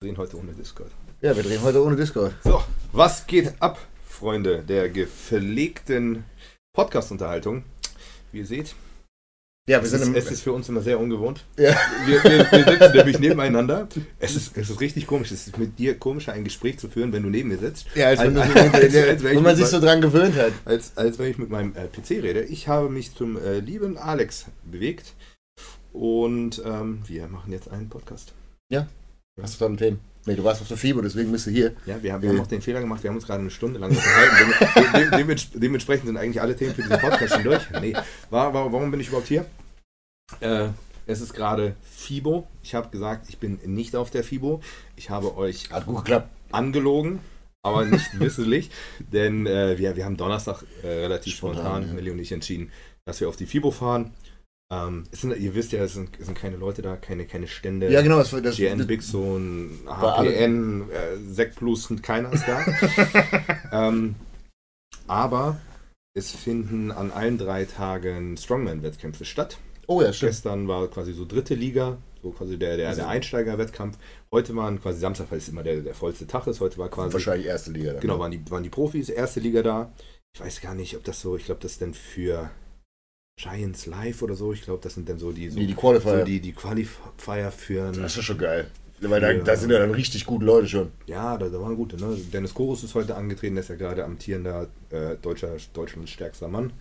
Wir 0.00 0.10
drehen 0.12 0.18
heute 0.18 0.36
ohne 0.38 0.52
Discord. 0.52 0.92
Ja, 1.22 1.34
wir 1.34 1.42
drehen 1.42 1.60
heute 1.60 1.82
ohne 1.82 1.96
Discord. 1.96 2.32
So, 2.44 2.62
was 2.92 3.26
geht 3.26 3.52
ab, 3.60 3.80
Freunde 4.08 4.62
der 4.62 4.88
gepflegten 4.90 6.22
Podcast-Unterhaltung? 6.72 7.64
Wie 8.30 8.38
ihr 8.38 8.46
seht, 8.46 8.76
Ja, 9.68 9.78
wir 9.78 9.82
es 9.82 9.90
sind 9.90 10.14
ist, 10.16 10.26
es 10.26 10.30
ist 10.34 10.42
für 10.42 10.52
uns 10.52 10.68
immer 10.68 10.82
sehr 10.82 11.00
ungewohnt. 11.00 11.44
ja. 11.56 11.74
Wir, 12.06 12.22
wir, 12.22 12.38
wir 12.52 12.64
sitzen 12.78 12.92
nämlich 12.96 13.18
nebeneinander. 13.18 13.88
Es 14.20 14.36
ist, 14.36 14.56
es 14.56 14.70
ist 14.70 14.80
richtig 14.80 15.04
komisch. 15.08 15.32
Es 15.32 15.48
ist 15.48 15.58
mit 15.58 15.76
dir 15.80 15.98
komischer, 15.98 16.32
ein 16.32 16.44
Gespräch 16.44 16.78
zu 16.78 16.88
führen, 16.88 17.12
wenn 17.12 17.24
du 17.24 17.28
neben 17.30 17.48
mir 17.48 17.58
sitzt. 17.58 17.86
Ja, 17.96 18.06
als 18.06 18.20
wenn, 18.20 18.34
du 18.36 18.40
Als- 18.42 18.52
so, 18.52 18.58
als- 18.60 18.74
als 18.94 19.24
ich 19.24 19.36
wo 19.36 19.40
man 19.40 19.56
sich 19.56 19.66
so 19.66 19.80
dran 19.80 20.00
gewöhnt 20.00 20.36
hat. 20.36 20.52
als, 20.64 20.96
als 20.96 21.18
wenn 21.18 21.28
ich 21.28 21.38
mit 21.38 21.50
meinem 21.50 21.74
äh, 21.74 21.88
PC 21.88 22.22
rede. 22.22 22.42
Ich 22.44 22.68
habe 22.68 22.88
mich 22.88 23.16
zum 23.16 23.36
äh, 23.36 23.58
lieben 23.58 23.98
Alex 23.98 24.44
bewegt 24.64 25.14
und 25.92 26.62
ähm, 26.64 27.02
wir 27.08 27.26
machen 27.26 27.50
jetzt 27.50 27.68
einen 27.68 27.88
Podcast. 27.88 28.32
Hast 29.42 29.54
du 29.60 29.64
tolle 29.64 29.76
Themen? 29.76 30.00
Nee, 30.26 30.34
du 30.34 30.44
warst 30.44 30.60
auf 30.60 30.68
der 30.68 30.76
Fieber, 30.76 31.00
deswegen 31.00 31.32
bist 31.32 31.46
du 31.46 31.50
hier. 31.50 31.74
Ja, 31.86 32.02
wir 32.02 32.12
haben, 32.12 32.22
wir 32.22 32.28
haben 32.30 32.40
auch 32.40 32.46
den 32.46 32.60
Fehler 32.60 32.80
gemacht, 32.80 33.02
wir 33.02 33.08
haben 33.10 33.16
uns 33.16 33.26
gerade 33.26 33.40
eine 33.40 33.50
Stunde 33.50 33.78
lang 33.78 33.90
unterhalten. 33.90 34.52
Dem, 34.76 34.92
dem, 34.92 35.10
dements- 35.20 35.48
dementsprechend 35.58 36.06
sind 36.06 36.16
eigentlich 36.16 36.40
alle 36.42 36.54
Themen 36.56 36.74
für 36.74 36.82
diesen 36.82 36.98
Podcast 36.98 37.34
schon 37.34 37.44
durch. 37.44 37.62
Nee, 37.80 37.94
war, 38.30 38.52
war, 38.52 38.70
warum 38.72 38.90
bin 38.90 39.00
ich 39.00 39.08
überhaupt 39.08 39.28
hier? 39.28 39.46
Äh, 40.40 40.68
es 41.06 41.20
ist 41.22 41.32
gerade 41.32 41.74
FIBO. 41.82 42.46
Ich 42.62 42.74
habe 42.74 42.90
gesagt, 42.90 43.26
ich 43.30 43.38
bin 43.38 43.58
nicht 43.64 43.96
auf 43.96 44.10
der 44.10 44.22
FIBO. 44.22 44.60
Ich 44.96 45.08
habe 45.08 45.34
euch 45.36 45.70
Hat 45.70 45.86
gut 45.86 45.98
geklappt. 46.04 46.28
angelogen, 46.50 47.20
aber 47.62 47.86
nicht 47.86 48.06
wissentlich, 48.20 48.70
denn 48.98 49.46
äh, 49.46 49.78
wir, 49.78 49.96
wir 49.96 50.04
haben 50.04 50.18
Donnerstag 50.18 50.62
äh, 50.82 50.88
relativ 50.88 51.34
Spontan, 51.34 51.62
spontan, 51.64 51.88
ja. 51.88 51.94
Melli 51.94 52.10
und 52.10 52.18
ich 52.18 52.32
entschieden, 52.32 52.70
dass 53.06 53.20
wir 53.20 53.28
auf 53.30 53.36
die 53.36 53.46
FIBO 53.46 53.70
fahren. 53.70 54.12
Ähm, 54.70 55.04
es 55.10 55.22
sind, 55.22 55.34
ihr 55.38 55.54
wisst 55.54 55.72
ja, 55.72 55.82
es 55.82 55.94
sind, 55.94 56.10
es 56.20 56.26
sind 56.26 56.36
keine 56.36 56.56
Leute 56.56 56.82
da, 56.82 56.96
keine, 56.96 57.24
keine 57.26 57.48
Stände. 57.48 57.90
Ja, 57.90 58.02
genau. 58.02 58.18
Das, 58.18 58.30
das, 58.30 58.56
GN 58.56 58.78
das, 58.86 59.12
War 59.86 60.18
alle- 60.18 60.30
HPN, 60.30 60.90
äh, 60.90 61.16
Sek 61.32 61.54
Plus, 61.56 61.88
keiner 62.02 62.32
ist 62.32 62.44
da. 62.46 62.64
ähm, 63.88 64.14
aber 65.06 65.58
es 66.14 66.32
finden 66.32 66.90
an 66.92 67.10
allen 67.10 67.38
drei 67.38 67.64
Tagen 67.64 68.36
Strongman-Wettkämpfe 68.36 69.24
statt. 69.24 69.58
oh 69.86 70.02
ja, 70.02 70.12
stimmt. 70.12 70.32
Gestern 70.32 70.68
war 70.68 70.86
quasi 70.88 71.14
so 71.14 71.24
dritte 71.24 71.54
Liga, 71.54 71.96
so 72.22 72.30
quasi 72.32 72.58
der, 72.58 72.76
der, 72.76 72.88
Also- 72.88 73.00
der 73.00 73.08
Einsteiger-Wettkampf. 73.08 73.96
Heute 74.30 74.54
waren 74.54 74.82
quasi 74.82 75.00
Samstag, 75.00 75.30
weil 75.30 75.38
es 75.38 75.48
immer 75.48 75.62
der, 75.62 75.80
der 75.80 75.94
vollste 75.94 76.26
Tag 76.26 76.46
ist. 76.46 76.60
Heute 76.60 76.76
war 76.76 76.90
quasi, 76.90 77.14
Wahrscheinlich 77.14 77.46
erste 77.46 77.70
Liga. 77.70 77.92
Dann. 77.92 78.00
genau, 78.02 78.18
waren 78.18 78.32
die, 78.32 78.50
waren 78.50 78.62
die 78.62 78.68
Profis, 78.68 79.08
erste 79.08 79.40
Liga 79.40 79.62
da. 79.62 79.92
Ich 80.34 80.42
weiß 80.42 80.60
gar 80.60 80.74
nicht, 80.74 80.94
ob 80.94 81.04
das 81.04 81.22
so, 81.22 81.36
ich 81.36 81.46
glaube, 81.46 81.62
das 81.62 81.78
dann 81.78 81.94
für 81.94 82.50
Giants 83.38 83.86
Live 83.86 84.20
oder 84.22 84.34
so. 84.34 84.52
Ich 84.52 84.62
glaube, 84.62 84.80
das 84.82 84.94
sind 84.94 85.08
dann 85.08 85.18
so 85.18 85.32
die, 85.32 85.48
so, 85.48 85.58
Die, 85.58 85.66
die 85.66 85.74
Qualifier. 85.74 86.18
so 86.18 86.24
die, 86.24 86.40
die 86.40 86.52
Qualifier 86.52 87.50
für 87.50 87.92
das 87.92 87.98
ist 87.98 88.16
ja 88.16 88.22
schon 88.22 88.38
geil. 88.38 88.70
Weil 89.00 89.20
da, 89.20 89.32
da 89.32 89.56
sind 89.56 89.70
ja 89.70 89.78
dann 89.78 89.92
richtig 89.92 90.26
gute 90.26 90.44
Leute 90.44 90.68
schon. 90.68 90.90
Ja, 91.06 91.38
da, 91.38 91.48
da 91.48 91.60
waren 91.60 91.76
gute. 91.76 91.96
Ne? 91.96 92.16
Dennis 92.32 92.52
Korus 92.52 92.82
ist 92.82 92.96
heute 92.96 93.14
angetreten, 93.14 93.54
der 93.54 93.62
ist 93.62 93.70
ja 93.70 93.76
gerade 93.76 94.04
amtierender 94.04 94.66
äh, 94.90 95.14
deutscher, 95.22 95.56
Deutschlands 95.72 96.10
stärkster 96.10 96.48
Mann. 96.48 96.72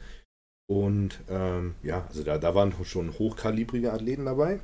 Und 0.68 1.20
ähm, 1.30 1.76
ja, 1.84 2.06
also 2.10 2.24
da, 2.24 2.40
da 2.40 2.56
waren 2.56 2.74
schon 2.84 3.14
hochkalibrige 3.20 3.94
Athleten 3.94 4.26
dabei. 4.26 4.60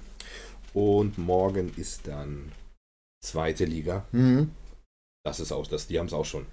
Und 0.73 1.19
morgen 1.19 1.71
ist 1.77 2.07
dann 2.07 2.51
zweite 3.23 3.65
Liga. 3.65 4.05
Mhm. 4.11 4.49
Das 5.23 5.39
ist 5.39 5.51
auch, 5.51 5.67
das, 5.67 5.85
die 5.87 5.99
haben 5.99 6.07
es 6.07 6.13
auch 6.13 6.25
schon. 6.25 6.47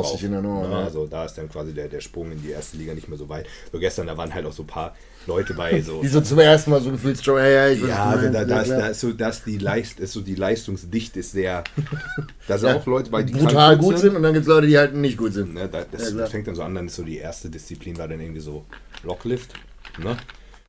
Faust 0.00 0.22
in 0.22 0.32
der 0.32 0.42
Nummer. 0.42 0.68
Ne? 0.68 0.76
Also 0.76 1.06
da 1.06 1.24
ist 1.24 1.34
dann 1.34 1.48
quasi 1.48 1.72
der, 1.72 1.88
der 1.88 2.00
Sprung 2.00 2.32
in 2.32 2.42
die 2.42 2.50
erste 2.50 2.76
Liga 2.76 2.94
nicht 2.94 3.08
mehr 3.08 3.18
so 3.18 3.28
weit. 3.28 3.46
So 3.70 3.78
gestern, 3.78 4.06
da 4.06 4.16
waren 4.16 4.32
halt 4.32 4.46
auch 4.46 4.52
so 4.52 4.62
ein 4.62 4.66
paar 4.66 4.96
Leute 5.26 5.54
bei, 5.54 5.80
so 5.80 6.02
Die 6.02 6.08
so 6.08 6.20
zum 6.20 6.38
ersten 6.38 6.70
Mal 6.70 6.80
so 6.80 6.90
gefühlt 6.90 7.24
ja, 7.24 7.68
ich 7.68 7.82
weiß, 7.82 7.88
Ja, 7.88 8.04
also 8.06 8.28
da, 8.30 8.44
da, 8.44 8.60
ist, 8.62 8.70
da 8.70 8.86
ist 8.88 9.00
so, 9.00 9.12
dass 9.12 9.44
die 9.44 9.58
Leist, 9.58 10.00
ist 10.00 10.12
so 10.12 10.20
die 10.20 10.34
Leistungsdichte 10.34 11.20
ist 11.20 11.32
sehr. 11.32 11.64
Da 12.48 12.58
sind 12.58 12.70
Ja, 12.70 12.76
auch 12.76 12.86
Leute 12.86 13.10
bei, 13.10 13.22
die 13.22 13.32
brutal 13.32 13.76
gut 13.78 13.98
sind 13.98 14.16
und 14.16 14.22
dann 14.22 14.32
gibt 14.32 14.46
es 14.46 14.48
Leute, 14.48 14.66
die 14.66 14.76
halt 14.76 14.94
nicht 14.94 15.16
gut 15.16 15.32
sind. 15.32 15.54
Ne, 15.54 15.68
da, 15.68 15.84
das, 15.90 16.10
Ja, 16.10 16.16
das 16.16 16.30
fängt 16.30 16.48
dann 16.48 16.54
so 16.54 16.62
an, 16.62 16.74
dann 16.74 16.86
ist 16.86 16.96
so 16.96 17.04
die 17.04 17.18
erste 17.18 17.50
Disziplin 17.50 17.98
war 17.98 18.08
dann 18.08 18.20
irgendwie 18.20 18.40
so 18.40 18.64
Locklift. 19.04 19.54
Ne? 20.02 20.16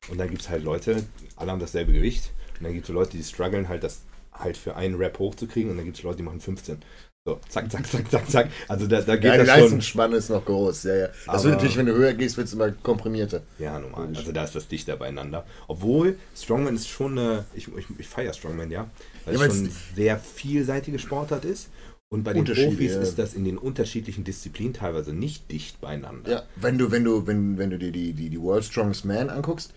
Und 0.08 0.18
dann 0.18 0.28
gibt 0.28 0.42
es 0.42 0.50
halt 0.50 0.62
Leute, 0.62 1.04
alle 1.36 1.50
haben 1.50 1.60
dasselbe 1.60 1.92
Gewicht. 1.92 2.32
Und 2.58 2.64
dann 2.64 2.72
gibt 2.72 2.84
es 2.84 2.88
so 2.88 2.92
Leute, 2.92 3.16
die 3.16 3.22
strugglen 3.22 3.68
halt, 3.68 3.82
das 3.82 4.02
halt 4.32 4.56
für 4.56 4.76
einen 4.76 4.96
Rap 4.96 5.18
hochzukriegen. 5.18 5.70
Und 5.70 5.76
dann 5.76 5.86
gibt 5.86 5.96
es 5.96 6.02
Leute, 6.02 6.18
die 6.18 6.22
machen 6.22 6.40
15. 6.40 6.78
So, 7.26 7.40
zack, 7.48 7.70
zack, 7.72 7.86
zack, 7.86 8.10
zack, 8.10 8.28
zack. 8.30 8.50
Also 8.68 8.86
da, 8.86 9.00
da 9.00 9.16
geht 9.16 9.24
Ja, 9.24 9.32
die 9.32 9.38
das 9.38 9.48
schon. 9.48 9.60
Leistungsspanne 9.60 10.16
ist 10.16 10.28
noch 10.28 10.44
groß. 10.44 10.82
Ja, 10.82 10.94
ja. 10.94 11.08
Das 11.24 11.42
wird 11.42 11.54
natürlich, 11.54 11.78
wenn 11.78 11.86
du 11.86 11.94
höher 11.94 12.12
gehst, 12.12 12.36
wird 12.36 12.48
es 12.48 12.52
immer 12.52 12.70
komprimierter. 12.70 13.40
Ja, 13.58 13.78
normal. 13.78 14.08
Also 14.14 14.30
da 14.30 14.44
ist 14.44 14.54
das 14.54 14.68
dichter 14.68 14.98
beieinander. 14.98 15.46
Obwohl 15.66 16.18
Strongman 16.36 16.74
ist 16.74 16.86
schon 16.86 17.18
eine. 17.18 17.46
Ich, 17.54 17.66
ich, 17.68 17.86
ich 17.96 18.06
feiere 18.06 18.34
Strongman, 18.34 18.70
ja. 18.70 18.90
Weil 19.24 19.36
Ja, 19.36 19.46
es 19.46 19.56
schon 19.56 19.70
sehr 19.96 20.18
vielseitige 20.18 20.98
Sportart 20.98 21.46
ist. 21.46 21.70
Und 22.10 22.24
bei 22.24 22.34
den 22.34 22.44
Profis 22.44 22.92
ja. 22.92 23.00
ist 23.00 23.18
das 23.18 23.32
in 23.32 23.46
den 23.46 23.56
unterschiedlichen 23.56 24.24
Disziplinen 24.24 24.74
teilweise 24.74 25.14
nicht 25.14 25.50
dicht 25.50 25.80
beieinander. 25.80 26.30
Ja, 26.30 26.42
wenn 26.56 26.76
du, 26.76 26.90
wenn 26.90 27.04
du, 27.04 27.26
wenn, 27.26 27.56
wenn 27.56 27.70
du 27.70 27.78
dir 27.78 27.90
die, 27.90 28.12
die, 28.12 28.28
die 28.28 28.40
World 28.40 28.64
Strongest 28.64 29.06
Man 29.06 29.30
anguckst, 29.30 29.72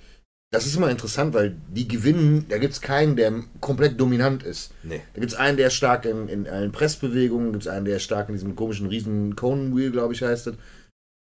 das 0.52 0.66
ist 0.66 0.76
immer 0.78 0.90
interessant, 0.90 1.34
weil 1.34 1.58
die 1.68 1.88
gewinnen, 1.88 2.46
da 2.48 2.58
gibt 2.58 2.74
es 2.74 2.82
keinen, 2.82 3.16
der 3.16 3.34
komplett 3.60 4.00
dominant 4.00 4.44
ist. 4.44 4.72
Nee. 4.84 5.02
Da 5.14 5.20
gibt 5.20 5.34
es 5.34 5.38
einen, 5.38 5.58
der 5.58 5.68
ist 5.68 5.74
stark 5.74 6.06
in, 6.06 6.30
in 6.30 6.48
allen 6.48 6.72
Pressbewegungen, 6.72 7.52
gibt 7.52 7.64
es 7.64 7.68
einen, 7.68 7.86
der 7.86 7.98
ist 7.98 8.04
stark 8.04 8.30
in 8.30 8.36
diesem 8.36 8.56
komischen 8.56 8.88
riesen 8.88 9.36
Cone 9.36 9.76
Wheel, 9.76 9.92
glaube 9.92 10.14
ich, 10.14 10.22
heißt 10.22 10.48
das, 10.48 10.56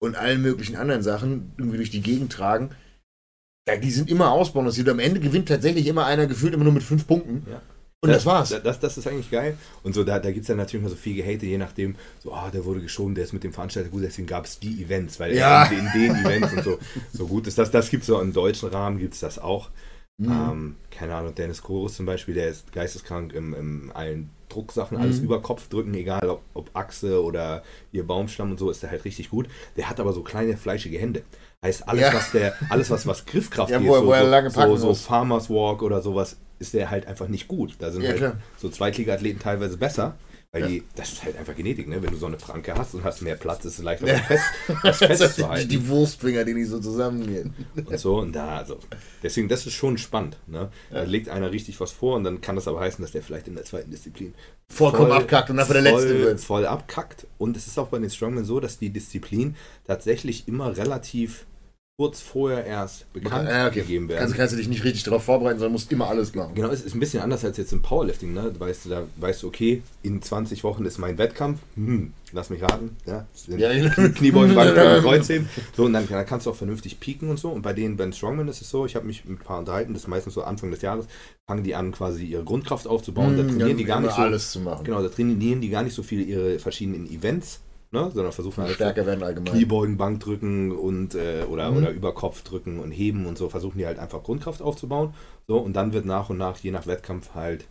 und 0.01 0.17
allen 0.17 0.43
möglichen 0.43 0.77
anderen 0.77 1.03
Sachen 1.03 1.53
irgendwie 1.59 1.79
durch 1.79 1.91
die 1.91 2.03
Gegend 2.03 2.33
tragen. 2.33 2.71
Ja, 3.69 3.77
die 3.77 3.91
sind 3.91 4.09
immer 4.09 4.31
ausbalanciert. 4.31 4.89
Am 4.89 5.01
Ende 5.01 5.19
gewinnt 5.19 5.49
tatsächlich 5.49 5.89
immer 5.89 6.07
einer 6.07 6.27
gefühlt 6.27 6.55
immer 6.55 6.63
nur 6.63 6.73
mit 6.73 6.85
fünf 6.85 7.07
Punkten. 7.09 7.45
Ja. 7.51 7.61
Und 8.03 8.11
das 8.11 8.27
war's. 8.27 8.51
Das, 8.51 8.63
das, 8.63 8.79
das 8.79 8.99
ist 8.99 9.07
eigentlich 9.09 9.31
geil. 9.31 9.57
Und 9.83 9.95
so, 9.95 10.05
da, 10.05 10.19
da 10.19 10.31
gibt 10.31 10.43
es 10.43 10.49
dann 10.49 10.59
natürlich 10.59 10.83
mal 10.85 10.91
so 10.91 10.97
viel 10.97 11.17
Gehate, 11.17 11.47
je 11.47 11.59
nachdem, 11.59 11.97
so, 12.23 12.33
ah, 12.33 12.51
der 12.51 12.65
wurde 12.65 12.81
geschoben, 12.81 13.15
der 13.15 13.25
ist 13.25 13.33
mit 13.33 13.43
dem 13.43 13.53
Veranstalter 13.53 13.89
gut, 13.89 14.03
deswegen 14.05 14.29
gab 14.29 14.45
es 14.45 14.59
die 14.61 14.83
Events, 14.83 15.19
weil 15.19 15.35
Ja. 15.35 15.65
er 15.65 15.73
in, 15.73 15.79
in 15.87 15.93
den 15.93 16.25
Events 16.25 16.53
und 16.53 16.63
so, 16.63 16.79
so 17.13 17.27
gut 17.27 17.47
ist. 17.47 17.59
Das, 17.59 17.71
das 17.71 17.91
gibt 17.91 18.03
es 18.03 18.07
so 18.09 18.21
im 18.21 18.33
deutschen 18.33 18.69
Rahmen, 18.69 18.99
gibt 18.99 19.15
es 19.15 19.21
das 19.21 19.39
auch. 19.39 19.71
Mhm. 20.19 20.31
Ähm, 20.33 20.77
keine 20.91 21.15
Ahnung, 21.15 21.35
Dennis 21.35 21.63
Chorus 21.63 21.95
zum 21.97 22.07
Beispiel, 22.07 22.35
der 22.35 22.49
ist 22.49 22.71
geisteskrank 22.73 23.33
im, 23.33 23.55
im 23.55 23.91
allen 23.95 24.31
Drucksachen, 24.51 24.97
alles 24.97 25.19
Mhm. 25.19 25.25
über 25.25 25.43
Kopf 25.43 25.69
drücken, 25.69 25.93
egal 25.95 26.29
ob, 26.29 26.43
ob 26.55 26.71
Achse 26.75 27.23
oder 27.23 27.63
ihr 27.93 28.07
Baumstamm 28.07 28.53
und 28.53 28.59
so, 28.59 28.71
ist 28.71 28.83
der 28.83 28.91
halt 28.91 29.05
richtig 29.05 29.31
gut. 29.31 29.49
Der 29.77 29.89
hat 29.91 29.99
aber 30.01 30.13
so 30.13 30.23
kleine 30.23 30.57
fleischige 30.57 30.99
Hände. 30.99 31.23
Heißt, 31.65 31.89
alles, 31.89 32.03
Ja. 32.03 32.15
was 32.15 32.31
der, 32.33 32.55
alles, 32.71 32.89
was, 32.91 33.07
was 33.07 33.27
Griffkraft 33.27 33.71
Ja, 33.71 33.79
geht, 33.79 33.89
wo 33.89 33.97
so, 33.97 34.07
wo 34.07 34.13
so, 34.51 34.77
so, 34.77 34.93
so. 34.93 34.95
Farmers 34.95 35.51
Walk 35.51 35.83
oder 35.83 36.01
sowas, 36.01 36.37
ist 36.59 36.75
der 36.75 36.91
halt 36.91 37.07
einfach 37.07 37.29
nicht 37.29 37.49
gut. 37.49 37.75
Da 37.79 37.91
sind 37.91 38.03
Ja, 38.03 38.09
halt 38.11 38.19
klar. 38.19 38.37
so 38.59 38.69
Zweitliga-Athleten 38.69 39.39
teilweise 39.41 39.77
besser. 39.77 40.17
Weil 40.53 40.63
Ja. 40.63 40.69
die, 40.69 40.83
das 40.95 41.13
ist 41.13 41.25
halt 41.25 41.37
einfach 41.37 41.57
Genetik, 41.57 41.89
ne? 41.89 42.01
Wenn 42.03 42.11
du 42.13 42.17
so 42.17 42.27
eine 42.27 42.37
Pranke 42.37 42.73
hast 42.77 42.95
und 42.95 43.03
hast 43.05 43.21
mehr 43.21 43.35
Platz, 43.35 43.65
ist 43.65 43.79
es 43.79 43.85
leichter, 43.85 44.07
das 44.07 44.21
fest, 44.21 44.45
das 44.83 44.99
die, 45.01 45.07
festzuhalten. 45.07 45.69
die 45.69 45.89
Wurstfinger, 45.89 46.45
die 46.45 46.55
nicht 46.55 46.69
so 46.71 46.79
zusammengehen. 46.79 47.53
und 47.85 47.99
so. 47.99 48.19
Und 48.21 48.33
da, 48.33 48.57
also, 48.59 48.79
deswegen, 49.23 49.49
das 49.49 49.67
ist 49.67 49.73
schon 49.75 49.99
spannend. 49.99 50.37
Ne? 50.47 50.71
Da 50.91 51.03
legt 51.03 51.29
einer 51.29 51.51
richtig 51.51 51.79
was 51.81 51.91
vor 51.91 52.17
und 52.17 52.25
dann 52.25 52.41
kann 52.41 52.55
das 52.55 52.69
aber 52.69 52.81
heißen, 52.81 53.03
dass 53.03 53.11
der 53.13 53.23
vielleicht 53.23 53.49
in 53.49 53.57
der 53.57 53.65
zweiten 53.65 53.91
Disziplin 53.91 54.35
Vollkommen 54.69 55.13
abkackt 55.13 55.51
und 55.51 55.57
dafür 55.59 55.75
der 55.75 55.83
Letzte 55.83 56.09
voll, 56.09 56.19
wird. 56.21 56.41
voll 56.41 56.67
abkackt. 56.67 57.27
Und 57.39 57.57
es 57.57 57.67
ist 57.67 57.77
auch 57.79 57.89
bei 57.89 57.99
den 57.99 58.09
Strongmen 58.09 58.45
so, 58.45 58.61
dass 58.61 58.79
die 58.79 58.91
Disziplin 58.91 59.57
tatsächlich 59.85 60.47
immer 60.49 60.77
relativ 60.77 61.45
kurz 61.99 62.21
vorher 62.21 62.67
erst 62.67 63.11
bekannt 63.15 63.49
Ja, 63.49 63.69
okay. 63.69 63.81
gegeben 63.81 64.09
werden. 64.11 64.21
Kannst, 64.21 64.35
kannst 64.37 64.53
du 64.53 64.59
dich 64.59 64.69
nicht 64.69 64.85
richtig 64.85 65.05
darauf 65.05 65.25
vorbereiten, 65.25 65.59
sondern 65.59 65.73
musst 65.73 65.91
immer 65.91 66.09
alles 66.09 66.35
machen. 66.35 66.55
Genau, 66.55 66.69
es 66.69 66.83
ist 66.83 66.95
ein 66.95 67.01
bisschen 67.01 67.23
anders 67.23 67.43
als 67.43 67.57
jetzt 67.57 67.73
im 67.73 67.81
Powerlifting, 67.81 68.35
ne? 68.35 68.51
Du 68.53 68.61
weißt, 68.61 68.91
da 68.91 69.05
weißt 69.17 69.43
du, 69.43 69.47
okay, 69.49 69.83
in 70.03 70.21
20 70.21 70.63
Wochen 70.63 70.85
ist 70.85 70.99
mein 70.99 71.17
Wettkampf. 71.17 71.59
Hm, 71.75 72.13
lass 72.33 72.51
mich 72.51 72.63
raten, 72.63 72.95
ja. 73.07 73.27
Ja. 73.49 73.71
Knie- 73.71 74.11
Kniebeugen, 74.13 74.55
Bankdrücken, 74.55 75.03
Kreuzheben. 75.05 75.49
So, 75.75 75.85
und 75.87 75.95
dann, 75.95 76.07
dann 76.07 76.27
kannst 76.27 76.45
du 76.45 76.51
auch 76.51 76.57
vernünftig 76.57 77.01
pieken 77.01 77.31
und 77.31 77.39
so. 77.39 77.49
Und 77.49 77.63
bei 77.63 77.73
denen, 77.73 77.97
beim 77.97 78.13
Strongman 78.13 78.49
ist 78.49 78.61
es 78.61 78.69
so, 78.69 78.85
ich 78.85 78.95
habe 78.95 79.07
mich 79.07 79.25
mit 79.25 79.41
ein 79.41 79.43
paar 79.45 79.59
unterhalten, 79.61 79.95
das 79.95 80.03
ist 80.03 80.09
meistens 80.09 80.35
so 80.35 80.43
Anfang 80.43 80.71
des 80.71 80.83
Jahres, 80.83 81.07
fangen 81.47 81.65
die 81.65 81.75
an, 81.75 81.93
quasi 81.93 82.27
ihre 82.27 82.45
Grundkraft 82.45 82.87
aufzubauen. 82.87 83.39
da 83.39 83.43
Hm, 83.43 83.57
trainieren 83.59 83.79
die 83.79 83.85
gar 83.85 84.01
nicht 84.03 84.15
so. 84.15 84.21
alles 84.21 84.51
zu 84.53 84.61
machen. 84.61 84.85
Genau, 84.85 85.01
da 85.01 85.09
trainieren 85.09 85.63
die 85.63 85.71
gar 85.71 85.83
nicht 85.83 85.95
so 85.95 86.03
viel 86.03 86.29
ihre 86.29 86.59
verschiedenen 86.59 87.11
Events, 87.11 87.61
ne? 87.97 88.11
Sondern 88.15 88.33
versuchen 88.33 88.63
halt 88.63 88.75
Stärker 88.75 89.07
werden 89.07 89.23
allgemein. 89.23 89.53
Kniebeugen, 89.53 89.97
Bankdrücken 89.97 90.73
und 90.73 91.15
äh, 91.15 91.45
oder, 91.51 91.71
Mhm. 91.71 91.99
oder 91.99 92.13
drücken 92.45 92.79
und 92.79 92.91
heben 92.91 93.27
und 93.27 93.39
so 93.39 93.49
versuchen 93.49 93.79
die 93.79 93.87
halt 93.87 93.99
einfach 93.99 94.23
Grundkraft 94.23 94.63
aufzubauen. 94.63 95.15
So, 95.49 95.59
und 95.59 95.75
dann 95.75 95.93
wird 95.93 96.07
nach 96.07 96.31
und 96.31 96.39
nach, 96.39 96.59
je 96.59 96.71
nach 96.71 96.87
Wettkampf, 96.87 97.35
halt 97.35 97.67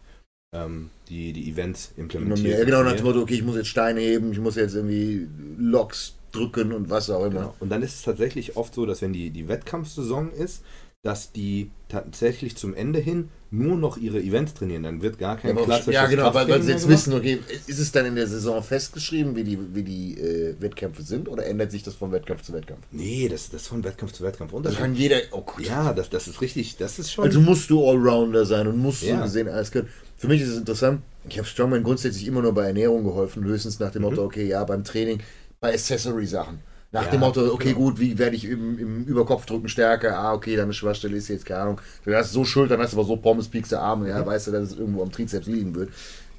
ähm, 0.53 0.89
die, 1.09 1.33
die 1.33 1.49
Events 1.49 1.93
implementiert. 1.97 2.59
Ja, 2.59 2.65
genau, 2.65 2.83
nach 2.83 2.95
dem 2.95 3.05
Motto, 3.05 3.21
okay, 3.21 3.35
ich 3.35 3.43
muss 3.43 3.55
jetzt 3.55 3.67
Steine 3.67 3.99
heben, 4.01 4.31
ich 4.31 4.39
muss 4.39 4.55
jetzt 4.55 4.75
irgendwie 4.75 5.27
Loks 5.57 6.15
drücken 6.31 6.71
und 6.73 6.89
was 6.89 7.09
auch 7.09 7.25
immer. 7.25 7.39
Genau. 7.39 7.55
Und 7.59 7.69
dann 7.69 7.81
ist 7.81 7.95
es 7.95 8.01
tatsächlich 8.03 8.57
oft 8.57 8.73
so, 8.73 8.85
dass 8.85 9.01
wenn 9.01 9.13
die, 9.13 9.29
die 9.29 9.47
Wettkampfsaison 9.47 10.31
ist, 10.31 10.63
dass 11.05 11.31
die 11.31 11.69
tatsächlich 11.87 12.55
zum 12.57 12.73
Ende 12.73 12.97
hin 12.99 13.29
nur 13.51 13.77
noch 13.77 13.95
ihre 13.95 14.19
Events 14.19 14.55
trainieren. 14.55 14.81
Dann 14.83 15.01
wird 15.03 15.19
gar 15.19 15.37
kein 15.37 15.55
Ja, 15.55 15.63
klassisches 15.63 15.93
ja 15.93 16.07
genau, 16.07 16.33
weil, 16.33 16.49
weil 16.49 16.61
sie 16.63 16.71
jetzt 16.71 16.89
wissen, 16.89 17.13
okay, 17.13 17.39
ist 17.67 17.79
es 17.79 17.91
dann 17.91 18.07
in 18.07 18.15
der 18.15 18.27
Saison 18.27 18.61
festgeschrieben, 18.63 19.35
wie 19.35 19.43
die, 19.43 19.75
wie 19.75 19.83
die 19.83 20.19
äh, 20.19 20.55
Wettkämpfe 20.59 21.03
sind, 21.03 21.29
oder 21.29 21.45
ändert 21.45 21.71
sich 21.71 21.83
das 21.83 21.93
von 21.93 22.11
Wettkampf 22.11 22.41
zu 22.41 22.53
Wettkampf? 22.53 22.81
Nee, 22.91 23.29
das, 23.29 23.49
das 23.51 23.61
ist 23.61 23.67
von 23.67 23.83
Wettkampf 23.83 24.13
zu 24.13 24.23
Wettkampf 24.23 24.49
Das 24.51 24.57
unterschiedlich. 24.57 24.83
kann 24.83 24.95
jeder, 24.95 25.17
oh 25.31 25.41
Gott. 25.43 25.61
Ja, 25.63 25.93
das, 25.93 26.09
das 26.09 26.27
ist 26.27 26.41
richtig, 26.41 26.75
das 26.77 26.97
ist 26.97 27.13
schon. 27.13 27.23
Also 27.25 27.39
musst 27.39 27.69
du 27.69 27.87
Allrounder 27.87 28.45
sein 28.45 28.67
und 28.67 28.77
musst 28.77 29.03
Ja. 29.03 29.17
so 29.19 29.23
gesehen 29.23 29.47
alles 29.47 29.71
können. 29.71 29.87
Für 30.17 30.27
mich 30.27 30.41
ist 30.41 30.49
es 30.49 30.57
interessant, 30.57 31.01
ich 31.29 31.37
habe 31.37 31.47
Strongman 31.47 31.83
grundsätzlich 31.83 32.25
immer 32.25 32.41
nur 32.41 32.53
bei 32.53 32.65
Ernährung 32.65 33.03
geholfen, 33.03 33.43
höchstens 33.43 33.79
nach 33.79 33.91
dem 33.91 34.01
Mhm. 34.01 34.09
Motto, 34.09 34.23
okay, 34.23 34.47
ja, 34.47 34.63
beim 34.63 34.83
Training, 34.83 35.19
bei 35.61 35.71
Accessory-Sachen. 35.73 36.59
Nach 36.95 37.07
Ja, 37.07 37.09
dem 37.09 37.19
Motto, 37.21 37.51
okay, 37.53 37.73
genau. 37.73 37.75
gut, 37.75 37.99
wie 37.99 38.17
werde 38.17 38.37
ich 38.37 38.45
im, 38.45 38.79
im 38.79 39.03
Überkopfdrücken 39.05 39.67
stärker? 39.67 40.17
Ah, 40.17 40.33
okay, 40.33 40.55
deine 40.55 40.71
Schwachstelle 40.73 41.17
ist 41.17 41.27
jetzt, 41.27 41.45
keine 41.45 41.61
Ahnung, 41.61 41.81
du 42.05 42.15
hast 42.15 42.31
so 42.31 42.45
Schultern, 42.45 42.79
hast 42.79 42.93
aber 42.93 43.03
so 43.03 43.17
Pommes, 43.17 43.49
piekste 43.49 43.79
Arme, 43.79 44.07
ja, 44.09 44.25
weißt 44.25 44.47
du, 44.47 44.51
dass 44.51 44.71
es 44.71 44.77
irgendwo 44.77 45.03
am 45.03 45.11
Trizeps 45.11 45.47
liegen 45.47 45.75
wird. 45.75 45.91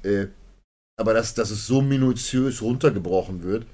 Äh, 0.03 0.27
aber 0.99 1.13
dass, 1.13 1.33
dass 1.35 1.51
es 1.51 1.67
so 1.67 1.81
minutiös 1.81 2.61
runtergebrochen 2.61 3.43
wird, 3.43 3.67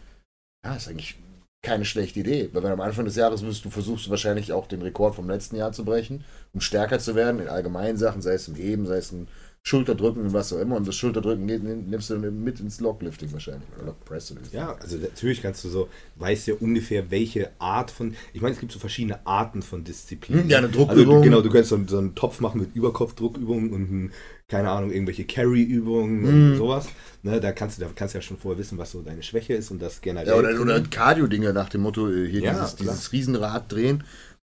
ja, 0.65 0.75
ist 0.75 0.87
eigentlich 0.89 1.17
keine 1.63 1.85
schlechte 1.85 2.19
Idee. 2.21 2.49
Weil 2.53 2.63
wenn 2.63 2.71
am 2.71 2.81
Anfang 2.81 3.05
des 3.05 3.15
Jahres 3.15 3.43
wirst 3.43 3.65
du 3.65 3.69
versuchst 3.69 4.09
wahrscheinlich 4.09 4.53
auch 4.53 4.67
den 4.67 4.81
Rekord 4.81 5.15
vom 5.15 5.29
letzten 5.29 5.55
Jahr 5.57 5.71
zu 5.73 5.85
brechen, 5.85 6.25
um 6.53 6.61
stärker 6.61 6.99
zu 6.99 7.15
werden 7.15 7.41
in 7.41 7.49
allgemeinen 7.49 7.97
Sachen, 7.97 8.21
sei 8.21 8.33
es 8.33 8.47
im 8.47 8.55
Heben, 8.55 8.85
sei 8.87 8.97
es 8.97 9.11
im 9.11 9.27
Schulterdrücken 9.65 10.23
und 10.23 10.33
was 10.33 10.51
auch 10.51 10.59
immer. 10.59 10.75
Und 10.75 10.85
das 10.85 10.95
Schulterdrücken 10.95 11.47
geht, 11.47 11.63
nimmst 11.63 12.09
du 12.09 12.17
mit 12.17 12.59
ins 12.59 12.81
Locklifting 12.81 13.31
wahrscheinlich. 13.31 13.63
Oder 13.77 13.87
Lockpress. 13.87 14.35
Ja, 14.51 14.75
also 14.75 14.97
natürlich 14.97 15.41
kannst 15.41 15.63
du 15.63 15.69
so, 15.69 15.87
weißt 16.17 16.47
ja 16.47 16.55
ungefähr, 16.59 17.09
welche 17.11 17.49
Art 17.59 17.89
von, 17.89 18.13
ich 18.33 18.41
meine, 18.41 18.53
es 18.55 18.59
gibt 18.59 18.73
so 18.73 18.79
verschiedene 18.79 19.25
Arten 19.25 19.61
von 19.61 19.85
Disziplinen. 19.85 20.43
Hm, 20.43 20.49
ja, 20.49 20.57
eine 20.57 20.67
Also, 20.67 20.79
Druckübung. 20.85 21.15
du, 21.15 21.21
genau, 21.21 21.41
du 21.41 21.49
kannst 21.49 21.69
so, 21.69 21.79
so 21.87 21.97
einen 21.97 22.13
Topf 22.13 22.41
machen 22.41 22.59
mit 22.59 22.75
Überkopfdruckübungen 22.75 23.71
und, 23.71 23.89
ein, 23.89 24.11
keine 24.49 24.69
Ahnung, 24.69 24.91
irgendwelche 24.91 25.23
Carry-Übungen 25.23 26.27
Hm. 26.27 26.51
und 26.51 26.57
sowas. 26.57 26.87
Ne, 27.21 27.39
da 27.39 27.53
kannst 27.53 27.77
du, 27.77 27.85
da 27.85 27.89
kannst 27.95 28.15
du 28.15 28.17
ja 28.17 28.21
schon 28.21 28.35
vorher 28.37 28.59
wissen, 28.59 28.77
was 28.77 28.91
so 28.91 29.01
deine 29.01 29.23
Schwäche 29.23 29.53
ist 29.53 29.71
und 29.71 29.81
das 29.81 30.01
generell. 30.01 30.27
Ja, 30.27 30.35
oder, 30.35 30.59
oder 30.59 30.81
Cardio-Dinge 30.81 31.53
nach 31.53 31.69
dem 31.69 31.81
Motto, 31.83 32.09
äh, 32.11 32.27
hier 32.29 32.41
Ja, 32.41 32.51
dieses, 32.51 32.75
dieses 32.75 33.13
Riesenrad 33.13 33.71
drehen. 33.71 34.03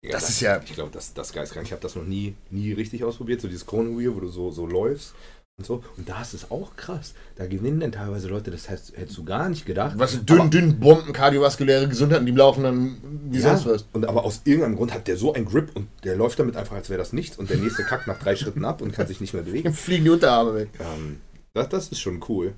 Ja, 0.04 0.12
das 0.12 0.30
ist 0.30 0.42
ja- 0.42 0.62
Ich 0.64 0.74
glaube, 0.74 0.92
das, 0.94 1.14
das 1.14 1.34
geistkrank. 1.34 1.66
Ich 1.66 1.72
habe 1.72 1.82
das 1.82 1.96
noch 1.96 2.06
nie, 2.06 2.36
nie 2.52 2.72
richtig 2.74 3.04
ausprobiert, 3.04 3.42
so 3.42 3.48
dieses 3.48 3.66
Chrono 3.66 3.98
Wheel, 3.98 4.16
wo 4.16 4.20
du 4.20 4.28
so, 4.28 4.52
so 4.52 4.66
läufst 4.68 5.16
und 5.58 5.66
so. 5.66 5.84
Und 5.98 6.08
da 6.08 6.22
ist 6.22 6.36
es 6.36 6.52
auch 6.52 6.76
krass. 6.76 7.14
Da 7.36 7.48
gewinnen 7.48 7.80
dann 7.80 7.92
teilweise 7.92 8.28
Leute, 8.28 8.52
das 8.52 8.70
heißt, 8.70 8.96
hättest 8.96 9.18
du 9.18 9.24
gar 9.26 9.50
nicht 9.50 9.66
gedacht. 9.66 9.94
Was 9.98 10.24
dünn, 10.24 10.40
Aber- 10.42 10.50
dünn 10.50 10.80
Bomben, 10.80 11.14
kardiovaskuläre 11.14 11.88
Gesundheit 11.90 12.20
und 12.20 12.28
die 12.28 12.32
laufen 12.32 12.64
dann 12.64 12.98
wie 13.32 13.40
Ja, 13.40 13.58
sonst 13.58 13.66
was. 13.66 13.86
und 13.94 14.06
aber 14.06 14.24
aus 14.24 14.42
irgendeinem 14.46 14.76
Grund 14.76 14.94
hat 14.94 15.08
der 15.08 15.18
so 15.18 15.34
einen 15.34 15.46
Grip 15.46 15.72
und 15.76 15.88
der 16.04 16.16
läuft 16.16 16.38
damit 16.40 16.56
einfach, 16.58 16.76
als 16.76 16.90
wäre 16.90 17.00
das 17.00 17.12
nichts 17.12 17.38
und 17.38 17.50
der 17.50 17.58
nächste 17.58 17.84
kackt 17.84 18.06
nach 18.06 18.20
drei 18.20 18.36
Schritten 18.36 18.66
ab 18.66 18.82
und 18.84 18.92
kann 18.94 19.08
sich 19.08 19.20
nicht 19.20 19.34
mehr 19.34 19.44
bewegen. 19.44 19.64
Dann 19.64 19.74
fliegen 19.74 20.04
die 20.04 20.12
Unterarme 20.12 20.54
weg. 20.54 20.70
Ähm, 20.80 21.20
das, 21.56 21.70
das 21.70 21.88
ist 21.90 22.00
schon 22.00 22.24
cool. 22.30 22.54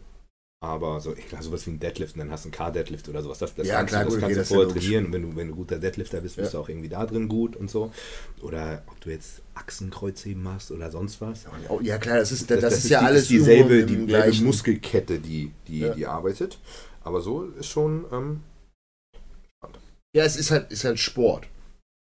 Aber 0.61 1.00
so, 1.00 1.13
glaube, 1.13 1.41
sowas 1.44 1.65
wie 1.67 1.71
ein 1.71 1.79
Deadlift, 1.79 2.15
und 2.15 2.19
dann 2.19 2.31
hast 2.31 2.44
du 2.44 2.47
einen 2.47 2.51
Car-Deadlift 2.53 3.07
oder 3.07 3.23
sowas. 3.23 3.39
Das, 3.39 3.56
das 3.56 3.65
Ja, 3.65 3.75
kannst 3.77 3.91
klar, 3.91 4.03
du, 4.03 4.09
das 4.09 4.13
gut, 4.15 4.21
kannst 4.21 4.25
okay, 4.25 4.33
du 4.33 4.39
das 4.39 4.50
ist 4.50 4.53
vorher 4.53 4.73
trainieren. 4.73 5.06
Und 5.06 5.13
wenn 5.13 5.21
du, 5.21 5.35
wenn 5.38 5.47
du 5.47 5.56
guter 5.56 5.79
Deadlifter 5.79 6.19
bist, 6.19 6.35
bist 6.35 6.51
Ja. 6.53 6.59
du 6.59 6.63
auch 6.65 6.69
irgendwie 6.69 6.89
da 6.89 7.06
drin 7.06 7.29
gut 7.29 7.56
und 7.56 7.71
so. 7.71 7.94
Oder 8.41 8.83
ob 8.88 9.00
du 9.00 9.09
jetzt 9.09 9.41
Achsenkreuzheben 9.53 10.44
machst 10.44 10.71
oder 10.71 10.91
sonst 10.91 11.21
was. 11.21 11.45
Oh, 11.69 11.79
Ja 11.81 11.97
klar, 11.97 12.17
das 12.17 12.33
ist, 12.33 12.51
das, 12.51 12.61
ist 12.77 12.89
ja 12.89 13.00
die- 13.00 13.06
alles 13.06 13.27
dieselbe, 13.29 13.85
dieselbe 13.85 14.06
gleichen- 14.07 14.45
Muskelkette, 14.45 15.19
die, 15.19 15.53
die, 15.67 15.79
Ja. 15.79 15.94
die 15.94 16.06
arbeitet. 16.06 16.59
Aber 17.05 17.21
so 17.21 17.45
ist 17.45 17.67
schon, 17.67 18.05
ähm, 18.12 18.41
Ja, 20.13 20.25
es 20.25 20.35
ist 20.35 20.51
halt, 20.51 20.71
ist 20.71 20.83
halt 20.83 21.00
Sport. 21.00 21.47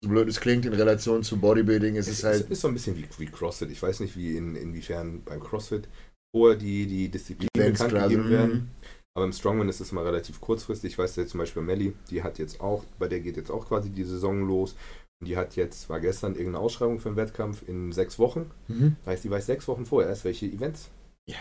So 0.03 0.09
blöd 0.09 0.29
es 0.29 0.39
klingt 0.41 0.65
in 0.65 0.73
Relation 0.73 1.25
zu 1.25 1.39
Bodybuilding, 1.39 1.97
es 1.97 2.07
ist 2.07 2.19
es 2.19 2.25
halt. 2.25 2.41
ist, 2.43 2.51
ist 2.51 2.61
so 2.61 2.69
ein 2.69 2.75
bisschen 2.75 2.97
wie, 2.97 3.07
wie 3.19 3.27
CrossFit. 3.27 3.71
Ich 3.73 3.83
weiß 3.83 3.99
nicht, 4.01 4.17
wie 4.17 4.37
in, 4.37 4.55
inwiefern 4.55 5.23
beim 5.25 5.41
CrossFit 5.41 5.89
vorher 6.35 6.57
die, 6.59 6.87
die 6.87 7.09
Disziplinen 7.09 7.49
bekannt 7.73 7.93
gegeben 7.95 8.31
werden. 8.31 8.53
mhm. 8.53 8.69
Aber 9.15 9.25
im 9.25 9.33
Strongman 9.33 9.69
ist 9.69 9.81
es 9.81 9.91
immer 9.91 10.05
relativ 10.05 10.41
kurzfristig. 10.41 10.93
Ich 10.93 10.99
weiß 10.99 11.17
ja 11.17 11.27
zum 11.27 11.39
Beispiel 11.39 11.63
Melly, 11.63 11.93
die 12.11 12.23
hat 12.23 12.39
jetzt 12.39 12.61
auch, 12.61 12.85
bei 13.01 13.09
der 13.09 13.19
geht 13.21 13.37
jetzt 13.37 13.51
auch 13.51 13.67
quasi 13.67 13.91
die 13.91 14.05
Saison 14.05 14.47
los. 14.47 14.77
Und 15.21 15.27
die 15.27 15.37
hat 15.37 15.57
jetzt, 15.57 15.89
war 15.89 15.99
gestern 15.99 16.35
irgendeine 16.35 16.61
Ausschreibung 16.61 17.01
für 17.01 17.09
einen 17.09 17.17
Wettkampf 17.17 17.63
in 17.67 17.91
sechs 17.91 18.21
Wochen. 18.21 18.51
Mhm. 18.69 18.95
Heißt, 19.07 19.25
die 19.25 19.31
weiß 19.31 19.47
sechs 19.47 19.67
Wochen 19.67 19.87
vorher 19.87 20.09
erst, 20.09 20.25
welche 20.25 20.47
Events 20.47 20.89
Ja. 21.27 21.37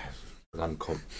rankommen. 0.53 1.01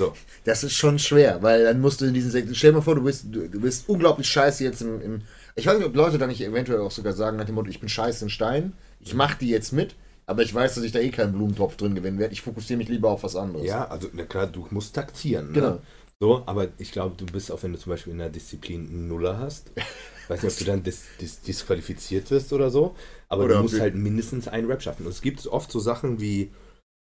So. 0.00 0.12
Das 0.44 0.62
ist 0.62 0.74
schon 0.74 1.00
schwer, 1.00 1.42
weil 1.42 1.64
dann 1.64 1.80
musst 1.80 2.00
du 2.00 2.04
in 2.04 2.14
diesen 2.14 2.30
Sektor. 2.30 2.54
Stell 2.54 2.70
dir 2.70 2.76
mal 2.76 2.82
vor, 2.82 2.94
du 2.94 3.02
bist, 3.02 3.24
du, 3.32 3.48
du 3.48 3.60
bist 3.60 3.88
unglaublich 3.88 4.28
scheiße 4.28 4.62
jetzt 4.62 4.80
im, 4.80 5.00
im. 5.00 5.22
Ich 5.56 5.66
weiß 5.66 5.76
nicht, 5.76 5.88
ob 5.88 5.96
Leute 5.96 6.18
da 6.18 6.28
nicht 6.28 6.40
eventuell 6.40 6.78
auch 6.82 6.92
sogar 6.92 7.14
sagen 7.14 7.36
nach 7.36 7.46
dem 7.46 7.56
Motto, 7.56 7.68
ich 7.68 7.80
bin 7.80 7.88
scheiße 7.88 8.24
in 8.24 8.30
Stein, 8.30 8.74
ich 9.00 9.14
mach 9.14 9.34
die 9.34 9.48
jetzt 9.48 9.72
mit, 9.72 9.96
aber 10.28 10.42
ich 10.42 10.54
weiß, 10.54 10.74
dass 10.74 10.84
ich 10.84 10.92
da 10.92 10.98
eh 10.98 11.08
keinen 11.08 11.32
Blumentopf 11.32 11.76
drin 11.76 11.94
gewinnen 11.94 12.18
werde. 12.18 12.34
Ich 12.34 12.42
fokussiere 12.42 12.76
mich 12.76 12.90
lieber 12.90 13.10
auf 13.10 13.22
was 13.22 13.34
anderes. 13.34 13.66
Ja, 13.66 13.86
also 13.88 14.08
na 14.12 14.24
klar, 14.24 14.46
du 14.46 14.66
musst 14.70 14.94
taktieren. 14.94 15.48
Ne? 15.48 15.52
Genau. 15.54 15.78
So, 16.20 16.42
aber 16.44 16.68
ich 16.76 16.92
glaube, 16.92 17.14
du 17.16 17.24
bist 17.24 17.50
auch, 17.50 17.62
wenn 17.62 17.72
du 17.72 17.78
zum 17.78 17.90
Beispiel 17.90 18.12
in 18.12 18.18
der 18.18 18.28
Disziplin 18.28 18.86
einen 18.88 19.08
Nuller 19.08 19.38
hast, 19.38 19.70
weiß 20.28 20.42
nicht, 20.42 20.52
ob 20.52 20.58
du 20.58 20.64
dann 20.66 20.82
dis 20.82 21.04
dis 21.18 21.40
disqualifiziert 21.40 22.30
wirst 22.30 22.52
oder 22.52 22.70
so, 22.70 22.94
aber 23.28 23.44
Oder 23.44 23.56
du 23.56 23.62
musst 23.62 23.80
halt 23.80 23.94
mindestens 23.94 24.48
einen 24.48 24.66
Rap 24.66 24.82
schaffen. 24.82 25.06
Und 25.06 25.12
es 25.12 25.22
gibt 25.22 25.46
oft 25.46 25.72
so 25.72 25.80
Sachen 25.80 26.20
wie, 26.20 26.50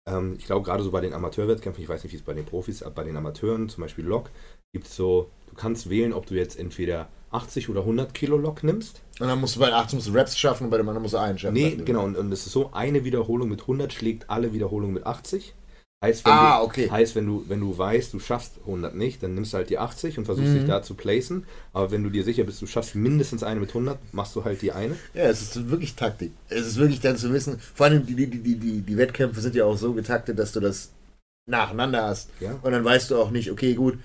ähm, 0.07 0.35
ich 0.39 0.45
glaube 0.45 0.67
gerade 0.67 0.83
so 0.83 0.91
bei 0.91 1.01
den 1.01 1.15
Amateurwettkämpfen, 1.15 1.83
ich 1.83 1.89
weiß 1.89 2.05
nicht, 2.05 2.13
wie 2.13 2.19
es 2.19 2.23
bei 2.23 2.35
den 2.35 2.45
Profis, 2.45 2.83
aber 2.83 2.97
bei 2.97 3.05
den 3.05 3.17
Amateuren, 3.17 3.71
zum 3.71 3.85
Beispiel 3.85 4.05
Lok, 4.05 4.31
gibt 4.75 4.87
es 4.87 4.97
so, 4.97 5.31
du 5.55 5.61
kannst 5.61 5.89
wählen, 5.89 6.13
ob 6.13 6.27
du 6.27 6.35
jetzt 6.35 6.59
entweder 6.59 7.09
80 7.31 7.69
oder 7.69 7.81
100 7.81 8.15
Kilo 8.15 8.37
Lok 8.37 8.63
nimmst. 8.65 9.01
Und 9.21 9.29
dann 9.29 9.41
musst 9.41 9.57
du 9.57 9.61
bei 9.61 9.73
18 9.73 9.97
musst 9.99 10.09
du 10.09 10.13
Raps 10.13 10.39
schaffen 10.39 10.65
und 10.65 10.71
bei 10.71 10.77
dem 10.77 10.89
anderen 10.89 11.03
musst 11.03 11.15
du 11.15 11.19
einen 11.19 11.39
schaffen. 11.39 11.55
Nee, 11.55 11.77
genau, 11.85 12.05
und, 12.05 12.17
und 12.17 12.33
es 12.33 12.47
ist 12.47 12.53
so, 12.53 12.71
eine 12.73 13.05
Wiederholung 13.05 13.49
mit 13.49 13.63
100 13.63 13.93
schlägt 13.93 14.31
alle 14.31 14.53
Wiederholungen 14.53 14.95
mit 14.95 15.07
80. 15.07 15.55
Heißt, 16.05 16.27
wenn 16.27 16.33
Ah, 16.33 16.59
du, 16.59 16.65
okay. 16.65 16.91
heißt, 16.91 17.15
wenn 17.15 17.27
du, 17.27 17.45
wenn 17.49 17.61
du 17.61 17.79
weißt, 17.79 18.13
du 18.13 18.19
schaffst 18.19 18.59
100 18.67 18.95
nicht, 18.95 19.23
dann 19.23 19.35
nimmst 19.35 19.53
du 19.53 19.57
halt 19.57 19.71
die 19.71 19.79
80 19.79 20.19
und 20.19 20.27
versuchst 20.27 20.51
Mhm. 20.53 20.59
dich 20.59 20.67
da 20.67 20.83
zu 20.83 20.95
placen. 20.95 21.45
Aber 21.73 21.91
wenn 21.91 22.03
du 22.05 22.11
dir 22.11 22.25
sicher 22.25 22.45
bist, 22.45 22.61
du 22.61 22.67
schaffst 22.67 22.95
mindestens 22.95 23.43
eine 23.43 23.59
mit 23.59 23.71
100, 23.71 23.99
machst 24.13 24.37
du 24.37 24.45
halt 24.45 24.61
die 24.61 24.73
eine. 24.73 24.97
Ja, 25.15 25.23
es 25.25 25.41
ist 25.41 25.71
wirklich 25.71 25.95
Taktik. 25.95 26.33
Es 26.51 26.67
ist 26.67 26.77
wirklich 26.77 27.01
dann 27.01 27.17
zu 27.17 27.33
wissen, 27.33 27.59
vor 27.75 27.87
allem 27.87 28.05
die, 28.05 28.15
die, 28.17 28.27
die, 28.27 28.57
die, 28.57 28.81
die 28.83 28.97
Wettkämpfe 28.99 29.41
sind 29.41 29.55
ja 29.55 29.65
auch 29.65 29.79
so 29.79 29.93
getaktet, 29.95 30.39
dass 30.39 30.53
du 30.53 30.61
das 30.61 30.91
nacheinander 31.47 32.03
hast. 32.05 32.29
Ja. 32.41 32.59
Und 32.63 32.73
dann 32.73 32.85
weißt 32.85 33.11
du 33.11 33.17
auch 33.19 33.31
nicht, 33.31 33.51
okay, 33.51 33.75
gut, 33.75 33.99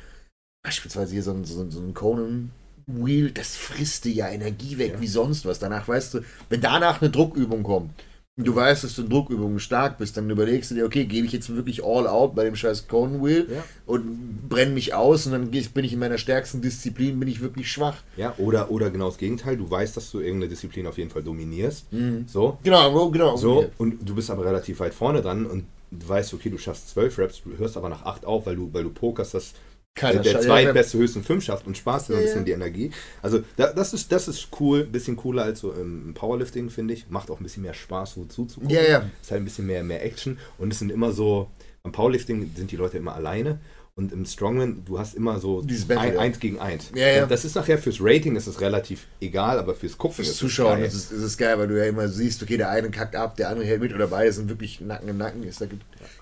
beispielsweise 0.70 1.14
hier 1.14 1.24
so 1.24 1.32
ein, 1.32 1.46
so 1.46 1.62
ein, 1.62 1.72
so 1.72 1.80
ein 1.80 1.94
Conan 1.96 2.52
Wheel, 2.86 3.32
das 3.32 3.56
frisst 3.56 4.06
dir 4.06 4.14
ja 4.14 4.30
Energie 4.30 4.78
weg 4.78 4.94
Ja. 4.96 5.02
wie 5.02 5.08
sonst 5.08 5.46
was. 5.46 5.58
Danach 5.60 5.88
weißt 5.88 6.14
du, 6.16 6.20
wenn 6.50 6.62
danach 6.62 7.02
eine 7.02 7.10
Druckübung 7.10 7.64
kommt, 7.64 7.92
und 8.38 8.48
du 8.48 8.56
weißt, 8.56 8.84
dass 8.86 8.96
du 8.96 9.02
in 9.02 9.10
Druckübungen 9.10 9.60
stark 9.60 9.98
bist, 9.98 10.16
dann 10.16 10.30
überlegst 10.30 10.72
du 10.72 10.76
dir, 10.76 10.86
okay, 10.86 11.04
gebe 11.06 11.26
ich 11.28 11.34
jetzt 11.34 11.54
wirklich 11.54 11.84
all 11.84 12.08
out 12.08 12.36
bei 12.36 12.46
dem 12.46 12.56
scheiß 12.56 12.88
Conan 12.88 13.22
Wheel 13.24 13.48
Ja. 13.54 13.64
und 13.86 14.48
brenne 14.48 14.72
mich 14.72 14.94
aus 14.94 15.26
und 15.26 15.34
dann 15.34 15.50
bin 15.52 15.84
ich 15.84 15.92
in 15.94 16.00
meiner 16.00 16.18
stärksten 16.20 16.62
Disziplin, 16.62 17.20
bin 17.20 17.28
ich 17.28 17.42
wirklich 17.42 17.70
schwach. 17.72 17.98
Ja, 18.16 18.34
oder, 18.38 18.70
oder 18.72 18.92
genau 18.92 19.08
das 19.08 19.18
Gegenteil, 19.18 19.58
du 19.58 19.70
weißt, 19.70 19.98
dass 19.98 20.10
du 20.12 20.20
irgendeine 20.20 20.50
Disziplin 20.50 20.86
auf 20.88 20.98
jeden 21.00 21.10
Fall 21.10 21.24
dominierst. 21.24 21.88
So, 22.28 22.60
Genau, 22.64 23.10
genau. 23.10 23.36
so, 23.38 23.66
und 23.78 24.08
du 24.08 24.16
bist 24.16 24.30
aber 24.32 24.46
relativ 24.46 24.80
weit 24.80 24.94
vorne 24.94 25.22
dran 25.22 25.46
und 25.46 25.66
du 25.92 26.08
weißt, 26.08 26.34
okay, 26.36 26.50
du 26.52 26.58
schaffst 26.60 26.90
12 26.92 27.18
Raps, 27.20 27.42
du 27.44 27.58
hörst 27.58 27.76
aber 27.76 27.90
nach 27.90 28.04
8 28.06 28.24
auf, 28.24 28.46
weil 28.46 28.56
du, 28.56 28.70
weil 28.72 28.84
du 28.84 28.90
pokerst, 28.92 29.34
dass 29.34 29.54
Keiner 30.00 30.22
der 30.22 30.40
zweitbeste 30.42 30.98
höchstens 30.98 31.28
5 31.28 31.44
schafft 31.44 31.68
und 31.68 31.78
sparst 31.78 32.10
dir 32.10 32.14
Ja, 32.14 32.20
ein 32.20 32.26
bisschen 32.26 32.40
ja. 32.40 32.46
die 32.46 32.52
Energie. 32.52 32.92
Also 33.22 33.44
da, 33.58 33.74
das, 33.74 33.94
ist, 33.94 34.12
das 34.12 34.28
ist 34.28 34.48
cool, 34.60 34.84
bisschen 34.86 35.16
cooler 35.16 35.44
als 35.44 35.60
so 35.60 35.72
im 35.72 36.14
Powerlifting, 36.14 36.70
finde 36.70 36.94
ich. 36.94 37.10
Macht 37.10 37.30
auch 37.30 37.40
ein 37.40 37.44
bisschen 37.44 37.64
mehr 37.64 37.74
Spaß, 37.74 38.14
so 38.14 38.26
zuzugucken. 38.26 38.74
Ja, 38.74 38.82
ja. 38.82 39.10
Ist 39.22 39.32
halt 39.32 39.42
ein 39.42 39.46
bisschen 39.46 39.66
mehr, 39.66 39.84
mehr 39.84 40.04
Action 40.04 40.38
und 40.58 40.72
es 40.72 40.80
sind 40.80 40.92
immer 40.92 41.12
so, 41.12 41.50
beim 41.84 41.92
Powerlifting 41.92 42.52
sind 42.56 42.72
die 42.72 42.78
Leute 42.78 42.98
immer 42.98 43.16
alleine 43.16 43.60
und 44.00 44.14
im 44.14 44.26
Strongman, 44.26 44.84
du 44.86 44.98
hast 44.98 45.14
immer 45.14 45.40
so 45.40 45.62
Battle, 45.62 46.00
ein, 46.00 46.14
ja. 46.14 46.20
eins 46.22 46.40
gegen 46.40 46.58
eins. 46.58 46.90
Ja, 46.96 47.08
ja. 47.08 47.26
Das 47.26 47.44
ist 47.44 47.56
nachher 47.56 47.78
fürs 47.78 47.98
Rating 48.00 48.38
ist 48.38 48.48
es 48.48 48.62
relativ 48.62 49.08
egal, 49.20 49.60
aber 49.60 49.76
fürs 49.76 49.98
Gucken 49.98 50.16
Fürs 50.16 50.30
ist 50.30 50.38
Zuschauen 50.38 50.82
es 50.82 50.94
ist 50.94 51.12
ist 51.12 51.22
es 51.22 51.38
geil, 51.38 51.60
weil 51.60 51.68
du 51.68 51.78
ja 51.78 51.84
immer 51.84 52.08
siehst, 52.08 52.42
okay, 52.42 52.56
der 52.56 52.70
eine 52.70 52.90
kackt 52.92 53.18
ab, 53.18 53.36
der 53.36 53.50
andere 53.50 53.66
hält 53.66 53.82
mit 53.82 53.94
oder 53.94 54.08
beide 54.08 54.32
sind 54.32 54.48
wirklich 54.48 54.80
Nacken 54.80 55.10
im 55.10 55.18
Nacken. 55.18 55.44
Ist, 55.44 55.60
da 55.60 55.66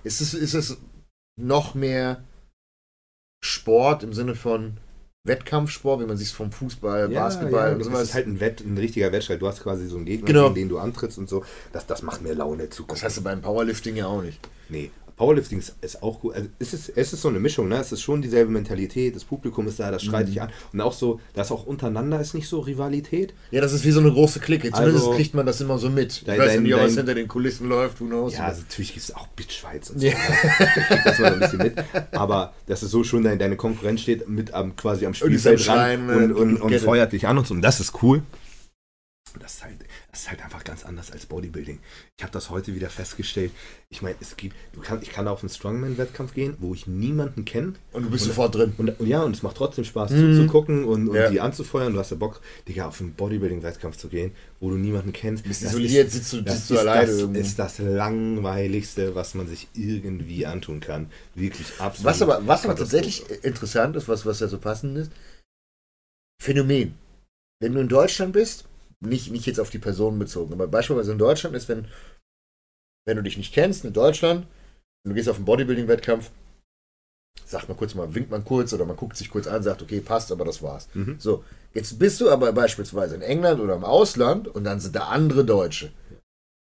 ist, 0.03 0.22
es, 0.22 0.34
ist 0.34 0.55
es 0.55 0.77
noch 1.39 1.75
mehr 1.75 2.24
Sport 3.48 4.04
im 4.04 4.13
Sinne 4.13 4.36
von 4.36 4.77
Wettkampfsport, 5.24 6.00
wie 6.01 6.06
man 6.06 6.18
sich 6.18 6.32
vom 6.32 6.51
Fußball, 6.51 7.10
Basketball 7.10 7.68
ja, 7.68 7.74
und 7.74 7.80
das 7.80 7.88
sowas. 7.88 8.04
ist 8.04 8.13
halt 8.13 8.27
ein, 8.27 8.39
Wett, 8.39 8.62
ein 8.62 8.77
richtiger 8.77 9.12
Wettstreit. 9.12 9.42
Du 9.42 9.48
hast 9.48 9.62
quasi 9.62 9.88
so 9.88 9.98
einen 9.98 10.06
Gegner, 10.06 10.25
Genau. 10.25 10.44
gegen 10.50 10.56
den 10.56 10.70
du 10.70 10.80
antrittst 10.80 11.18
und 11.18 11.27
so. 11.27 11.44
Das, 11.74 11.86
das 11.86 12.01
macht 12.01 12.22
mir 12.22 12.34
Laune 12.34 12.70
zu 12.70 12.84
das 12.88 13.04
hast 13.04 13.18
du 13.18 13.24
beim 13.24 13.42
Powerlifting 13.42 13.96
ja 13.98 14.08
auch 14.08 14.22
nicht. 14.22 14.39
Nee, 14.70 14.92
Powerlifting 15.17 15.57
ist, 15.57 15.75
ist 15.81 16.03
auch 16.03 16.19
gut. 16.19 16.36
Also 16.36 16.47
es, 16.59 16.74
ist, 16.75 16.89
es 16.95 17.12
ist 17.12 17.21
so 17.24 17.27
eine 17.29 17.39
Mischung, 17.39 17.67
ne? 17.67 17.77
Es 17.79 17.91
ist 17.91 18.01
schon 18.03 18.21
dieselbe 18.21 18.51
Mentalität, 18.51 19.15
das 19.15 19.24
Publikum 19.25 19.67
ist 19.67 19.79
da, 19.79 19.89
das 19.89 20.03
schreit 20.03 20.27
Mhm. 20.27 20.29
dich 20.29 20.41
an. 20.43 20.51
Und 20.71 20.79
auch 20.79 20.93
so, 20.93 21.19
dass 21.33 21.51
auch 21.51 21.65
untereinander 21.65 22.21
ist 22.21 22.36
nicht 22.36 22.47
so 22.47 22.59
Rivalität. 22.59 23.33
Ja, 23.50 23.59
das 23.62 23.74
ist 23.74 23.83
wie 23.83 23.89
so 23.91 24.00
eine 24.00 24.12
große 24.12 24.39
Clique. 24.39 24.71
Zumindest 24.71 25.05
Also- 25.07 25.15
kriegt 25.17 25.33
man 25.33 25.45
das 25.47 25.59
immer 25.59 25.79
so 25.79 25.89
mit. 25.89 26.12
Ich 26.13 26.24
Dein- 26.25 26.39
weiß 26.39 26.53
ja 26.55 26.62
nicht, 26.62 26.71
dein- 26.71 26.79
was 26.81 26.88
dein- 26.91 26.97
hinter 26.97 27.15
den 27.15 27.27
Kulissen 27.27 27.67
läuft, 27.67 28.00
who 28.00 28.05
knows. 28.05 28.33
Ja, 28.33 28.45
also 28.45 28.62
natürlich 28.62 28.93
gibt 28.93 29.03
es 29.09 29.15
auch 29.15 29.27
Bitchfights 29.29 29.89
und 29.89 30.00
so. 30.01 30.05
Ja. 30.05 30.13
ne? 30.13 30.19
Ich 30.97 31.03
das 31.03 31.19
mal 31.19 31.33
ein 31.33 31.39
bisschen 31.39 31.57
mit. 31.59 31.74
Aber 32.12 32.53
dass 32.67 32.83
es 32.83 32.91
so 32.91 33.03
schon 33.03 33.24
deine, 33.24 33.38
deine 33.38 33.55
Konkurrenz 33.55 34.01
steht 34.01 34.29
mit 34.29 34.53
am, 34.53 34.75
quasi 34.75 35.05
am 35.05 35.09
Und 35.09 35.13
ist 35.13 35.17
Spielfeld 35.19 35.67
ran 35.67 35.75
Schreien, 35.77 36.09
äh, 36.09 36.13
und, 36.13 36.31
und, 36.33 36.62
und 36.62 36.69
Kette. 36.69 36.86
feuert 36.86 37.12
dich 37.12 37.25
an 37.27 37.39
und 37.39 37.47
so. 37.47 37.55
Und 37.55 37.62
das 37.63 37.79
ist 37.79 38.03
cool. 38.03 38.21
Das 39.39 39.55
ist 39.55 39.63
halt, 39.63 39.75
das 40.17 40.24
ist 40.24 40.31
halt 40.31 40.43
einfach 40.43 40.63
ganz 40.63 40.83
anders 40.83 41.12
als 41.12 41.27
Bodybuilding. 41.27 41.77
Ich 42.17 42.24
habe 42.24 42.33
das 42.33 42.50
heute 42.50 42.74
wieder 42.74 42.89
festgestellt. 42.89 43.51
Ich 43.89 44.01
meine, 44.01 44.15
es 44.19 44.36
gibt, 44.36 44.55
du 44.74 44.81
kann, 44.81 45.00
ich 45.03 45.12
kann 45.12 45.27
auf 45.27 45.41
einen 45.43 45.50
Strongman-Wettkampf 45.50 46.33
gehen, 46.33 46.55
wo 46.59 46.74
ich 46.74 46.88
niemanden 46.88 47.45
kenne. 47.45 47.74
Und 47.91 48.01
du 48.03 48.09
bist 48.09 48.24
Und- 48.24 48.29
sofort 48.29 48.55
drin. 48.55 48.74
Und, 48.79 49.00
und 49.00 49.05
ja, 49.05 49.21
und 49.21 49.36
es 49.36 49.43
macht 49.43 49.57
trotzdem 49.57 49.86
Spaß 49.86 50.09
Mhm. 50.09 50.36
zuzugucken 50.38 50.86
und, 50.86 51.07
und 51.09 51.15
Ja. 51.15 51.29
die 51.29 51.39
anzufeuern. 51.39 51.93
Du 51.93 52.00
hast 52.00 52.09
ja 52.09 52.17
Bock, 52.17 52.41
Digga, 52.67 52.88
auf 52.88 53.00
einen 53.00 53.13
Bodybuilding-Wettkampf 53.13 53.95
zu 53.97 54.07
gehen, 54.07 54.31
wo 54.59 54.71
du 54.71 54.77
niemanden 54.77 55.13
kennst. 55.13 55.43
Bist 55.43 55.62
Das 55.63 55.69
isoliert, 55.74 56.07
ist- 56.07 56.13
sitzt 56.13 56.33
du, 56.33 56.41
das 56.41 56.55
sitzt 56.55 56.69
du 56.71 56.74
ist 56.74 56.79
alleine 56.79 57.12
das, 57.12 57.19
irgendwo. 57.19 57.39
ist 57.39 57.59
das 57.59 57.77
langweiligste, 57.77 59.13
was 59.13 59.36
man 59.36 59.47
sich 59.47 59.67
irgendwie 59.75 60.47
antun 60.47 60.79
kann. 60.79 61.12
Wirklich 61.36 61.67
absolut. 61.79 62.05
Was 62.05 62.21
aber, 62.24 62.47
was 62.47 62.65
aber 62.65 62.75
tatsächlich 62.75 63.24
interessant 63.43 63.95
ist, 63.95 64.07
was, 64.07 64.25
was 64.25 64.39
ja 64.39 64.47
so 64.47 64.57
passend 64.57 64.97
ist, 64.97 65.12
Phänomen. 66.41 66.95
Wenn 67.59 67.74
du 67.74 67.81
in 67.81 67.88
Deutschland 67.88 68.33
bist, 68.33 68.65
nicht, 69.00 69.32
nicht 69.32 69.46
jetzt 69.46 69.60
auf 69.60 69.70
die 69.70 69.80
Personen 69.80 70.20
bezogen, 70.20 70.54
aber 70.54 70.68
beispielsweise 70.68 71.12
in 71.12 71.18
Deutschland 71.18 71.56
ist, 71.56 71.70
wenn, 71.70 71.86
wenn 73.06 73.18
du 73.18 73.24
dich 73.24 73.38
nicht 73.38 73.54
kennst 73.54 73.86
in 73.86 73.94
Deutschland, 73.94 74.48
du 75.06 75.13
gehst 75.13 75.30
auf 75.30 75.38
einen 75.38 75.46
Bodybuilding-Wettkampf, 75.46 76.32
sagt 77.46 77.70
man 77.70 77.77
kurz 77.77 77.96
mal, 77.96 78.13
winkt 78.13 78.32
man 78.32 78.44
kurz 78.44 78.74
oder 78.74 78.86
man 78.86 78.98
guckt 78.98 79.16
sich 79.16 79.30
kurz 79.30 79.48
an, 79.48 79.63
sagt, 79.63 79.82
okay, 79.82 80.01
passt, 80.01 80.32
aber 80.32 80.44
das 80.44 80.62
war's. 80.62 80.89
Mhm. 80.94 81.16
So, 81.20 81.44
jetzt 81.74 81.98
bist 82.00 82.20
du 82.20 82.30
aber 82.30 82.51
beispielsweise 82.51 83.16
in 83.16 83.22
England 83.22 83.62
oder 83.62 83.75
im 83.75 83.86
Ausland 83.86 84.48
und 84.48 84.63
dann 84.63 84.80
sind 84.80 84.96
da 84.96 85.08
andere 85.08 85.46
Deutsche. 85.46 85.92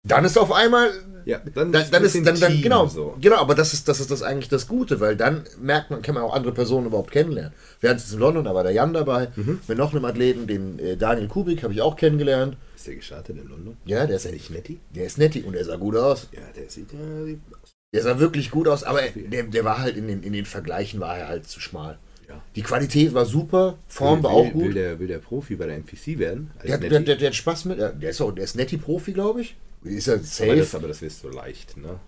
Dann 0.09 0.25
ist 0.25 0.37
auf 0.39 0.53
einmal 0.53 0.91
Ja, 1.25 1.39
dann, 1.55 1.71
dann, 1.73 1.85
dann 1.91 2.03
ist 2.05 2.15
dann, 2.27 2.41
dann 2.41 2.63
genau 2.63 2.87
so. 2.87 3.17
genau 3.21 3.37
aber 3.37 3.55
das 3.55 3.75
ist 3.75 3.87
das 3.89 4.01
ist 4.01 4.11
das 4.11 4.23
eigentlich 4.23 4.49
das 4.49 4.67
Gute 4.67 4.99
weil 5.01 5.15
dann 5.17 5.45
merkt 5.61 5.91
man 5.91 6.01
kann 6.03 6.15
man 6.15 6.25
auch 6.25 6.35
andere 6.35 6.53
Personen 6.53 6.87
überhaupt 6.87 7.11
kennenlernen 7.11 7.53
wir 7.81 7.91
hatten 7.91 7.99
es 8.01 8.13
in 8.13 8.19
London 8.19 8.45
da 8.45 8.55
war 8.55 8.63
der 8.63 8.73
Jan 8.73 8.93
dabei 8.95 9.29
Mhm. 9.37 9.61
mit 9.69 9.77
noch 9.79 9.93
einem 9.93 10.05
Athleten 10.07 10.47
den 10.47 10.79
äh, 10.79 10.97
Daniel 10.97 11.29
Kubik 11.29 11.63
habe 11.63 11.73
ich 11.75 11.83
auch 11.83 11.97
kennengelernt 11.97 12.57
Ist 12.77 12.87
der 12.87 12.95
gestartet 12.97 13.37
in 13.37 13.49
London? 13.49 13.77
ja 13.85 14.07
der 14.07 14.17
ist 14.17 14.25
Ist 14.25 14.33
nicht 14.33 14.51
netti? 14.51 14.81
der 14.95 15.05
ist 15.07 15.19
netti 15.19 15.43
und 15.43 15.55
er 15.55 15.65
sah 15.65 15.77
gut 15.77 15.97
aus 15.97 16.29
Ja, 16.33 16.41
der 16.57 16.71
sieht 16.71 16.93
ja. 16.93 17.25
sieht 17.27 17.41
aus. 17.63 17.71
der 17.93 18.03
sah 18.03 18.19
wirklich 18.19 18.51
gut 18.51 18.67
aus 18.69 18.83
aber 18.85 19.01
der, 19.15 19.43
der 19.45 19.65
war 19.65 19.79
halt 19.79 19.97
in 19.97 20.09
den, 20.09 20.23
in 20.23 20.33
den 20.33 20.47
Vergleichen 20.47 20.99
war 21.01 21.19
er 21.19 21.29
halt 21.29 21.47
zu 21.47 21.61
schmal 21.61 21.99
Ja. 22.29 22.41
die 22.57 22.63
Qualität 22.63 23.13
war 23.13 23.27
super 23.27 23.75
Form 23.89 24.19
will, 24.21 24.25
war 24.25 24.31
auch 24.33 24.51
gut 24.53 24.65
Will 24.65 24.75
der, 24.75 24.99
will 24.99 25.09
der 25.09 25.19
Profi 25.19 25.57
bei 25.57 25.67
der 25.67 25.77
NPC 25.77 26.19
werden? 26.19 26.51
Der, 26.67 26.79
der, 26.79 27.01
der, 27.01 27.17
der 27.17 27.27
hat 27.29 27.35
Spaß 27.35 27.67
mit 27.67 27.79
der 27.79 27.91
der 27.93 28.11
ist 28.11 28.21
auch 28.23 28.33
der 28.33 28.45
ist 28.45 28.57
netti 28.57 28.79
Profi 28.79 29.13
glaube 29.13 29.43
ich 29.43 29.55
ist 29.85 30.09
aber, 30.09 30.19
safe 30.23 30.57
das, 30.57 30.75
aber 30.75 30.89
das 30.89 31.03
wirst 31.03 31.23
du 31.25 31.29
leicht, 31.29 31.77
ne? 31.77 32.01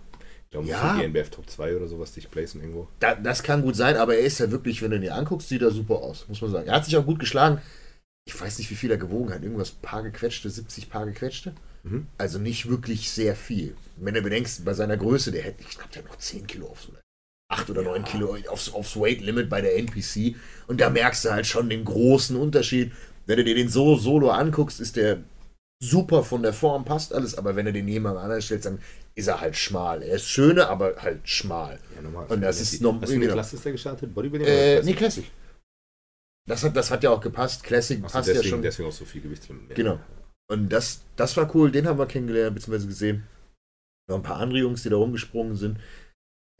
Ich 0.45 0.51
glaube, 0.51 0.67
Ja. 0.67 0.97
ja. 0.97 0.99
die 0.99 1.05
NBF 1.05 1.29
Top 1.29 1.49
2 1.49 1.77
oder 1.77 1.87
sowas 1.87 2.11
dich 2.13 2.29
placen 2.29 2.59
irgendwo. 2.59 2.87
Da, 2.99 3.15
das 3.15 3.41
kann 3.43 3.61
gut 3.61 3.75
sein, 3.75 3.95
aber 3.95 4.15
er 4.15 4.25
ist 4.25 4.39
ja 4.39 4.51
wirklich, 4.51 4.81
wenn 4.81 4.91
du 4.91 4.97
ihn 4.97 5.03
dir 5.03 5.15
anguckst, 5.15 5.47
sieht 5.49 5.61
er 5.61 5.71
super 5.71 5.95
aus, 5.95 6.25
muss 6.27 6.41
man 6.41 6.51
sagen. 6.51 6.67
Er 6.67 6.75
hat 6.75 6.85
sich 6.85 6.97
auch 6.97 7.05
gut 7.05 7.19
geschlagen. 7.19 7.61
Ich 8.27 8.39
weiß 8.39 8.57
nicht, 8.59 8.69
wie 8.69 8.75
viel 8.75 8.91
er 8.91 8.97
gewogen 8.97 9.33
hat. 9.33 9.43
Irgendwas 9.43 9.71
paar 9.71 10.03
gequetschte, 10.03 10.49
70 10.49 10.89
paar 10.89 11.05
gequetschte. 11.05 11.53
Mhm. 11.83 12.05
Also 12.17 12.37
nicht 12.37 12.69
wirklich 12.69 13.09
sehr 13.09 13.35
viel. 13.35 13.75
Wenn 13.97 14.13
du 14.13 14.21
bedenkst, 14.21 14.63
bei 14.65 14.73
seiner 14.73 14.97
Größe, 14.97 15.31
der 15.31 15.43
hätte, 15.43 15.61
ich 15.61 15.69
glaube, 15.77 15.89
der 15.93 16.03
hat 16.03 16.09
noch 16.09 16.17
10 16.17 16.45
Kilo 16.47 16.67
aufs, 16.67 16.89
8 17.49 17.69
oder 17.69 17.81
9 17.81 18.03
Kilo 18.03 18.35
aufs, 18.49 18.73
aufs 18.73 18.95
Weight 18.97 19.21
Limit 19.21 19.49
bei 19.49 19.61
der 19.61 19.77
NPC. 19.77 20.35
Und 20.67 20.81
da 20.81 20.89
merkst 20.89 21.25
du 21.25 21.31
halt 21.31 21.47
schon 21.47 21.69
den 21.69 21.85
großen 21.85 22.35
Unterschied. 22.35 22.91
Wenn 23.25 23.37
du 23.37 23.43
dir 23.43 23.55
den 23.55 23.69
so 23.69 23.95
solo 23.97 24.29
anguckst, 24.31 24.79
ist 24.81 24.95
der 24.97 25.19
super 25.81 26.23
von 26.23 26.43
der 26.43 26.53
Form, 26.53 26.85
passt 26.85 27.13
alles. 27.13 27.37
Aber 27.37 27.55
wenn 27.55 27.65
du 27.65 27.73
den 27.73 27.87
jemandem 27.87 28.23
anderen 28.23 28.41
stellst, 28.41 28.65
dann 28.67 28.79
ist 29.15 29.27
er 29.27 29.41
halt 29.41 29.57
schmal. 29.57 30.03
Er 30.03 30.15
ist 30.15 30.27
schöner, 30.29 30.69
aber 30.69 30.95
halt 30.97 31.27
schmal. 31.27 31.79
Ja, 31.95 32.01
normal. 32.01 32.27
Und 32.27 32.41
das 32.41 32.61
ist 32.61 32.81
norm- 32.81 33.01
Was 33.01 33.09
für 33.09 33.15
eine. 33.17 33.27
Klasse 33.27 33.55
ist 33.57 33.65
der 33.65 33.71
gestartet? 33.73 34.13
Bodybuilding? 34.13 34.47
Äh, 34.47 34.51
oder 34.77 34.83
nee, 34.85 34.93
Classic? 34.93 35.23
Classic. 35.25 35.31
Das 36.47 36.63
hat, 36.63 36.75
das 36.75 36.89
hat 36.91 37.03
ja 37.03 37.09
auch 37.09 37.21
gepasst. 37.21 37.63
Classic 37.63 37.99
Ach 38.03 38.11
passt 38.11 38.29
deswegen, 38.29 38.43
ja 38.45 38.49
schon. 38.49 38.61
deswegen 38.61 38.89
auch 38.89 38.93
so 38.93 39.05
viel 39.05 39.21
Gewicht 39.21 39.47
drin. 39.47 39.59
Genau. 39.73 39.99
Und 40.49 40.69
das, 40.69 41.01
das 41.15 41.35
war 41.37 41.53
cool. 41.55 41.71
Den 41.71 41.87
haben 41.87 41.99
wir 41.99 42.07
kennengelernt, 42.07 42.55
beziehungsweise 42.55 42.87
gesehen. 42.87 43.27
Noch 44.09 44.17
ein 44.17 44.23
paar 44.23 44.37
andere 44.37 44.59
Jungs, 44.59 44.83
die 44.83 44.89
da 44.89 44.97
rumgesprungen 44.97 45.55
sind. 45.55 45.79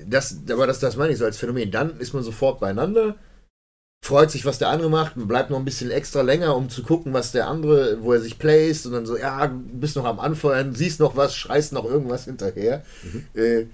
Das, 0.04 0.38
aber 0.50 0.68
das, 0.68 0.80
das 0.80 0.96
meine 0.98 1.12
ich 1.14 1.20
so 1.20 1.26
als 1.26 1.38
Phänomen. 1.38 1.72
Dann 1.72 2.00
ist 2.00 2.14
man 2.14 2.24
sofort 2.24 2.60
beieinander, 2.60 3.18
freut 4.04 4.32
sich, 4.32 4.46
was 4.46 4.58
der 4.58 4.70
andere 4.70 4.90
macht, 4.90 5.14
bleibt 5.16 5.50
noch 5.52 5.60
ein 5.60 5.66
bisschen 5.66 5.92
extra 5.92 6.22
länger, 6.22 6.56
um 6.56 6.70
zu 6.70 6.82
gucken, 6.84 7.14
was 7.14 7.32
der 7.32 7.48
andere, 7.48 8.02
wo 8.02 8.14
er 8.14 8.20
sich 8.20 8.40
placed 8.40 8.86
und 8.88 8.94
dann 8.94 9.06
so, 9.06 9.16
ja, 9.18 9.46
bist 9.74 9.96
noch 9.96 10.06
am 10.06 10.20
Anfeuern, 10.20 10.74
siehst 10.74 11.00
noch 11.00 11.16
was, 11.16 11.36
schreist 11.36 11.72
noch 11.72 11.86
irgendwas 11.86 12.26
hinterher. 12.26 12.84
Mhm. 13.04 13.26
Äh, 13.40 13.66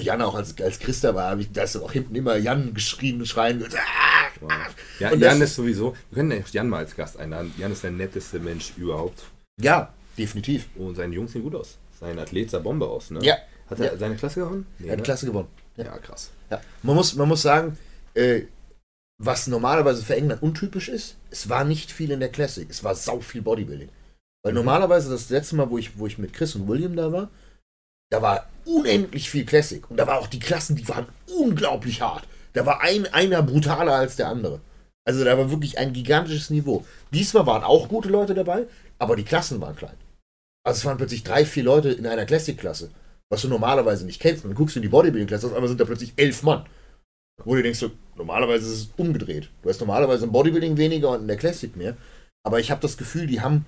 Jan 0.00 0.20
auch 0.22 0.34
als, 0.34 0.58
als 0.60 0.78
Christa 0.80 1.14
war, 1.14 1.30
habe 1.30 1.42
ich 1.42 1.52
da 1.52 1.62
ist 1.62 1.76
auch 1.76 1.92
hinten 1.92 2.14
immer 2.16 2.36
Jan 2.36 2.74
geschrien, 2.74 3.24
schreien. 3.26 3.62
Ah, 3.64 4.26
Wow. 4.40 4.50
Ja, 4.98 5.12
Und 5.12 5.20
Jan 5.20 5.40
das- 5.40 5.50
ist 5.50 5.56
sowieso, 5.56 5.94
wir 6.10 6.16
können 6.16 6.30
ja 6.30 6.38
Jan 6.52 6.68
mal 6.68 6.78
als 6.78 6.94
Gast 6.96 7.18
einladen. 7.18 7.54
Jan 7.56 7.72
ist 7.72 7.84
der 7.84 7.90
netteste 7.92 8.38
Mensch 8.38 8.72
überhaupt. 8.76 9.22
Ja, 9.60 9.94
definitiv. 10.18 10.66
Und 10.76 10.94
seine 10.96 11.14
Jungs 11.14 11.32
sehen 11.32 11.42
gut 11.42 11.54
aus. 11.54 11.78
Sein 11.98 12.18
Athlet 12.18 12.50
sah 12.50 12.58
Bombe 12.58 12.86
aus, 12.86 13.10
ne? 13.10 13.20
Ja. 13.22 13.36
Hat 13.70 13.80
er 13.80 13.92
Ja. 13.92 13.96
seine 13.96 14.16
Klasse 14.16 14.40
gewonnen? 14.40 14.66
Nee, 14.78 14.88
Er 14.88 14.92
hat 14.92 14.98
ne? 14.98 15.02
Klasse 15.04 15.24
gewonnen. 15.26 15.48
Ja, 15.76 15.96
krass. 15.98 16.30
Ja. 16.50 16.60
Man, 16.82 16.96
muss, 16.96 17.14
man 17.14 17.28
muss 17.28 17.40
sagen, 17.42 17.78
äh, 18.14 18.42
was 19.18 19.46
normalerweise 19.46 20.02
für 20.04 20.16
England 20.16 20.42
untypisch 20.42 20.88
ist, 20.88 21.16
es 21.30 21.48
war 21.48 21.64
nicht 21.64 21.90
viel 21.90 22.10
in 22.10 22.20
der 22.20 22.28
Classic. 22.28 22.68
Es 22.68 22.84
war 22.84 22.94
sau 22.94 23.20
viel 23.20 23.42
Bodybuilding. 23.42 23.88
Weil 24.42 24.52
Mhm. 24.52 24.58
normalerweise 24.58 25.10
das 25.10 25.30
letzte 25.30 25.56
Mal, 25.56 25.70
wo 25.70 25.78
ich, 25.78 25.98
wo 25.98 26.06
ich 26.06 26.18
mit 26.18 26.32
Chris 26.32 26.54
und 26.54 26.68
William 26.68 26.94
da 26.94 27.10
war, 27.12 27.30
da 28.10 28.22
war 28.22 28.48
unendlich 28.64 29.30
viel 29.30 29.44
Classic. 29.44 29.88
Und 29.90 29.96
da 29.96 30.06
war 30.06 30.18
auch 30.18 30.26
die 30.28 30.38
Klassen, 30.38 30.76
die 30.76 30.88
waren 30.88 31.06
unglaublich 31.26 32.00
hart. 32.02 32.28
Da 32.52 32.64
war 32.64 32.80
ein, 32.82 33.06
einer 33.12 33.42
brutaler 33.42 33.94
als 33.94 34.16
der 34.16 34.28
andere. 34.28 34.60
Also 35.04 35.24
da 35.24 35.36
war 35.38 35.50
wirklich 35.50 35.78
ein 35.78 35.92
gigantisches 35.92 36.50
Niveau. 36.50 36.84
Diesmal 37.12 37.46
waren 37.46 37.64
auch 37.64 37.88
gute 37.88 38.08
Leute 38.08 38.34
dabei, 38.34 38.66
aber 38.98 39.16
die 39.16 39.24
Klassen 39.24 39.60
waren 39.60 39.76
klein. 39.76 39.96
Also 40.64 40.78
es 40.78 40.84
waren 40.84 40.96
plötzlich 40.96 41.22
drei, 41.22 41.44
vier 41.44 41.62
Leute 41.62 41.90
in 41.90 42.06
einer 42.06 42.26
Classic-Klasse, 42.26 42.90
was 43.30 43.42
du 43.42 43.48
normalerweise 43.48 44.04
nicht 44.04 44.20
kennst. 44.20 44.44
Und 44.44 44.50
dann 44.50 44.56
guckst 44.56 44.74
du 44.74 44.80
in 44.80 44.82
die 44.82 44.88
Bodybuilding-Klasse, 44.88 45.46
auf 45.46 45.54
einmal 45.54 45.68
sind 45.68 45.80
da 45.80 45.84
plötzlich 45.84 46.12
elf 46.16 46.42
Mann. 46.42 46.66
Wo 47.44 47.54
du 47.54 47.62
denkst, 47.62 47.78
so, 47.78 47.90
normalerweise 48.16 48.66
ist 48.66 48.80
es 48.80 48.90
umgedreht. 48.96 49.50
Du 49.62 49.68
hast 49.68 49.80
normalerweise 49.80 50.24
im 50.24 50.32
Bodybuilding 50.32 50.76
weniger 50.76 51.10
und 51.10 51.20
in 51.22 51.28
der 51.28 51.36
Classic 51.36 51.74
mehr. 51.76 51.96
Aber 52.44 52.60
ich 52.60 52.70
habe 52.70 52.80
das 52.80 52.96
Gefühl, 52.96 53.26
die 53.26 53.40
haben 53.40 53.66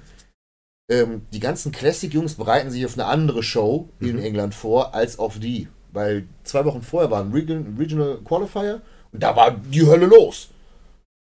ähm, 0.90 1.22
die 1.32 1.40
ganzen 1.40 1.70
Classic-Jungs 1.72 2.36
bereiten 2.36 2.70
sich 2.70 2.86
auf 2.86 2.94
eine 2.94 3.06
andere 3.06 3.42
Show 3.42 3.88
in 4.00 4.16
Mhm. 4.16 4.22
England 4.22 4.54
vor 4.54 4.94
als 4.94 5.18
auf 5.18 5.38
die. 5.38 5.68
Weil 5.92 6.26
zwei 6.44 6.64
Wochen 6.64 6.82
vorher 6.82 7.10
war 7.10 7.22
ein 7.22 7.32
Region, 7.32 7.76
Regional 7.78 8.18
Qualifier 8.24 8.80
und 9.12 9.22
da 9.22 9.36
war 9.36 9.50
die 9.50 9.86
Hölle 9.86 10.06
los. 10.06 10.48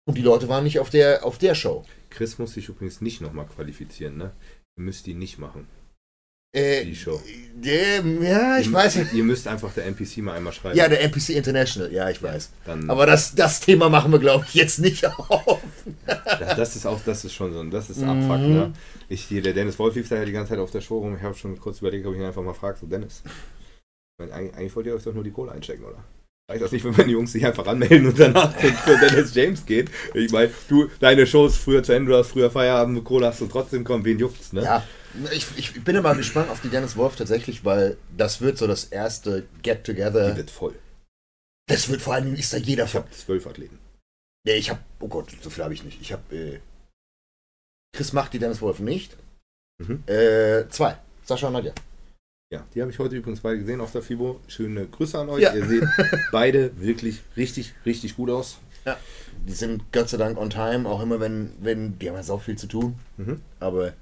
Und 0.06 0.16
die 0.16 0.22
Leute 0.22 0.48
waren 0.48 0.64
nicht 0.64 0.78
auf 0.78 0.88
der, 0.90 1.24
auf 1.24 1.36
der 1.38 1.54
Show. 1.54 1.84
Chris 2.10 2.38
muss 2.38 2.54
sich 2.54 2.68
übrigens 2.68 3.02
nicht 3.02 3.20
nochmal 3.20 3.46
qualifizieren, 3.46 4.16
ne? 4.16 4.32
Ihr 4.78 4.84
müsst 4.84 5.06
die 5.06 5.14
nicht 5.14 5.38
machen. 5.38 5.66
Äh, 6.52 6.84
Die 6.86 6.96
Show. 6.96 7.20
der, 7.54 8.00
ja, 8.22 8.58
ich 8.58 8.68
ihr, 8.68 8.72
weiß 8.72 8.96
nicht. 8.96 9.12
Ihr 9.12 9.24
müsst 9.24 9.46
einfach 9.46 9.72
der 9.74 9.84
NPC 9.86 10.18
mal 10.18 10.32
einmal 10.34 10.52
schreiben. 10.54 10.78
Ja, 10.78 10.88
der 10.88 11.02
NPC 11.02 11.30
International, 11.30 11.92
ja, 11.92 12.08
ich 12.08 12.22
weiß. 12.22 12.50
Dann, 12.64 12.88
Aber 12.88 13.04
das, 13.04 13.34
das 13.34 13.60
Thema 13.60 13.90
machen 13.90 14.10
wir, 14.12 14.18
glaube 14.18 14.46
ich, 14.48 14.54
jetzt 14.54 14.78
nicht 14.78 15.04
auf. 15.28 15.60
das, 16.06 16.56
das 16.56 16.76
ist 16.76 16.86
auch, 16.86 17.00
das 17.04 17.24
ist 17.26 17.34
schon 17.34 17.52
so 17.52 17.60
ein, 17.60 17.70
das 17.70 17.90
ist 17.90 17.98
Mhm. 18.00 18.08
Abfuck, 18.08 18.48
ne? 18.48 18.72
Ich 19.10 19.24
hier, 19.24 19.42
der 19.42 19.52
Dennis 19.52 19.78
Wolf 19.78 19.94
lief 19.94 20.08
da 20.08 20.16
ja 20.16 20.24
die 20.24 20.32
ganze 20.32 20.50
Zeit 20.50 20.58
auf 20.58 20.70
der 20.70 20.80
Show 20.80 20.98
rum. 21.00 21.16
Ich 21.16 21.22
habe 21.22 21.34
schon 21.34 21.58
kurz 21.60 21.80
überlegt, 21.80 22.06
ob 22.06 22.14
ich 22.14 22.20
ihn 22.20 22.24
einfach 22.26 22.42
mal 22.42 22.54
frage, 22.54 22.78
so 22.80 22.86
Dennis. 22.86 23.22
Eigentlich, 24.20 24.54
eigentlich 24.54 24.74
wollt 24.76 24.86
ihr 24.86 24.94
euch 24.94 25.04
doch 25.04 25.14
nur 25.14 25.24
die 25.24 25.30
Kohle 25.30 25.52
einstecken, 25.52 25.84
oder? 25.84 26.02
Reicht 26.50 26.62
das 26.62 26.72
nicht, 26.72 26.84
wenn 26.84 26.96
meine 26.96 27.12
Jungs 27.12 27.32
sich 27.32 27.44
einfach 27.44 27.66
anmelden 27.66 28.06
und 28.06 28.18
danach 28.18 28.54
für 28.58 28.96
Dennis 28.98 29.34
James 29.34 29.66
geht? 29.66 29.90
Ich 30.14 30.32
meine, 30.32 30.50
du, 30.68 30.88
deine 30.98 31.26
Shows 31.26 31.58
früher 31.58 31.82
zu 31.82 31.92
Ende, 31.92 32.10
du 32.12 32.16
hast 32.18 32.28
früher 32.30 32.50
Feierabend, 32.50 33.04
Kohle 33.04 33.26
hast 33.26 33.42
du 33.42 33.46
trotzdem 33.46 33.84
kommen, 33.84 34.04
wen 34.06 34.18
juckt's, 34.18 34.54
ne? 34.54 34.62
Ja, 34.62 34.82
ich, 35.32 35.46
ich 35.56 35.84
bin 35.84 35.96
immer 35.96 36.14
gespannt 36.14 36.50
auf 36.50 36.60
die 36.60 36.68
Dennis 36.68 36.96
Wolf 36.96 37.16
tatsächlich, 37.16 37.64
weil 37.64 37.96
das 38.16 38.40
wird 38.40 38.58
so 38.58 38.66
das 38.66 38.84
erste 38.84 39.42
Die 39.42 39.62
Get-Together. 39.62 40.36
wird 40.36 40.50
voll. 40.50 40.74
Das 41.66 41.88
wird 41.88 42.00
vor 42.00 42.20
Dingen, 42.20 42.36
ist 42.36 42.52
da 42.52 42.56
jeder 42.56 42.84
Ich 42.84 42.90
von. 42.92 43.02
habe 43.02 43.10
zwölf 43.12 43.46
Athleten. 43.46 43.78
Nee, 44.46 44.54
ich 44.54 44.70
habe, 44.70 44.80
oh 45.00 45.08
Gott, 45.08 45.30
so 45.42 45.50
viel 45.50 45.64
habe 45.64 45.74
ich 45.74 45.84
nicht. 45.84 46.00
Ich 46.00 46.12
habe, 46.12 46.34
äh, 46.34 46.60
Chris 47.94 48.12
macht 48.12 48.32
die 48.32 48.38
Dennis 48.38 48.60
Wolf 48.62 48.78
nicht. 48.80 49.16
Mhm. 49.78 50.02
Äh, 50.06 50.68
zwei. 50.70 50.98
Sascha 51.24 51.48
und 51.48 51.52
Nadja. 51.54 51.72
Ja, 52.50 52.64
die 52.74 52.80
habe 52.80 52.90
ich 52.90 52.98
heute 52.98 53.16
übrigens 53.16 53.40
beide 53.40 53.58
gesehen 53.58 53.80
auf 53.82 53.92
der 53.92 54.00
FIBO. 54.02 54.40
Schöne 54.48 54.86
Grüße 54.86 55.18
an 55.18 55.28
euch. 55.28 55.42
Ja. 55.42 55.54
Ihr 55.54 55.66
seht 55.66 55.84
beide 56.32 56.78
wirklich 56.80 57.20
richtig, 57.36 57.74
richtig 57.84 58.16
gut 58.16 58.30
aus. 58.30 58.58
Die 59.46 59.52
sind 59.52 59.92
Gott 59.92 60.08
sei 60.08 60.16
Dank 60.16 60.38
on 60.38 60.48
time, 60.48 60.88
auch 60.88 61.02
immer 61.02 61.20
wenn, 61.20 61.52
wenn, 61.60 61.98
die 61.98 62.08
haben 62.08 62.16
ja 62.16 62.22
sau 62.22 62.38
viel 62.38 62.56
zu 62.56 62.66
tun. 62.68 62.98
Mhm. 63.18 63.42
Aber 63.60 63.92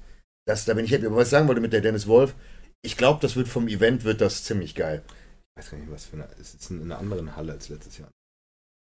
das, 0.46 0.64
da 0.64 0.74
bin 0.74 0.84
ich 0.84 0.92
happy. 0.92 1.06
Aber 1.06 1.16
was 1.16 1.28
ich 1.28 1.30
sagen 1.30 1.48
wollte 1.48 1.60
mit 1.60 1.72
der 1.72 1.80
Dennis 1.80 2.06
Wolf, 2.06 2.34
ich 2.82 2.96
glaube, 2.96 3.20
das 3.20 3.36
wird 3.36 3.48
vom 3.48 3.68
Event 3.68 4.04
wird 4.04 4.20
das 4.20 4.44
ziemlich 4.44 4.74
geil. 4.74 5.02
Ich 5.50 5.64
weiß 5.64 5.70
gar 5.70 5.78
nicht, 5.78 5.90
was 5.90 6.06
für 6.06 6.16
eine. 6.16 6.28
Es 6.40 6.54
ist 6.54 6.70
in 6.70 6.82
einer 6.82 6.98
anderen 6.98 7.36
Halle 7.36 7.52
als 7.52 7.68
letztes 7.68 7.98
Jahr. 7.98 8.10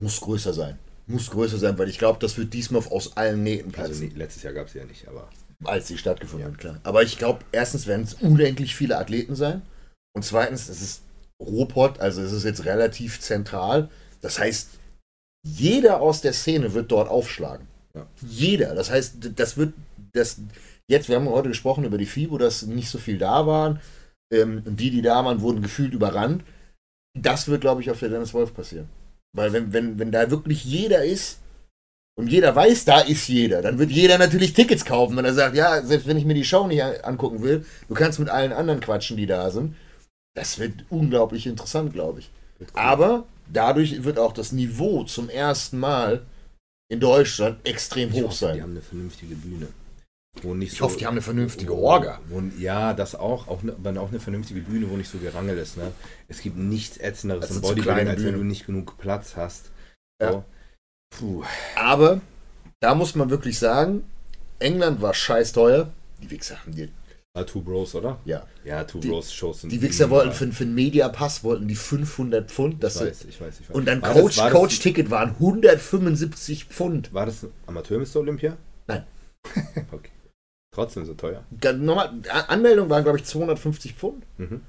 Muss 0.01 0.19
größer 0.19 0.53
sein. 0.53 0.79
Muss 1.05 1.29
größer 1.29 1.57
sein, 1.57 1.77
weil 1.77 1.89
ich 1.89 2.00
glaube, 2.00 2.19
das 2.19 2.38
wird 2.38 2.53
diesmal 2.53 2.81
aus 2.89 3.17
allen 3.17 3.43
Nähten 3.43 3.72
platzen. 3.72 3.93
Also 3.93 4.05
nee, 4.05 4.12
letztes 4.15 4.43
Jahr 4.43 4.53
gab 4.53 4.67
es 4.67 4.74
ja 4.74 4.86
nicht, 4.86 5.07
aber 5.07 5.29
als 5.65 5.88
sie 5.88 5.98
stattgefunden 5.98 6.51
hat, 6.51 6.57
klar. 6.57 6.79
Aber 6.83 7.03
ich 7.03 7.17
glaube, 7.17 7.43
erstens 7.51 7.88
werden 7.88 8.03
es 8.03 8.13
unendlich 8.15 8.75
viele 8.75 8.98
Athleten 8.98 9.36
sein. 9.36 9.62
Und 10.15 10.24
zweitens, 10.24 10.69
es 10.69 10.81
ist 10.81 11.01
Ruhrpott, 11.41 12.00
also 12.00 12.22
es 12.22 12.31
ist 12.31 12.43
jetzt 12.43 12.65
relativ 12.65 13.19
zentral. 13.19 13.89
Das 14.22 14.39
heißt, 14.39 14.69
jeder 15.45 16.01
aus 16.01 16.22
der 16.22 16.33
Szene 16.33 16.74
wird 16.74 16.91
dort 16.91 17.10
aufschlagen. 17.10 17.67
Ja. 17.93 18.07
Jeder. 18.22 18.75
Das 18.75 18.89
heißt, 18.89 19.31
das 19.36 19.57
wird, 19.57 19.74
das, 20.13 20.38
Jetzt, 20.89 21.09
wir 21.09 21.15
haben 21.15 21.29
heute 21.29 21.49
gesprochen 21.49 21.85
über 21.85 21.97
die 21.97 22.05
FIBO, 22.05 22.37
dass 22.37 22.63
nicht 22.63 22.89
so 22.89 22.97
viel 22.97 23.17
da 23.17 23.47
waren. 23.47 23.79
Ähm, 24.31 24.63
und 24.65 24.79
die, 24.79 24.89
die 24.89 25.01
da 25.01 25.23
waren, 25.23 25.41
wurden 25.41 25.61
gefühlt 25.61 25.93
überrannt. 25.93 26.43
Das 27.17 27.47
wird, 27.47 27.61
glaube 27.61 27.81
ich, 27.81 27.91
auf 27.91 27.99
der 27.99 28.09
Dennis 28.09 28.33
Wolf 28.33 28.53
passieren. 28.53 28.89
Weil 29.35 29.53
wenn, 29.53 29.73
wenn, 29.73 29.99
wenn 29.99 30.11
da 30.11 30.29
wirklich 30.29 30.65
jeder 30.65 31.03
ist 31.03 31.39
und 32.15 32.27
jeder 32.27 32.55
weiß, 32.55 32.85
da 32.85 32.99
ist 33.01 33.27
jeder, 33.27 33.61
dann 33.61 33.79
wird 33.79 33.91
jeder 33.91 34.17
natürlich 34.17 34.53
Tickets 34.53 34.85
kaufen, 34.85 35.15
wenn 35.17 35.25
er 35.25 35.33
sagt, 35.33 35.55
ja, 35.55 35.81
selbst 35.83 36.07
wenn 36.07 36.17
ich 36.17 36.25
mir 36.25 36.35
die 36.35 36.43
Show 36.43 36.67
nicht 36.67 36.83
angucken 37.03 37.41
will, 37.41 37.65
du 37.87 37.93
kannst 37.95 38.19
mit 38.19 38.29
allen 38.29 38.53
anderen 38.53 38.79
quatschen, 38.79 39.17
die 39.17 39.25
da 39.25 39.49
sind. 39.49 39.75
Das 40.35 40.59
wird 40.59 40.85
unglaublich 40.89 41.47
interessant, 41.47 41.93
glaube 41.93 42.19
ich. 42.19 42.29
Cool. 42.59 42.67
Aber 42.73 43.25
dadurch 43.51 44.03
wird 44.03 44.19
auch 44.19 44.33
das 44.33 44.51
Niveau 44.51 45.03
zum 45.03 45.29
ersten 45.29 45.79
Mal 45.79 46.25
in 46.89 46.99
Deutschland 46.99 47.67
extrem 47.67 48.09
ich 48.09 48.15
hoch 48.15 48.25
hoffe, 48.25 48.35
sein. 48.35 48.55
Die 48.55 48.61
haben 48.61 48.71
eine 48.71 48.81
vernünftige 48.81 49.35
Bühne. 49.35 49.67
Wo 50.41 50.55
nicht 50.55 50.73
ich 50.73 50.79
so, 50.79 50.85
hoffe, 50.85 50.97
die 50.97 51.05
haben 51.05 51.13
eine 51.13 51.21
vernünftige 51.21 51.73
Orga. 51.73 52.19
Wo, 52.27 52.41
ja, 52.57 52.93
das 52.93 53.15
auch, 53.15 53.47
auch, 53.47 53.61
ne, 53.61 53.73
aber 53.73 54.01
auch 54.01 54.09
eine 54.09 54.19
vernünftige 54.19 54.61
Bühne, 54.61 54.89
wo 54.89 54.97
nicht 54.97 55.09
so 55.09 55.19
gerangelt 55.19 55.59
ist. 55.59 55.77
Ne? 55.77 55.91
Es 56.27 56.41
gibt 56.41 56.57
nichts 56.57 56.97
ätzenderes 56.97 57.51
im 57.51 57.61
Bodybuilding, 57.61 58.07
als 58.07 58.23
wenn 58.23 58.33
du 58.33 58.43
nicht 58.43 58.65
genug 58.65 58.97
Platz 58.97 59.35
hast. 59.35 59.71
So. 60.19 60.25
Ja. 60.25 60.45
Puh. 61.15 61.43
Aber 61.75 62.21
da 62.79 62.95
muss 62.95 63.15
man 63.15 63.29
wirklich 63.29 63.59
sagen, 63.59 64.03
England 64.59 65.01
war 65.01 65.13
scheiß 65.13 65.53
teuer. 65.53 65.91
Die 66.21 66.31
Wichser 66.31 66.59
haben 66.59 66.75
die. 66.75 66.89
Ah, 67.35 67.43
Two 67.43 67.61
Bros, 67.61 67.95
oder? 67.95 68.19
Ja. 68.25 68.45
Ja, 68.63 68.83
Two 68.83 68.99
Bros 68.99 69.33
Shows 69.33 69.61
sind. 69.61 69.71
Die 69.71 69.81
Wichser 69.81 70.09
wollten 70.09 70.33
für, 70.33 70.51
für 70.51 70.63
einen 70.63 70.75
Mediapass 70.75 71.43
wollten 71.43 71.67
die 71.67 71.75
500 71.75 72.49
Pfund. 72.49 72.83
Das 72.83 72.97
ich 72.97 73.01
weiß, 73.01 73.25
ich 73.25 73.41
weiß, 73.41 73.59
ich 73.59 73.69
weiß. 73.69 73.75
Und 73.75 73.85
dann 73.85 74.01
war 74.01 74.13
Coach, 74.13 74.35
das, 74.35 74.51
Coach 74.51 74.79
Ticket 74.79 75.09
waren 75.09 75.29
175 75.31 76.65
Pfund. 76.65 77.13
War 77.13 77.25
das 77.25 77.47
Amateur 77.65 77.99
Mr. 77.99 78.17
Olympia? 78.17 78.57
Nein. 78.87 79.03
okay. 79.91 80.11
Trotzdem 80.73 81.05
so 81.05 81.13
teuer. 81.13 81.45
Normal, 81.75 82.13
Anmeldung 82.47 82.89
waren, 82.89 83.03
glaube 83.03 83.19
ich, 83.19 83.25
250 83.25 83.93
Pfund. 83.93 84.25
Mhm. 84.37 84.61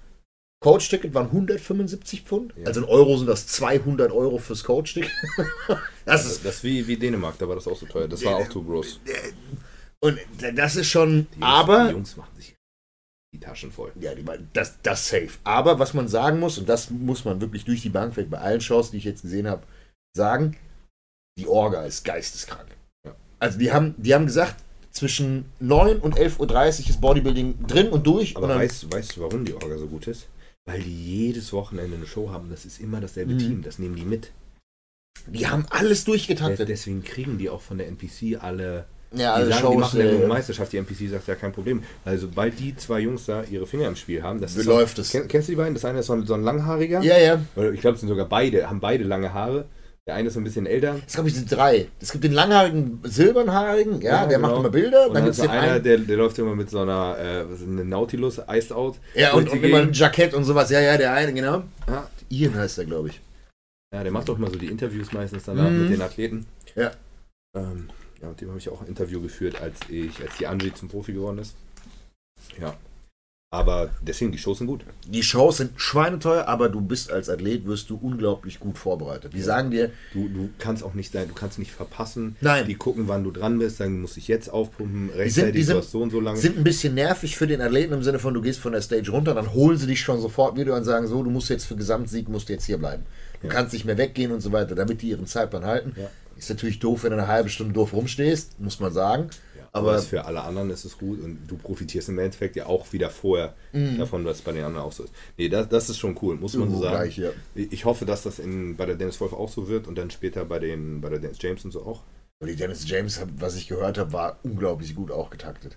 Coach-Ticket 0.63 1.13
waren 1.13 1.27
175 1.27 2.23
Pfund. 2.23 2.55
Ja. 2.57 2.67
Also 2.67 2.81
in 2.81 2.87
Euro 2.87 3.17
sind 3.17 3.27
das 3.27 3.47
200 3.49 4.13
Euro 4.13 4.39
fürs 4.39 4.65
Coach-Ticket. 4.65 5.11
das 5.69 5.79
also, 6.07 6.29
ist 6.29 6.45
das 6.45 6.55
ist 6.57 6.65
wie, 6.65 6.87
wie 6.87 6.97
Dänemark, 6.97 7.39
da 7.39 7.49
war 7.49 7.55
das 7.55 7.67
auch 7.67 7.77
so 7.77 7.87
teuer. 7.87 8.09
Das 8.09 8.25
war 8.25 8.37
auch 8.37 8.49
too 8.49 8.63
gross. 8.63 9.01
Und 10.01 10.19
das 10.55 10.77
ist 10.77 10.89
schon. 10.89 11.27
Die 11.35 11.41
Jungs, 11.41 11.53
aber. 11.53 11.85
Die 11.89 11.93
Jungs 11.93 12.17
machen 12.17 12.37
sich 12.37 12.55
die 13.35 13.41
Taschen 13.41 13.73
voll. 13.73 13.93
Ja, 14.01 14.15
die, 14.15 14.25
das, 14.53 14.81
das 14.83 15.09
safe. 15.09 15.31
Aber 15.43 15.79
was 15.79 15.93
man 15.93 16.09
sagen 16.09 16.39
muss, 16.39 16.57
und 16.57 16.69
das 16.69 16.91
muss 16.91 17.25
man 17.25 17.41
wirklich 17.41 17.65
durch 17.65 17.83
die 17.83 17.89
Bank 17.91 18.17
weg 18.17 18.31
bei 18.31 18.39
allen 18.39 18.61
Shows, 18.61 18.91
die 18.91 18.99
ich 18.99 19.05
jetzt 19.05 19.23
gesehen 19.23 19.49
habe, 19.49 19.65
sagen, 20.17 20.57
die 21.37 21.49
Orga 21.49 21.85
ist 21.85 22.05
geisteskrank. 22.05 22.69
Ja. 23.05 23.17
Also 23.41 23.59
die 23.59 23.73
haben, 23.73 23.95
die 23.99 24.15
haben 24.15 24.27
gesagt, 24.27 24.64
zwischen 24.95 25.47
9 25.61 25.99
und 25.99 26.17
11.30 26.17 26.39
Uhr 26.39 26.69
ist 26.91 27.01
Bodybuilding 27.01 27.67
drin 27.67 27.89
und 27.89 28.07
durch. 28.07 28.37
Aber 28.37 28.47
und 28.47 28.55
weißt, 28.55 28.93
weißt 28.93 29.17
du, 29.17 29.21
warum 29.23 29.45
die 29.45 29.55
Orga 29.55 29.77
so 29.77 29.87
gut 29.87 30.07
ist? 30.07 30.29
Weil 30.65 30.81
die 30.81 31.27
jedes 31.27 31.53
Wochenende 31.53 31.97
eine 31.97 32.07
Show 32.07 32.31
haben. 32.31 32.49
Das 32.49 32.65
ist 32.65 32.81
immer 32.81 33.01
dasselbe 33.01 33.35
mhm. 33.35 33.39
Team. 33.39 33.63
Das 33.63 33.79
nehmen 33.79 33.97
die 33.97 34.05
mit. 34.05 34.31
Die 35.27 35.47
haben 35.47 35.67
alles 35.71 36.05
durchgetaktet. 36.05 36.69
Deswegen 36.69 37.03
kriegen 37.03 37.39
die 37.39 37.51
auch 37.51 37.61
von 37.61 37.77
der 37.77 37.89
NPC 37.89 38.43
alle. 38.43 38.87
Ja, 39.13 39.35
alle 39.35 39.47
die, 39.47 39.53
sagen, 39.53 39.63
Shows, 39.63 39.73
die 39.75 39.79
machen 39.79 40.01
eine 40.01 40.27
Meisterschaft. 40.27 40.73
Die 40.73 40.77
NPC 40.79 41.11
sagt 41.11 41.29
ja 41.29 41.35
kein 41.35 41.53
Problem. 41.53 41.83
Also, 42.05 42.27
sobald 42.27 42.59
die 42.59 42.75
zwei 42.77 43.01
Jungs 43.01 43.27
da 43.27 43.45
ihre 43.45 43.67
Finger 43.67 43.89
im 43.89 43.97
Spiel 43.97 44.23
haben, 44.23 44.41
das 44.41 44.57
Wie 44.57 44.63
läuft 44.63 44.99
es? 44.99 45.11
Kenn, 45.11 45.29
kennst 45.29 45.49
du 45.49 45.53
die 45.53 45.57
beiden? 45.57 45.75
Das 45.75 45.85
eine 45.85 46.01
ist 46.01 46.07
so 46.07 46.15
ein, 46.15 46.27
so 46.27 46.35
ein 46.35 46.43
langhaariger. 46.43 47.01
Ja, 47.03 47.19
ja. 47.19 47.41
Ich 47.73 47.81
glaube, 47.81 47.95
es 47.95 48.01
sind 48.01 48.09
sogar 48.09 48.27
beide, 48.27 48.69
haben 48.69 48.81
beide 48.81 49.05
lange 49.05 49.33
Haare. 49.33 49.67
Der 50.07 50.17
eine 50.17 50.29
ist 50.29 50.37
ein 50.37 50.45
bisschen 50.45 50.67
älter. 50.67 51.01
Es 51.07 51.15
glaube 51.15 51.31
ich 51.31 51.35
sind 51.35 51.51
drei. 51.51 51.89
Es 51.99 52.13
gibt 52.13 52.25
den 52.25 52.33
langhaarigen, 52.33 53.01
silbernhaarigen, 53.05 54.03
ja, 54.03 54.23
ja 54.23 54.27
der 54.27 54.37
genau. 54.37 54.49
macht 54.49 54.61
immer 54.61 54.69
Bilder. 54.69 55.09
Und 55.09 55.15
dann, 55.15 55.25
dann 55.25 55.33
gibt 55.33 55.37
es 55.37 55.49
einer, 55.49 55.73
einen, 55.73 55.83
der, 55.83 55.99
der 55.99 56.17
läuft 56.19 56.39
immer 56.39 56.55
mit 56.55 56.69
so 56.69 56.81
einer 56.81 57.19
äh, 57.19 57.51
was 57.51 57.61
ist 57.61 57.69
eine 57.69 57.87
Nautilus 57.87 58.39
Iced 58.47 58.73
Out. 58.73 58.99
Ja, 59.15 59.33
und, 59.33 59.49
und 59.49 59.63
immer 59.63 59.79
ein 59.79 59.93
Jackett 59.95 60.35
und 60.35 60.45
sowas. 60.45 60.69
Ja, 60.69 60.81
ja, 60.81 60.99
der 60.99 61.15
eine, 61.15 61.33
genau. 61.33 61.63
Ja. 61.87 62.11
Ian 62.29 62.55
heißt 62.55 62.79
er, 62.79 62.85
glaube 62.85 63.09
ich. 63.09 63.21
Ja, 63.95 64.03
der 64.03 64.13
macht 64.13 64.29
doch 64.29 64.37
immer 64.37 64.51
so 64.51 64.59
die 64.59 64.67
Interviews 64.67 65.13
meistens 65.13 65.45
danach 65.45 65.71
mhm. 65.71 65.83
mit 65.85 65.93
den 65.93 66.03
Athleten. 66.03 66.47
Ja. 66.75 66.91
Ähm, 67.57 67.89
ja, 68.21 68.29
mit 68.29 68.41
dem 68.41 68.49
habe 68.49 68.59
ich 68.59 68.69
auch 68.69 68.83
ein 68.83 68.89
Interview 68.89 69.23
geführt, 69.23 69.61
als 69.61 69.79
ich, 69.89 70.21
als 70.21 70.37
die 70.37 70.47
Angie 70.47 70.75
zum 70.75 70.89
Profi 70.89 71.15
geworden 71.15 71.39
ist. 71.39 71.55
Ja. 72.61 72.75
Aber 73.55 73.91
deswegen, 74.01 74.33
die 74.33 74.39
Shows 74.39 74.59
sind 74.59 74.67
gut. 74.67 74.81
Die 75.07 75.23
Shows 75.23 75.59
sind 75.59 75.81
schweineteuer, 75.81 76.49
aber 76.49 76.69
du 76.69 76.81
bist 76.81 77.13
als 77.13 77.29
Athlet, 77.29 77.67
wirst 77.67 77.89
du 77.89 77.97
unglaublich 78.03 78.59
gut 78.59 78.79
vorbereitet. 78.79 79.33
Die 79.33 79.39
ja. 79.39 79.45
sagen 79.45 79.71
dir. 79.71 79.93
Du, 80.13 80.29
du 80.29 80.51
kannst 80.59 80.83
auch 80.83 80.95
nicht 80.95 81.13
sein, 81.13 81.29
du 81.29 81.35
kannst 81.35 81.61
nicht 81.61 81.71
verpassen. 81.71 82.35
Nein. 82.41 82.67
Die 82.67 82.75
gucken, 82.75 83.07
wann 83.07 83.23
du 83.23 83.31
dran 83.31 83.61
bist, 83.61 83.79
dann 83.79 84.01
muss 84.01 84.17
ich 84.17 84.27
jetzt 84.27 84.49
aufpumpen, 84.49 85.11
rechtzeitig, 85.11 85.25
die 85.25 85.31
sind, 85.31 85.55
die 85.55 85.63
sind, 85.63 85.85
so 85.85 86.03
und 86.03 86.11
so 86.11 86.19
lange. 86.19 86.37
sind 86.37 86.59
ein 86.59 86.65
bisschen 86.65 86.95
nervig 86.95 87.37
für 87.37 87.47
den 87.47 87.61
Athleten 87.61 87.93
im 87.95 88.03
Sinne 88.03 88.19
von, 88.19 88.35
du 88.35 88.43
gehst 88.43 88.59
von 88.59 88.73
der 88.73 88.83
Stage 88.83 89.09
runter, 89.13 89.35
dann 89.35 89.55
holen 89.55 89.79
sie 89.79 89.87
dich 89.87 90.01
schon 90.01 90.21
sofort 90.21 90.57
wieder 90.59 90.75
und 90.75 90.83
sagen, 90.83 91.07
so, 91.07 91.23
du 91.23 91.31
musst 91.31 91.49
jetzt 91.49 91.67
für 91.67 91.77
Gesamtsieg, 91.77 92.29
musst 92.29 92.49
du 92.49 92.55
jetzt 92.55 92.65
hier 92.65 92.79
bleiben. 92.79 93.05
Du 93.41 93.47
ja. 93.47 93.53
kannst 93.53 93.73
nicht 93.73 93.85
mehr 93.85 93.99
weggehen 93.99 94.33
und 94.33 94.41
so 94.41 94.51
weiter, 94.51 94.75
damit 94.75 95.01
die 95.01 95.11
ihren 95.11 95.27
Zeitplan 95.27 95.65
halten. 95.65 95.93
Ja. 95.97 96.11
Ist 96.37 96.51
natürlich 96.51 96.81
doof, 96.81 97.05
wenn 97.05 97.13
du 97.13 97.19
eine 97.19 97.29
halbe 97.29 97.49
Stunde 97.49 97.73
doof 97.73 97.93
rumstehst, 97.93 98.59
muss 98.59 98.81
man 98.81 98.93
sagen. 98.93 99.31
Aber 99.77 100.01
für 100.01 100.25
alle 100.25 100.43
anderen 100.43 100.71
ist 100.71 100.85
es 100.85 100.97
gut 100.97 101.21
und 101.21 101.49
du 101.49 101.57
profitierst 101.57 102.09
im 102.09 102.21
Endeffekt 102.21 102.55
ja 102.55 102.67
auch 102.67 102.93
wieder 102.93 103.11
vorher 103.11 103.57
mhm. 103.73 103.99
davon, 103.99 104.25
was 104.25 104.41
bei 104.41 104.53
den 104.53 104.63
anderen 104.63 104.87
auch 104.87 104.93
so 104.93 105.03
ist. 105.03 105.13
Nee, 105.37 105.49
das, 105.49 105.69
das 105.69 105.91
ist 105.91 105.99
schon 105.99 106.17
cool, 106.23 106.37
muss 106.37 106.55
man 106.55 106.71
so 106.71 106.81
sagen. 106.81 106.95
Gleich, 106.95 107.19
ja. 107.19 107.31
Ich 107.57 107.85
hoffe, 107.85 108.07
dass 108.07 108.23
das 108.23 108.39
in, 108.39 108.77
bei 108.77 108.87
der 108.87 108.95
Dennis 108.95 109.21
Wolf 109.21 109.33
auch 109.33 109.49
so 109.49 109.67
wird 109.67 109.89
und 109.89 109.99
dann 109.99 110.13
später 110.13 110.45
bei, 110.45 110.61
den, 110.61 111.01
bei 111.01 111.09
der 111.09 111.19
Dennis 111.19 111.39
James 111.41 111.65
und 111.65 111.73
so 111.73 111.85
auch. 111.85 112.03
Und 112.41 112.49
die 112.49 112.55
Dennis 112.55 112.89
James, 112.89 113.21
was 113.37 113.57
ich 113.57 113.67
gehört 113.67 113.99
habe, 113.99 114.13
war 114.13 114.39
unglaublich 114.45 114.95
gut 114.95 115.11
auch 115.11 115.29
getaktet. 115.29 115.77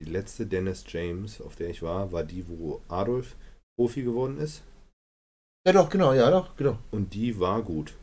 Die 0.00 0.10
letzte 0.10 0.46
Dennis 0.46 0.84
James, 0.86 1.40
auf 1.40 1.56
der 1.56 1.70
ich 1.70 1.82
war, 1.82 2.12
war 2.12 2.22
die, 2.22 2.48
wo 2.48 2.82
Adolf 2.86 3.34
Profi 3.76 4.02
geworden 4.02 4.38
ist. 4.38 4.62
Ja, 5.66 5.72
doch, 5.72 5.88
genau, 5.88 6.12
ja, 6.12 6.30
doch, 6.30 6.54
genau. 6.54 6.78
Und 6.92 7.14
die 7.14 7.40
war 7.40 7.62
gut. 7.62 7.94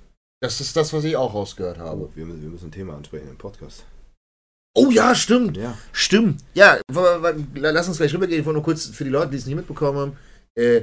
Das 0.41 0.60
ist 0.60 0.76
das, 0.76 0.91
was 0.91 1.06
ich 1.06 1.15
auch 1.15 1.34
rausgehört 1.34 1.78
habe. 1.78 2.02
Oh, 2.02 2.12
wir, 2.15 2.28
wir 2.28 2.50
müssen 2.50 2.67
ein 2.67 2.72
Thema 2.72 2.98
ansprechen 2.98 3.30
im 3.30 3.38
Podcast. 3.38 3.86
Oh 4.76 4.90
ja, 4.90 5.14
stimmt. 5.14 5.58
Ja. 5.58 5.78
Stimmt. 5.92 6.42
Ja, 6.54 6.80
lass 7.54 7.88
uns 7.88 7.98
gleich 7.98 8.14
rübergehen. 8.14 8.40
Ich 8.40 8.46
wollte 8.46 8.58
nur 8.58 8.64
kurz 8.64 8.88
für 8.88 9.04
die 9.04 9.12
Leute, 9.12 9.32
die 9.32 9.38
es 9.38 9.46
nicht 9.46 9.56
mitbekommen 9.56 9.98
haben. 9.98 10.18
Äh, 10.56 10.82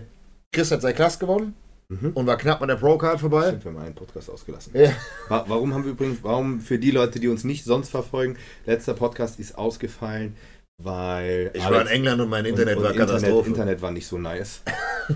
Chris 0.53 0.70
hat 0.70 0.83
sein 0.83 0.94
Klass 0.94 1.18
gewonnen 1.18 1.55
mhm. 1.88 2.11
und 2.14 2.26
war 2.26 2.37
knapp 2.37 2.62
an 2.62 2.68
der 2.68 2.76
Pro-Card 2.76 3.20
vorbei. 3.20 3.48
Stimmt, 3.48 3.64
wir 3.64 3.72
haben 3.72 3.79
einen 3.79 3.94
Podcast 3.94 4.31
ausgelassen. 4.31 4.72
Ja. 4.74 4.92
Warum 5.29 5.74
haben 5.74 5.85
wir 5.85 5.92
übrigens, 5.92 6.18
warum 6.22 6.61
für 6.61 6.79
die 6.79 6.90
Leute, 6.90 7.20
die 7.20 7.29
uns 7.29 7.44
nicht 7.44 7.64
sonst 7.64 7.90
verfolgen, 7.90 8.37
letzter 8.64 8.94
Podcast 8.94 9.40
ist 9.40 9.59
ausgefallen, 9.59 10.37
weil. 10.79 11.50
Ich 11.55 11.64
war 11.64 11.83
in 11.83 11.88
England 11.88 12.20
und 12.20 12.29
mein 12.29 12.44
Internet 12.44 12.76
und, 12.76 12.85
und 12.85 12.88
war 12.88 12.96
Katastrophe. 12.96 13.48
Internet, 13.48 13.48
Internet 13.48 13.83
war 13.83 13.90
nicht 13.90 14.07
so 14.07 14.18
nice. 14.18 14.62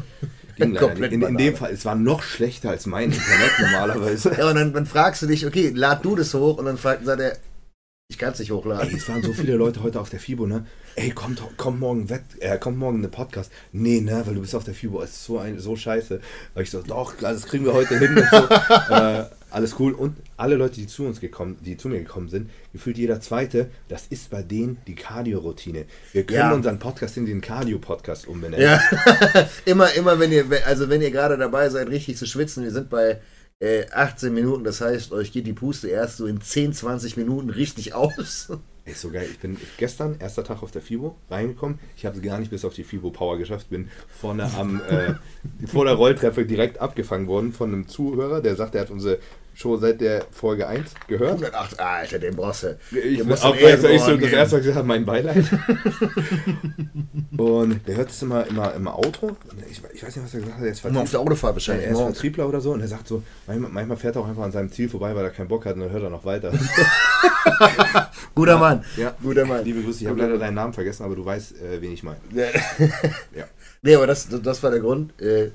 in, 0.56 0.74
in, 0.76 1.36
dem 1.36 1.56
Fall, 1.56 1.72
es 1.72 1.84
war 1.84 1.94
noch 1.94 2.22
schlechter 2.22 2.70
als 2.70 2.86
mein 2.86 3.12
Internet 3.12 3.52
normalerweise. 3.60 4.34
Ja, 4.36 4.48
und 4.50 4.56
dann, 4.56 4.72
dann 4.72 4.86
fragst 4.86 5.22
du 5.22 5.26
dich, 5.26 5.46
okay, 5.46 5.72
lad 5.74 6.04
du 6.04 6.16
das 6.16 6.34
hoch 6.34 6.58
und 6.58 6.64
dann 6.66 6.76
fragt, 6.76 7.04
sagt 7.04 7.20
er, 7.20 7.36
ich 8.14 8.18
kann 8.18 8.32
es 8.32 8.38
nicht 8.38 8.52
hochladen. 8.52 8.90
Ey, 8.90 8.96
es 8.96 9.08
waren 9.08 9.22
so 9.22 9.32
viele 9.32 9.56
Leute 9.56 9.82
heute 9.82 10.00
auf 10.00 10.08
der 10.08 10.20
FIBO, 10.20 10.46
ne? 10.46 10.64
Ey, 10.94 11.10
kommt, 11.10 11.42
kommt 11.56 11.80
morgen 11.80 12.08
Wett, 12.08 12.22
äh, 12.38 12.58
kommt 12.58 12.78
morgen 12.78 12.98
eine 12.98 13.08
Podcast. 13.08 13.50
Nee, 13.72 14.00
ne, 14.00 14.22
weil 14.24 14.34
du 14.34 14.40
bist 14.40 14.54
auf 14.54 14.62
der 14.62 14.72
FIBO, 14.72 15.02
es 15.02 15.10
ist 15.10 15.24
so 15.24 15.38
ein, 15.38 15.58
so 15.58 15.74
scheiße. 15.74 16.20
Weil 16.54 16.62
ich 16.62 16.70
so, 16.70 16.80
doch, 16.82 17.14
das 17.16 17.44
kriegen 17.44 17.64
wir 17.64 17.72
heute 17.72 17.98
hin. 17.98 18.24
So. 18.30 18.36
äh, 18.94 19.24
alles 19.50 19.80
cool. 19.80 19.92
Und 19.92 20.16
alle 20.36 20.54
Leute, 20.54 20.76
die 20.76 20.86
zu 20.86 21.04
uns 21.04 21.20
gekommen, 21.20 21.58
die 21.60 21.76
zu 21.76 21.88
mir 21.88 21.98
gekommen 21.98 22.28
sind, 22.28 22.50
gefühlt 22.72 22.98
jeder 22.98 23.20
zweite, 23.20 23.68
das 23.88 24.06
ist 24.06 24.30
bei 24.30 24.42
denen 24.42 24.78
die 24.86 24.94
Cardio-Routine. 24.94 25.86
Wir 26.12 26.24
können 26.24 26.38
ja. 26.38 26.52
unseren 26.52 26.78
Podcast 26.78 27.16
in 27.16 27.26
den 27.26 27.40
Cardio-Podcast 27.40 28.28
umbenennen. 28.28 28.64
Ja, 28.64 28.80
immer, 29.64 29.92
immer, 29.94 30.20
wenn 30.20 30.30
ihr, 30.30 30.46
also 30.66 30.88
wenn 30.88 31.02
ihr 31.02 31.10
gerade 31.10 31.36
dabei 31.36 31.68
seid, 31.68 31.88
richtig 31.88 32.16
zu 32.16 32.26
schwitzen, 32.26 32.62
wir 32.62 32.70
sind 32.70 32.90
bei 32.90 33.18
äh, 33.64 33.86
18 33.90 34.32
Minuten. 34.32 34.64
Das 34.64 34.80
heißt, 34.80 35.12
euch 35.12 35.32
geht 35.32 35.46
die 35.46 35.52
Puste 35.52 35.88
erst 35.88 36.18
so 36.18 36.26
in 36.26 36.40
10, 36.40 36.74
20 36.74 37.16
Minuten 37.16 37.50
richtig 37.50 37.94
aus. 37.94 38.50
Ist 38.86 39.00
so 39.00 39.10
geil. 39.10 39.26
Ich 39.30 39.38
bin 39.38 39.56
gestern, 39.78 40.16
erster 40.20 40.44
Tag 40.44 40.62
auf 40.62 40.70
der 40.70 40.82
FIBO, 40.82 41.16
reingekommen. 41.30 41.78
Ich 41.96 42.04
habe 42.04 42.16
es 42.16 42.22
gar 42.22 42.38
nicht 42.38 42.50
bis 42.50 42.66
auf 42.66 42.74
die 42.74 42.84
FIBO 42.84 43.10
Power 43.10 43.38
geschafft. 43.38 43.70
Bin 43.70 43.88
vorne 44.20 44.44
am, 44.58 44.82
äh, 44.82 45.14
vor 45.66 45.86
der 45.86 45.94
Rolltreppe 45.94 46.44
direkt 46.44 46.80
abgefangen 46.80 47.26
worden 47.26 47.54
von 47.54 47.72
einem 47.72 47.88
Zuhörer, 47.88 48.42
der 48.42 48.56
sagt, 48.56 48.74
er 48.74 48.82
hat 48.82 48.90
unsere 48.90 49.18
schon 49.54 49.80
seit 49.80 50.00
der 50.00 50.26
Folge 50.30 50.66
1 50.66 50.92
gehört. 51.06 51.42
108, 51.42 51.80
Alter, 51.80 52.18
den 52.18 52.36
brauchst 52.36 52.64
du. 52.64 52.78
Ich, 52.92 53.22
auch, 53.22 53.54
also 53.54 53.88
ich 53.88 54.00
so, 54.02 54.16
das 54.16 54.32
erste 54.32 54.56
Mal 54.56 54.60
gesagt 54.60 54.76
habe, 54.76 54.88
mein 54.88 55.04
Beileid. 55.04 55.44
und 57.36 57.86
der 57.86 57.96
hört 57.96 58.10
es 58.10 58.22
immer, 58.22 58.46
immer 58.46 58.74
im 58.74 58.88
Auto. 58.88 59.36
Ich, 59.70 59.80
ich, 59.92 60.02
weiß 60.02 60.16
nicht, 60.16 60.24
was 60.24 60.34
er 60.34 60.40
gesagt 60.40 60.58
hat. 60.58 60.64
Er 60.64 60.72
ist 60.72 60.84
Immer 60.84 61.02
auf 61.02 61.10
der 61.10 61.20
Autofahrt 61.20 61.54
wahrscheinlich. 61.54 61.86
Er 61.86 61.92
ist 61.92 61.98
Vertriebler 61.98 62.48
oder 62.48 62.60
so 62.60 62.72
und 62.72 62.80
er 62.80 62.88
sagt 62.88 63.08
so, 63.08 63.22
manchmal, 63.46 63.70
manchmal, 63.70 63.96
fährt 63.96 64.16
er 64.16 64.22
auch 64.22 64.28
einfach 64.28 64.44
an 64.44 64.52
seinem 64.52 64.70
Ziel 64.72 64.88
vorbei, 64.88 65.14
weil 65.14 65.24
er 65.24 65.30
keinen 65.30 65.48
Bock 65.48 65.64
hat 65.66 65.74
und 65.74 65.80
dann 65.80 65.90
hört 65.90 66.02
er 66.02 66.10
noch 66.10 66.24
weiter. 66.24 66.52
Guter 68.34 68.58
Mann. 68.58 68.84
Ja, 68.96 69.14
guter 69.22 69.44
Mann. 69.44 69.64
Liebe 69.64 69.82
Grüße, 69.82 70.02
ich 70.02 70.08
habe 70.08 70.18
leider 70.18 70.38
deinen 70.38 70.54
Namen 70.54 70.72
vergessen, 70.72 71.04
aber 71.04 71.14
du 71.14 71.24
weißt, 71.24 71.52
äh, 71.60 71.80
wen 71.80 71.92
ich 71.92 72.02
meine. 72.02 72.18
ja. 72.32 73.44
Nee, 73.82 73.96
aber 73.96 74.06
das, 74.06 74.26
das 74.30 74.62
war 74.62 74.70
der 74.70 74.80
Grund. 74.80 75.20
Äh, 75.20 75.50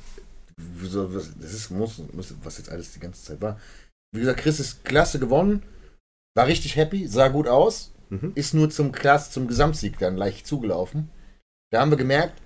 das 0.56 1.54
ist, 1.54 1.72
muss, 1.72 2.02
was 2.44 2.58
jetzt 2.60 2.70
alles 2.70 2.94
die 2.94 3.00
ganze 3.00 3.24
Zeit 3.24 3.42
war. 3.42 3.60
Wie 4.12 4.20
gesagt, 4.22 4.40
Chris 4.42 4.60
ist 4.60 4.84
klasse 4.86 5.20
gewonnen. 5.20 5.64
War 6.36 6.48
richtig 6.48 6.76
happy, 6.76 7.08
sah 7.08 7.28
gut 7.28 7.48
aus. 7.48 7.94
Mhm. 8.12 8.32
ist 8.34 8.56
nur 8.56 8.72
zum 8.72 8.92
Klass, 8.92 9.30
zum 9.30 9.48
Gesamtsieg 9.48 10.00
dann 10.00 10.18
leicht 10.18 10.48
zugelaufen. 10.48 11.12
Da 11.72 11.82
haben 11.82 11.92
wir 11.92 11.98
gemerkt, 11.98 12.42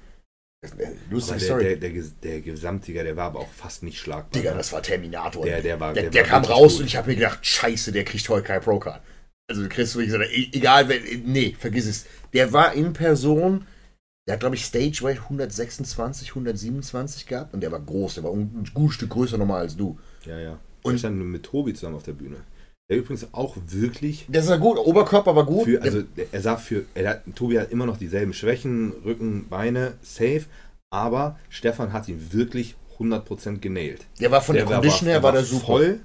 eine 0.61 0.87
Aber 0.87 0.93
lustige 1.09 1.39
der, 1.39 1.45
Story. 1.45 1.63
der, 1.63 1.89
der, 1.89 2.03
der 2.21 2.41
Gesamtsieger, 2.41 3.03
der 3.03 3.15
war 3.15 3.27
aber 3.27 3.39
auch 3.39 3.51
fast 3.51 3.81
nicht 3.83 3.97
schlagbar. 3.97 4.31
Digga, 4.33 4.51
ne? 4.51 4.57
das 4.57 4.73
war 4.73 4.81
Terminator. 4.81 5.45
der, 5.45 5.61
der 5.61 5.79
war, 5.79 5.93
der, 5.93 6.09
der 6.09 6.23
war 6.23 6.29
kam 6.29 6.43
raus 6.43 6.73
gut. 6.73 6.81
und 6.81 6.87
ich 6.87 6.97
habe 6.97 7.09
mir 7.09 7.15
gedacht, 7.15 7.45
scheiße, 7.45 7.93
der 7.93 8.03
kriegt 8.03 8.27
heute 8.27 8.45
kein 8.45 8.59
Pro-Card. 8.61 9.01
Also 9.49 9.63
du 9.63 9.69
kriegst 9.69 9.95
wirklich 9.95 10.11
gesagt, 10.13 10.31
e- 10.31 10.49
egal, 10.51 10.89
wer, 10.89 10.99
nee, 11.23 11.55
vergiss 11.57 11.85
es. 11.85 12.05
Der 12.33 12.51
war 12.51 12.73
in 12.73 12.91
Person, 12.93 13.65
der 14.27 14.33
hat 14.33 14.39
glaube 14.41 14.55
ich 14.55 14.65
Stage 14.65 14.99
Weight 15.01 15.19
126, 15.19 16.29
127 16.29 17.25
gehabt 17.25 17.53
und 17.53 17.61
der 17.61 17.71
war 17.71 17.79
groß, 17.79 18.15
der 18.15 18.23
war 18.25 18.31
ein 18.33 18.69
gutes 18.73 18.95
Stück 18.95 19.11
größer 19.11 19.37
nochmal 19.37 19.61
als 19.61 19.77
du. 19.77 19.97
Ja, 20.25 20.39
ja. 20.39 20.59
Und- 20.83 20.93
Und 20.93 20.99
stand 20.99 21.17
mit 21.19 21.43
Tobi 21.43 21.73
zusammen 21.73 21.95
auf 21.95 22.03
der 22.03 22.13
Bühne. 22.13 22.37
Der 22.89 22.97
übrigens 22.97 23.27
auch 23.33 23.55
wirklich 23.67 24.25
Der 24.27 24.43
sah 24.43 24.57
gut, 24.57 24.77
Oberkörper 24.77 25.35
war 25.35 25.45
gut. 25.45 25.63
für, 25.65 25.81
also 25.81 26.01
der- 26.01 26.27
er 26.31 26.41
sah 26.41 26.57
für, 26.57 26.83
er 26.93 27.09
hat, 27.09 27.21
Tobi 27.35 27.57
hat 27.59 27.71
immer 27.71 27.85
noch 27.85 27.97
dieselben 27.97 28.33
Schwächen, 28.33 28.91
Rücken, 29.05 29.47
Beine, 29.49 29.93
safe, 30.01 30.43
aber 30.91 31.39
Stefan 31.49 31.93
hat 31.93 32.07
ihn 32.09 32.33
wirklich 32.33 32.75
100% 32.99 33.61
genailt. 33.61 34.05
der 34.19 34.29
war 34.31 34.41
von 34.41 34.55
der, 34.55 34.65
Condition 34.65 35.07
her 35.09 35.23
war 35.23 35.31
der 35.31 35.43
super. 35.43 35.65
voll 35.65 35.99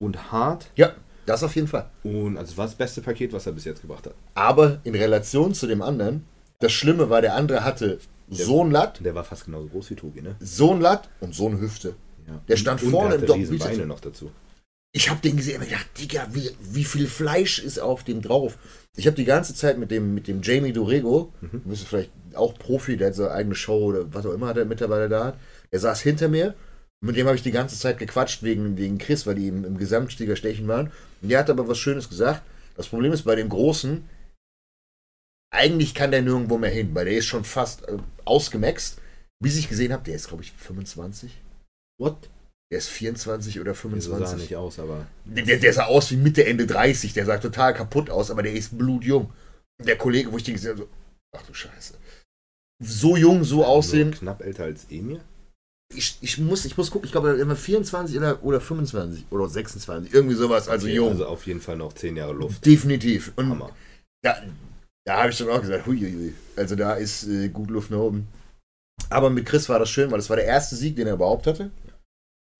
und 0.00 0.30
hart 0.30 0.70
Ja, 0.76 0.92
das 1.26 1.42
auf 1.42 1.56
jeden 1.56 1.66
Fall. 1.66 1.88
und 2.04 2.36
also 2.36 2.56
war 2.58 2.66
das 2.66 2.74
beste 2.74 3.00
Paket, 3.00 3.32
was 3.32 3.46
er 3.46 3.52
bis 3.52 3.64
jetzt 3.64 3.80
gebracht 3.80 4.06
hat. 4.06 4.14
Aber 4.34 4.80
in 4.84 4.94
Relation 4.94 5.54
zu 5.54 5.66
dem 5.66 5.80
anderen, 5.82 6.24
das 6.60 6.72
Schlimme 6.72 7.08
war, 7.10 7.22
der 7.22 7.34
andere 7.34 7.64
hatte 7.64 7.98
so 8.30 8.62
ein 8.62 8.70
Latt, 8.70 9.00
der 9.02 9.14
war 9.14 9.24
fast 9.24 9.46
genauso 9.46 9.68
groß 9.68 9.90
wie 9.90 9.94
Tobi, 9.94 10.20
ne? 10.20 10.36
so 10.40 10.72
ein 10.74 10.80
Latt 10.82 11.08
und 11.20 11.34
so 11.34 11.46
eine 11.48 11.58
Hüfte. 11.58 11.94
Ja. 12.28 12.40
Der 12.48 12.56
stand 12.56 12.82
und 12.82 12.90
vorne 12.90 13.18
der 13.18 13.28
im 13.34 13.40
Bizeps. 13.48 13.64
Beine 13.64 13.86
noch 13.86 14.00
dazu. 14.00 14.30
Ich 14.92 15.10
habe 15.10 15.20
den 15.20 15.36
gesehen 15.36 15.60
und 15.60 15.68
gedacht, 15.68 15.86
Digga, 15.98 16.28
wie, 16.32 16.50
wie 16.60 16.84
viel 16.84 17.06
Fleisch 17.06 17.58
ist 17.58 17.78
auf 17.78 18.04
dem 18.04 18.22
drauf? 18.22 18.56
Ich 18.96 19.06
habe 19.06 19.16
die 19.16 19.24
ganze 19.24 19.54
Zeit 19.54 19.78
mit 19.78 19.90
dem, 19.90 20.14
mit 20.14 20.28
dem 20.28 20.42
Jamie 20.42 20.72
Dorego, 20.72 21.32
Mhm. 21.40 21.50
du 21.64 21.70
bist 21.70 21.86
vielleicht 21.86 22.10
auch 22.34 22.54
Profi, 22.58 22.96
der 22.96 23.08
hat 23.08 23.14
so 23.14 23.24
eine 23.24 23.32
eigene 23.32 23.54
Show 23.54 23.84
oder 23.86 24.12
was 24.12 24.24
auch 24.26 24.32
immer 24.32 24.48
hat 24.48 24.56
er 24.56 24.64
mittlerweile 24.64 25.08
da 25.08 25.24
hat. 25.26 25.38
Der 25.72 25.80
saß 25.80 26.00
hinter 26.00 26.28
mir. 26.28 26.54
Mit 27.00 27.16
dem 27.16 27.26
habe 27.26 27.36
ich 27.36 27.42
die 27.42 27.52
ganze 27.52 27.78
Zeit 27.78 27.98
gequatscht 27.98 28.42
wegen, 28.42 28.76
wegen 28.76 28.98
Chris, 28.98 29.26
weil 29.26 29.36
die 29.36 29.48
im, 29.48 29.64
im 29.64 29.78
Gesamtstiegerstechen 29.78 30.66
waren. 30.66 30.90
Und 31.22 31.28
der 31.30 31.38
hat 31.40 31.50
aber 31.50 31.68
was 31.68 31.78
Schönes 31.78 32.08
gesagt. 32.08 32.42
Das 32.76 32.88
Problem 32.88 33.12
ist 33.12 33.22
bei 33.22 33.36
dem 33.36 33.48
Großen, 33.48 34.02
eigentlich 35.50 35.94
kann 35.94 36.10
der 36.10 36.22
nirgendwo 36.22 36.58
mehr 36.58 36.70
hin, 36.70 36.94
weil 36.94 37.04
der 37.06 37.16
ist 37.16 37.26
schon 37.26 37.44
fast 37.44 37.86
äh, 37.88 37.98
ausgemaxt. 38.24 38.98
Bis 39.40 39.56
ich 39.56 39.68
gesehen 39.68 39.92
habe, 39.92 40.02
der 40.04 40.16
ist, 40.16 40.28
glaube 40.28 40.42
ich, 40.42 40.52
25. 40.52 41.30
What? 42.00 42.28
Der 42.70 42.78
ist 42.78 42.88
24 42.88 43.60
oder 43.60 43.72
Der 43.72 43.74
so 43.74 43.88
sah 44.10 44.16
25. 44.16 44.38
nicht 44.50 44.56
aus, 44.56 44.78
aber 44.78 45.06
Der, 45.24 45.44
der, 45.44 45.58
der 45.58 45.72
sah 45.72 45.84
aus 45.86 46.10
wie 46.10 46.16
Mitte, 46.16 46.44
Ende 46.46 46.66
30. 46.66 47.12
Der 47.14 47.24
sah 47.24 47.38
total 47.38 47.74
kaputt 47.74 48.10
aus, 48.10 48.30
aber 48.30 48.42
der 48.42 48.52
ist 48.52 48.76
blutjung. 48.76 49.32
Der 49.84 49.96
Kollege, 49.96 50.30
wo 50.32 50.36
ich 50.36 50.42
den 50.44 50.54
gesehen 50.54 50.72
habe, 50.72 50.82
so, 50.82 50.88
ach 51.36 51.42
du 51.46 51.54
Scheiße. 51.54 51.94
So 52.84 53.16
jung, 53.16 53.42
so 53.44 53.64
aussehen. 53.64 54.10
nur 54.10 54.18
knapp 54.18 54.42
älter 54.42 54.64
als 54.64 54.86
Emir. 54.90 55.20
Ich, 55.94 56.18
ich, 56.20 56.36
muss, 56.38 56.64
ich 56.66 56.76
muss 56.76 56.90
gucken, 56.90 57.06
ich 57.06 57.12
glaube, 57.12 57.30
immer 57.30 57.56
24 57.56 58.16
oder, 58.18 58.42
oder 58.44 58.60
25 58.60 59.24
oder 59.30 59.48
26. 59.48 60.12
Irgendwie 60.12 60.34
sowas, 60.34 60.68
also 60.68 60.86
Okay, 60.86 60.94
jung. 60.96 61.10
Also 61.10 61.26
auf 61.26 61.46
jeden 61.46 61.60
Fall 61.62 61.76
noch 61.76 61.94
10 61.94 62.16
Jahre 62.16 62.34
Luft. 62.34 62.64
Definitiv. 62.66 63.32
Und 63.36 63.48
Hammer. 63.48 63.70
da, 64.22 64.42
da 65.06 65.20
habe 65.22 65.30
ich 65.30 65.38
dann 65.38 65.48
auch 65.48 65.62
gesagt, 65.62 65.86
huiuiui. 65.86 66.34
Also 66.56 66.76
da 66.76 66.94
ist 66.94 67.26
äh, 67.26 67.48
gut 67.48 67.70
Luft 67.70 67.90
nach 67.90 67.98
oben. 67.98 68.28
Aber 69.10 69.30
mit 69.30 69.46
Chris 69.46 69.68
war 69.68 69.78
das 69.78 69.90
schön, 69.90 70.10
weil 70.10 70.18
das 70.18 70.30
war 70.30 70.36
der 70.36 70.46
erste 70.46 70.76
Sieg, 70.76 70.96
den 70.96 71.06
er 71.06 71.14
überhaupt 71.14 71.46
hatte. 71.46 71.70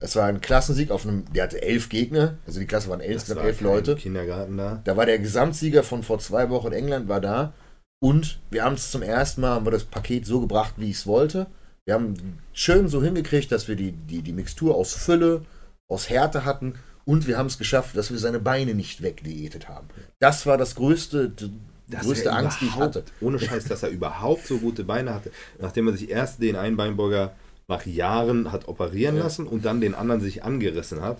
Das 0.01 0.15
war 0.15 0.27
ein 0.27 0.41
Klassensieg 0.41 0.91
auf 0.91 1.05
einem, 1.05 1.25
der 1.33 1.45
hatte 1.45 1.61
elf 1.61 1.89
Gegner, 1.89 2.39
also 2.47 2.61
die 2.61 2.67
Klasse 2.67 2.89
waren 2.89 3.01
elf, 3.01 3.15
insgesamt 3.15 3.41
war 3.41 3.49
elf 3.49 3.61
Leute. 3.61 3.97
Kindergarten 3.97 4.57
da. 4.57 4.81
Da 4.85 4.97
war 4.97 5.07
der 5.07 5.19
Gesamtsieger 5.19 5.83
von 5.83 6.05
vor 6.05 6.21
zwei 6.21 6.51
Wochen 6.51 6.69
in 6.69 6.73
England, 6.75 7.09
war 7.09 7.21
da. 7.21 7.53
Und 8.01 8.39
wir 8.51 8.65
haben 8.65 8.75
es 8.75 8.93
zum 8.93 9.03
ersten 9.03 9.41
Mal, 9.41 9.51
haben 9.51 9.67
wir 9.67 9.73
das 9.73 9.85
Paket 9.85 10.25
so 10.25 10.41
gebracht, 10.41 10.75
wie 10.77 10.91
ich 10.91 10.99
es 10.99 11.07
wollte. 11.07 11.49
Wir 11.85 11.95
haben 11.95 12.39
schön 12.53 12.87
so 12.87 13.03
hingekriegt, 13.03 13.51
dass 13.51 13.67
wir 13.67 13.75
die, 13.75 13.91
die, 13.91 14.23
die 14.23 14.33
Mixtur 14.33 14.77
aus 14.77 14.95
Fülle, 14.95 15.45
aus 15.91 16.09
Härte 16.09 16.45
hatten. 16.45 16.75
Und 17.05 17.27
wir 17.27 17.39
haben 17.39 17.47
es 17.47 17.59
geschafft, 17.59 17.97
dass 17.97 18.11
wir 18.11 18.19
seine 18.19 18.39
Beine 18.39 18.75
nicht 18.75 19.03
wegdiätet 19.03 19.69
haben. 19.69 19.89
Das 20.21 20.47
war 20.47 20.59
das 20.59 20.77
größte, 20.77 21.33
Dass 21.89 22.03
größte 22.03 22.33
Angst, 22.33 22.61
die 22.61 22.67
ich 22.67 22.77
hatte. 22.77 23.03
Ohne 23.21 23.39
Scheiß, 23.39 23.65
dass 23.65 23.83
er 23.83 23.89
überhaupt 23.91 24.47
so 24.47 24.59
gute 24.59 24.85
Beine 24.85 25.15
hatte. 25.15 25.31
Nachdem 25.59 25.89
er 25.89 25.97
sich 25.97 26.11
erst 26.11 26.43
den 26.43 26.57
einen 26.57 26.77
Beinburger 26.77 27.35
nach 27.67 27.85
Jahren 27.87 28.53
hat 28.53 28.69
operieren 28.69 29.17
Ja. 29.17 29.25
lassen 29.25 29.47
und 29.47 29.65
dann 29.65 29.81
den 29.81 29.95
anderen 29.95 30.21
sich 30.21 30.43
angerissen 30.45 31.01
hat. 31.03 31.19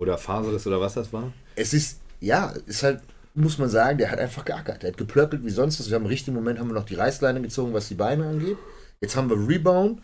Oder 0.00 0.18
Faserriss 0.18 0.66
oder 0.66 0.80
was 0.80 0.94
das 0.94 1.12
war. 1.12 1.32
Es 1.56 1.72
ist, 1.72 2.00
ja, 2.20 2.52
ist 2.66 2.82
halt, 2.82 3.00
muss 3.34 3.58
man 3.58 3.68
sagen, 3.68 3.98
der 3.98 4.10
hat 4.10 4.18
einfach 4.18 4.44
geackert. 4.44 4.82
Der 4.82 4.90
hat 4.90 4.96
geplöckelt 4.98 5.44
wie 5.44 5.50
sonst 5.50 5.78
was. 5.80 5.88
Wir 5.88 5.94
haben 5.96 6.02
im 6.04 6.08
richtigen 6.08 6.34
Moment 6.36 6.58
haben 6.58 6.68
wir 6.68 6.74
noch 6.74 6.84
die 6.84 6.94
Reißleine 6.96 7.40
gezogen, 7.42 7.72
was 7.74 7.88
die 7.88 7.94
Beine 7.94 8.26
angeht. 8.28 8.56
Jetzt 9.00 9.16
haben 9.16 9.28
wir 9.30 9.36
Rebound, 9.48 10.00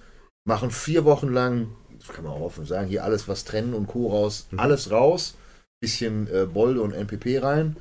machen 0.47 0.71
vier 0.71 1.05
Wochen 1.05 1.29
lang, 1.33 1.69
das 1.99 2.09
kann 2.09 2.25
man 2.25 2.33
auch 2.33 2.41
offen 2.41 2.65
sagen, 2.67 2.89
hier 2.89 3.05
alles 3.05 3.29
was 3.29 3.45
trennen 3.45 3.75
und 3.75 3.87
Co. 3.87 4.09
raus, 4.09 4.47
Mhm. 4.51 4.59
alles 4.61 4.91
raus, 4.91 5.35
bisschen 5.83 6.29
äh, 6.33 6.47
Bolde 6.47 6.83
und 6.83 6.93
NPP 6.93 7.39
rein 7.43 7.77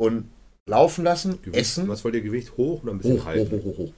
und 0.00 0.30
laufen 0.68 1.04
lassen, 1.04 1.40
Gewicht, 1.42 1.60
essen. 1.60 1.88
Was 1.88 2.04
wollt 2.04 2.14
ihr 2.14 2.22
Gewicht? 2.22 2.56
Hoch 2.56 2.82
oder 2.82 2.92
ein 2.92 2.98
bisschen 2.98 3.16
Hoch, 3.16 3.20
hoch, 3.22 3.26
halten? 3.26 3.50
hoch, 3.56 3.64
hoch, 3.64 3.78
hoch. 3.78 3.92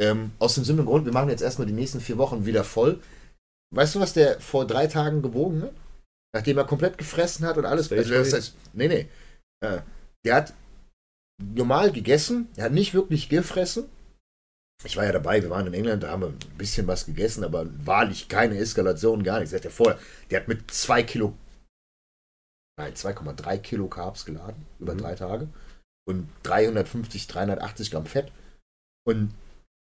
Ähm, 0.00 0.32
aus 0.38 0.54
dem 0.54 0.64
simplen 0.64 0.86
Grund, 0.86 1.04
wir 1.06 1.12
machen 1.12 1.30
jetzt 1.30 1.42
erstmal 1.42 1.66
die 1.66 1.72
nächsten 1.72 2.00
vier 2.00 2.18
Wochen 2.18 2.46
wieder 2.46 2.64
voll. 2.64 3.00
Weißt 3.74 3.94
du, 3.94 4.00
was 4.00 4.12
der 4.12 4.40
vor 4.40 4.66
drei 4.66 4.86
Tagen 4.86 5.22
gewogen 5.22 5.62
hat? 5.62 5.72
Nachdem 6.34 6.58
er 6.58 6.64
komplett 6.64 6.98
gefressen 6.98 7.46
hat 7.46 7.56
und 7.58 7.64
alles. 7.64 7.90
Also, 7.90 8.12
das 8.14 8.32
heißt, 8.32 8.54
nee, 8.74 8.88
nee. 8.88 9.08
Äh, 9.64 9.80
der 10.24 10.34
hat 10.34 10.54
normal 11.42 11.90
gegessen, 11.92 12.48
er 12.56 12.64
hat 12.66 12.72
nicht 12.72 12.94
wirklich 12.94 13.28
gefressen. 13.28 13.86
Ich 14.84 14.96
war 14.96 15.04
ja 15.04 15.12
dabei, 15.12 15.42
wir 15.42 15.50
waren 15.50 15.66
in 15.66 15.74
England, 15.74 16.04
da 16.04 16.10
haben 16.10 16.22
wir 16.22 16.28
ein 16.28 16.38
bisschen 16.56 16.86
was 16.86 17.06
gegessen, 17.06 17.42
aber 17.42 17.66
wahrlich 17.84 18.28
keine 18.28 18.56
Eskalation, 18.58 19.24
gar 19.24 19.38
nichts. 19.38 19.50
Der 19.50 19.58
hat 19.58 19.64
ja 19.64 19.70
vorher, 19.70 19.98
der 20.30 20.40
hat 20.40 20.48
mit 20.48 20.70
zwei 20.70 21.02
Kilo, 21.02 21.34
nein, 22.78 22.94
2,3 22.94 23.58
Kilo 23.58 23.88
Carbs 23.88 24.24
geladen, 24.24 24.64
über 24.78 24.94
Mhm. 24.94 24.98
drei 24.98 25.14
Tage. 25.16 25.48
Und 26.08 26.28
350, 26.44 27.26
380 27.26 27.90
Gramm 27.90 28.06
Fett. 28.06 28.32
Und 29.06 29.34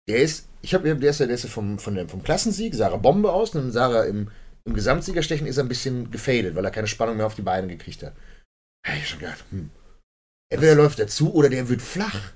der 0.07 0.17
ist, 0.17 0.47
ich 0.61 0.73
habe, 0.73 0.95
der 0.95 1.09
ist 1.09 1.19
ja, 1.19 1.27
der 1.27 1.35
ist 1.35 1.43
ja 1.43 1.49
vom, 1.49 1.77
von 1.77 1.93
dem, 1.93 2.09
vom 2.09 2.23
Klassensieg, 2.23 2.73
er 2.73 2.97
Bombe 2.97 3.31
aus, 3.31 3.53
und 3.53 3.75
er 3.75 4.05
im, 4.05 4.31
im 4.65 4.73
Gesamtsiegerstechen 4.73 5.45
ist 5.45 5.57
er 5.57 5.63
ein 5.63 5.69
bisschen 5.69 6.09
gefadet, 6.09 6.55
weil 6.55 6.65
er 6.65 6.71
keine 6.71 6.87
Spannung 6.87 7.17
mehr 7.17 7.27
auf 7.27 7.35
die 7.35 7.43
Beine 7.43 7.67
gekriegt 7.67 8.01
hat. 8.01 8.15
Da 8.83 8.91
hab 8.91 8.97
ich 8.97 9.07
schon 9.07 9.19
gedacht, 9.19 9.43
hm. 9.51 9.69
Entweder 10.51 10.75
läuft 10.75 10.99
er 10.99 11.07
zu 11.07 11.33
oder 11.33 11.49
der 11.49 11.69
wird 11.69 11.81
flach. 11.81 12.33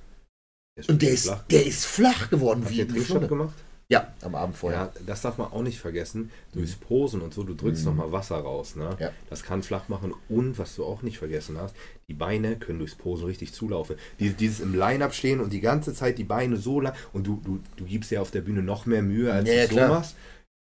Und 0.87 1.01
der 1.01 1.11
ist, 1.11 1.25
flach. 1.25 1.43
der 1.47 1.65
ist 1.65 1.85
flach 1.85 2.29
geworden 2.29 2.63
Habt 2.63 2.71
wie 2.71 2.85
Trinkstopp 2.85 3.05
Stunde. 3.05 3.27
gemacht? 3.27 3.55
Ja, 3.91 4.07
am 4.21 4.35
Abend 4.35 4.55
vorher. 4.55 4.79
Ja, 4.95 5.01
das 5.07 5.23
darf 5.23 5.39
man 5.39 5.51
auch 5.51 5.63
nicht 5.63 5.79
vergessen. 5.79 6.29
Durchs 6.53 6.75
Posen 6.75 7.21
und 7.21 7.33
so, 7.33 7.41
du 7.43 7.55
drückst 7.55 7.81
Mhm. 7.81 7.89
nochmal 7.89 8.11
Wasser 8.11 8.37
raus. 8.37 8.75
Ne? 8.75 8.95
Ja. 8.99 9.09
Das 9.31 9.41
kann 9.41 9.63
flach 9.63 9.89
machen. 9.89 10.13
Und 10.29 10.59
was 10.59 10.75
du 10.75 10.85
auch 10.85 11.01
nicht 11.01 11.17
vergessen 11.17 11.57
hast, 11.59 11.75
die 12.07 12.13
Beine 12.13 12.55
können 12.57 12.77
durchs 12.77 12.93
Posen 12.93 13.25
richtig 13.25 13.51
zulaufen. 13.51 13.95
Dieses, 14.19 14.37
dieses 14.37 14.59
im 14.59 14.75
Line-Up 14.77 15.15
stehen 15.15 15.39
und 15.39 15.51
die 15.51 15.59
ganze 15.59 15.95
Zeit 15.95 16.19
die 16.19 16.23
Beine 16.23 16.57
so 16.57 16.79
lang 16.81 16.93
und 17.13 17.25
du, 17.25 17.41
du, 17.43 17.59
du 17.77 17.85
gibst 17.85 18.11
dir 18.11 18.21
auf 18.21 18.29
der 18.29 18.41
Bühne 18.41 18.61
noch 18.61 18.85
mehr 18.85 19.01
Mühe, 19.01 19.33
als 19.33 19.47
Ja, 19.49 19.55
ja, 19.55 19.61
du 19.63 19.69
so 19.69 19.75
klar. 19.77 19.89
machst. 19.89 20.15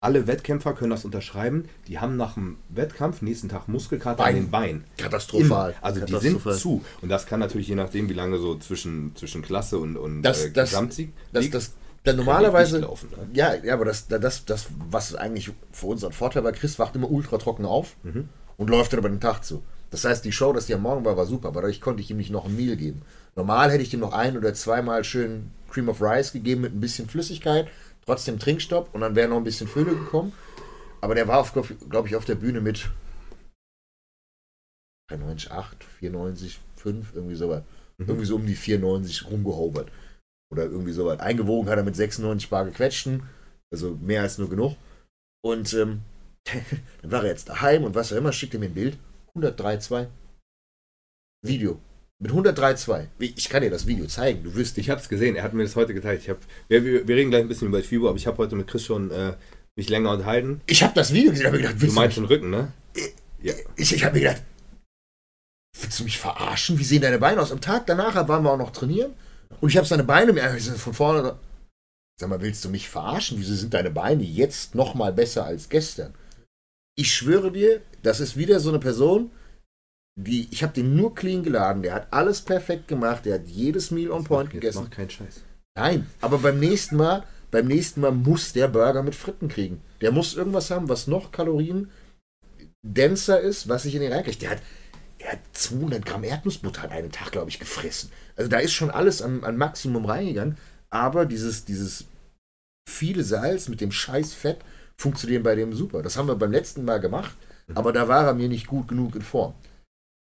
Alle 0.02 0.26
Wettkämpfer 0.28 0.74
können 0.74 0.90
das 0.90 1.06
unterschreiben. 1.06 1.70
Die 1.88 2.00
haben 2.00 2.18
nach 2.18 2.34
dem 2.34 2.58
Wettkampf 2.70 3.22
nächsten 3.22 3.48
Tag 3.48 3.68
Muskelkater 3.70 4.22
an 4.24 4.34
Bein. 4.34 4.36
den 4.36 4.52
Beinen. 4.52 4.84
Katastrophal. 4.98 5.70
Immer. 5.72 5.84
Also 5.84 6.00
die 6.04 6.12
sind 6.14 6.22
Katastrophal. 6.44 6.58
zu. 6.58 6.84
Und 7.02 7.10
das 7.10 7.28
kann 7.28 7.40
natürlich 7.40 7.68
je 7.68 7.76
nachdem, 7.76 8.10
wie 8.10 8.14
lange 8.14 8.40
so 8.40 8.56
zwischen, 8.58 9.16
zwischen 9.16 9.44
Klasse 9.44 9.78
und, 9.78 9.98
und 9.98 10.24
Das- 10.24 10.46
äh, 10.46 10.52
das- 10.52 10.72
Gesamtsieg 10.72 11.14
Das, 11.32 11.44
liegt, 11.44 11.54
das, 11.56 11.72
dann 12.04 12.18
normalerweise, 12.18 12.80
laufen. 12.80 13.10
Ne? 13.12 13.28
ja, 13.34 13.54
ja, 13.56 13.74
aber 13.74 13.86
das, 13.86 14.08
das, 14.08 14.46
das, 14.46 14.68
was 14.90 15.16
eigentlich 15.16 15.52
für 15.72 15.88
uns 15.88 16.04
ein 16.04 16.12
Vorteil 16.12 16.44
war, 16.44 16.52
Chris 16.52 16.78
wacht 16.80 16.96
immer 16.96 17.10
ultra 17.10 17.38
trocken 17.38 17.66
auf 17.66 17.96
Mhm. 18.04 18.30
und 18.58 18.70
läuft 18.70 18.94
dann 18.94 19.00
über 19.00 19.10
den 19.10 19.22
Tag 19.22 19.44
zu. 19.44 19.64
Das 19.90 20.06
heißt, 20.06 20.26
die 20.26 20.32
Show, 20.32 20.54
dass 20.54 20.66
die 20.66 20.74
am 20.74 20.82
Morgen 20.82 21.06
war, 21.06 21.16
war 21.18 21.26
super, 21.26 21.50
aber 21.50 21.62
dadurch 21.62 21.80
konnte 21.82 22.02
ich 22.02 22.10
ihm 22.10 22.18
nicht 22.18 22.32
noch 22.32 22.46
ein 22.46 22.56
Meal 22.56 22.76
geben. 22.76 23.04
Normal 23.36 23.72
hätte 23.72 23.84
ich 23.84 23.94
ihm 23.94 24.00
noch 24.00 24.14
ein 24.14 24.38
oder 24.38 24.54
zweimal 24.54 25.04
schön 25.04 25.52
Cream 25.70 25.88
of 25.90 26.02
Rice 26.02 26.34
gegeben 26.34 26.62
mit 26.62 26.74
ein 26.74 26.80
bisschen 26.80 27.08
Flüssigkeit, 27.08 27.68
trotzdem 28.06 28.40
Trinkstopp 28.40 28.90
und 28.94 29.02
dann 29.02 29.16
wäre 29.16 29.30
noch 29.30 29.38
ein 29.38 29.44
bisschen 29.44 29.68
Fülle 29.68 29.92
gekommen. 29.96 30.34
Aber 31.02 31.16
der 31.16 31.28
war, 31.28 31.46
glaube 31.90 32.08
ich, 32.08 32.16
auf 32.16 32.26
der 32.26 32.36
Bühne 32.36 32.60
mit 32.62 32.90
93, 35.10 35.52
8, 35.52 35.84
94, 36.00 36.60
5, 36.78 37.14
irgendwie 37.14 37.36
sowas. 37.36 37.64
Mhm. 37.98 38.08
Irgendwie 38.08 38.26
so 38.26 38.36
um 38.36 38.46
die 38.46 38.56
94 38.56 39.30
rumgehobert. 39.30 39.92
Oder 40.54 40.66
irgendwie 40.66 40.92
sowas. 40.94 41.20
Eingewogen 41.20 41.68
hat 41.70 41.78
er 41.78 41.84
mit 41.84 41.96
96 41.96 42.50
Bar 42.50 42.66
gequetschten. 42.66 43.24
Also 43.72 43.98
mehr 44.02 44.22
als 44.22 44.38
nur 44.38 44.50
genug. 44.50 44.76
Und 45.44 45.74
ähm, 45.74 46.02
dann 47.02 47.12
war 47.12 47.24
er 47.24 47.32
jetzt 47.32 47.50
daheim 47.50 47.84
und 47.84 47.96
was 47.96 48.14
auch 48.14 48.18
immer, 48.18 48.32
schickt 48.32 48.54
er 48.54 48.60
mir 48.60 48.68
ein 48.68 48.74
Bild. 48.76 48.98
103,2. 49.36 50.08
Video. 51.46 51.80
Mit 52.20 52.32
103,2. 52.32 53.08
Wie- 53.18 53.34
Ich 53.36 53.50
kann 53.50 53.64
dir 53.64 53.72
das 53.72 53.88
Video 53.88 54.06
zeigen, 54.06 54.44
du 54.44 54.54
wirst. 54.56 54.78
Ich 54.78 54.90
habe 54.90 55.02
es 55.02 55.10
gesehen, 55.10 55.36
er 55.36 55.44
hat 55.44 55.54
mir 55.54 55.64
das 55.64 55.76
heute 55.76 55.94
geteilt. 55.94 56.22
Ich 56.22 56.30
hab, 56.30 56.38
wir, 56.68 56.86
wir, 56.86 57.08
wir 57.08 57.16
reden 57.16 57.32
gleich 57.32 57.42
ein 57.42 57.48
bisschen 57.48 57.68
über 57.68 57.82
FIBO, 57.82 58.08
aber 58.08 58.18
ich 58.18 58.28
habe 58.28 58.38
heute 58.38 58.56
mit 58.56 58.68
Chris 58.68 58.86
schon 58.86 59.10
äh, 59.12 59.34
mich 59.76 59.90
länger 59.90 60.12
unterhalten. 60.12 60.62
Ich 60.68 60.84
habe 60.84 60.94
das 60.94 61.12
Video 61.12 61.32
gesehen, 61.32 61.48
habe 61.48 61.58
mir 61.58 61.64
gedacht, 61.64 61.82
Du 61.82 61.92
meinst 61.92 62.18
den 62.18 62.26
Rücken, 62.26 62.50
ne? 62.52 62.72
Ja. 63.42 63.54
ich, 63.76 63.92
ich 63.94 64.04
habe 64.06 64.14
mir 64.16 64.22
gedacht, 64.28 64.44
willst 65.82 66.00
du 66.00 66.04
mich 66.04 66.18
verarschen? 66.20 66.78
Wie 66.80 66.84
sehen 66.84 67.02
deine 67.02 67.18
Beine 67.20 67.42
aus? 67.42 67.52
Am 67.52 67.60
Tag 67.60 67.88
danach 67.88 68.16
waren 68.28 68.44
wir 68.44 68.52
auch 68.52 68.58
noch 68.58 68.72
trainieren 68.72 69.14
und 69.62 69.70
ich 69.70 69.78
habe 69.78 69.88
seine 69.88 70.04
Beine 70.04 70.34
mir 70.34 70.50
von 70.60 70.94
vorne. 70.94 71.38
Sag 72.20 72.30
mal, 72.30 72.42
willst 72.42 72.64
du 72.64 72.70
mich 72.70 72.90
verarschen? 72.90 73.40
Wieso 73.40 73.56
sind 73.56 73.74
deine 73.74 73.90
Beine 73.90 74.24
jetzt 74.24 74.76
noch 74.76 74.94
mal 74.94 75.12
besser 75.14 75.46
als 75.46 75.70
gestern? 75.70 76.14
Ich 76.96 77.14
schwöre 77.14 77.52
dir, 77.52 77.82
das 78.04 78.20
ist 78.20 78.38
wieder 78.38 78.60
so 78.60 78.70
eine 78.70 78.80
Person, 78.80 79.32
die 80.16 80.48
ich 80.52 80.62
habe 80.62 80.74
den 80.74 80.96
nur 80.96 81.16
clean 81.16 81.44
geladen. 81.44 81.82
Der 81.82 81.96
hat 81.96 82.08
alles 82.14 82.42
perfekt 82.42 82.88
gemacht. 82.88 83.26
Der 83.26 83.36
hat 83.36 83.48
jedes 83.48 83.90
Meal 83.90 84.12
on 84.12 84.24
point 84.24 84.54
Jetzt 84.54 84.62
gegessen. 84.62 84.84
macht 84.84 84.92
keinen 84.92 85.10
Scheiß. 85.10 85.42
Nein, 85.76 86.08
aber 86.22 86.38
beim 86.38 86.60
nächsten 86.60 86.98
Mal, 86.98 87.24
beim 87.50 87.66
nächsten 87.68 88.02
Mal 88.02 88.12
muss 88.12 88.54
der 88.54 88.68
Burger 88.68 89.02
mit 89.02 89.16
Fritten 89.16 89.48
kriegen. 89.48 89.82
Der 90.02 90.12
muss 90.12 90.36
irgendwas 90.36 90.70
haben, 90.70 90.88
was 90.88 91.08
noch 91.08 91.32
Kalorien 91.32 91.90
denser 92.86 93.40
ist, 93.40 93.70
was 93.70 93.86
ich 93.86 93.96
in 93.96 94.02
den 94.02 94.14
reinkriege. 94.14 94.38
Der 94.38 94.52
hat, 94.52 94.62
der 95.24 95.34
hat 95.34 95.40
200 95.54 96.06
Gramm 96.06 96.24
Erdnussbutter 96.24 96.84
an 96.84 96.92
einem 96.92 97.12
Tag, 97.12 97.32
glaube 97.32 97.50
ich, 97.50 97.60
gefressen. 97.60 98.12
Also 98.36 98.50
da 98.50 98.60
ist 98.60 98.74
schon 98.74 98.92
alles 98.92 99.22
an, 99.22 99.44
an 99.44 99.58
Maximum 99.58 100.06
reingegangen. 100.06 100.58
Aber 100.90 101.26
dieses, 101.26 101.66
dieses 101.66 102.06
viele 102.88 103.24
Salz 103.24 103.70
mit 103.70 103.82
dem 103.82 103.92
scheiß 103.92 104.34
Fett 104.34 104.60
funktionieren 104.98 105.44
bei 105.44 105.56
dem 105.56 105.74
super. 105.74 106.04
Das 106.04 106.18
haben 106.18 106.28
wir 106.28 106.36
beim 106.36 106.52
letzten 106.52 106.86
Mal 106.86 107.00
gemacht, 107.00 107.36
Mhm. 107.68 107.78
aber 107.78 107.94
da 107.94 108.08
war 108.10 108.26
er 108.28 108.34
mir 108.34 108.50
nicht 108.50 108.68
gut 108.68 108.88
genug 108.90 109.16
in 109.16 109.22
Form. 109.22 109.54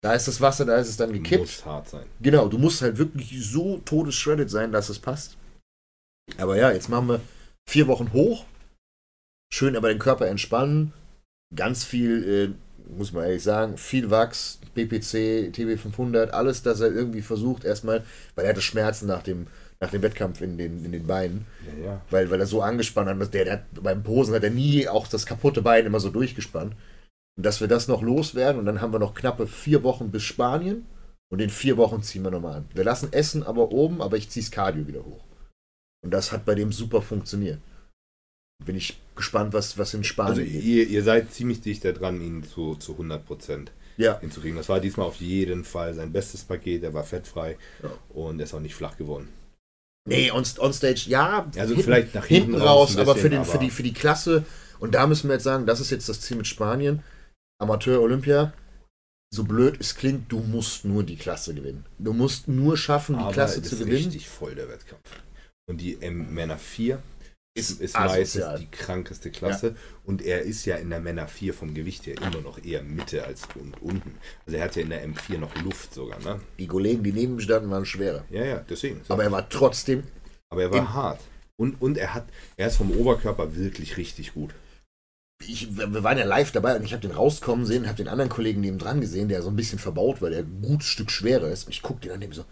Da 0.04 0.14
ist 0.14 0.28
das 0.28 0.42
Wasser, 0.42 0.66
da 0.66 0.76
ist 0.78 0.90
es 0.90 0.98
dann 0.98 1.14
gekippt. 1.14 1.42
Muss 1.42 1.66
hart 1.66 1.90
sein. 1.90 2.06
Genau, 2.20 2.48
du 2.48 2.58
musst 2.58 2.82
halt 2.82 2.98
wirklich 2.98 3.46
so 3.46 3.78
todesshredded 3.80 4.50
sein, 4.50 4.72
dass 4.72 4.90
es 4.90 5.00
passt. 5.00 5.38
Aber 6.38 6.58
ja, 6.58 6.72
jetzt 6.72 6.90
machen 6.90 7.10
wir 7.10 7.22
vier 7.70 7.88
Wochen 7.88 8.12
hoch. 8.14 8.46
Schön 9.54 9.76
aber 9.76 9.90
den 9.90 10.00
Körper 10.00 10.28
entspannen. 10.28 10.94
Ganz 11.56 11.84
viel, 11.84 12.24
äh, 12.28 12.67
muss 12.96 13.12
man 13.12 13.26
ehrlich 13.26 13.44
sagen, 13.44 13.78
viel 13.78 14.10
Wachs, 14.10 14.60
BPC, 14.74 15.52
TB500, 15.56 16.30
alles, 16.30 16.64
dass 16.64 16.80
er 16.80 16.92
irgendwie 16.92 17.22
versucht 17.22 17.64
erstmal, 17.64 18.04
weil 18.36 18.46
er 18.46 18.52
hatte 18.52 18.62
Schmerzen 18.62 19.08
nach 19.08 19.24
dem, 19.24 19.48
nach 19.80 19.92
dem 19.92 20.02
Wettkampf 20.02 20.42
in 20.42 20.58
den, 20.58 20.84
in 20.86 20.92
den 20.92 21.08
Beinen, 21.08 21.46
Ja, 21.82 21.86
ja. 21.86 22.02
weil, 22.10 22.30
weil 22.30 22.40
er 22.40 22.48
so 22.48 22.62
angespannt 22.62 23.10
hat. 23.10 23.34
Der, 23.34 23.46
der 23.46 23.54
hat, 23.54 23.64
beim 23.82 24.04
Posen 24.04 24.34
hat 24.34 24.44
er 24.44 24.50
nie 24.50 24.88
auch 24.88 25.08
das 25.08 25.26
kaputte 25.26 25.62
Bein 25.62 25.86
immer 25.86 26.00
so 26.00 26.10
durchgespannt. 26.10 26.76
Und 27.38 27.46
dass 27.46 27.62
wir 27.62 27.68
das 27.68 27.88
noch 27.88 28.02
loswerden 28.02 28.60
und 28.60 28.66
dann 28.66 28.82
haben 28.82 28.94
wir 28.94 29.00
noch 29.00 29.14
knappe 29.14 29.46
vier 29.46 29.84
Wochen 29.84 30.10
bis 30.10 30.24
Spanien 30.24 30.86
und 31.30 31.40
in 31.40 31.50
vier 31.52 31.78
Wochen 31.78 32.02
ziehen 32.02 32.24
wir 32.24 32.32
nochmal 32.32 32.58
an. 32.58 32.66
Wir 32.74 32.84
lassen 32.84 33.14
Essen 33.14 33.44
aber 33.44 33.72
oben, 33.72 34.02
aber 34.02 34.18
ich 34.18 34.30
ziehe 34.30 34.44
das 34.44 34.52
Cardio 34.52 34.88
wieder 34.88 35.06
hoch. 35.06 35.24
Und 36.04 36.12
das 36.12 36.32
hat 36.32 36.46
bei 36.46 36.56
dem 36.56 36.72
super 36.72 37.02
funktioniert. 37.02 37.60
Bin 38.66 38.76
ich 38.76 39.00
gespannt, 39.16 39.54
was, 39.54 39.78
was 39.78 39.94
in 39.94 40.04
Spanien 40.04 40.40
Also 40.40 40.42
ihr, 40.42 40.88
ihr 40.88 41.04
seid 41.04 41.32
ziemlich 41.34 41.62
dicht 41.62 41.86
daran, 41.86 42.22
ihn 42.22 42.44
zu, 42.44 42.76
zu 42.76 42.94
100% 42.94 43.68
Ja, 43.98 44.20
hinzukriegen. 44.20 44.58
Das 44.58 44.68
war 44.70 44.80
diesmal 44.80 45.06
auf 45.08 45.18
jeden 45.18 45.64
Fall 45.64 45.94
sein 45.94 46.12
bestes 46.12 46.44
Paket. 46.44 46.84
Er 46.84 46.94
war 46.94 47.04
fettfrei 47.04 47.58
Ja. 47.84 47.92
und 48.10 48.40
er 48.40 48.46
ist 48.46 48.54
auch 48.54 48.60
nicht 48.60 48.76
flach 48.76 48.98
geworden. 48.98 49.30
nee, 50.08 50.32
on, 50.32 50.44
on 50.60 50.74
stage, 50.74 51.04
ja. 51.08 51.46
Also 51.56 51.74
hinten, 51.76 51.84
vielleicht 51.84 52.16
nach 52.16 52.26
hinten 52.26 52.52
hinten 52.54 52.62
raus, 52.68 52.96
ein 52.96 53.02
aber, 53.02 53.16
für, 53.16 53.24
bisschen, 53.24 53.32
den, 53.32 53.46
für, 53.46 53.52
aber- 53.54 53.60
die, 53.64 53.70
für 53.72 53.84
die 53.84 53.94
Klasse. 53.94 54.46
Und 54.80 54.96
da 54.96 55.06
müssen 55.08 55.28
wir 55.30 55.36
jetzt 55.36 55.44
sagen, 55.44 55.66
das 55.66 55.80
ist 55.80 55.90
jetzt 55.92 56.08
das 56.10 56.22
Ziel 56.22 56.38
mit 56.38 56.48
Spanien. 56.48 57.04
Amateur 57.60 58.02
Olympia. 58.02 58.54
So 59.34 59.44
blöd 59.44 59.76
es 59.80 59.96
klingt, 59.96 60.32
du 60.32 60.40
musst 60.40 60.86
nur 60.86 61.04
die 61.04 61.18
Klasse 61.18 61.54
gewinnen. 61.54 61.86
Du 62.00 62.14
musst 62.14 62.48
nur 62.48 62.78
schaffen, 62.78 63.16
die 63.18 63.22
Aber 63.24 63.34
Klasse 63.34 63.62
zu 63.62 63.74
ist 63.76 63.80
gewinnen. 63.80 63.98
richtig 63.98 64.28
voll 64.30 64.56
der 64.56 64.70
Wettkampf. 64.70 65.04
Und 65.70 65.82
die 65.82 66.02
M 66.02 66.34
Männer 66.34 66.58
4 66.58 67.02
ist, 67.58 67.82
ist 67.82 67.98
meistens 67.98 68.46
die 68.60 68.70
krankeste 68.72 69.32
Klasse. 69.32 69.76
Und 70.06 70.22
er 70.22 70.42
ist 70.42 70.66
ja 70.66 70.78
in 70.78 70.90
der 70.90 71.00
Männer 71.00 71.28
4 71.28 71.54
vom 71.54 71.74
Gewicht 71.74 72.06
her 72.06 72.16
immer 72.22 72.42
noch 72.42 72.64
eher 72.64 72.84
Mitte 72.84 73.26
als 73.26 73.44
und 73.56 73.82
unten. 73.82 74.16
Also 74.46 74.58
er 74.58 74.64
hat 74.64 74.76
ja 74.76 74.84
in 74.84 74.90
der 74.90 75.08
M4 75.08 75.38
noch 75.38 75.56
Luft 75.64 75.94
sogar, 75.94 76.20
ne? 76.20 76.40
Die 76.60 76.68
Kollegen, 76.68 77.04
die 77.04 77.12
neben 77.12 77.34
ihm 77.34 77.40
standen, 77.40 77.70
waren 77.70 77.86
schwerer. 77.86 78.24
Ja, 78.30 78.46
ja, 78.46 78.66
deswegen. 78.70 79.02
Aber 79.10 79.24
er 79.24 79.32
war 79.32 79.48
trotzdem. 79.50 80.04
Aber 80.50 80.62
er 80.62 80.72
war 80.72 80.94
hart. 80.94 81.20
Und, 81.60 81.82
und 81.82 81.98
er 81.98 82.14
hat, 82.14 82.28
er 82.56 82.68
ist 82.68 82.78
vom 82.78 82.92
Oberkörper 82.92 83.56
wirklich 83.56 83.98
richtig 83.98 84.34
gut. 84.34 84.54
Ich, 85.46 85.78
wir 85.78 86.04
waren 86.04 86.18
ja 86.18 86.26
live 86.26 86.52
dabei 86.52 86.76
und 86.76 86.84
ich 86.84 86.94
habe 86.94 87.02
den 87.02 87.12
rauskommen 87.12 87.66
sehen, 87.66 87.86
habe 87.88 87.98
den 87.98 88.08
anderen 88.08 88.30
Kollegen 88.30 88.62
neben 88.62 88.80
dran 88.80 89.02
gesehen, 89.02 89.30
der 89.30 89.42
so 89.42 89.50
ein 89.50 89.56
bisschen 89.56 89.80
verbaut 89.80 90.22
war, 90.22 90.30
der 90.30 90.40
ein 90.40 90.62
gutes 90.62 90.88
Stück 90.88 91.12
schwerer 91.12 91.50
ist. 91.50 91.66
Und 91.66 91.74
ich 91.74 91.82
gucke 91.82 92.02
den 92.02 92.12
an 92.12 92.22
dem 92.22 92.34
so, 92.34 92.46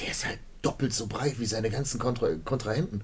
der 0.00 0.10
ist 0.10 0.26
halt 0.26 0.38
doppelt 0.62 0.92
so 0.92 1.06
breit 1.06 1.40
wie 1.40 1.46
seine 1.46 1.70
ganzen 1.70 1.98
Kontra 1.98 2.34
Kontrahenten. 2.44 3.02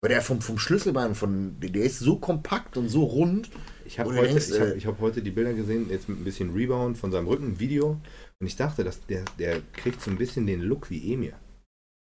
Weil 0.00 0.10
der 0.10 0.22
vom, 0.22 0.40
vom 0.40 0.58
Schlüsselbein, 0.58 1.14
von, 1.14 1.56
der 1.58 1.82
ist 1.82 1.98
so 1.98 2.16
kompakt 2.16 2.76
und 2.76 2.88
so 2.88 3.02
rund. 3.02 3.50
Ich 3.84 3.98
habe 3.98 4.14
heute, 4.14 4.28
denkst, 4.28 4.50
ich 4.50 4.60
hab, 4.60 4.68
äh, 4.68 4.74
ich 4.74 4.86
hab 4.86 5.00
heute 5.00 5.22
die 5.22 5.30
Bilder 5.30 5.54
gesehen, 5.54 5.90
jetzt 5.90 6.08
mit 6.08 6.20
ein 6.20 6.24
bisschen 6.24 6.54
Rebound 6.54 6.96
von 6.96 7.10
seinem 7.10 7.26
Rücken, 7.26 7.58
Video. 7.58 8.00
Und 8.38 8.46
ich 8.46 8.54
dachte, 8.54 8.84
dass 8.84 9.04
der, 9.06 9.24
der 9.38 9.60
kriegt 9.72 10.00
so 10.00 10.10
ein 10.10 10.18
bisschen 10.18 10.46
den 10.46 10.60
Look 10.60 10.90
wie 10.90 11.12
Emir. 11.12 11.32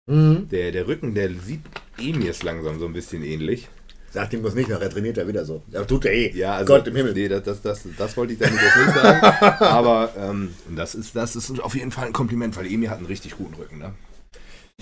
Mhm. 0.06 0.48
Der, 0.50 0.72
der 0.72 0.88
Rücken, 0.88 1.14
der 1.14 1.30
sieht 1.34 1.62
Emirs 1.98 2.44
langsam 2.44 2.80
so 2.80 2.86
ein 2.86 2.94
bisschen 2.94 3.24
ähnlich. 3.24 3.68
Sagt 4.12 4.32
ihm 4.34 4.44
das 4.44 4.54
nicht, 4.54 4.70
nachher 4.70 4.92
trainiert 4.92 5.18
er 5.18 5.28
wieder 5.28 5.44
so. 5.44 5.64
Ja, 5.72 5.84
tut 5.84 6.06
er 6.06 6.14
eh. 6.14 6.32
Ja, 6.38 6.56
also, 6.58 6.72
Gott 6.72 6.88
im 6.88 6.96
Himmel. 6.96 7.14
Nee, 7.14 7.28
das, 7.28 7.44
das, 7.44 7.62
das, 7.62 7.88
das 7.98 8.16
wollte 8.16 8.34
ich 8.34 8.40
damit 8.40 8.62
jetzt 8.62 8.78
nicht 8.78 8.94
sagen. 8.94 9.26
Aber 9.64 10.14
ähm, 10.16 10.54
das, 10.76 10.94
ist, 10.94 11.16
das 11.16 11.36
ist 11.36 11.60
auf 11.60 11.76
jeden 11.76 11.92
Fall 11.92 12.06
ein 12.06 12.14
Kompliment, 12.14 12.56
weil 12.56 12.72
Emir 12.72 12.92
hat 12.92 13.00
einen 13.00 13.08
richtig 13.08 13.36
guten 13.38 13.56
Rücken. 13.56 13.80
Ne? 13.80 13.94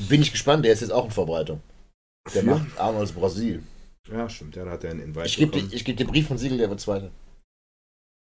Bin 0.10 0.22
ich 0.22 0.32
gespannt, 0.32 0.66
der 0.66 0.74
ist 0.74 0.82
jetzt 0.82 0.92
auch 0.92 1.06
in 1.06 1.12
Verbreitung. 1.12 1.62
Der 2.34 2.42
Für? 2.44 2.50
macht 2.50 2.80
Arnolds 2.80 3.12
Brasil. 3.12 3.64
Ja, 4.12 4.30
stimmt. 4.30 4.56
Ja, 4.56 4.66
da 4.66 4.72
hat 4.72 4.84
er 4.84 4.92
einen 4.92 5.02
Invite 5.02 5.26
Ich 5.26 5.38
gebe 5.38 5.52
dir, 5.60 5.68
ich 5.74 5.86
geb 5.86 5.98
dir 5.98 6.06
Brief 6.06 6.28
von 6.28 6.38
Siegel, 6.38 6.58
der 6.58 6.70
wird 6.70 6.80
Zweiter. 6.80 7.12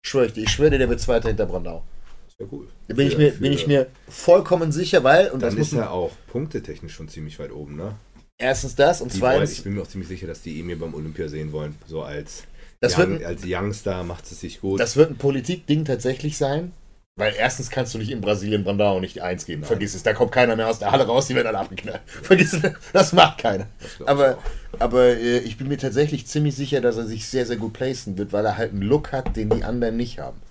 Schwöre 0.05 0.25
ich 0.27 0.33
dir, 0.33 0.43
ich 0.43 0.49
schwöre 0.49 0.71
dir, 0.71 0.77
der 0.79 0.89
wird 0.89 0.99
Zweiter 0.99 1.27
hinter 1.27 1.45
Brandau. 1.45 1.83
Das 2.27 2.39
wär 2.39 2.47
cool. 2.51 2.67
Da 2.87 2.95
bin, 2.95 3.07
Für- 3.07 3.11
ich 3.13 3.17
mir, 3.17 3.33
für- 3.33 3.39
bin 3.41 3.53
ich 3.53 3.67
mir 3.67 3.87
vollkommen 4.07 4.71
sicher, 4.71 5.03
weil, 5.03 5.29
und 5.29 5.41
das 5.41 5.51
Dann 5.53 5.59
muss 5.59 5.67
ist 5.73 5.77
er 5.77 5.91
auch 5.91 6.11
punktetechnisch 6.27 6.93
schon 6.93 7.07
ziemlich 7.09 7.37
weit 7.39 7.51
oben, 7.51 7.75
ne? 7.75 7.95
erstens 8.37 8.73
das 8.75 9.01
und 9.01 9.13
Die 9.13 9.21
wollen, 9.21 9.33
zweitens, 9.33 9.51
ich 9.59 9.63
bin 9.63 9.75
mir 9.75 9.83
auch 9.83 9.87
ziemlich 9.87 10.07
sicher, 10.07 10.25
dass 10.25 10.41
die 10.41 10.59
Emir 10.59 10.79
beim 10.79 10.95
Olympia 10.95 11.27
sehen 11.27 11.51
wollen. 11.51 11.75
So 11.87 12.01
als, 12.01 12.43
das 12.79 12.97
Young, 12.97 13.17
ein- 13.17 13.25
als 13.25 13.43
Youngster 13.45 14.03
macht 14.03 14.23
es 14.31 14.39
sich 14.39 14.61
gut. 14.61 14.79
das 14.79 14.95
wird 14.95 15.11
ein 15.11 15.17
Politikding 15.17 15.85
tatsächlich 15.85 16.37
sein, 16.37 16.71
weil 17.17 17.33
erstens 17.37 17.69
kannst 17.69 17.93
du 17.93 17.97
nicht 17.97 18.09
in 18.09 18.21
Brasilien 18.21 18.63
Brandau 18.63 18.99
nicht 18.99 19.15
die 19.15 19.21
Eins 19.21 19.45
geben. 19.45 19.61
Nein. 19.61 19.67
Vergiss 19.67 19.93
es, 19.95 20.03
da 20.03 20.13
kommt 20.13 20.31
keiner 20.31 20.55
mehr 20.55 20.69
aus 20.69 20.79
der 20.79 20.91
Halle 20.91 21.05
raus, 21.05 21.27
die 21.27 21.35
werden 21.35 21.47
alle 21.47 21.59
abgeknallt. 21.59 22.01
Vergiss 22.05 22.53
es, 22.53 22.61
das 22.93 23.13
macht 23.13 23.37
keiner. 23.39 23.67
Das 23.99 24.07
Aber, 24.07 24.37
aber 24.79 25.05
äh, 25.07 25.39
ich 25.39 25.57
bin 25.57 25.67
mir 25.67 25.77
tatsächlich 25.77 26.25
ziemlich 26.27 26.55
sicher, 26.55 26.81
dass 26.81 26.97
er 26.97 27.05
sich 27.05 27.27
sehr, 27.27 27.45
sehr 27.45 27.57
gut 27.57 27.73
placen 27.73 28.17
wird, 28.17 28.33
weil 28.33 28.45
er 28.45 28.57
halt 28.57 28.71
einen 28.71 28.81
Look 28.81 29.11
hat, 29.11 29.35
den 29.35 29.49
die 29.49 29.63
anderen 29.63 29.97
nicht 29.97 30.19
haben. 30.19 30.41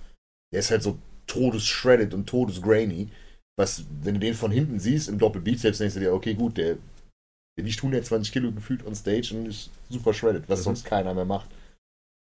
Der 0.53 0.61
ist 0.61 0.71
halt 0.71 0.83
so 0.83 0.99
todes-shredded 1.27 2.13
und 2.15 2.27
todes-grainy. 2.27 3.09
Was, 3.59 3.85
wenn 4.03 4.15
du 4.15 4.21
den 4.21 4.35
von 4.35 4.51
hinten 4.51 4.79
siehst, 4.81 5.09
im 5.09 5.19
Doppelbizeps, 5.19 5.79
denkst 5.79 5.95
du 5.95 6.01
dir, 6.01 6.13
okay, 6.15 6.35
gut, 6.35 6.57
der, 6.57 6.77
der 7.59 7.65
wiegt 7.65 7.79
120 7.79 8.33
Kilo 8.33 8.53
gefühlt 8.53 8.87
on 8.87 8.95
stage 8.95 9.35
und 9.35 9.47
ist 9.47 9.71
super 9.91 10.15
shredded, 10.15 10.49
was 10.49 10.61
Mhm. 10.61 10.65
sonst 10.65 10.85
keiner 10.85 11.15
mehr 11.15 11.25
macht. 11.25 11.51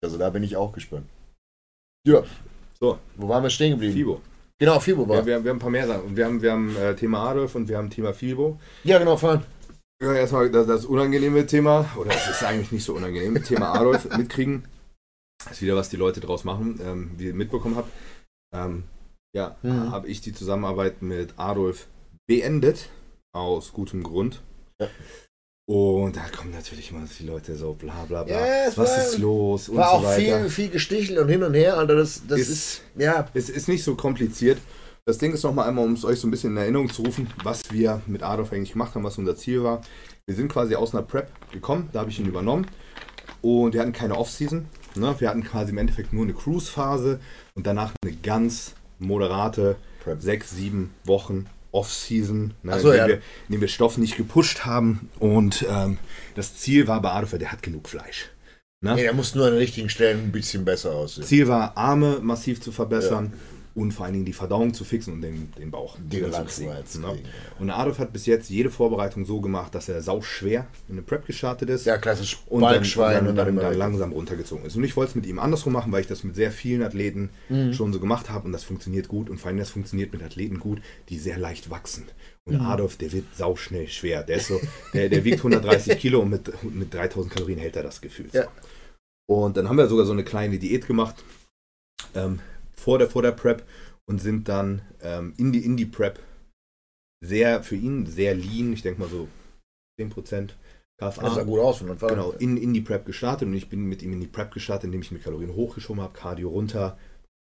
Also 0.04 0.18
da 0.18 0.28
bin 0.30 0.42
ich 0.42 0.56
auch 0.56 0.72
gespannt. 0.72 1.06
Ja. 2.06 2.22
So. 2.78 2.98
Wo 3.16 3.28
waren 3.28 3.42
wir 3.42 3.50
stehen 3.50 3.70
geblieben? 3.72 3.94
Fibo. 3.94 4.20
Genau, 4.58 4.78
Fibo 4.80 5.08
war. 5.08 5.16
Ja, 5.18 5.26
wir, 5.26 5.34
haben- 5.36 5.44
wir 5.44 5.50
haben 5.50 5.56
ein 5.56 5.60
paar 5.60 5.70
mehr 5.70 5.86
Sachen. 5.86 6.02
Und 6.04 6.16
wir 6.16 6.24
haben, 6.26 6.42
wir 6.42 6.52
haben 6.52 6.76
äh, 6.76 6.94
Thema 6.94 7.30
Adolf 7.30 7.54
und 7.54 7.68
wir 7.68 7.76
haben 7.78 7.90
Thema 7.90 8.12
Fibo. 8.14 8.58
Ja, 8.84 8.98
genau, 8.98 9.16
fahren. 9.16 9.44
Ja, 10.02 10.12
erstmal 10.12 10.50
das, 10.50 10.66
das 10.66 10.84
unangenehme 10.84 11.46
Thema, 11.46 11.88
oder 11.96 12.10
es 12.10 12.28
ist 12.28 12.42
eigentlich 12.44 12.72
nicht 12.72 12.84
so 12.84 12.94
unangenehm, 12.94 13.42
Thema 13.42 13.72
Adolf 13.72 14.08
mitkriegen. 14.16 14.64
Das 15.44 15.54
ist 15.54 15.62
wieder, 15.62 15.76
was 15.76 15.88
die 15.88 15.96
Leute 15.96 16.20
draus 16.20 16.44
machen, 16.44 16.80
ähm, 16.82 17.10
wie 17.16 17.26
ihr 17.26 17.34
mitbekommen 17.34 17.76
habt. 17.76 17.90
Ähm, 18.54 18.84
ja, 19.36 19.56
Mhm. 19.62 19.90
habe 19.90 20.08
ich 20.08 20.20
die 20.20 20.32
Zusammenarbeit 20.32 21.02
mit 21.02 21.34
Adolf 21.36 21.86
beendet, 22.28 22.88
aus 23.34 23.72
gutem 23.72 24.02
Grund. 24.02 24.40
Ja. 24.80 24.88
Und 25.66 26.14
da 26.16 26.22
kommen 26.36 26.50
natürlich 26.52 26.90
immer 26.90 27.04
die 27.18 27.24
Leute 27.26 27.56
so 27.56 27.72
bla 27.72 28.04
bla 28.06 28.22
bla. 28.24 28.34
Ja, 28.46 28.66
was 28.66 28.76
war- 28.76 28.98
ist 28.98 29.18
los 29.18 29.68
und 29.70 29.76
War 29.78 29.88
so 29.90 29.96
auch 29.96 30.04
weiter. 30.04 30.40
viel, 30.40 30.50
viel 30.50 30.68
Gestichel 30.68 31.18
und 31.18 31.28
hin 31.28 31.42
und 31.42 31.54
her. 31.54 31.78
Und 31.78 31.88
das, 31.88 32.22
das 32.28 32.40
ist, 32.40 32.48
Ist- 32.50 32.82
ja, 32.96 33.28
Es 33.32 33.48
ist 33.48 33.68
nicht 33.68 33.82
so 33.82 33.94
kompliziert. 33.94 34.58
Das 35.06 35.18
Ding 35.18 35.32
ist 35.32 35.42
nochmal 35.42 35.68
einmal, 35.68 35.84
um 35.84 35.94
es 35.94 36.04
euch 36.04 36.18
so 36.20 36.26
ein 36.26 36.30
bisschen 36.30 36.50
in 36.52 36.56
Erinnerung 36.58 36.90
zu 36.90 37.02
rufen, 37.02 37.28
was 37.42 37.62
wir 37.70 38.00
mit 38.06 38.22
Adolf 38.22 38.52
eigentlich 38.52 38.72
gemacht 38.72 38.94
haben, 38.94 39.04
was 39.04 39.16
unser 39.18 39.36
Ziel 39.36 39.62
war. 39.62 39.80
Wir 40.26 40.34
sind 40.34 40.48
quasi 40.50 40.74
aus 40.74 40.94
einer 40.94 41.02
Prep 41.02 41.28
gekommen, 41.52 41.88
da 41.92 42.00
habe 42.00 42.10
ich 42.10 42.18
ihn 42.18 42.26
übernommen. 42.26 42.66
Und 43.42 43.74
wir 43.74 43.80
hatten 43.80 43.92
keine 43.92 44.16
Off-Season. 44.16 44.66
Ne? 44.96 45.14
Wir 45.18 45.28
hatten 45.28 45.44
quasi 45.44 45.72
im 45.72 45.78
Endeffekt 45.78 46.12
nur 46.14 46.24
eine 46.24 46.32
Cruise-Phase 46.32 47.20
und 47.54 47.66
danach 47.66 47.92
eine 48.02 48.14
ganz 48.16 48.72
moderate 48.98 49.76
Prep. 50.02 50.22
sechs, 50.22 50.50
sieben 50.52 50.94
Wochen 51.04 51.46
Off-Season, 51.74 52.54
ne? 52.62 52.80
So, 52.80 52.90
in, 52.90 52.96
ja. 52.96 53.06
dem 53.06 53.08
wir, 53.08 53.16
in 53.48 53.52
dem 53.52 53.60
wir 53.60 53.68
Stoff 53.68 53.98
nicht 53.98 54.16
gepusht 54.16 54.64
haben. 54.64 55.10
Und 55.18 55.66
ähm, 55.68 55.98
das 56.34 56.56
Ziel 56.56 56.86
war 56.86 57.02
bei 57.02 57.10
Adolf, 57.10 57.36
der 57.38 57.52
hat 57.52 57.62
genug 57.62 57.88
Fleisch. 57.88 58.30
Ne? 58.80 58.94
nee, 58.96 59.02
der 59.02 59.14
muss 59.14 59.34
nur 59.34 59.46
an 59.46 59.52
den 59.52 59.60
richtigen 59.60 59.88
Stellen 59.88 60.24
ein 60.24 60.32
bisschen 60.32 60.64
besser 60.64 60.92
aussehen. 60.92 61.24
Ziel 61.24 61.48
war, 61.48 61.76
Arme 61.76 62.20
massiv 62.20 62.60
zu 62.60 62.70
verbessern 62.70 63.32
und 63.74 63.92
vor 63.92 64.04
allen 64.04 64.12
Dingen 64.14 64.24
die 64.24 64.32
Verdauung 64.32 64.72
zu 64.72 64.84
fixen 64.84 65.14
und 65.14 65.20
den, 65.22 65.52
den 65.58 65.70
Bauch 65.72 65.98
wieder 66.08 66.30
zu 66.30 66.44
kriegen, 66.44 66.70
ne? 67.02 67.18
Und 67.58 67.70
Adolf 67.70 67.98
hat 67.98 68.12
bis 68.12 68.24
jetzt 68.26 68.48
jede 68.48 68.70
Vorbereitung 68.70 69.24
so 69.24 69.40
gemacht, 69.40 69.74
dass 69.74 69.88
er 69.88 70.00
sauschwer 70.00 70.66
in 70.88 70.94
eine 70.94 71.02
Prep 71.02 71.26
gestartet 71.26 71.70
ist 71.70 71.84
Ja, 71.84 71.98
klassisch 71.98 72.38
und 72.46 72.62
dann, 72.62 72.70
Balkschwein 72.74 73.24
dann, 73.24 73.34
dann, 73.36 73.48
immer 73.48 73.62
dann 73.62 73.70
weg. 73.72 73.78
langsam 73.78 74.12
runtergezogen 74.12 74.64
ist. 74.64 74.76
Und 74.76 74.84
ich 74.84 74.96
wollte 74.96 75.10
es 75.10 75.14
mit 75.16 75.26
ihm 75.26 75.38
andersrum 75.40 75.72
machen, 75.72 75.90
weil 75.90 76.02
ich 76.02 76.06
das 76.06 76.22
mit 76.22 76.34
sehr 76.36 76.52
vielen 76.52 76.82
Athleten 76.82 77.30
Mhm. 77.48 77.72
schon 77.72 77.92
so 77.92 77.98
gemacht 78.00 78.30
habe 78.30 78.46
und 78.46 78.52
das 78.52 78.62
funktioniert 78.64 79.08
gut 79.08 79.28
und 79.28 79.38
vor 79.38 79.48
allem 79.48 79.58
das 79.58 79.70
funktioniert 79.70 80.12
mit 80.12 80.22
Athleten 80.22 80.60
gut, 80.60 80.80
die 81.08 81.18
sehr 81.18 81.38
leicht 81.38 81.68
wachsen. 81.70 82.04
Und 82.44 82.54
Mhm. 82.60 82.66
Adolf, 82.66 82.96
der 82.96 83.10
wird 83.12 83.24
sauschnell 83.36 83.88
schwer. 83.88 84.22
Der 84.22 84.36
ist 84.36 84.48
so, 84.48 84.60
der, 84.92 85.08
der 85.08 85.24
wiegt 85.24 85.38
130 85.38 85.98
Kilo 85.98 86.20
und 86.20 86.30
mit, 86.30 86.62
mit 86.62 86.94
3000 86.94 87.32
Kalorien 87.34 87.58
hält 87.58 87.74
er 87.76 87.82
das 87.82 88.00
Gefühl. 88.00 88.28
Ja. 88.32 88.44
Und 89.26 89.56
dann 89.56 89.68
haben 89.68 89.78
wir 89.78 89.88
sogar 89.88 90.04
so 90.06 90.12
eine 90.12 90.22
kleine 90.24 90.58
Diät 90.58 90.86
gemacht 90.86 91.24
ähm, 92.14 92.38
vor, 92.84 92.98
der, 92.98 93.08
vor 93.08 93.22
der 93.22 93.32
Prep 93.32 93.64
und 94.04 94.20
sind 94.20 94.48
dann 94.48 94.82
ähm, 95.02 95.32
in, 95.38 95.52
die, 95.52 95.64
in 95.64 95.78
die 95.78 95.86
Prep 95.86 96.20
sehr, 97.24 97.62
für 97.62 97.76
ihn 97.76 98.04
sehr 98.04 98.34
lean, 98.34 98.74
ich 98.74 98.82
denke 98.82 99.00
mal 99.00 99.08
so 99.08 99.26
10% 99.98 100.50
KFA. 100.98 101.22
Das 101.22 101.34
sah 101.34 101.42
gut 101.44 101.60
aus 101.60 101.80
Anfang 101.80 102.10
an. 102.10 102.16
Genau, 102.16 102.30
in, 102.32 102.58
in 102.58 102.74
die 102.74 102.82
Prep 102.82 103.06
gestartet 103.06 103.48
und 103.48 103.54
ich 103.54 103.70
bin 103.70 103.84
mit 103.86 104.02
ihm 104.02 104.12
in 104.12 104.20
die 104.20 104.26
Prep 104.26 104.52
gestartet, 104.52 104.84
indem 104.84 105.00
ich 105.00 105.10
mir 105.10 105.18
Kalorien 105.18 105.54
hochgeschoben 105.54 106.02
habe, 106.02 106.12
Cardio 106.12 106.50
runter, 106.50 106.98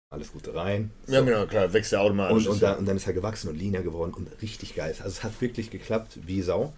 alles 0.09 0.31
Gute 0.31 0.55
rein. 0.55 0.91
Ja, 1.07 1.19
genau, 1.19 1.45
klar, 1.45 1.73
wächst 1.73 1.91
ja 1.91 1.99
automatisch. 1.99 2.47
Und, 2.47 2.53
und, 2.53 2.63
dann, 2.63 2.77
und 2.77 2.85
dann 2.85 2.95
ist 2.95 3.07
er 3.07 3.13
gewachsen 3.13 3.49
und 3.49 3.57
leaner 3.57 3.81
geworden 3.81 4.13
und 4.13 4.29
richtig 4.41 4.75
geil. 4.75 4.95
Also 4.99 5.09
es 5.09 5.23
hat 5.25 5.41
wirklich 5.41 5.69
geklappt 5.69 6.19
wie 6.25 6.41
Sau. 6.41 6.73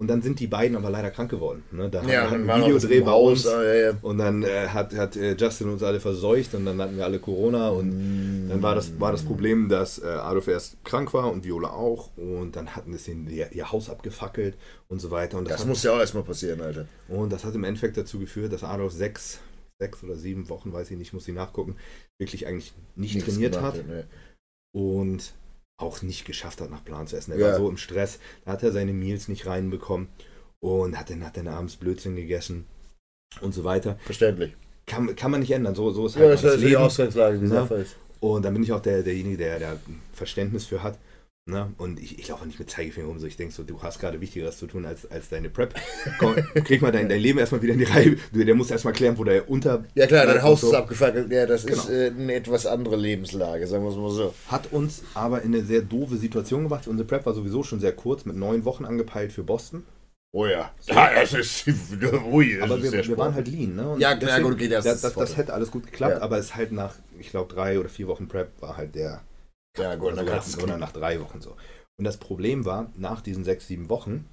Und 0.00 0.06
dann 0.06 0.22
sind 0.22 0.40
die 0.40 0.46
beiden 0.46 0.78
aber 0.78 0.88
leider 0.88 1.10
krank 1.10 1.30
geworden. 1.30 1.62
Ne? 1.72 1.90
Da 1.90 2.02
ja, 2.04 2.30
hatten 2.30 2.46
wir 2.46 2.54
einen 2.54 2.64
Videodreh 2.64 3.00
bei 3.02 3.12
uns 3.12 3.46
ah, 3.46 3.62
ja, 3.62 3.74
ja. 3.74 3.92
und 4.00 4.16
dann 4.16 4.42
äh, 4.42 4.68
hat, 4.68 4.94
hat 4.94 5.14
äh, 5.14 5.36
Justin 5.38 5.68
uns 5.68 5.82
alle 5.82 6.00
verseucht 6.00 6.54
und 6.54 6.64
dann 6.64 6.80
hatten 6.80 6.96
wir 6.96 7.04
alle 7.04 7.18
Corona 7.18 7.68
und 7.68 7.90
Mm. 7.90 8.48
dann 8.48 8.62
war 8.62 8.74
das, 8.74 8.98
war 8.98 9.12
das 9.12 9.22
Problem, 9.22 9.68
dass 9.68 9.98
äh, 9.98 10.06
Adolf 10.06 10.48
erst 10.48 10.82
krank 10.84 11.12
war 11.12 11.30
und 11.30 11.44
Viola 11.44 11.68
auch 11.68 12.16
und 12.16 12.56
dann 12.56 12.74
hatten 12.74 12.96
sie 12.96 13.12
ihr, 13.28 13.52
ihr 13.52 13.70
Haus 13.70 13.90
abgefackelt 13.90 14.56
und 14.88 15.00
so 15.00 15.10
weiter. 15.10 15.36
Und 15.36 15.44
das, 15.44 15.52
Das 15.52 15.60
hat, 15.60 15.68
muss 15.68 15.82
ja 15.82 15.92
auch 15.92 16.00
erstmal 16.00 16.22
passieren, 16.24 16.62
Alter. 16.62 16.86
und 17.08 17.30
das 17.30 17.44
hat 17.44 17.54
im 17.54 17.64
Endeffekt 17.64 17.98
dazu 17.98 18.18
geführt, 18.18 18.54
dass 18.54 18.64
Adolf 18.64 18.94
sechs, 18.94 19.40
sechs 19.78 20.02
oder 20.02 20.16
sieben 20.16 20.48
Wochen, 20.48 20.72
weiß 20.72 20.90
ich 20.92 20.96
nicht, 20.96 21.12
muss 21.12 21.28
ich 21.28 21.34
nachgucken, 21.34 21.76
wirklich 22.18 22.46
eigentlich 22.46 22.72
nicht 22.96 23.16
Nichts 23.16 23.30
trainiert 23.34 23.54
gemacht, 23.54 23.76
hat 23.76 23.86
ne. 23.86 24.06
und 24.74 25.34
auch 25.80 26.02
nicht 26.02 26.24
geschafft 26.24 26.60
hat, 26.60 26.70
nach 26.70 26.84
Plan 26.84 27.06
zu 27.06 27.16
essen. 27.16 27.32
Er 27.32 27.38
Ja. 27.38 27.46
war 27.48 27.56
so 27.56 27.68
im 27.68 27.76
Stress, 27.76 28.18
da 28.44 28.52
hat 28.52 28.62
er 28.62 28.72
seine 28.72 28.92
Meals 28.92 29.28
nicht 29.28 29.46
reinbekommen 29.46 30.08
und 30.60 30.98
hat 30.98 31.10
dann, 31.10 31.24
hat 31.24 31.36
dann 31.36 31.48
abends 31.48 31.76
Blödsinn 31.76 32.16
gegessen 32.16 32.66
und 33.40 33.52
so 33.54 33.64
weiter. 33.64 33.98
Verständlich. 34.04 34.54
Kann, 34.86 35.14
kann 35.16 35.30
man 35.30 35.40
nicht 35.40 35.52
ändern, 35.52 35.74
so, 35.74 35.90
so 35.92 36.06
ist 36.06 36.16
Ja, 36.16 36.22
halt 36.22 36.32
das 36.34 36.42
das 36.42 36.54
ist 36.54 36.60
die 36.62 36.66
Leben. 36.68 36.80
Ausgangslage, 36.82 37.38
die 37.38 37.44
Ne? 37.44 37.48
Sache 37.50 37.74
ist. 37.76 37.96
Und 38.20 38.44
dann 38.44 38.52
bin 38.54 38.62
ich 38.62 38.72
auch 38.72 38.82
der, 38.82 39.02
derjenige, 39.02 39.36
der, 39.38 39.58
der 39.58 39.80
Verständnis 40.12 40.66
für 40.66 40.82
hat. 40.82 40.98
Ne? 41.46 41.72
Und 41.78 41.98
ich, 41.98 42.18
ich 42.18 42.28
laufe 42.28 42.46
nicht 42.46 42.58
mit 42.58 42.70
Zeigefinger 42.70 43.08
rum, 43.08 43.18
so 43.18 43.26
ich 43.26 43.36
denke 43.36 43.52
so, 43.52 43.64
du 43.64 43.82
hast 43.82 43.98
gerade 43.98 44.20
Wichtigeres 44.20 44.58
zu 44.58 44.66
tun 44.66 44.84
als, 44.84 45.10
als 45.10 45.30
deine 45.30 45.48
Prep. 45.48 45.74
Komm, 46.18 46.36
krieg 46.64 46.80
mal 46.82 46.92
dein, 46.92 47.08
dein 47.08 47.20
Leben 47.20 47.38
erstmal 47.38 47.62
wieder 47.62 47.72
in 47.72 47.78
die 47.80 47.86
Reihe. 47.86 48.16
Du, 48.32 48.44
der 48.44 48.54
muss 48.54 48.70
erstmal 48.70 48.92
klären, 48.92 49.18
wo 49.18 49.24
der 49.24 49.50
unter. 49.50 49.84
Ja 49.94 50.06
klar, 50.06 50.26
dein 50.26 50.42
Haus 50.42 50.60
so. 50.60 50.68
ist 50.68 50.74
abgefackelt. 50.74 51.32
Ja, 51.32 51.46
das 51.46 51.64
ist 51.64 51.88
Genau. 51.88 51.98
äh, 51.98 52.08
eine 52.10 52.34
etwas 52.34 52.66
andere 52.66 52.96
Lebenslage, 52.96 53.66
sagen 53.66 53.82
wir 53.84 53.90
es 53.90 53.96
mal 53.96 54.10
so. 54.10 54.34
Hat 54.48 54.72
uns 54.72 55.02
aber 55.14 55.42
in 55.42 55.54
eine 55.54 55.64
sehr 55.64 55.80
doofe 55.80 56.16
Situation 56.18 56.64
gebracht. 56.64 56.86
Unsere 56.86 57.06
Prep 57.08 57.26
war 57.26 57.34
sowieso 57.34 57.62
schon 57.64 57.80
sehr 57.80 57.92
kurz, 57.92 58.24
mit 58.26 58.36
neun 58.36 58.64
Wochen 58.64 58.84
angepeilt 58.84 59.32
für 59.32 59.42
Boston. 59.42 59.82
Oh 60.32 60.46
ja. 60.46 60.70
Ja, 60.86 61.12
das 61.14 61.32
ist. 61.32 61.66
Ui, 62.30 62.58
das 62.58 62.70
Aber 62.70 62.78
ist 62.78 62.92
wir, 62.92 63.08
wir 63.08 63.18
waren 63.18 63.34
halt 63.34 63.48
lean, 63.48 63.74
ne? 63.74 63.88
Und 63.90 64.00
Ja, 64.00 64.14
klar, 64.14 64.40
gut, 64.40 64.52
okay, 64.52 64.68
das 64.68 64.84
das, 64.84 64.96
ist 64.96 65.04
das, 65.04 65.14
das 65.14 65.36
hätte 65.36 65.52
alles 65.54 65.72
gut 65.72 65.86
geklappt, 65.86 66.18
Ja. 66.18 66.22
aber 66.22 66.38
es 66.38 66.46
ist 66.46 66.54
halt 66.56 66.70
nach, 66.70 66.94
ich 67.18 67.30
glaube, 67.30 67.52
drei 67.52 67.80
oder 67.80 67.88
vier 67.88 68.06
Wochen 68.06 68.28
Prep 68.28 68.50
war 68.60 68.76
halt 68.76 68.94
der. 68.94 69.22
Ja, 69.78 69.96
dann 69.96 70.00
sogar, 70.00 70.24
kannst 70.24 70.58
knicken. 70.58 70.80
nach 70.80 70.92
drei 70.92 71.20
Wochen 71.20 71.40
so. 71.40 71.56
Und 71.96 72.04
das 72.04 72.16
Problem 72.16 72.64
war, 72.64 72.90
nach 72.96 73.20
diesen 73.20 73.44
sechs, 73.44 73.66
sieben 73.66 73.88
Wochen 73.88 74.26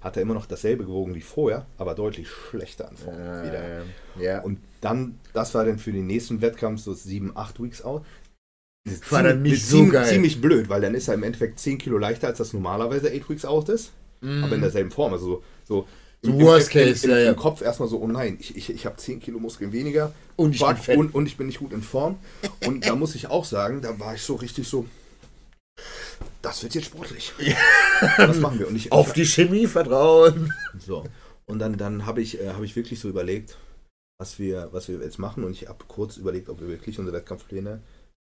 hat 0.00 0.16
er 0.16 0.22
immer 0.22 0.34
noch 0.34 0.46
dasselbe 0.46 0.84
gewogen 0.84 1.14
wie 1.14 1.20
vorher, 1.20 1.66
aber 1.76 1.94
deutlich 1.94 2.28
schlechter 2.28 2.88
an 2.88 2.96
Form 2.96 3.16
wieder. 3.16 3.80
Äh, 3.80 3.82
ja. 4.20 4.40
Und 4.40 4.60
dann, 4.80 5.18
das 5.32 5.54
war 5.54 5.64
dann 5.64 5.78
für 5.78 5.92
den 5.92 6.06
nächsten 6.06 6.40
Wettkampf 6.40 6.80
so 6.80 6.94
sieben, 6.94 7.36
acht 7.36 7.60
Weeks 7.60 7.82
out. 7.82 8.04
War 9.10 9.22
dann 9.22 9.42
nicht 9.42 9.66
so 9.66 9.78
ziemlich, 9.78 9.92
geil. 9.92 10.06
ziemlich 10.06 10.40
blöd, 10.40 10.68
weil 10.68 10.80
dann 10.80 10.94
ist 10.94 11.08
er 11.08 11.14
im 11.14 11.24
Endeffekt 11.24 11.58
10 11.58 11.78
Kilo 11.78 11.98
leichter, 11.98 12.28
als 12.28 12.38
das 12.38 12.52
normalerweise 12.52 13.08
8 13.08 13.28
Weeks 13.28 13.44
out 13.44 13.68
ist, 13.68 13.92
aber 14.22 14.54
in 14.54 14.62
derselben 14.62 14.90
Form. 14.90 15.12
Also 15.12 15.42
so, 15.64 15.86
So 16.22 16.40
worst 16.40 16.70
case, 16.70 17.06
im, 17.06 17.10
im, 17.10 17.16
ja, 17.16 17.24
ja. 17.24 17.30
im 17.30 17.36
Kopf 17.36 17.62
erstmal 17.62 17.88
so, 17.88 18.00
oh 18.00 18.08
nein, 18.08 18.38
ich, 18.40 18.56
ich, 18.56 18.70
ich 18.70 18.86
habe 18.86 18.96
10 18.96 19.20
Kilo 19.20 19.38
Muskeln 19.38 19.72
weniger 19.72 20.12
Und 20.36 20.52
ich 20.52 20.58
Fuck, 20.58 20.68
bin 20.68 20.76
fett. 20.78 20.98
und, 20.98 21.14
und 21.14 21.26
ich 21.26 21.36
bin 21.36 21.46
nicht 21.46 21.60
gut 21.60 21.72
in 21.72 21.82
Form. 21.82 22.18
Und 22.66 22.86
da 22.86 22.96
muss 22.96 23.14
ich 23.14 23.28
auch 23.28 23.44
sagen, 23.44 23.82
da 23.82 23.98
war 24.00 24.14
ich 24.14 24.22
so 24.22 24.34
richtig 24.34 24.66
so, 24.66 24.86
das 26.42 26.62
wird 26.62 26.74
jetzt 26.74 26.86
sportlich. 26.86 27.32
Das 28.16 28.38
machen 28.38 28.60
wir. 28.60 28.68
Und 28.68 28.76
ich, 28.76 28.92
Auf 28.92 29.12
die 29.12 29.26
Chemie 29.26 29.66
vertrauen. 29.66 30.52
so. 30.78 31.04
Und 31.46 31.58
dann, 31.58 31.76
dann 31.76 32.06
habe 32.06 32.20
ich, 32.20 32.40
äh, 32.40 32.50
hab 32.50 32.62
ich 32.62 32.76
wirklich 32.76 33.00
so 33.00 33.08
überlegt, 33.08 33.56
was 34.20 34.38
wir, 34.38 34.68
was 34.72 34.88
wir 34.88 35.00
jetzt 35.00 35.18
machen. 35.18 35.42
Und 35.42 35.52
ich 35.52 35.68
habe 35.68 35.84
kurz 35.88 36.16
überlegt, 36.16 36.48
ob 36.48 36.60
wir 36.60 36.68
wirklich 36.68 36.98
unsere 36.98 37.16
Wettkampfpläne 37.16 37.80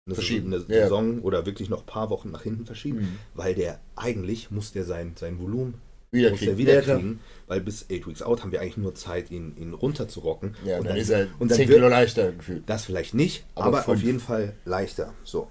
eine, 0.07 0.15
Verschieben, 0.15 0.53
eine 0.53 0.65
ja. 0.69 0.85
Saison 0.85 1.21
oder 1.21 1.45
wirklich 1.45 1.69
noch 1.69 1.81
ein 1.81 1.87
paar 1.87 2.09
Wochen 2.09 2.31
nach 2.31 2.43
hinten 2.43 2.65
verschieben. 2.65 3.01
Mhm. 3.01 3.19
Weil 3.35 3.55
der 3.55 3.81
eigentlich 3.97 4.51
muss 4.51 4.73
der 4.73 4.85
sein, 4.85 5.15
sein 5.19 5.39
Volumen 5.39 5.75
Wieder 6.13 6.31
muss 6.31 6.41
er 6.41 6.47
kriegen. 6.49 6.59
wieder 6.59 6.75
Ja, 6.75 6.81
klar. 6.83 6.97
kriegen, 6.99 7.21
weil 7.47 7.61
bis 7.61 7.85
8 7.85 8.07
Weeks 8.09 8.23
out 8.23 8.43
haben 8.43 8.51
wir 8.53 8.61
eigentlich 8.61 8.77
nur 8.77 8.95
Zeit, 8.95 9.31
ihn, 9.31 9.57
ihn 9.57 9.73
runterzurocken. 9.75 10.57
Ja, 10.65 10.79
und 10.79 10.87
dann, 10.87 10.97
ist 10.97 11.09
er 11.11 11.29
und 11.39 11.51
dann 11.51 11.57
10 11.59 11.69
wird- 11.69 11.79
Kilo 11.79 11.89
leichter 11.89 12.33
gefühlt. 12.33 12.65
das 12.69 12.85
vielleicht 12.85 13.15
nicht, 13.15 13.45
Aber 13.55 13.79
aber, 13.81 13.89
auf 13.89 14.03
jeden 14.03 14.21
Fall 14.21 14.55
leichter. 14.65 15.15
So. 15.25 15.49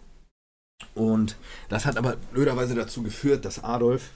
Und 0.96 1.36
das 1.70 1.86
hat 1.86 1.98
aber 1.98 2.16
blöderweise 2.34 2.76
dazu 2.76 3.04
geführt, 3.04 3.46
dass 3.46 3.64
Adolf, 3.64 4.12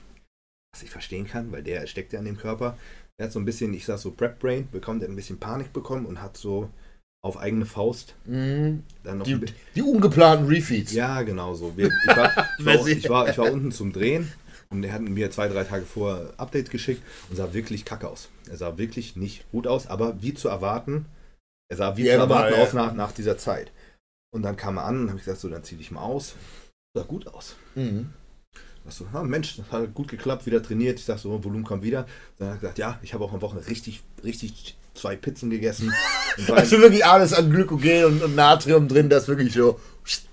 was 0.74 0.84
ich 0.84 0.90
verstehen 0.90 1.28
kann, 1.28 1.52
weil 1.52 1.64
der 1.64 1.88
steckt 1.88 2.14
ja 2.14 2.20
in 2.20 2.26
dem 2.26 2.38
Körper, 2.38 2.78
der 3.20 3.26
hat 3.28 3.34
so 3.34 3.40
ein 3.40 3.46
bisschen, 3.46 3.74
ich 3.74 3.86
sag 3.86 4.00
so 4.00 4.12
Prep 4.12 4.40
Brain 4.40 4.68
bekommen, 4.72 5.00
der 5.00 5.08
hat 5.08 5.14
ein 5.14 5.18
bisschen 5.18 5.40
Panik 5.40 5.72
bekommen 5.72 6.06
und 6.06 6.22
hat 6.22 6.36
so 6.38 6.70
auf 7.24 7.38
eigene 7.38 7.66
Faust 7.66 8.16
Mhm. 8.26 8.84
dann 9.04 9.20
noch 9.20 9.26
Die, 9.26 9.40
die 9.76 9.82
ungeplanten 9.82 10.48
Refeeds. 10.48 10.92
Ja, 10.94 11.22
genau 11.22 11.54
so. 11.54 11.78
Wir, 11.78 11.88
ich, 11.88 12.18
war, 12.18 12.32
ich, 12.60 12.66
war, 12.66 12.88
ich, 12.88 13.10
war, 13.10 13.30
ich 13.30 13.38
war 13.38 13.52
unten 13.52 13.72
zum 13.72 13.94
Drehen 13.94 14.30
und 14.74 14.84
er 14.84 14.94
hat 14.94 15.02
mir 15.02 15.32
zwei, 15.32 15.48
drei 15.48 15.64
Tage 15.64 15.86
vor 15.86 16.34
Update 16.38 16.72
geschickt 16.72 17.04
und 17.30 17.36
sah 17.36 17.54
wirklich 17.54 17.86
kacke 17.86 18.10
aus. 18.10 18.30
Er 18.50 18.58
sah 18.58 18.78
wirklich 18.78 19.16
nicht 19.16 19.50
gut 19.52 19.68
aus, 19.68 19.88
aber 19.88 20.22
wie 20.22 20.34
zu 20.34 20.50
erwarten, 20.50 21.06
er 21.70 21.78
sah 21.78 21.98
wie 21.98 22.06
Ja, 22.06 22.16
zu 22.16 22.22
erwarten 22.22 22.56
aus 22.56 22.74
nach, 22.74 22.94
nach 22.94 23.12
dieser 23.12 23.38
Zeit. 23.38 23.72
Und 24.34 24.42
dann 24.42 24.58
kam 24.58 24.78
er 24.78 24.86
an 24.86 25.02
und 25.02 25.10
habe 25.10 25.20
ich 25.20 25.26
gesagt, 25.26 25.42
so, 25.42 25.50
dann 25.50 25.64
zieh 25.64 25.76
dich 25.76 25.92
mal 25.92 26.02
aus. 26.02 26.36
Sah 26.96 27.04
gut 27.04 27.28
aus. 27.28 27.56
Mhm. 27.76 28.10
Ich 28.86 28.96
so, 28.96 29.08
ah, 29.14 29.24
Mensch, 29.24 29.58
das 29.58 29.72
hat 29.72 29.94
gut 29.94 30.10
geklappt, 30.10 30.46
wieder 30.46 30.62
trainiert. 30.62 31.00
Ich 31.00 31.06
sag 31.06 31.18
so, 31.18 31.44
Volumen 31.44 31.64
kommt 31.64 31.84
wieder. 31.84 32.06
Dann 32.38 32.48
hat 32.50 32.56
er 32.56 32.60
gesagt, 32.60 32.78
ja, 32.80 33.00
ich 33.02 33.14
habe 33.14 33.24
auch 33.24 33.34
am 33.34 33.42
Wochenende 33.42 33.70
richtig, 33.70 34.04
richtig 34.24 34.76
zwei 34.94 35.16
Pizzen 35.16 35.50
gegessen. 35.50 35.92
War- 36.48 36.58
Hast 36.58 36.72
du 36.72 36.80
wirklich 36.80 37.06
alles 37.06 37.34
an 37.34 37.50
Glykogen 37.52 38.06
und, 38.06 38.24
und 38.24 38.36
Natrium 38.36 38.88
drin, 38.88 39.10
das 39.10 39.28
wirklich 39.28 39.54
so 39.54 39.80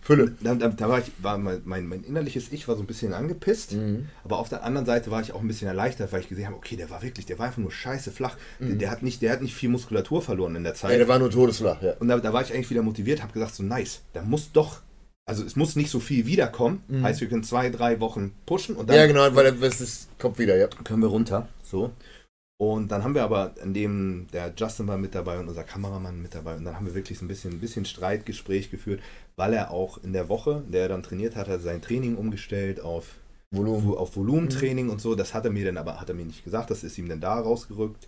Fülle. 0.02 0.32
da, 0.40 0.54
da, 0.56 0.68
da 0.68 0.88
war 0.88 0.98
ich, 0.98 1.04
war 1.18 1.38
mein, 1.38 1.60
mein, 1.64 1.86
mein 1.86 2.02
innerliches 2.02 2.50
Ich 2.50 2.66
war 2.66 2.74
so 2.74 2.82
ein 2.82 2.86
bisschen 2.86 3.12
angepisst, 3.14 3.72
Mhm. 3.72 4.08
aber 4.24 4.38
auf 4.38 4.48
der 4.48 4.64
anderen 4.64 4.84
Seite 4.84 5.10
war 5.12 5.20
ich 5.22 5.32
auch 5.32 5.40
ein 5.40 5.46
bisschen 5.46 5.68
erleichtert, 5.68 6.10
weil 6.12 6.20
ich 6.22 6.28
gesehen 6.28 6.46
habe, 6.46 6.56
okay, 6.56 6.74
der 6.74 6.90
war 6.90 7.02
wirklich, 7.02 7.26
der 7.26 7.38
war 7.38 7.46
einfach 7.46 7.58
nur 7.58 7.70
scheiße 7.70 8.10
flach. 8.10 8.36
Der, 8.58 8.74
der, 8.74 8.90
hat 8.90 9.02
nicht, 9.04 9.22
der 9.22 9.30
hat 9.32 9.42
nicht 9.42 9.54
viel 9.54 9.68
Muskulatur 9.68 10.20
verloren 10.22 10.56
in 10.56 10.64
der 10.64 10.72
Ja, 10.72 10.78
Zeit. 10.78 10.98
der 10.98 11.06
war 11.06 11.20
nur 11.20 11.30
todesflach, 11.30 11.80
ja. 11.82 11.92
Und 12.00 12.08
da, 12.08 12.18
da 12.18 12.32
war 12.32 12.42
ich 12.42 12.52
eigentlich 12.52 12.70
wieder 12.70 12.82
motiviert, 12.82 13.22
habe 13.22 13.32
gesagt, 13.32 13.54
so 13.54 13.62
nice, 13.62 14.00
da 14.12 14.22
muss 14.22 14.50
doch, 14.50 14.80
also 15.26 15.44
es 15.44 15.54
muss 15.54 15.76
nicht 15.76 15.90
so 15.90 16.00
viel 16.00 16.26
wiederkommen. 16.26 16.82
Heißt, 17.02 17.20
wir 17.20 17.28
können 17.28 17.44
zwei, 17.44 17.70
drei 17.70 18.00
Wochen 18.00 18.32
pushen 18.46 18.74
und 18.74 18.90
dann 18.90 18.96
Ja, 18.96 19.06
genau, 19.06 19.32
weil 19.36 19.52
das 19.52 19.80
ist, 19.80 20.08
kommt 20.18 20.40
wieder, 20.40 20.56
ja. 20.56 20.66
können 20.82 21.02
wir 21.02 21.08
runter. 21.08 21.46
So. 21.62 21.92
Und 22.60 22.92
dann 22.92 23.04
haben 23.04 23.14
wir 23.14 23.22
aber, 23.22 23.54
an 23.62 23.72
dem 23.72 24.26
der 24.34 24.52
Justin 24.54 24.86
war 24.86 24.98
mit 24.98 25.14
dabei 25.14 25.38
und 25.38 25.48
unser 25.48 25.64
Kameramann 25.64 26.20
mit 26.20 26.34
dabei. 26.34 26.56
Und 26.56 26.66
dann 26.66 26.76
haben 26.76 26.84
wir 26.84 26.94
wirklich 26.94 27.18
so 27.18 27.24
ein 27.24 27.28
bisschen, 27.28 27.52
ein 27.52 27.58
bisschen 27.58 27.86
Streitgespräch 27.86 28.70
geführt, 28.70 29.00
weil 29.36 29.54
er 29.54 29.70
auch 29.70 29.96
in 30.04 30.12
der 30.12 30.28
Woche, 30.28 30.62
in 30.66 30.72
der 30.72 30.82
er 30.82 30.88
dann 30.90 31.02
trainiert 31.02 31.36
hat, 31.36 31.48
hat 31.48 31.62
sein 31.62 31.80
Training 31.80 32.16
umgestellt 32.16 32.78
auf, 32.78 33.14
Volumen. 33.50 33.94
auf 33.94 34.14
Volumentraining 34.14 34.90
und 34.90 35.00
so. 35.00 35.14
Das 35.14 35.32
hat 35.32 35.46
er 35.46 35.50
mir 35.50 35.64
dann 35.64 35.78
aber, 35.78 35.98
hat 35.98 36.10
er 36.10 36.14
mir 36.14 36.26
nicht 36.26 36.44
gesagt, 36.44 36.70
das 36.70 36.84
ist 36.84 36.98
ihm 36.98 37.08
dann 37.08 37.22
da 37.22 37.40
rausgerückt. 37.40 38.06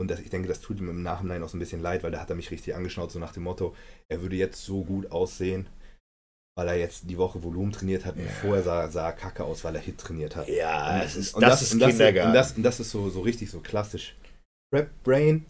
Und 0.00 0.10
das, 0.10 0.18
ich 0.18 0.30
denke, 0.30 0.48
das 0.48 0.60
tut 0.60 0.80
ihm 0.80 0.90
im 0.90 1.04
Nachhinein 1.04 1.44
auch 1.44 1.48
so 1.48 1.56
ein 1.56 1.60
bisschen 1.60 1.80
leid, 1.80 2.02
weil 2.02 2.10
da 2.10 2.20
hat 2.20 2.30
er 2.30 2.34
mich 2.34 2.50
richtig 2.50 2.74
angeschaut, 2.74 3.12
so 3.12 3.20
nach 3.20 3.32
dem 3.32 3.44
Motto, 3.44 3.72
er 4.08 4.20
würde 4.20 4.34
jetzt 4.34 4.64
so 4.64 4.82
gut 4.82 5.12
aussehen, 5.12 5.68
weil 6.54 6.68
er 6.68 6.76
jetzt 6.76 7.08
die 7.08 7.16
Woche 7.16 7.42
Volumen 7.42 7.72
trainiert 7.72 8.04
hat 8.04 8.16
und 8.16 8.24
Ja. 8.24 8.30
vorher 8.40 8.62
sah, 8.62 8.88
sah 8.88 9.06
er 9.06 9.12
kacke 9.12 9.42
aus, 9.44 9.64
weil 9.64 9.74
er 9.74 9.80
Hit 9.80 9.98
trainiert 9.98 10.36
hat. 10.36 10.48
Ja, 10.48 10.94
Und- 10.96 11.04
das 11.04 11.16
ist, 11.16 11.34
und 11.34 11.40
das, 11.42 11.62
ist 11.62 11.72
und 11.74 11.80
Kindergarten. 11.80 12.28
Und 12.28 12.34
das, 12.34 12.52
und 12.52 12.62
das 12.62 12.80
ist 12.80 12.90
so, 12.90 13.08
so 13.08 13.20
richtig 13.22 13.50
so 13.50 13.60
klassisch. 13.60 14.14
Prep 14.70 14.90
Brain. 15.02 15.44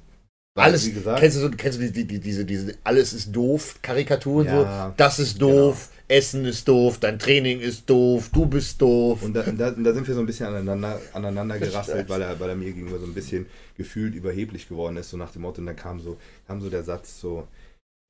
alles, 0.54 0.86
wie 0.86 0.92
gesagt. 0.92 1.18
kennst 1.20 1.36
du, 1.36 1.40
so, 1.40 1.50
kennst 1.50 1.78
du 1.78 1.82
die, 1.84 1.92
die, 1.92 2.04
die, 2.04 2.20
diese, 2.20 2.44
diese 2.44 2.76
Alles 2.84 3.12
ist 3.14 3.32
doof 3.34 3.76
Karikaturen 3.82 4.46
Ja. 4.46 4.88
so? 4.88 4.94
Das 4.96 5.18
ist 5.18 5.40
doof, 5.40 5.88
Essen 6.08 6.44
ist 6.44 6.68
doof, 6.68 6.98
dein 6.98 7.18
Training 7.18 7.58
ist 7.60 7.88
doof, 7.88 8.28
du 8.32 8.44
bist 8.46 8.80
doof. 8.82 9.22
Und 9.22 9.32
da, 9.34 9.42
da, 9.44 9.70
da 9.70 9.92
sind 9.94 10.06
wir 10.06 10.14
so 10.14 10.20
ein 10.20 10.26
bisschen 10.26 10.46
aneinander, 10.46 11.00
aneinander 11.14 11.58
gerasselt, 11.58 12.06
weil 12.10 12.20
er, 12.22 12.38
weil 12.38 12.50
er 12.50 12.54
mir 12.54 12.66
gegenüber 12.66 12.98
so 12.98 13.06
ein 13.06 13.14
bisschen 13.14 13.46
gefühlt 13.78 14.14
überheblich 14.14 14.68
geworden 14.68 14.96
ist, 14.98 15.08
so 15.10 15.16
nach 15.16 15.31
dem 15.33 15.42
Motto. 15.42 15.60
Und 15.62 15.66
dann 15.68 15.77
kam 15.77 16.00
so, 16.00 16.18
kam 16.46 16.60
so 16.60 16.68
der 16.68 16.83
Satz 16.85 17.18
so, 17.18 17.48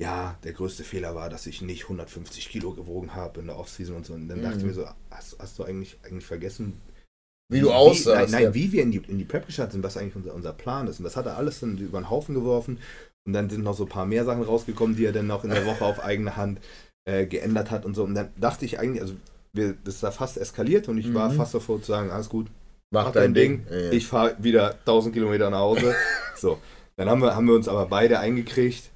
ja, 0.00 0.36
der 0.42 0.52
größte 0.52 0.84
Fehler 0.84 1.14
war, 1.14 1.28
dass 1.30 1.46
ich 1.46 1.62
nicht 1.62 1.84
150 1.84 2.48
Kilo 2.48 2.72
gewogen 2.72 3.14
habe 3.14 3.40
in 3.40 3.46
der 3.46 3.58
Offseason 3.58 3.96
und 3.96 4.06
so. 4.06 4.14
Und 4.14 4.28
dann 4.28 4.38
Mhm. 4.38 4.42
dachte 4.42 4.58
ich 4.58 4.64
mir 4.64 4.72
so, 4.74 4.86
hast, 5.10 5.36
hast 5.38 5.58
du 5.58 5.64
eigentlich, 5.64 5.98
eigentlich 6.04 6.26
vergessen, 6.26 6.80
Wie 7.52 7.60
du 7.60 7.70
aussahst. 7.72 8.06
Nein, 8.16 8.30
nein 8.30 8.42
ja. 8.44 8.54
wie 8.54 8.72
wir 8.72 8.82
in 8.82 8.90
die, 8.92 9.02
in 9.08 9.18
die 9.18 9.24
Prep 9.24 9.46
gestartet 9.46 9.72
sind, 9.72 9.82
was 9.84 9.96
eigentlich 9.96 10.16
unser, 10.16 10.34
unser 10.34 10.52
Plan 10.54 10.86
ist. 10.88 10.98
Und 10.98 11.04
das 11.04 11.16
hat 11.16 11.26
er 11.26 11.36
alles 11.36 11.60
dann 11.60 11.76
über 11.78 12.00
den 12.00 12.08
Haufen 12.10 12.34
geworfen. 12.34 12.78
Und 13.26 13.34
dann 13.34 13.50
sind 13.50 13.62
noch 13.62 13.76
so 13.76 13.84
ein 13.84 13.88
paar 13.90 14.06
mehr 14.06 14.24
Sachen 14.24 14.42
rausgekommen, 14.42 14.96
die 14.96 15.04
er 15.04 15.12
dann 15.12 15.26
noch 15.26 15.44
in 15.44 15.50
der 15.50 15.66
Woche 15.66 15.84
auf 15.84 16.00
eigene 16.02 16.36
Hand 16.36 16.60
äh, 17.04 17.26
geändert 17.26 17.70
hat 17.70 17.84
und 17.84 17.94
so. 17.94 18.04
Und 18.04 18.14
dann 18.14 18.30
dachte 18.36 18.64
ich 18.64 18.78
eigentlich, 18.80 19.02
also 19.02 19.14
wir, 19.52 19.74
das 19.84 19.96
ist 19.96 20.02
da 20.02 20.10
fast 20.10 20.38
eskaliert 20.38 20.88
und 20.88 20.98
ich 20.98 21.12
war 21.14 21.30
Mhm. 21.30 21.36
fast 21.36 21.54
davor 21.54 21.80
zu 21.80 21.86
sagen, 21.92 22.10
alles 22.10 22.28
gut, 22.30 22.46
Mach, 22.90 23.04
mach 23.06 23.12
dein 23.12 23.34
dein 23.34 23.34
Ding. 23.34 23.66
Ja, 23.70 23.78
ja. 23.78 23.92
ich 23.92 24.06
fahre 24.06 24.36
wieder 24.42 24.74
1000 24.80 25.14
Kilometer 25.14 25.50
nach 25.50 25.58
Hause. 25.60 25.94
so, 26.36 26.58
dann 26.96 27.08
haben 27.10 27.20
wir, 27.22 27.36
haben 27.36 27.46
wir 27.46 27.54
uns 27.54 27.68
aber 27.68 27.86
beide 27.86 28.18
eingekriegt. 28.18 28.90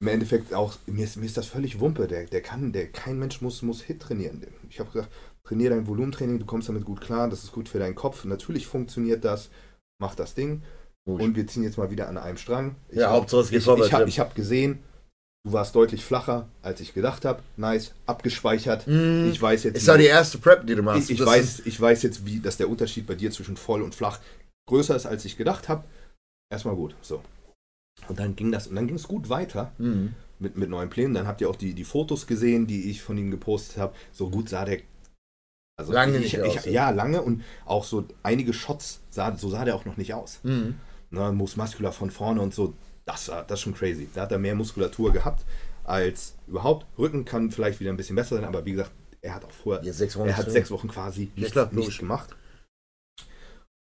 Im 0.00 0.08
Endeffekt 0.08 0.52
auch, 0.52 0.74
mir 0.86 1.04
ist, 1.04 1.16
mir 1.16 1.26
ist 1.26 1.36
das 1.36 1.46
völlig 1.46 1.80
Wumpe. 1.80 2.06
Der, 2.06 2.26
der 2.26 2.42
kann, 2.42 2.72
der, 2.72 2.88
kein 2.88 3.18
Mensch 3.18 3.40
muss, 3.40 3.62
muss 3.62 3.82
Hit 3.82 4.00
trainieren. 4.00 4.42
Ich 4.68 4.80
habe 4.80 4.90
gesagt, 4.90 5.12
trainier 5.44 5.70
dein 5.70 5.86
Volumentraining, 5.86 6.38
du 6.38 6.46
kommst 6.46 6.68
damit 6.68 6.84
gut 6.84 7.00
klar, 7.00 7.28
das 7.28 7.44
ist 7.44 7.52
gut 7.52 7.68
für 7.68 7.78
deinen 7.78 7.94
Kopf. 7.94 8.24
Natürlich 8.24 8.66
funktioniert 8.66 9.24
das, 9.24 9.50
mach 10.00 10.14
das 10.14 10.34
Ding. 10.34 10.62
Gut. 11.06 11.20
Und 11.20 11.36
wir 11.36 11.46
ziehen 11.46 11.62
jetzt 11.62 11.76
mal 11.76 11.90
wieder 11.90 12.08
an 12.08 12.16
einem 12.16 12.38
Strang. 12.38 12.76
Ich 12.88 12.98
ja, 12.98 13.08
hab- 13.08 13.16
Hauptsache 13.16 13.42
es 13.42 13.50
geht 13.50 13.60
ich, 13.60 13.66
ich 13.66 13.92
habe 13.92 14.10
hab 14.10 14.34
gesehen, 14.34 14.78
du 15.46 15.52
warst 15.52 15.74
deutlich 15.74 16.02
flacher, 16.02 16.48
als 16.62 16.80
ich 16.80 16.94
gedacht 16.94 17.24
habe. 17.26 17.42
Nice, 17.56 17.92
abgespeichert. 18.06 18.86
Mhm. 18.86 19.30
Ich 19.30 19.40
weiß 19.40 19.64
jetzt, 19.64 19.76
ist 19.76 19.86
ja 19.86 19.98
die 19.98 20.06
erste 20.06 20.38
Prep, 20.38 20.66
die 20.66 20.74
du 20.74 20.82
machst. 20.82 21.10
ich, 21.10 21.20
ich, 21.20 21.26
weiß, 21.26 21.62
ich 21.66 21.78
weiß 21.78 22.02
jetzt, 22.02 22.24
wie, 22.24 22.40
dass 22.40 22.56
der 22.56 22.70
Unterschied 22.70 23.06
bei 23.06 23.14
dir 23.14 23.30
zwischen 23.30 23.56
voll 23.56 23.82
und 23.82 23.94
flach 23.94 24.18
größer 24.66 24.96
ist, 24.96 25.06
als 25.06 25.26
ich 25.26 25.36
gedacht 25.36 25.68
habe. 25.68 25.84
Erstmal 26.50 26.74
gut. 26.74 26.94
So. 27.02 27.22
Und 28.08 28.18
dann 28.18 28.36
ging 28.36 28.52
das, 28.52 28.66
und 28.66 28.76
dann 28.76 28.86
ging 28.86 28.96
es 28.96 29.08
gut 29.08 29.28
weiter 29.28 29.72
Mhm. 29.78 30.14
mit, 30.38 30.56
mit 30.56 30.68
neuen 30.68 30.90
Plänen. 30.90 31.14
Dann 31.14 31.26
habt 31.26 31.40
ihr 31.40 31.48
auch 31.48 31.56
die, 31.56 31.74
die 31.74 31.84
Fotos 31.84 32.26
gesehen, 32.26 32.66
die 32.66 32.90
ich 32.90 33.02
von 33.02 33.16
ihm 33.16 33.30
gepostet 33.30 33.78
habe. 33.78 33.94
So 34.12 34.30
gut 34.30 34.48
sah 34.48 34.64
der. 34.64 34.80
Also 35.76 35.92
Lange 35.92 36.16
ich, 36.18 36.22
nicht 36.24 36.34
ich, 36.34 36.58
aus, 36.58 36.64
Ja, 36.66 36.70
ja. 36.72 36.90
lange 36.90 37.22
und 37.22 37.42
auch 37.64 37.82
so 37.84 38.04
einige 38.22 38.52
Shots, 38.52 39.00
sah, 39.10 39.36
so 39.36 39.48
sah 39.48 39.64
der 39.64 39.74
auch 39.74 39.84
noch 39.84 39.96
nicht 39.96 40.14
aus. 40.14 40.40
Mhm. 40.42 40.76
Ne, 41.10 41.32
Muscular 41.32 41.92
von 41.92 42.10
vorne 42.10 42.40
und 42.40 42.54
so, 42.54 42.74
das 43.06 43.28
war 43.28 43.42
das 43.44 43.58
ist 43.58 43.62
schon 43.64 43.74
crazy. 43.74 44.08
Da 44.14 44.22
hat 44.22 44.32
er 44.32 44.38
mehr 44.38 44.54
Muskulatur 44.54 45.12
gehabt 45.12 45.44
als 45.84 46.34
überhaupt. 46.46 46.86
Rücken 46.98 47.24
kann 47.24 47.50
vielleicht 47.50 47.80
wieder 47.80 47.90
ein 47.90 47.96
bisschen 47.96 48.16
besser 48.16 48.36
sein, 48.36 48.44
aber 48.44 48.64
wie 48.64 48.72
gesagt, 48.72 48.92
er 49.20 49.34
hat 49.34 49.44
auch 49.44 49.50
vorher 49.50 49.84
Jetzt 49.84 49.98
sechs 49.98 50.16
Wochen. 50.16 50.28
er 50.28 50.36
hat 50.36 50.50
sechs 50.50 50.70
Wochen 50.70 50.88
quasi 50.88 51.30
nichts, 51.36 51.52
klar, 51.52 51.68
nichts 51.72 51.98
gemacht. 51.98 52.34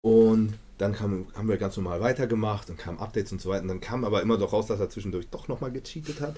Und 0.02 0.54
dann 0.78 0.94
kam, 0.94 1.28
haben 1.36 1.50
wir 1.50 1.58
ganz 1.58 1.76
normal 1.76 2.00
weitergemacht 2.00 2.70
und 2.70 2.78
kamen 2.78 3.00
Updates 3.00 3.32
und 3.34 3.42
so 3.42 3.50
weiter. 3.50 3.64
Und 3.64 3.68
dann 3.68 3.82
kam 3.82 4.06
aber 4.06 4.22
immer 4.22 4.38
doch 4.38 4.54
raus, 4.54 4.68
dass 4.68 4.80
er 4.80 4.90
zwischendurch 4.90 5.28
doch 5.30 5.48
nochmal 5.50 5.72
gecheatet 5.72 6.22
hat. 6.22 6.36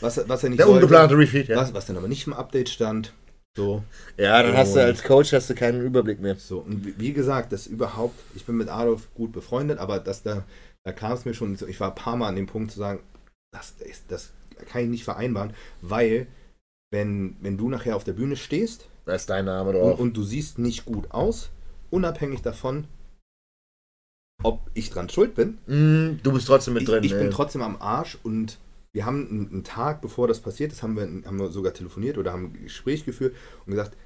Was, 0.00 0.20
was 0.28 0.42
er 0.44 0.50
nicht 0.50 0.58
Der 0.60 0.66
wollte, 0.66 0.84
ungeplante 0.84 1.16
Refeed, 1.16 1.48
ja. 1.48 1.56
was, 1.56 1.72
was 1.72 1.86
dann 1.86 1.96
aber 1.96 2.08
nicht 2.08 2.26
im 2.26 2.34
Update 2.34 2.68
stand. 2.68 3.14
So, 3.56 3.82
Ja, 4.16 4.42
dann 4.42 4.56
hast 4.56 4.74
du 4.76 4.80
Und- 4.80 4.84
als 4.84 5.02
Coach 5.02 5.32
hast 5.32 5.48
du 5.50 5.54
keinen 5.54 5.80
Überblick 5.82 6.20
mehr. 6.20 6.36
so. 6.36 6.58
Und 6.58 6.84
wie, 6.86 6.94
wie 6.98 7.12
gesagt, 7.12 7.52
das 7.52 7.66
überhaupt, 7.66 8.18
ich 8.34 8.44
bin 8.44 8.56
mit 8.56 8.68
Adolf 8.68 9.08
gut 9.14 9.32
befreundet, 9.32 9.78
aber 9.78 9.98
das 9.98 10.22
da, 10.22 10.44
da 10.84 10.92
kam 10.92 11.12
es 11.12 11.24
mir 11.24 11.34
schon 11.34 11.56
ich 11.68 11.80
war 11.80 11.88
ein 11.88 11.94
paar 11.94 12.16
Mal 12.16 12.28
an 12.28 12.36
dem 12.36 12.46
Punkt 12.46 12.70
zu 12.70 12.78
sagen, 12.78 13.00
das, 13.52 13.72
ist, 13.80 14.04
das 14.08 14.30
kann 14.70 14.82
ich 14.82 14.88
nicht 14.88 15.04
vereinbaren, 15.04 15.52
weil 15.80 16.26
wenn, 16.92 17.36
wenn 17.40 17.56
du 17.56 17.68
nachher 17.70 17.96
auf 17.96 18.04
der 18.04 18.12
Bühne 18.12 18.36
stehst, 18.36 18.88
Da 19.06 19.14
ist 19.14 19.30
dein 19.30 19.46
Name 19.46 19.70
und, 19.70 19.76
drauf. 19.76 19.98
und 19.98 20.16
du 20.16 20.22
siehst 20.22 20.58
nicht 20.58 20.84
gut 20.84 21.10
aus, 21.10 21.50
unabhängig 21.90 22.42
davon, 22.42 22.86
ob 24.42 24.70
ich 24.74 24.90
dran 24.90 25.08
schuld 25.08 25.34
bin. 25.34 25.58
Mhm, 25.66 26.20
du 26.22 26.32
bist 26.32 26.46
trotzdem 26.46 26.74
mit 26.74 26.82
Ich, 26.84 26.88
drin. 26.88 27.04
ich 27.04 27.12
bin 27.12 27.26
äh. 27.28 27.30
trotzdem 27.30 27.62
am 27.62 27.76
Arsch 27.80 28.18
und 28.22 28.58
wir 28.92 29.04
haben 29.04 29.28
einen, 29.28 29.50
einen 29.50 29.64
Tag, 29.64 30.00
bevor 30.00 30.26
das 30.28 30.40
passiert 30.40 30.72
ist, 30.72 30.82
haben 30.82 30.96
wir, 30.96 31.02
haben 31.26 31.38
wir 31.38 31.50
sogar 31.50 31.74
telefoniert 31.74 32.18
oder 32.18 32.32
haben 32.32 32.46
ein 32.46 32.62
Gespräch 32.64 33.04
geführt 33.04 33.36
und 33.66 33.72
gesagt, 33.72 33.96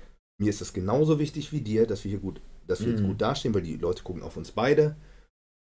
mir 0.41 0.51
ist 0.51 0.61
das 0.61 0.72
genauso 0.72 1.18
wichtig 1.18 1.53
wie 1.53 1.61
dir, 1.61 1.87
dass 1.87 2.05
wir 2.05 2.11
hier 2.11 2.18
gut, 2.20 2.41
dass 2.66 2.80
wir 2.80 2.89
jetzt 2.91 3.03
Mhm. 3.03 3.07
gut 3.09 3.20
dastehen, 3.22 3.55
weil 3.55 3.62
die 3.62 3.76
Leute 3.76 4.03
gucken 4.03 4.22
auf 4.22 4.37
uns 4.37 4.51
beide 4.51 4.97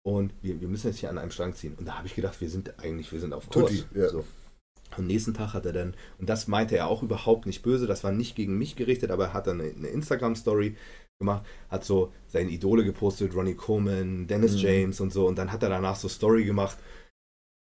und 0.04 0.32
wir, 0.42 0.60
wir 0.60 0.68
müssen 0.68 0.88
jetzt 0.88 0.98
hier 0.98 1.10
an 1.10 1.18
einem 1.18 1.30
Strang 1.30 1.54
ziehen. 1.54 1.74
Und 1.78 1.86
da 1.86 1.98
habe 1.98 2.06
ich 2.06 2.14
gedacht, 2.14 2.40
wir 2.40 2.48
sind 2.48 2.78
eigentlich, 2.80 3.12
wir 3.12 3.20
sind 3.20 3.34
auf 3.34 3.48
Kurs. 3.50 3.70
Tutti, 3.70 3.84
ja. 3.94 4.08
So. 4.08 4.24
Am 4.92 5.06
nächsten 5.06 5.34
Tag 5.34 5.52
hat 5.54 5.66
er 5.66 5.72
dann, 5.72 5.94
und 6.18 6.28
das 6.28 6.48
meinte 6.48 6.76
er 6.76 6.86
auch 6.88 7.02
überhaupt 7.02 7.46
nicht 7.46 7.62
böse, 7.62 7.86
das 7.86 8.02
war 8.04 8.12
nicht 8.12 8.34
gegen 8.34 8.58
mich 8.58 8.76
gerichtet, 8.76 9.10
aber 9.10 9.26
er 9.26 9.32
hat 9.34 9.46
dann 9.46 9.60
eine, 9.60 9.70
eine 9.70 9.88
Instagram-Story 9.88 10.76
gemacht, 11.22 11.44
hat 11.70 11.84
so 11.84 12.12
seine 12.28 12.50
Idole 12.50 12.84
gepostet, 12.84 13.34
Ronnie 13.34 13.54
Coleman, 13.54 14.26
Dennis 14.26 14.52
Mhm. 14.54 14.58
James 14.58 15.00
und 15.00 15.12
so, 15.12 15.26
und 15.26 15.36
dann 15.38 15.50
hat 15.52 15.62
er 15.62 15.68
danach 15.70 15.96
so 15.96 16.08
Story 16.08 16.44
gemacht. 16.44 16.76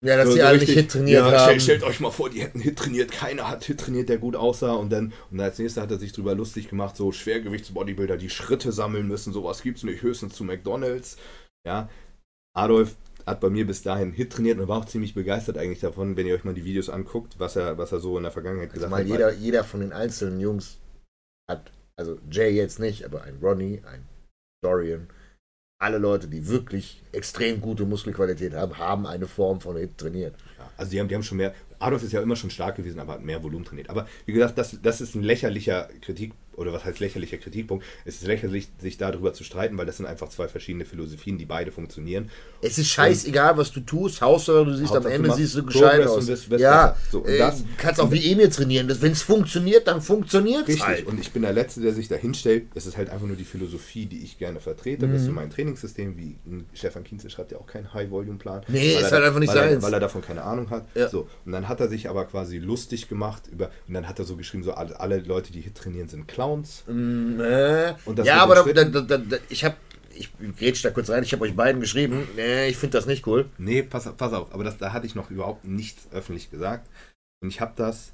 ja, 0.01 0.15
dass 0.15 0.27
so, 0.29 0.33
die 0.35 0.39
so 0.39 0.45
alle 0.47 0.59
nicht 0.59 0.71
Hit 0.71 0.91
trainiert 0.91 1.25
ja, 1.25 1.31
haben. 1.31 1.59
Stellt, 1.59 1.61
stellt 1.61 1.83
euch 1.83 1.99
mal 1.99 2.09
vor, 2.11 2.29
die 2.29 2.41
hätten 2.41 2.61
Hit 2.61 2.77
trainiert, 2.77 3.11
keiner 3.11 3.49
hat 3.49 3.65
Hit 3.65 3.81
trainiert, 3.81 4.07
der 4.09 4.17
gut 4.17 4.35
aussah, 4.37 4.73
und 4.73 4.89
dann, 4.91 5.11
und 5.29 5.39
als 5.41 5.59
nächstes 5.59 5.81
hat 5.83 5.91
er 5.91 5.99
sich 5.99 6.13
drüber 6.13 6.35
lustig 6.35 6.69
gemacht, 6.69 6.95
so 6.95 7.11
Schwergewichtsbodybuilder, 7.11 8.15
die 8.17 8.29
Schritte 8.29 8.71
sammeln 8.71 9.07
müssen, 9.09 9.33
sowas 9.33 9.61
gibt's 9.61 9.83
nicht, 9.83 10.01
höchstens 10.01 10.35
zu 10.35 10.43
McDonalds, 10.45 11.17
ja. 11.67 11.89
Adolf 12.55 12.95
hat 13.25 13.41
bei 13.41 13.49
mir 13.49 13.67
bis 13.67 13.83
dahin 13.83 14.11
Hit 14.13 14.31
trainiert 14.31 14.57
und 14.59 14.67
war 14.69 14.79
auch 14.79 14.85
ziemlich 14.85 15.13
begeistert 15.13 15.57
eigentlich 15.57 15.81
davon, 15.81 16.15
wenn 16.17 16.25
ihr 16.25 16.33
euch 16.35 16.45
mal 16.45 16.53
die 16.53 16.65
Videos 16.65 16.89
anguckt, 16.89 17.35
was 17.37 17.55
er, 17.57 17.77
was 17.77 17.91
er 17.91 17.99
so 17.99 18.15
in 18.17 18.23
der 18.23 18.31
Vergangenheit 18.31 18.69
Also 18.69 18.75
gesagt 18.75 18.91
mal 18.91 19.01
hat. 19.01 19.07
jeder, 19.07 19.33
jeder 19.33 19.63
von 19.65 19.81
den 19.81 19.91
einzelnen 19.93 20.39
Jungs 20.39 20.79
hat, 21.49 21.71
also 21.99 22.17
Jay 22.31 22.49
jetzt 22.51 22.79
nicht, 22.79 23.03
aber 23.03 23.23
ein 23.23 23.37
Ronnie, 23.41 23.81
ein 23.85 24.07
Dorian, 24.63 25.07
alle 25.81 25.97
Leute, 25.97 26.27
die 26.27 26.47
wirklich 26.47 27.01
extrem 27.11 27.59
gute 27.61 27.85
Muskelqualität 27.85 28.53
haben, 28.53 28.77
haben 28.77 29.05
eine 29.05 29.27
Form 29.27 29.59
von 29.59 29.75
Hit 29.75 29.97
trainiert. 29.97 30.35
Ja, 30.57 30.71
also 30.77 30.91
die 30.91 30.99
haben, 30.99 31.09
die 31.09 31.15
haben 31.15 31.23
schon 31.23 31.37
mehr, 31.37 31.53
Adolf 31.77 32.03
ist 32.03 32.13
ja 32.13 32.21
immer 32.21 32.37
schon 32.37 32.49
stark 32.49 32.77
gewesen, 32.77 32.99
aber 32.99 33.13
hat 33.13 33.23
mehr 33.23 33.43
Volumen 33.43 33.65
trainiert. 33.65 33.89
Aber 33.89 34.07
wie 34.25 34.31
gesagt, 34.31 34.57
das, 34.57 34.77
das 34.81 35.01
ist 35.01 35.15
ein 35.15 35.23
lächerlicher 35.23 35.89
Kritik, 36.01 36.33
oder 36.59 36.73
was 36.73 36.85
heißt 36.85 36.99
lächerlicher 36.99 37.37
Kritikpunkt? 37.37 37.85
Es 38.05 38.15
ist 38.17 38.27
lächerlich, 38.27 38.67
sich 38.79 38.97
darüber 38.97 39.33
zu 39.33 39.43
streiten, 39.43 39.77
weil 39.77 39.85
das 39.85 39.97
sind 39.97 40.05
einfach 40.05 40.29
zwei 40.29 40.47
verschiedene 40.47 40.85
Philosophien, 40.85 41.37
die 41.37 41.45
beide 41.45 41.71
funktionieren. 41.71 42.29
Es 42.61 42.77
ist 42.77 42.89
scheißegal, 42.89 43.57
was 43.57 43.71
du 43.71 43.79
tust, 43.79 44.21
Hauptsache 44.21 44.65
du 44.65 44.73
siehst 44.75 44.91
am 44.91 44.97
Hauptsache, 44.97 45.13
du 45.17 45.23
Ende 45.23 45.33
siehst 45.35 45.55
du 45.55 45.63
gescheit 45.65 46.05
aus. 46.05 46.17
und 46.17 46.27
wirst- 46.27 46.49
wirst 46.49 46.61
ja. 46.61 46.95
So, 47.11 47.19
und 47.19 47.27
äh, 47.29 47.37
das- 47.37 47.63
kannst 47.77 47.99
auch 48.01 48.11
wie 48.11 48.31
Emil 48.31 48.49
trainieren. 48.49 48.87
Wenn 49.01 49.11
es 49.13 49.21
funktioniert, 49.21 49.87
dann 49.87 50.01
funktioniert 50.01 50.63
es 50.63 50.67
Richtig. 50.75 50.83
halt. 50.85 51.05
Und 51.07 51.19
ich 51.19 51.31
bin 51.31 51.41
der 51.43 51.53
Letzte, 51.53 51.81
der 51.81 51.93
sich 51.93 52.07
da 52.09 52.15
hinstellt. 52.15 52.67
Es 52.75 52.85
ist 52.85 52.97
halt 52.97 53.09
einfach 53.09 53.25
nur 53.27 53.37
die 53.37 53.45
Philosophie, 53.45 54.05
die 54.05 54.23
ich 54.23 54.37
gerne 54.37 54.59
vertrete. 54.59 55.07
Das 55.07 55.15
ist 55.15 55.21
Mhm. 55.23 55.27
so 55.27 55.31
mein 55.33 55.49
Trainingssystem, 55.49 56.17
wie 56.17 56.35
Stefan 56.73 57.03
Kienze 57.03 57.29
schreibt 57.29 57.51
ja 57.53 57.57
auch 57.57 57.67
keinen 57.67 57.93
High-Volume-Plan. 57.93 58.63
Nee, 58.67 58.95
ist 58.95 59.11
halt 59.11 59.23
einfach 59.23 59.39
nicht 59.39 59.49
weil 59.53 59.57
er, 59.75 59.81
weil 59.81 59.93
er 59.93 59.99
davon 60.01 60.21
keine 60.21 60.43
Ahnung 60.43 60.69
hat. 60.69 60.85
Ja. 60.95 61.07
So. 61.09 61.27
Und 61.45 61.53
dann 61.53 61.69
hat 61.69 61.79
er 61.79 61.87
sich 61.87 62.09
aber 62.09 62.25
quasi 62.25 62.57
lustig 62.57 63.07
gemacht 63.07 63.43
über, 63.51 63.69
und 63.87 63.93
dann 63.93 64.07
hat 64.07 64.19
er 64.19 64.25
so 64.25 64.35
geschrieben, 64.35 64.63
so 64.63 64.73
alle, 64.73 64.99
alle 64.99 65.19
Leute, 65.19 65.51
die 65.53 65.61
Hit 65.61 65.75
trainieren, 65.75 66.09
sind 66.09 66.27
Clowns. 66.49 66.83
Mm, 66.87 67.39
äh, 67.39 67.93
Und 68.05 68.19
das 68.19 68.27
ja, 68.27 68.37
aber 68.41 68.55
da, 68.55 68.83
da, 68.83 69.01
da, 69.01 69.17
da, 69.17 69.37
ich 69.49 69.63
habe, 69.63 69.75
ich 70.15 70.29
grätsch 70.57 70.83
da 70.83 70.89
kurz 70.89 71.09
rein, 71.09 71.23
ich 71.23 71.31
habe 71.33 71.43
euch 71.43 71.55
beiden 71.55 71.79
geschrieben, 71.81 72.27
nee, 72.35 72.67
ich 72.67 72.77
finde 72.77 72.97
das 72.97 73.05
nicht 73.05 73.25
cool. 73.27 73.49
Nee, 73.57 73.83
pass, 73.83 74.07
auf- 74.07 74.17
pass 74.17 74.33
auf, 74.33 74.53
aber 74.53 74.63
das, 74.63 74.77
da 74.77 74.91
hatte 74.93 75.05
ich 75.05 75.15
noch 75.15 75.29
überhaupt 75.31 75.65
nichts 75.65 76.07
öffentlich 76.11 76.51
gesagt. 76.51 76.87
Und 77.41 77.49
ich 77.49 77.61
habe 77.61 77.73
das, 77.75 78.11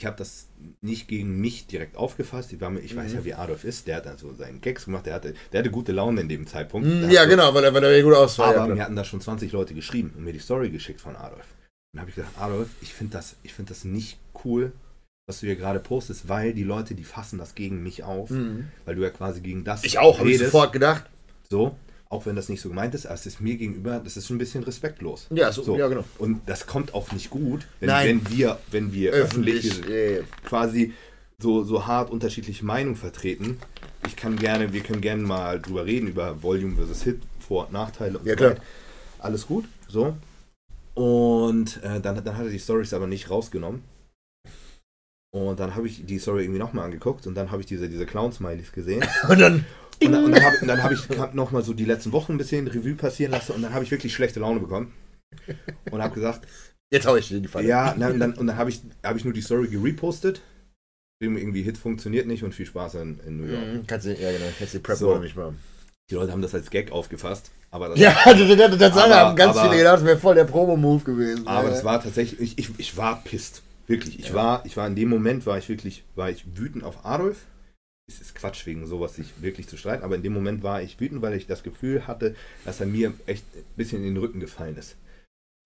ich 0.00 0.06
habe 0.06 0.16
das 0.16 0.48
nicht 0.82 1.08
gegen 1.08 1.40
mich 1.40 1.66
direkt 1.66 1.96
aufgefasst. 1.96 2.52
Ich, 2.52 2.60
war 2.60 2.70
mir, 2.70 2.80
ich 2.80 2.94
weiß 2.94 3.10
Mhm. 3.12 3.16
ja, 3.18 3.24
wie 3.24 3.34
Adolf 3.34 3.64
ist. 3.64 3.86
Der 3.86 3.96
hat 3.96 4.06
dann 4.06 4.18
so 4.18 4.32
seinen 4.34 4.60
Gags 4.60 4.84
gemacht. 4.84 5.06
Der 5.06 5.14
hatte, 5.14 5.34
der 5.52 5.60
hatte 5.60 5.70
gute 5.70 5.92
Laune 5.92 6.20
in 6.20 6.28
dem 6.28 6.46
Zeitpunkt. 6.46 6.86
Mm, 6.86 7.00
Der 7.02 7.10
ja, 7.10 7.22
so, 7.24 7.30
genau, 7.30 7.54
weil 7.54 7.64
er, 7.64 7.72
weil 7.74 7.82
er 7.84 7.90
mir 7.90 8.02
gut 8.02 8.14
aussah. 8.14 8.44
Aber 8.44 8.54
ja, 8.56 8.66
mir 8.66 8.74
klar. 8.74 8.84
hatten 8.86 8.96
da 8.96 9.04
schon 9.04 9.20
20 9.20 9.50
Leute 9.52 9.74
geschrieben 9.74 10.12
und 10.16 10.24
mir 10.24 10.32
die 10.32 10.38
Story 10.38 10.70
geschickt 10.70 11.00
von 11.00 11.16
Adolf. 11.16 11.40
Und 11.40 11.94
dann 11.94 12.00
habe 12.02 12.10
ich 12.10 12.16
gesagt, 12.16 12.38
Adolf, 12.38 12.68
ich 12.82 12.92
finde 12.92 13.14
das, 13.14 13.36
ich 13.42 13.54
find 13.54 13.70
das 13.70 13.84
nicht 13.84 14.18
cool, 14.44 14.72
was 15.28 15.40
du 15.40 15.46
hier 15.46 15.56
gerade 15.56 15.78
postest, 15.78 16.28
weil 16.28 16.54
die 16.54 16.64
Leute, 16.64 16.94
die 16.94 17.04
fassen 17.04 17.38
das 17.38 17.54
gegen 17.54 17.82
mich 17.82 18.02
auf, 18.02 18.30
Mhm. 18.30 18.68
weil 18.86 18.94
du 18.96 19.02
ja 19.02 19.10
quasi 19.10 19.40
gegen 19.40 19.62
das 19.62 19.84
Ich 19.84 19.98
auch, 19.98 20.18
habe 20.18 20.30
ich 20.30 20.38
sofort 20.38 20.72
gedacht. 20.72 21.04
So, 21.50 21.76
auch 22.08 22.24
wenn 22.24 22.34
das 22.34 22.48
nicht 22.48 22.62
so 22.62 22.70
gemeint 22.70 22.94
ist, 22.94 23.04
aber 23.04 23.14
es 23.14 23.26
ist 23.26 23.38
mir 23.40 23.56
gegenüber, 23.56 24.00
das 24.02 24.16
ist 24.16 24.26
schon 24.26 24.36
ein 24.36 24.38
bisschen 24.38 24.64
respektlos. 24.64 25.26
Ja, 25.30 25.52
so, 25.52 25.62
So. 25.62 25.76
ja 25.76 25.86
genau. 25.88 26.04
Und 26.18 26.40
das 26.46 26.66
kommt 26.66 26.94
auch 26.94 27.12
nicht 27.12 27.28
gut, 27.28 27.68
wenn, 27.80 27.90
wenn 27.90 28.30
wir, 28.30 28.58
wenn 28.70 28.92
wir 28.92 29.12
öffentlich, 29.12 29.70
Öffentlich, 29.70 30.24
quasi 30.44 30.94
so, 31.38 31.62
so 31.62 31.86
hart 31.86 32.10
unterschiedliche 32.10 32.64
Meinungen 32.64 32.96
vertreten. 32.96 33.58
Ich 34.06 34.16
kann 34.16 34.36
gerne, 34.36 34.72
wir 34.72 34.80
können 34.80 35.02
gerne 35.02 35.22
mal 35.22 35.60
drüber 35.60 35.84
reden, 35.84 36.08
über 36.08 36.42
Volume 36.42 36.74
versus 36.76 37.02
Hit, 37.02 37.20
Vor- 37.38 37.66
und 37.66 37.72
Nachteile 37.74 38.18
und 38.18 38.24
Ja, 38.26 38.32
so 38.32 38.36
klar. 38.38 38.54
Alles 39.18 39.46
gut, 39.46 39.66
so. 39.88 40.16
Und 40.94 41.80
äh, 41.82 42.00
dann, 42.00 42.24
dann 42.24 42.36
hat 42.36 42.44
er 42.46 42.50
die 42.50 42.58
Stories 42.58 42.92
aber 42.94 43.06
nicht 43.06 43.28
rausgenommen. 43.30 43.82
Und 45.46 45.60
dann 45.60 45.74
habe 45.74 45.86
ich 45.86 46.04
die 46.06 46.18
Story 46.18 46.42
irgendwie 46.44 46.58
nochmal 46.58 46.84
angeguckt 46.86 47.26
und 47.26 47.34
dann 47.34 47.50
habe 47.50 47.60
ich 47.62 47.66
diese, 47.66 47.88
diese 47.88 48.06
Clown-Smileys 48.06 48.72
gesehen. 48.72 49.04
und 49.28 49.40
dann, 49.40 49.64
Und 50.02 50.12
dann, 50.12 50.32
dann 50.32 50.44
habe 50.44 50.66
dann 50.66 50.82
hab 50.82 50.92
ich 50.92 51.08
nochmal 51.34 51.62
so 51.62 51.72
die 51.74 51.84
letzten 51.84 52.12
Wochen 52.12 52.32
ein 52.32 52.38
bisschen 52.38 52.66
Revue 52.68 52.94
passieren 52.94 53.32
lassen 53.32 53.52
und 53.52 53.62
dann 53.62 53.74
habe 53.74 53.84
ich 53.84 53.90
wirklich 53.90 54.14
schlechte 54.14 54.40
Laune 54.40 54.60
bekommen. 54.60 54.92
Und 55.90 56.02
habe 56.02 56.14
gesagt, 56.14 56.46
jetzt 56.92 57.06
hau 57.06 57.16
ich 57.16 57.28
die 57.28 57.46
Falle. 57.48 57.66
ja, 57.66 57.92
und 57.92 58.00
dann, 58.00 58.32
und 58.34 58.46
dann 58.46 58.56
habe 58.56 58.70
ich, 58.70 58.80
hab 59.04 59.16
ich 59.16 59.24
nur 59.24 59.34
die 59.34 59.42
Story 59.42 59.68
gerepostet. 59.68 60.40
Irgendwie 61.20 61.62
Hit 61.62 61.76
funktioniert 61.78 62.26
nicht 62.28 62.44
und 62.44 62.54
viel 62.54 62.66
Spaß 62.66 62.94
in, 62.94 63.18
in 63.26 63.36
New 63.38 63.46
York. 63.52 63.66
Mhm, 63.66 63.86
kannst 63.88 64.06
du, 64.06 64.10
ja 64.14 64.30
genau, 64.30 64.44
kannst 64.56 64.74
die 64.74 64.78
Prep 64.78 64.96
So. 64.96 65.14
so. 65.14 65.18
nicht 65.18 65.36
machen. 65.36 65.58
Die 66.10 66.14
Leute 66.14 66.30
haben 66.32 66.40
das 66.42 66.54
als 66.54 66.70
Gag 66.70 66.92
aufgefasst. 66.92 67.50
Aber 67.70 67.88
das, 67.88 67.98
Ja, 67.98 68.16
das, 68.24 68.78
das 68.78 68.92
Aber- 68.96 69.14
haben 69.16 69.36
ganz 69.36 69.56
aber- 69.56 69.68
viele 69.68 69.78
gedacht, 69.78 69.96
das 69.96 70.04
wäre 70.04 70.16
voll 70.18 70.36
der 70.36 70.44
Promo-Move 70.44 71.02
gewesen. 71.04 71.46
aber 71.46 71.64
ja. 71.68 71.70
das 71.74 71.84
war 71.84 72.00
tatsächlich, 72.02 72.40
ich, 72.40 72.70
ich, 72.70 72.78
ich 72.78 72.96
war 72.96 73.22
pisst. 73.24 73.62
Wirklich. 73.88 74.20
Ich 74.20 74.34
war, 74.34 74.64
ich 74.66 74.76
war 74.76 74.86
in 74.86 74.94
dem 74.94 75.08
Moment, 75.08 75.46
war 75.46 75.58
ich 75.58 75.68
wirklich, 75.68 76.04
war 76.14 76.30
ich 76.30 76.44
wütend 76.56 76.84
auf 76.84 77.04
Adolf. 77.04 77.46
Es 78.06 78.20
ist 78.20 78.34
Quatsch, 78.34 78.64
wegen 78.66 78.86
sowas 78.86 79.16
sich 79.16 79.42
wirklich 79.42 79.68
zu 79.68 79.76
streiten, 79.76 80.02
aber 80.02 80.14
in 80.14 80.22
dem 80.22 80.32
Moment 80.32 80.62
war 80.62 80.80
ich 80.82 80.98
wütend, 81.00 81.20
weil 81.20 81.34
ich 81.34 81.46
das 81.46 81.62
Gefühl 81.62 82.06
hatte, 82.06 82.36
dass 82.64 82.80
er 82.80 82.86
mir 82.86 83.12
echt 83.26 83.44
ein 83.54 83.64
bisschen 83.76 83.98
in 83.98 84.14
den 84.14 84.16
Rücken 84.16 84.40
gefallen 84.40 84.76
ist. 84.76 84.96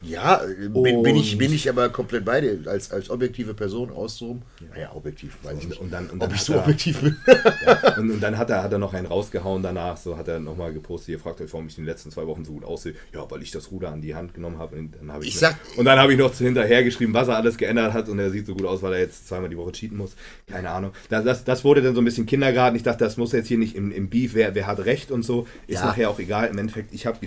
Ja, 0.03 0.43
bin, 0.73 1.03
bin, 1.03 1.17
ich, 1.17 1.39
bin 1.39 1.53
ich 1.53 1.69
aber 1.69 1.89
komplett 1.89 2.25
bei 2.25 2.41
dir, 2.41 2.59
als, 2.67 2.91
als 2.91 3.09
objektive 3.11 3.55
Person 3.55 3.91
auszurum. 3.91 4.43
Naja, 4.75 4.91
objektiv, 4.95 5.37
weiß 5.43 5.59
ich 5.59 5.63
Und, 5.65 5.69
nicht. 5.71 5.81
und 5.81 5.93
dann, 5.93 6.07
und 6.11 6.15
Ob 6.15 6.21
dann 6.21 6.31
ich 6.31 6.39
hat 6.39 6.47
so 6.47 6.53
er, 6.55 6.59
objektiv 6.61 7.01
bin. 7.01 7.17
ja, 7.27 7.97
und, 7.99 8.11
und 8.11 8.21
dann 8.21 8.37
hat 8.37 8.51
er, 8.51 8.63
hat 8.63 8.73
er 8.73 8.79
noch 8.79 8.95
einen 8.95 9.07
rausgehauen 9.07 9.63
danach, 9.63 9.97
so 9.97 10.17
hat 10.17 10.29
er 10.29 10.41
nochmal 10.41 10.73
gepostet, 10.73 11.11
ihr 11.11 11.19
fragt 11.21 11.41
euch, 11.41 11.53
warum 11.53 11.67
ich 11.69 11.79
in 11.79 11.85
den 11.85 11.89
letzten 11.89 12.11
zwei 12.11 12.27
Wochen 12.27 12.45
so 12.45 12.53
gut 12.53 12.65
aussehe. 12.65 12.95
Ja, 13.15 13.31
weil 13.31 13.43
ich 13.43 13.51
das 13.53 13.71
Ruder 13.71 13.93
an 13.93 14.01
die 14.01 14.15
Hand 14.15 14.35
genommen 14.35 14.59
habe. 14.59 14.77
Und 14.77 14.95
dann 14.99 15.13
habe 15.13 15.25
ich, 15.25 15.31
Ich 15.31 15.39
sag- 15.39 15.57
und 15.77 15.85
dann 15.85 15.99
habe 15.99 16.13
ich 16.13 16.19
noch 16.19 16.35
hinterher 16.35 16.83
geschrieben, 16.83 17.15
was 17.15 17.29
er 17.29 17.37
alles 17.37 17.57
geändert 17.57 17.93
hat 17.93 18.09
und 18.09 18.19
er 18.19 18.31
sieht 18.31 18.47
so 18.47 18.55
gut 18.55 18.67
aus, 18.67 18.83
weil 18.83 18.95
er 18.95 19.01
jetzt 19.01 19.29
zweimal 19.29 19.51
die 19.51 19.57
Woche 19.57 19.73
cheaten 19.73 19.97
muss. 19.97 20.17
Keine 20.49 20.71
Ahnung. 20.71 20.93
Das, 21.11 21.25
das, 21.25 21.45
das 21.45 21.65
wurde 21.65 21.83
dann 21.83 21.95
so 21.95 22.01
ein 22.01 22.05
bisschen 22.05 22.27
Kindergarten. 22.27 22.77
Ich 22.77 22.83
dachte, 22.83 23.05
das 23.05 23.17
muss 23.17 23.33
jetzt 23.33 23.47
hier 23.49 23.59
nicht 23.59 23.77
im, 23.77 23.93
im 23.93 24.09
Beef, 24.09 24.35
wer, 24.35 24.55
wer 24.55 24.67
hat 24.67 24.85
recht 24.85 25.11
und 25.11 25.23
so. 25.23 25.47
Ist 25.67 25.81
Ja. 25.81 25.87
nachher 25.87 26.11
auch 26.11 26.19
egal. 26.19 26.49
Im 26.49 26.59
Endeffekt, 26.59 26.93
ich 26.93 27.07
habe 27.07 27.19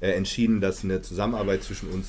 äh, 0.00 0.10
entschieden, 0.12 0.60
dass 0.60 0.82
eine 0.84 1.00
Zusammenarbeit 1.02 1.62
zwischen 1.62 1.88
uns 1.90 2.07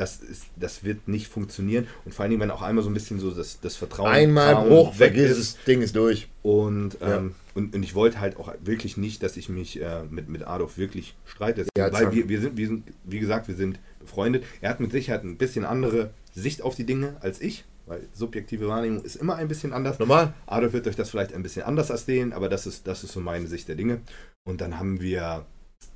das, 0.00 0.16
ist, 0.16 0.46
das 0.56 0.82
wird 0.82 1.08
nicht 1.08 1.28
funktionieren. 1.28 1.86
Und 2.06 2.14
vor 2.14 2.22
allen 2.22 2.30
Dingen, 2.30 2.40
wenn 2.40 2.50
auch 2.50 2.62
einmal 2.62 2.82
so 2.82 2.88
ein 2.88 2.94
bisschen 2.94 3.20
so 3.20 3.30
das, 3.32 3.60
das 3.60 3.76
Vertrauen 3.76 4.10
Einmal 4.10 4.54
Trauen 4.54 4.68
Bruch, 4.68 4.98
weg 4.98 5.12
vergiss 5.14 5.30
ist. 5.32 5.38
es, 5.38 5.64
Ding 5.64 5.82
ist 5.82 5.94
durch. 5.94 6.28
Und, 6.42 6.96
Ja. 7.00 7.18
ähm, 7.18 7.34
und, 7.54 7.74
und 7.74 7.82
ich 7.82 7.94
wollte 7.94 8.18
halt 8.18 8.38
auch 8.38 8.50
wirklich 8.64 8.96
nicht, 8.96 9.22
dass 9.22 9.36
ich 9.36 9.50
mich 9.50 9.78
äh, 9.82 10.04
mit, 10.08 10.30
mit 10.30 10.46
Adolf 10.46 10.78
wirklich 10.78 11.14
streite. 11.26 11.66
Ja, 11.76 11.92
weil 11.92 12.12
wir, 12.12 12.30
wir, 12.30 12.40
sind, 12.40 12.56
wir 12.56 12.66
sind, 12.66 12.84
wie 13.04 13.18
gesagt, 13.20 13.46
wir 13.48 13.56
sind 13.56 13.78
befreundet. 13.98 14.44
Er 14.62 14.70
hat 14.70 14.80
mit 14.80 14.90
Sicherheit 14.90 15.22
ein 15.22 15.36
bisschen 15.36 15.66
andere 15.66 16.10
Sicht 16.34 16.62
auf 16.62 16.74
die 16.76 16.84
Dinge 16.84 17.16
als 17.20 17.38
ich, 17.42 17.64
weil 17.84 18.08
subjektive 18.14 18.68
Wahrnehmung 18.68 19.02
ist 19.04 19.16
immer 19.16 19.34
ein 19.36 19.48
bisschen 19.48 19.74
anders. 19.74 19.98
Normal. 19.98 20.32
Adolf 20.46 20.72
wird 20.72 20.86
euch 20.86 20.96
das 20.96 21.10
vielleicht 21.10 21.34
ein 21.34 21.42
bisschen 21.42 21.62
anders 21.64 21.90
erzählen, 21.90 22.32
aber 22.32 22.48
das 22.48 22.66
ist, 22.66 22.86
das 22.86 23.04
ist 23.04 23.12
so 23.12 23.20
meine 23.20 23.48
Sicht 23.48 23.68
der 23.68 23.74
Dinge. 23.76 24.00
Und 24.44 24.62
dann 24.62 24.78
haben 24.78 25.02
wir, 25.02 25.44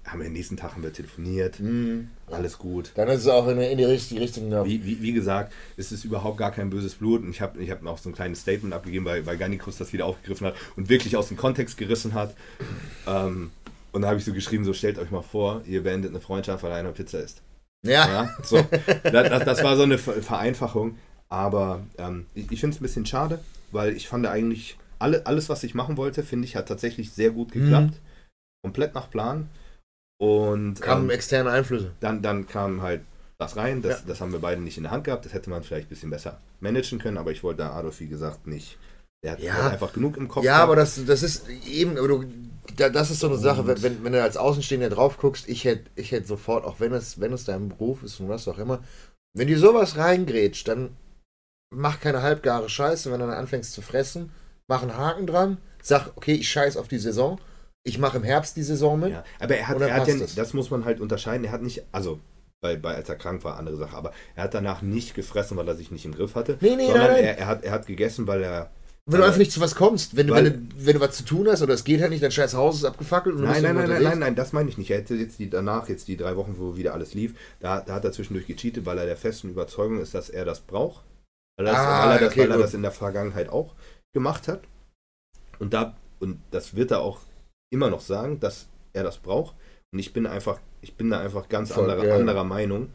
haben 0.07 0.20
wir 0.20 0.24
den 0.28 0.35
nächsten 0.35 0.57
Tag 0.57 0.72
haben 0.72 0.82
wir 0.82 0.93
telefoniert, 0.93 1.61
Mhm. 1.61 2.09
alles 2.30 2.59
gut. 2.59 2.93
Dann 2.95 3.09
ist 3.09 3.22
es 3.22 3.26
auch 3.28 3.49
in, 3.49 3.59
in 3.59 3.78
die 3.78 3.85
richtige 3.85 4.20
Richtung. 4.20 4.51
Ja. 4.51 4.64
Wie, 4.64 4.85
wie, 4.85 5.01
wie 5.03 5.12
gesagt, 5.12 5.53
es 5.76 5.93
ist 5.93 6.05
überhaupt 6.05 6.37
gar 6.39 6.53
kein 6.53 6.70
böses 6.70 6.95
Blut. 6.95 7.22
Und 7.22 7.30
ich 7.30 7.41
habe 7.41 7.61
ich 7.62 7.70
hab 7.70 7.82
noch 7.82 7.99
so 7.99 8.11
ein 8.11 8.14
kleines 8.14 8.41
Statement 8.41 8.74
abgegeben, 8.74 9.05
weil, 9.07 9.24
weil 9.26 9.37
Gannikus 9.39 9.78
das 9.78 9.93
wieder 9.93 10.07
aufgegriffen 10.07 10.47
hat 10.49 10.55
und 10.76 10.89
wirklich 10.89 11.16
aus 11.16 11.28
dem 11.28 11.37
Kontext 11.37 11.78
gerissen 11.78 12.14
hat. 12.14 12.35
Ähm, 13.07 13.51
und 13.93 14.03
da 14.03 14.09
habe 14.09 14.18
ich 14.18 14.24
so 14.24 14.32
geschrieben, 14.32 14.64
so 14.64 14.72
stellt 14.74 14.99
euch 14.99 15.11
mal 15.11 15.22
vor, 15.22 15.62
ihr 15.66 15.82
beendet 15.82 16.11
eine 16.11 16.20
Freundschaft, 16.20 16.62
weil 16.62 16.72
einer 16.72 16.93
Pizza 16.93 17.20
isst. 17.20 17.41
Ja. 17.85 18.07
Ja, 18.09 18.37
so. 18.43 18.57
das, 19.05 19.12
das, 19.28 19.45
das 19.45 19.64
war 19.64 19.76
so 19.76 19.82
eine 19.82 19.99
Ver- 19.99 20.22
Vereinfachung. 20.22 20.99
Aber 21.28 21.82
ähm, 21.99 22.26
ich, 22.35 22.51
ich 22.53 22.61
finde 22.61 22.74
es 22.74 22.80
ein 22.80 22.85
bisschen 22.85 23.07
schade, 23.07 23.41
weil 23.72 23.97
ich 23.97 24.09
fand 24.09 24.26
eigentlich, 24.26 24.76
alle, 24.99 25.26
alles, 25.26 25.49
was 25.49 25.64
ich 25.64 25.74
machen 25.74 25.97
wollte, 25.97 26.22
finde 26.22 26.47
ich, 26.47 26.57
hat 26.57 26.68
tatsächlich 26.68 27.11
sehr 27.12 27.30
gut 27.30 27.53
geklappt. 27.53 27.95
Komplett 28.62 28.95
nach 28.95 29.11
Plan. 29.11 29.49
Und 30.18 30.80
kamen 30.80 31.04
ähm, 31.04 31.10
externe 31.10 31.50
Einflüsse. 31.50 31.92
dann, 32.00 32.22
dann 32.22 32.46
kam 32.46 32.82
halt 32.82 33.02
das 33.38 33.56
rein. 33.56 33.82
Das, 33.82 34.00
Ja. 34.00 34.04
das 34.06 34.20
haben 34.20 34.32
wir 34.32 34.38
beide 34.38 34.60
nicht 34.62 34.76
in 34.76 34.84
der 34.84 34.92
Hand 34.92 35.04
gehabt. 35.04 35.24
Das 35.24 35.32
hätte 35.32 35.50
man 35.50 35.62
vielleicht 35.62 35.86
ein 35.86 35.90
bisschen 35.90 36.10
besser 36.10 36.40
managen 36.60 36.98
können, 36.98 37.18
aber 37.18 37.32
ich 37.32 37.42
wollte 37.42 37.58
da 37.58 37.72
Adolf, 37.72 38.00
wie 38.00 38.06
gesagt, 38.06 38.46
nicht. 38.46 38.78
Der 39.24 39.32
hat 39.32 39.40
Ja. 39.40 39.68
einfach 39.70 39.92
genug 39.92 40.16
im 40.16 40.28
Kopf. 40.28 40.44
Ja, 40.44 40.52
gehabt. 40.58 40.62
aber 40.64 40.76
das, 40.76 41.04
das 41.04 41.22
ist 41.22 41.48
eben, 41.66 41.98
aber 41.98 42.08
du, 42.08 42.24
da, 42.76 42.90
das 42.90 43.10
ist 43.10 43.20
so 43.20 43.26
eine 43.28 43.38
Sache, 43.38 43.66
wenn, 43.66 43.82
wenn, 43.82 44.04
wenn 44.04 44.12
du 44.12 44.22
als 44.22 44.36
Außenstehender 44.36 44.90
drauf 44.90 45.16
guckst, 45.18 45.48
ich 45.48 45.64
hätte 45.64 45.90
ich 45.96 46.12
hätt 46.12 46.26
sofort, 46.26 46.64
auch 46.64 46.78
wenn 46.80 46.92
es, 46.92 47.20
wenn 47.20 47.32
es 47.32 47.44
dein 47.44 47.70
Beruf 47.70 48.02
ist 48.02 48.20
und 48.20 48.28
was 48.28 48.46
auch 48.48 48.58
immer, 48.58 48.82
wenn 49.36 49.48
dir 49.48 49.58
sowas 49.58 49.96
reingrätscht, 49.96 50.68
dann 50.68 50.90
mach 51.74 52.00
keine 52.00 52.22
halbgare 52.22 52.68
Scheiße, 52.68 53.10
wenn 53.10 53.20
du 53.20 53.26
dann 53.26 53.34
anfängst 53.36 53.72
zu 53.72 53.82
fressen, 53.82 54.30
mach 54.68 54.82
einen 54.82 54.96
Haken 54.96 55.26
dran, 55.26 55.58
sag, 55.82 56.12
okay, 56.16 56.34
ich 56.34 56.48
scheiß 56.48 56.76
auf 56.76 56.86
die 56.88 56.98
Saison, 56.98 57.40
ich 57.85 57.99
mache 57.99 58.16
im 58.16 58.24
Herbst 58.24 58.57
die 58.57 58.62
Saison 58.62 58.99
mit. 58.99 59.11
Ja, 59.11 59.24
aber 59.39 59.57
er 59.57 59.68
hat, 59.68 59.80
er 59.80 59.95
hat 59.95 60.09
ja, 60.09 60.14
es. 60.14 60.35
das 60.35 60.55
muss 60.55 60.70
man 60.70 60.85
halt 60.85 61.01
unterscheiden. 61.01 61.45
Er 61.45 61.53
hat 61.53 61.62
nicht, 61.62 61.85
also 61.93 62.18
bei, 62.62 62.76
bei 62.76 62.95
als 62.95 63.09
er 63.11 63.16
krank 63.16 63.45
war, 63.45 63.59
andere 63.59 63.76
Sache, 63.76 63.95
aber 63.95 64.12
er 64.35 64.45
hat 64.45 64.55
danach 64.55 64.80
nicht 64.80 65.14
gefressen, 65.14 65.57
weil 65.59 65.68
er 65.68 65.76
sich 65.76 65.91
nicht 65.91 66.07
im 66.07 66.14
Griff 66.14 66.35
hatte. 66.35 66.57
Nee, 66.61 66.76
nee, 66.76 66.87
sondern 66.87 67.03
nein, 67.09 67.12
nein. 67.16 67.24
Er, 67.24 67.39
er, 67.39 67.47
hat, 67.47 67.62
er 67.62 67.72
hat 67.72 67.87
gegessen, 67.87 68.26
weil 68.26 68.43
er. 68.43 68.70
Wenn 69.07 69.20
du 69.20 69.26
einfach 69.26 69.39
nicht 69.39 69.53
zu 69.53 69.61
was 69.61 69.74
kommst, 69.74 70.16
wenn 70.16 70.28
du, 70.28 70.32
Weil- 70.32 70.47
wenn, 70.47 70.68
du, 70.70 70.87
wenn 70.87 70.95
du 70.95 71.01
was 71.01 71.14
zu 71.14 71.26
tun 71.26 71.47
hast 71.47 71.61
oder 71.61 71.74
es 71.74 71.85
geht 71.85 72.01
halt 72.01 72.09
nicht, 72.11 72.22
dein 72.22 72.30
scheiß 72.30 72.55
Haus 72.55 72.76
ist 72.76 72.85
abgefackelt 72.87 73.37
du 73.37 73.43
Nein, 73.43 73.62
nein, 73.62 73.76
nein, 73.76 73.91
nein, 73.91 74.03
nein, 74.03 74.18
nein, 74.18 74.35
das 74.35 74.55
meine 74.55 74.70
ich 74.70 74.78
nicht. 74.78 74.91
Er 74.91 74.97
hätte 74.97 75.14
jetzt 75.14 75.39
die 75.39 75.51
danach, 75.51 75.91
jetzt 75.91 76.09
die 76.09 76.16
drei 76.16 76.37
Wochen, 76.37 76.55
wo 76.57 76.74
wieder 76.76 76.95
alles 76.95 77.12
lief, 77.12 77.35
da, 77.61 77.82
da 77.82 77.97
hat 77.97 78.05
er 78.07 78.12
zwischendurch 78.12 78.47
gecheatet, 78.47 78.87
weil 78.87 78.97
er 78.97 79.05
der 79.05 79.18
festen 79.18 79.51
Überzeugung 79.51 80.01
ist, 80.01 80.14
dass 80.14 80.30
er 80.30 80.47
das 80.47 80.61
braucht. 80.61 81.05
Weil, 81.59 81.66
das, 81.66 81.76
Ah, 81.76 82.07
weil, 82.07 82.12
er, 82.16 82.20
das, 82.20 82.28
okay, 82.30 82.41
weil 82.41 82.53
er 82.53 82.59
das 82.59 82.72
in 82.72 82.80
der 82.80 82.93
Vergangenheit 82.93 83.51
auch 83.51 83.74
gemacht 84.14 84.49
hat. 84.49 84.62
Und 85.59 85.74
da, 85.74 85.95
und 86.18 86.41
das 86.51 86.74
wird 86.74 86.91
er 86.91 87.01
auch 87.01 87.20
immer 87.70 87.90
noch 87.90 88.00
sagen, 88.00 88.40
dass 88.40 88.68
er 88.92 89.02
das 89.02 89.18
braucht. 89.18 89.54
Und 89.92 89.98
ich 89.98 90.12
bin 90.12 90.26
einfach, 90.26 90.60
ich 90.80 90.94
bin 90.94 91.10
da 91.10 91.20
einfach 91.20 91.48
ganz 91.48 91.72
Voll, 91.72 91.90
anderer, 91.90 92.08
ja. 92.08 92.16
anderer 92.16 92.44
Meinung. 92.44 92.92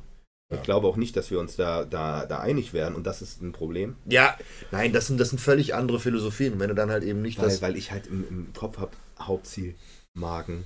Ja. 0.51 0.57
Ich 0.57 0.63
glaube 0.63 0.87
auch 0.87 0.97
nicht, 0.97 1.15
dass 1.15 1.29
wir 1.29 1.39
uns 1.39 1.55
da, 1.55 1.85
da, 1.85 2.25
da 2.25 2.39
einig 2.39 2.73
werden 2.73 2.95
und 2.95 3.05
das 3.05 3.21
ist 3.21 3.41
ein 3.41 3.51
Problem. 3.51 3.95
Ja, 4.05 4.35
nein, 4.71 4.91
das 4.93 5.07
sind, 5.07 5.19
das 5.19 5.29
sind 5.29 5.39
völlig 5.39 5.75
andere 5.75 5.99
Philosophien. 5.99 6.59
Wenn 6.59 6.69
du 6.69 6.75
dann 6.75 6.89
halt 6.89 7.03
eben 7.03 7.21
nicht 7.21 7.37
Weil, 7.37 7.45
das. 7.45 7.61
weil 7.61 7.77
ich 7.77 7.91
halt 7.91 8.07
im, 8.07 8.27
im 8.27 8.53
Kopf 8.53 8.79
habe, 8.79 8.91
Hauptziel, 9.19 9.75
Magen, 10.13 10.65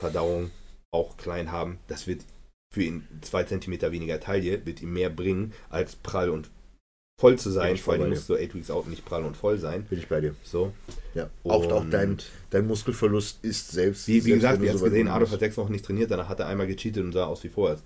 Verdauung, 0.00 0.50
auch 0.92 1.16
klein 1.16 1.50
haben, 1.50 1.78
das 1.88 2.06
wird 2.06 2.22
für 2.72 2.82
ihn 2.82 3.06
zwei 3.22 3.44
Zentimeter 3.44 3.90
weniger 3.90 4.20
Taille, 4.20 4.66
wird 4.66 4.82
ihm 4.82 4.92
mehr 4.92 5.08
bringen, 5.08 5.54
als 5.70 5.96
prall 5.96 6.28
und 6.28 6.50
voll 7.18 7.36
zu 7.38 7.50
sein. 7.50 7.76
Vor 7.76 7.94
allem 7.94 8.10
musst 8.10 8.28
du 8.28 8.34
8 8.34 8.54
Weeks 8.54 8.70
Out 8.70 8.88
nicht 8.88 9.04
prall 9.04 9.24
und 9.24 9.36
voll 9.36 9.58
sein. 9.58 9.84
Bin 9.84 9.98
ich 9.98 10.08
bei 10.08 10.20
dir. 10.20 10.34
So. 10.42 10.72
Ja. 11.14 11.30
Auch, 11.44 11.70
auch 11.72 11.84
dein, 11.90 12.18
dein 12.50 12.66
Muskelverlust 12.66 13.38
ist 13.42 13.72
selbst. 13.72 14.06
Wie, 14.06 14.14
wie 14.16 14.20
selbst 14.20 14.34
gesagt, 14.42 14.62
wir 14.62 14.70
haben 14.70 14.78
so 14.78 14.84
gesehen, 14.84 15.08
Adolf 15.08 15.30
hat 15.32 15.40
sechs 15.40 15.56
Wochen 15.56 15.72
nicht 15.72 15.84
trainiert, 15.84 16.10
danach 16.10 16.28
hat 16.28 16.40
er 16.40 16.46
einmal 16.48 16.66
gecheatet 16.66 17.02
und 17.02 17.12
sah 17.12 17.24
aus 17.24 17.42
wie 17.44 17.48
vorher 17.48 17.78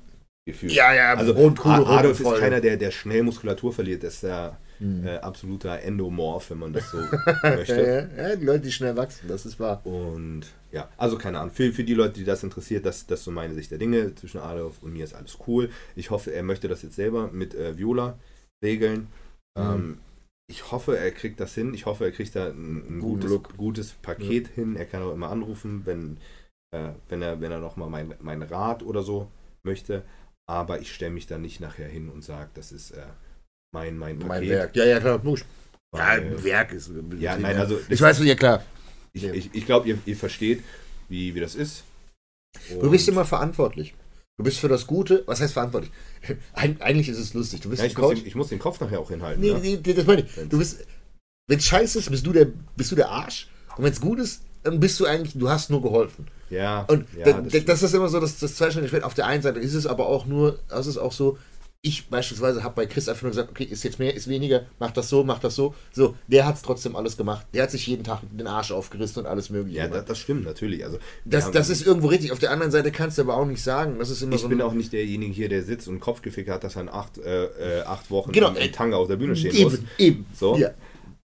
gefühlt. 0.47 0.73
Ja, 0.73 0.93
ja, 0.93 1.15
Also 1.15 1.33
A- 1.35 1.37
rund 1.37 1.65
Adolf 1.65 2.19
und 2.19 2.25
voll. 2.25 2.35
ist 2.35 2.41
keiner, 2.41 2.61
der, 2.61 2.77
der 2.77 2.91
schnell 2.91 3.23
Muskulatur 3.23 3.73
verliert, 3.73 4.03
das 4.03 4.15
ist 4.15 4.23
der 4.25 4.59
Hm. 4.79 5.07
äh, 5.07 5.17
absoluter 5.19 5.79
Endomorph, 5.83 6.49
wenn 6.51 6.59
man 6.59 6.73
das 6.73 6.91
so 6.91 6.97
ja, 7.43 7.51
möchte. 7.55 8.09
ja, 8.17 8.29
ja, 8.31 8.37
die 8.37 8.45
Leute, 8.47 8.61
die 8.61 8.73
schnell 8.73 8.97
wachsen, 8.97 9.29
das 9.29 9.45
ist 9.45 9.61
wahr. 9.61 9.85
Und 9.85 10.47
ja, 10.73 10.89
also 10.97 11.19
keine 11.19 11.39
Ahnung. 11.39 11.53
Für, 11.55 11.71
für 11.71 11.85
die 11.85 11.93
Leute, 11.93 12.15
die 12.15 12.25
das 12.25 12.43
interessiert, 12.43 12.87
das, 12.87 13.07
das 13.07 13.19
ist 13.19 13.25
so 13.27 13.31
meine 13.31 13.53
Sicht 13.53 13.71
der 13.71 13.77
Dinge. 13.77 14.15
Zwischen 14.15 14.41
Adolf 14.41 14.77
und 14.81 14.95
mir 14.95 15.05
ist 15.05 15.15
alles 15.15 15.37
cool. 15.47 15.69
Ich 15.97 16.09
hoffe, 16.11 16.33
er 16.33 16.43
möchte 16.43 16.67
das 16.67 16.81
jetzt 16.81 16.97
selber 16.97 17.29
mit 17.31 17.55
äh, 17.55 17.77
Viola 17.77 18.19
regeln. 18.65 19.09
Mhm. 19.59 19.63
Ähm, 19.63 19.99
ich 20.51 20.71
hoffe, 20.73 20.99
er 20.99 21.11
kriegt 21.13 21.39
das 21.41 21.55
hin. 21.55 21.75
Ich 21.75 21.87
hoffe, 21.87 22.05
er 22.05 22.11
kriegt 22.13 22.35
da 22.35 22.49
ein, 22.49 22.97
ein 22.97 23.01
gutes, 23.01 23.31
Look. 23.31 23.57
gutes 23.57 23.93
Paket 23.93 24.49
hin. 24.49 24.77
Er 24.77 24.85
kann 24.85 25.03
auch 25.03 25.13
immer 25.13 25.31
anrufen, 25.31 25.83
wenn, 25.87 26.17
äh, 26.75 26.91
wenn 27.09 27.23
er, 27.23 27.41
wenn 27.41 27.53
er 27.53 27.61
nochmal 27.61 27.89
meinen 27.89 28.15
mein 28.21 28.43
Rat 28.43 28.83
oder 28.83 29.03
so 29.03 29.31
möchte. 29.63 30.03
Aber 30.49 30.81
ich 30.81 30.93
stelle 30.93 31.13
mich 31.13 31.27
da 31.29 31.39
nicht 31.39 31.61
nachher 31.61 31.87
hin 31.89 32.09
und 32.09 32.25
sage, 32.25 32.51
das 32.55 32.73
ist 32.73 32.91
äh, 32.91 33.03
mein, 33.73 33.97
mein 33.97 34.19
Paket. 34.19 34.29
Mein 34.29 34.49
Werk. 34.49 34.77
Ja, 34.77 34.85
ja, 34.85 34.99
klar. 34.99 35.21
Ja, 35.25 35.33
Weil- 35.93 36.21
ein 36.27 36.45
Werk 36.45 36.73
ist. 36.73 36.91
Ja, 37.19 37.37
nein, 37.39 37.57
also 37.57 37.79
Ich 37.89 38.01
weiß, 38.01 38.23
ja 38.25 38.35
klar. 38.35 38.65
ich, 39.13 39.23
Ja. 39.23 39.33
ich, 39.33 39.51
ich 39.55 39.67
glaube, 39.67 39.89
ihr, 39.89 39.99
ihr 40.07 40.17
versteht, 40.17 40.65
wie, 41.09 41.35
wie 41.35 41.41
das 41.41 41.55
ist. 41.55 41.85
Du 42.81 42.91
bist 42.91 43.07
Und- 43.09 43.15
immer 43.15 43.25
verantwortlich. 43.25 43.95
Du 44.41 44.45
bist 44.45 44.59
für 44.59 44.69
das 44.69 44.87
Gute. 44.87 45.23
Was 45.27 45.43
heißt 45.43 45.53
verantwortlich? 45.53 45.93
Eig 46.55 46.81
eigentlich 46.81 47.11
ist 47.11 47.19
es 47.19 47.35
lustig. 47.35 47.61
Du 47.61 47.69
bist 47.69 47.83
Ja, 47.83 47.89
ich, 47.89 47.99
muss 47.99 48.15
den, 48.15 48.27
ich 48.27 48.35
muss 48.35 48.49
den 48.49 48.59
Kopf 48.59 48.81
nachher 48.81 48.99
auch 48.99 49.11
hinhalten. 49.11 49.39
Nee, 49.39 49.53
ne? 49.53 49.59
nee, 49.61 49.79
nee, 49.85 49.93
das 49.93 50.07
meine 50.07 50.23
ich. 50.23 50.49
Du 50.49 50.57
bist. 50.57 50.87
Wenn 51.47 51.59
es 51.59 51.67
scheiße 51.67 51.99
ist, 51.99 52.11
bist 52.11 52.27
du 52.27 52.33
der, 52.33 52.47
bist 52.75 52.91
du 52.91 52.97
der 52.97 53.11
Arsch. 53.11 53.51
Und 53.77 53.85
wenn 53.85 53.93
es 53.93 54.01
gut 54.01 54.19
ist, 54.19 54.41
dann 54.63 54.81
bist 54.81 54.99
du 54.99 55.05
eigentlich, 55.05 55.35
du 55.35 55.51
hast 55.51 55.69
nur 55.69 55.83
geholfen. 55.83 56.27
Ja, 56.49 56.87
Und 56.89 57.05
ja, 57.15 57.27
da, 57.27 57.43
das 57.43 57.67
das, 57.67 57.83
ist 57.83 57.93
immer 57.93 58.09
so 58.09 58.19
das, 58.19 58.39
das 58.39 58.57
zweischneidige 58.57 58.89
Schwert. 58.89 59.05
Auf 59.05 59.13
der 59.13 59.27
einen 59.27 59.43
Seite 59.43 59.61
ist 59.61 59.75
es 59.75 59.87
aber 59.87 60.07
auch 60.07 60.25
nur, 60.25 60.59
das 60.71 60.87
ist 60.87 60.97
auch 60.97 61.13
so, 61.13 61.37
ich 61.83 62.09
beispielsweise 62.09 62.63
habe 62.63 62.75
bei 62.75 62.85
Chris 62.87 63.09
einfach 63.09 63.23
nur 63.23 63.31
gesagt, 63.31 63.51
okay, 63.51 63.65
ist 63.65 63.83
jetzt 63.85 63.99
mehr, 63.99 64.15
ist 64.15 64.29
weniger, 64.29 64.67
mach 64.79 64.91
das 64.91 65.09
so, 65.09 65.25
mach 65.25 65.39
das 65.39 65.55
so. 65.55 65.75
So, 65.93 66.15
der 66.27 66.45
hat 66.45 66.57
es 66.57 66.63
trotzdem 66.63 66.95
alles 66.95 67.17
gemacht. 67.17 67.47
Der 67.55 67.63
hat 67.63 67.71
sich 67.71 67.87
jeden 67.87 68.05
Tag 68.05 68.21
den 68.31 68.47
Arsch 68.47 68.71
aufgerissen 68.71 69.21
und 69.23 69.27
alles 69.27 69.49
mögliche 69.49 69.79
ja 69.79 69.89
das, 69.89 70.05
das 70.05 70.19
stimmt 70.19 70.45
natürlich. 70.45 70.85
Also, 70.85 70.99
Das, 71.25 71.51
das 71.51 71.71
ist 71.71 71.87
irgendwo 71.87 72.09
richtig. 72.09 72.33
Auf 72.33 72.39
der 72.39 72.51
anderen 72.51 72.71
Seite 72.71 72.93
kannst 72.93 73.17
du 73.17 73.23
aber 73.23 73.35
auch 73.35 73.47
nicht 73.47 73.63
sagen. 73.63 73.99
Das 73.99 74.11
ist 74.11 74.21
immer 74.21 74.35
ich 74.35 74.43
so 74.43 74.49
bin 74.49 74.61
auch 74.61 74.75
nicht 74.75 74.93
derjenige 74.93 75.33
hier, 75.33 75.49
der 75.49 75.63
sitzt 75.63 75.89
und 75.89 76.01
Kopfgeficke 76.01 76.53
hat, 76.53 76.65
dass 76.65 76.77
er 76.77 76.83
in 76.83 76.89
acht, 76.91 77.17
äh, 77.17 77.45
äh, 77.45 77.83
acht 77.83 78.11
Wochen 78.11 78.33
Genau, 78.33 78.49
im, 78.51 78.57
äh, 78.57 78.69
Tanga 78.71 78.99
auf 78.99 79.09
der 79.09 79.17
Bühne 79.17 79.35
stehen 79.35 79.63
muss. 79.63 79.75
eben, 79.75 79.89
eben. 79.97 80.27
So. 80.35 80.57
Ja. 80.59 80.73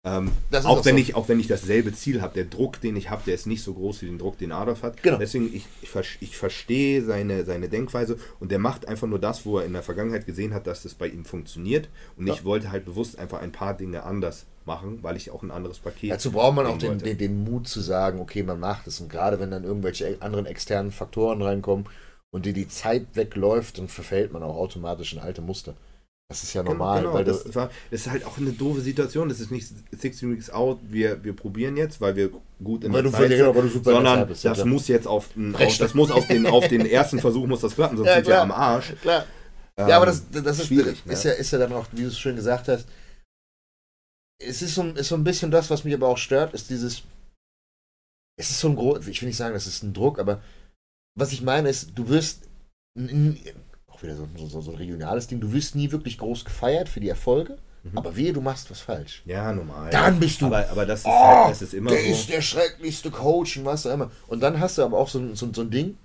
Ähm, 0.08 0.32
auch, 0.64 0.86
wenn 0.86 0.96
so. 0.96 1.02
ich, 1.02 1.16
auch 1.16 1.28
wenn 1.28 1.40
ich 1.40 1.48
dasselbe 1.48 1.92
Ziel 1.94 2.22
habe, 2.22 2.34
der 2.34 2.46
Druck, 2.46 2.80
den 2.80 2.96
ich 2.96 3.10
habe, 3.10 3.24
der 3.26 3.36
ist 3.36 3.46
nicht 3.46 3.62
so 3.62 3.74
groß 3.74 4.02
wie 4.02 4.06
den 4.06 4.18
Druck, 4.18 4.38
den 4.38 4.52
Adolf 4.52 4.84
hat. 4.84 5.04
Genau. 5.04 5.18
Deswegen, 5.18 5.54
ich, 5.54 5.66
ich, 5.82 6.18
ich 6.22 6.38
verstehe 6.38 7.04
seine, 7.04 7.44
seine 7.44 7.68
Denkweise 7.68 8.18
und 8.40 8.52
der 8.52 8.60
macht 8.60 8.88
einfach 8.88 9.08
nur 9.08 9.20
das, 9.20 9.46
wo 9.46 9.58
er 9.58 9.66
in 9.66 9.74
der 9.74 9.84
Vergangenheit 9.84 10.26
gesehen 10.26 10.54
hat, 10.54 10.66
dass 10.66 10.84
das 10.84 10.94
bei 10.94 11.08
ihm 11.08 11.26
funktioniert. 11.26 11.90
Und 12.16 12.28
Ja. 12.28 12.34
ich 12.34 12.46
wollte 12.46 12.72
halt 12.72 12.86
bewusst 12.86 13.20
einfach 13.20 13.42
ein 13.42 13.52
paar 13.52 13.76
Dinge 13.76 14.04
anders 14.04 14.46
machen, 14.66 15.00
weil 15.02 15.18
ich 15.18 15.32
auch 15.32 15.44
ein 15.44 15.52
anderes 15.52 15.80
Paket. 15.80 16.12
Dazu 16.12 16.32
braucht 16.32 16.56
man 16.56 16.66
auch 16.68 16.78
den, 16.78 17.00
den, 17.00 17.18
den 17.18 17.44
Mut 17.44 17.68
zu 17.68 17.82
sagen, 17.82 18.20
okay, 18.20 18.44
man 18.44 18.60
macht 18.60 18.88
es. 18.88 19.02
Und 19.02 19.10
gerade 19.10 19.40
wenn 19.40 19.52
dann 19.52 19.64
irgendwelche 19.64 20.18
anderen 20.22 20.46
externen 20.46 20.92
Faktoren 20.92 21.42
reinkommen 21.42 21.86
und 22.32 22.46
dir 22.46 22.54
die 22.54 22.68
Zeit 22.68 23.08
wegläuft, 23.14 23.78
dann 23.78 23.88
verfällt 23.88 24.32
man 24.32 24.44
auch 24.44 24.56
automatisch 24.56 25.14
in 25.14 25.20
alte 25.20 25.42
Muster. 25.42 25.74
Das 26.30 26.44
ist 26.44 26.54
ja 26.54 26.62
normal, 26.62 27.02
Genau, 27.04 27.14
weil 27.14 27.24
das, 27.24 27.44
du, 27.46 27.56
war, 27.56 27.70
das 27.90 28.02
ist 28.02 28.10
halt 28.10 28.26
auch 28.26 28.38
eine 28.38 28.52
doofe 28.52 28.82
Situation. 28.82 29.30
Das 29.30 29.40
ist 29.40 29.50
nicht 29.50 29.72
16 29.92 30.30
Weeks 30.34 30.50
out, 30.50 30.80
wir, 30.84 31.24
wir 31.24 31.34
probieren 31.34 31.78
jetzt, 31.78 32.02
weil 32.02 32.18
wir 32.18 32.32
gut 32.62 32.84
in 32.84 32.92
weil 32.92 33.02
du, 33.04 33.12
der 33.12 33.20
Zeit 33.20 33.30
genau, 33.30 33.54
sind, 33.54 33.64
du 33.64 33.70
super 33.70 33.92
sondern 33.92 34.28
bist. 34.28 34.44
ja, 34.44 34.50
das 34.52 34.58
klar. 34.58 34.68
muss 34.68 34.88
jetzt 34.90 35.08
auf, 35.08 35.30
auf 35.54 35.78
das 35.78 35.94
muss 35.94 36.12
auf 36.12 36.28
den, 36.28 36.46
auf 36.46 36.68
den 36.68 36.86
ersten 36.86 37.20
Versuch 37.20 37.48
muss 37.48 37.62
das 37.62 37.76
klappen, 37.76 37.96
sonst 37.96 38.10
Ja, 38.10 38.16
sind 38.16 38.28
wir 38.28 38.42
am 38.42 38.52
Arsch. 38.52 38.94
Klar. 39.02 39.26
Ähm, 39.78 39.88
Ja, 39.88 39.98
aber 39.98 40.08
das, 40.08 40.30
das 40.32 40.60
ist, 40.60 40.68
schwierig, 40.68 41.02
ist, 41.06 41.24
ne? 41.24 41.32
ja, 41.32 41.38
ist 41.38 41.52
ja 41.52 41.60
dann 41.60 41.72
auch, 41.72 41.86
wie 41.94 42.02
du 42.02 42.08
es 42.08 42.20
schön 42.20 42.36
gesagt 42.36 42.68
hast, 42.68 42.88
es 44.40 44.62
ist 44.62 44.76
so, 44.76 44.84
ist 44.84 45.08
so 45.08 45.16
ein 45.16 45.24
bisschen 45.24 45.50
das, 45.50 45.70
was 45.70 45.86
mich 45.86 45.94
aber 45.94 46.10
auch 46.10 46.18
stört, 46.18 46.54
ist 46.54 46.70
dieses, 46.70 47.04
es 48.38 48.50
ist 48.50 48.60
so 48.60 48.68
ein 48.68 48.76
groß, 48.76 49.08
ich 49.08 49.22
will 49.22 49.28
nicht 49.30 49.38
sagen, 49.38 49.54
das 49.54 49.66
ist 49.66 49.82
ein 49.82 49.94
Druck, 49.94 50.20
aber 50.20 50.42
was 51.18 51.32
ich 51.32 51.42
meine 51.42 51.70
ist, 51.70 51.92
du 51.96 52.10
wirst, 52.10 52.44
auch 53.98 54.04
wieder 54.04 54.16
so, 54.16 54.28
so, 54.48 54.62
so 54.62 54.72
ein 54.72 54.78
regionales 54.78 55.28
Ding, 55.28 55.40
du 55.40 55.52
wirst 55.54 55.76
nie 55.76 55.92
wirklich 55.92 56.18
groß 56.18 56.46
gefeiert 56.46 56.90
für 56.90 57.00
die 57.00 57.10
Erfolge, 57.10 57.58
Mhm. 57.84 57.98
aber 57.98 58.16
wehe, 58.16 58.34
du 58.34 58.42
machst 58.42 58.70
was 58.72 58.80
falsch. 58.82 59.22
Ja, 59.26 59.54
normal. 59.54 59.90
Dann 59.92 60.20
bist 60.20 60.42
du, 60.42 60.48
aber, 60.48 60.70
aber 60.70 60.86
das 60.86 61.02
ist 61.02 61.06
oh, 61.06 61.12
halt, 61.12 61.52
das 61.52 61.62
ist 61.62 61.74
immer 61.74 61.92
der 61.92 62.02
so. 62.02 62.06
ist 62.12 62.30
der 62.30 62.42
schrecklichste 62.42 63.12
Coach 63.12 63.58
und 63.58 63.66
was 63.66 63.86
auch 63.86 63.94
immer. 63.94 64.12
Und 64.28 64.42
dann 64.42 64.60
hast 64.60 64.78
du 64.78 64.84
aber 64.84 64.98
auch 64.98 65.08
so, 65.08 65.20
ein- 65.20 65.36
so, 65.36 65.48
so 65.54 65.62
ein 65.62 65.70
Ding, 65.70 65.98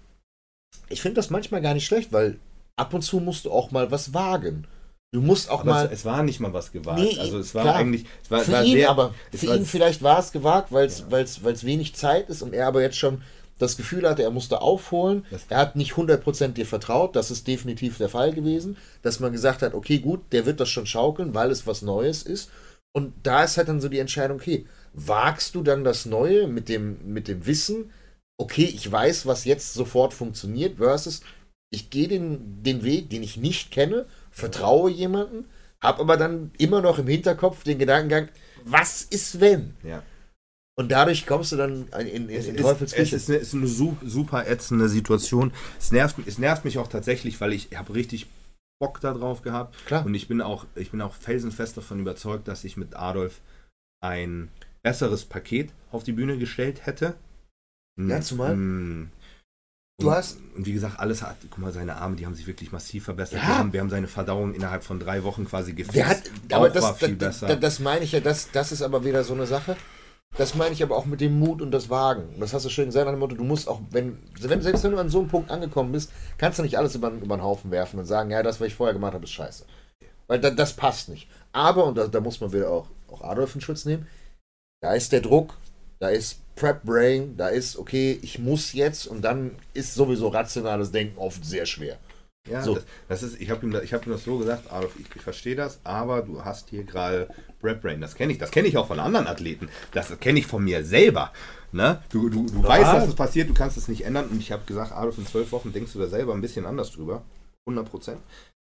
ich 0.88 1.01
finde 1.01 1.16
das 1.16 1.30
manchmal 1.30 1.61
gar 1.62 1.74
nicht 1.74 1.86
schlecht, 1.86 2.12
weil 2.12 2.38
ab 2.76 2.93
und 2.95 3.03
zu 3.03 3.20
musst 3.20 3.47
du 3.47 3.51
auch 3.51 3.70
mal 3.70 3.90
was 3.90 4.12
wagen. 4.14 4.66
Du 5.14 5.20
musst 5.20 5.51
auch 5.51 5.61
aber 5.61 5.70
mal... 5.72 5.86
es, 5.86 5.93
es 5.93 6.05
war 6.05 6.22
nicht 6.22 6.40
mal 6.40 6.53
was 6.53 6.72
gewagt. 6.72 7.01
Nee, 7.01 7.18
also 7.18 7.38
es 7.38 7.55
war 7.55 7.62
klar. 7.64 7.76
eigentlich, 7.76 8.05
es 8.22 8.30
war, 8.30 8.40
für 8.40 8.53
war 8.53 8.64
ihn 8.64 8.72
sehr, 8.76 8.90
aber, 8.90 9.14
für 9.34 9.55
ihn 9.57 9.66
vielleicht 9.66 10.03
war 10.03 10.18
es 10.18 10.32
gewagt, 10.32 10.72
weil 10.72 10.86
es 10.86 11.01
Ja. 11.01 11.11
weil's, 11.11 11.43
weil's 11.45 11.64
wenig 11.64 11.95
Zeit 11.95 12.28
ist 12.30 12.43
und 12.43 12.55
er 12.55 12.66
aber 12.66 12.80
jetzt 12.82 12.97
schon 12.97 13.22
das 13.62 13.76
Gefühl 13.76 14.08
hatte, 14.08 14.22
er 14.22 14.30
musste 14.30 14.60
aufholen. 14.60 15.24
Er 15.48 15.58
hat 15.58 15.76
nicht 15.76 15.92
100% 15.92 16.48
dir 16.48 16.66
vertraut, 16.66 17.16
das 17.16 17.30
ist 17.30 17.46
definitiv 17.46 17.98
der 17.98 18.08
Fall 18.08 18.32
gewesen, 18.32 18.76
dass 19.02 19.20
man 19.20 19.32
gesagt 19.32 19.62
hat, 19.62 19.74
okay, 19.74 19.98
gut, 19.98 20.20
der 20.32 20.46
wird 20.46 20.60
das 20.60 20.68
schon 20.68 20.86
schaukeln, 20.86 21.34
weil 21.34 21.50
es 21.50 21.66
was 21.66 21.82
Neues 21.82 22.22
ist. 22.22 22.50
Und 22.94 23.14
da 23.22 23.44
ist 23.44 23.56
halt 23.56 23.68
dann 23.68 23.80
so 23.80 23.88
die 23.88 24.00
Entscheidung, 24.00 24.38
okay, 24.38 24.66
wagst 24.92 25.54
du 25.54 25.62
dann 25.62 25.84
das 25.84 26.04
Neue 26.04 26.46
mit 26.46 26.68
dem, 26.68 26.98
mit 27.12 27.28
dem 27.28 27.46
Wissen, 27.46 27.90
okay, 28.38 28.64
ich 28.64 28.90
weiß, 28.90 29.26
was 29.26 29.44
jetzt 29.44 29.72
sofort 29.74 30.12
funktioniert, 30.12 30.76
versus 30.78 31.22
ich 31.70 31.88
gehe 31.88 32.08
den, 32.08 32.62
den 32.62 32.82
Weg, 32.84 33.08
den 33.08 33.22
ich 33.22 33.36
nicht 33.36 33.70
kenne, 33.70 34.06
vertraue 34.30 34.90
jemanden, 34.90 35.46
habe 35.80 36.00
aber 36.00 36.16
dann 36.16 36.50
immer 36.58 36.82
noch 36.82 36.98
im 36.98 37.06
Hinterkopf 37.06 37.64
den 37.64 37.78
Gedankengang, 37.78 38.28
was 38.64 39.02
ist 39.02 39.40
wenn? 39.40 39.74
ja. 39.82 40.02
Und 40.79 40.91
dadurch 40.91 41.27
kommst 41.27 41.53
du 41.53 41.57
dann 41.57 41.89
in, 41.89 42.07
in, 42.07 42.31
Es 42.31 42.47
in 42.47 42.55
ist, 42.55 42.62
Teufels 42.62 42.93
es 42.95 43.12
ist 43.12 43.29
eine, 43.29 43.39
ist 43.39 43.53
eine 43.55 43.66
su- 43.66 43.97
super 44.03 44.47
ätzende 44.49 44.89
Situation. 44.89 45.53
Es 45.79 45.93
nervt, 45.93 46.16
es 46.27 46.39
nervt 46.39 46.64
mich 46.64 46.79
auch 46.79 46.89
tatsächlich, 46.89 47.41
weil 47.41 47.53
ich 47.53 47.68
habe 47.77 47.95
richtig 47.95 48.27
Bock 48.81 49.01
darauf 49.01 49.43
gehabt. 49.43 49.77
Klar. 49.87 50.07
Und 50.07 50.14
ich 50.14 50.29
bin 50.29 50.41
auch, 50.41 50.64
ich 50.75 50.91
bin 50.91 51.03
auch 51.03 51.14
felsenfest 51.14 51.77
davon 51.77 52.01
überzeugt, 52.01 52.49
dass 52.49 52.64
ich 52.64 52.77
mit 52.79 52.97
Adolf 52.97 53.41
ein 54.03 54.49
besseres 54.83 55.25
Paket 55.27 55.70
auf 55.93 56.05
die 56.05 56.12
Bühne 56.12 56.39
gestellt 56.39 56.87
hätte. 56.87 57.14
Ja, 58.01 58.20
zumal-. 58.23 58.57
Du 60.01 60.09
Und- 60.09 60.14
hast- 60.14 60.39
Und 60.57 60.64
wie 60.64 60.73
gesagt, 60.73 60.99
alles 60.99 61.23
hat, 61.23 61.37
guck 61.51 61.59
mal, 61.59 61.70
seine 61.73 61.97
Arme, 61.97 62.16
die 62.16 62.25
haben 62.25 62.35
sich 62.35 62.47
wirklich 62.47 62.73
massiv 62.73 63.05
verbessert. 63.05 63.41
Ja. 63.43 63.49
Wir, 63.49 63.59
haben, 63.59 63.73
wir 63.75 63.81
haben 63.81 63.91
seine 63.91 64.09
Verdauung 64.09 64.55
innerhalb 64.55 64.83
von 64.85 64.99
drei 64.99 65.23
Wochen 65.23 65.45
quasi 65.45 65.75
gefixt. 65.75 65.97
Der 65.97 66.09
hat, 66.09 66.23
aber 66.51 66.70
das, 66.70 66.99
das, 66.99 67.41
das, 67.41 67.61
das 67.61 67.79
meine 67.79 68.05
ich 68.07 68.12
ja, 68.12 68.20
das, 68.20 68.51
das 68.53 68.73
ist 68.73 68.81
aber 68.81 69.05
wieder 69.05 69.23
so 69.23 69.35
eine 69.35 69.47
Sache. 69.47 69.77
Das 70.37 70.55
meine 70.55 70.72
ich 70.72 70.83
aber 70.83 70.97
auch 70.97 71.05
mit 71.05 71.20
dem 71.20 71.39
Mut 71.39 71.61
und 71.61 71.70
das 71.72 71.91
Wagen. 71.91 72.41
Das 72.41 72.55
hast 72.55 72.64
du 72.64 72.70
schön 72.70 72.87
gesagt 72.87 73.05
nach 73.05 73.12
dem 73.12 73.18
Motto, 73.18 73.35
du 73.35 73.45
musst 73.45 73.68
auch, 73.68 73.80
wenn, 73.91 74.18
wenn, 74.41 74.62
selbst 74.62 74.83
wenn 74.83 74.93
du 74.93 74.99
an 74.99 75.11
so 75.11 75.20
einem 75.20 75.28
Punkt 75.28 75.51
angekommen 75.51 75.93
bist, 75.93 76.11
kannst 76.39 76.59
du 76.59 76.62
nicht 76.62 76.78
alles 76.78 76.95
über, 76.95 77.11
über 77.11 77.37
den 77.37 77.43
Haufen 77.43 77.70
werfen 77.70 77.99
und 77.99 78.07
sagen, 78.07 78.30
ja, 78.30 78.43
das, 78.43 78.61
was 78.61 78.68
ich 78.68 78.74
vorher 78.74 78.95
gemacht 78.95 79.12
habe, 79.12 79.24
ist 79.24 79.33
scheiße. 79.33 79.66
Weil 80.28 80.41
da, 80.41 80.51
das 80.51 80.72
passt 80.72 81.11
nicht. 81.11 81.28
Aber, 81.53 81.85
und 81.85 81.99
da, 81.99 82.07
da 82.07 82.20
muss 82.20 82.41
man 82.41 82.53
wieder 82.53 82.70
auch, 82.70 82.87
auch 83.11 83.22
Adolf 83.22 83.55
in 83.55 83.61
Schutz 83.61 83.85
nehmen, 83.85 84.07
da 84.80 84.95
ist 84.95 85.12
der 85.12 85.20
Druck, 85.20 85.59
da 85.99 86.09
ist 86.09 86.41
Prep 86.57 86.83
Brain, 86.83 87.37
da 87.37 87.49
ist, 87.49 87.76
okay, 87.76 88.18
ich 88.22 88.39
muss 88.39 88.72
jetzt 88.72 89.07
und 89.07 89.22
dann 89.22 89.53
ist 89.74 89.95
sowieso 89.95 90.28
rationales 90.28 90.91
Denken 90.91 91.18
oft 91.18 91.45
sehr 91.45 91.66
schwer. 91.66 91.99
Ja, 92.51 92.62
So. 92.62 92.74
das, 92.74 92.84
das 93.09 93.22
ist, 93.22 93.40
ich 93.40 93.51
habe 93.51 93.64
ihm, 93.64 93.76
ich 93.84 93.95
hab 93.95 94.05
ihm 94.07 94.12
das 94.12 94.24
so 94.24 94.36
gesagt, 94.38 94.72
Adolf, 94.72 94.97
ich, 94.99 95.07
ich 95.14 95.22
verstehe 95.22 95.55
das, 95.55 95.78
aber 95.84 96.22
du 96.22 96.45
hast 96.45 96.70
hier 96.70 96.82
gerade 96.82 97.28
Brad 97.61 97.80
Brain. 97.80 98.01
Das 98.01 98.16
kenne 98.16 98.32
ich, 98.32 98.38
das 98.38 98.51
kenne 98.51 98.66
ich 98.66 98.76
auch 98.76 98.88
von 98.88 98.99
anderen 98.99 99.28
Athleten. 99.28 99.68
Das 99.93 100.18
kenne 100.18 100.40
ich 100.40 100.47
von 100.49 100.64
mir 100.64 100.84
selber. 100.84 101.32
Ne? 101.70 102.03
Du, 102.11 102.28
du, 102.28 102.47
du 102.47 102.62
weißt, 102.64 102.93
dass 102.93 103.09
es 103.09 103.14
passiert, 103.14 103.49
du 103.49 103.55
kannst 103.55 103.76
es 103.76 103.86
nicht 103.86 104.05
ändern. 104.05 104.26
Und 104.28 104.40
ich 104.40 104.51
habe 104.51 104.62
gesagt, 104.66 104.90
Adolf, 104.93 105.18
in 105.18 105.26
zwölf 105.26 105.53
Wochen 105.53 105.72
denkst 105.72 105.93
du 105.93 106.01
da 106.01 106.09
selber 106.09 106.34
ein 106.34 106.40
bisschen 106.40 106.66
anders 106.66 106.90
drüber. 106.90 107.22
100 107.66 107.88
Prozent. 107.88 108.18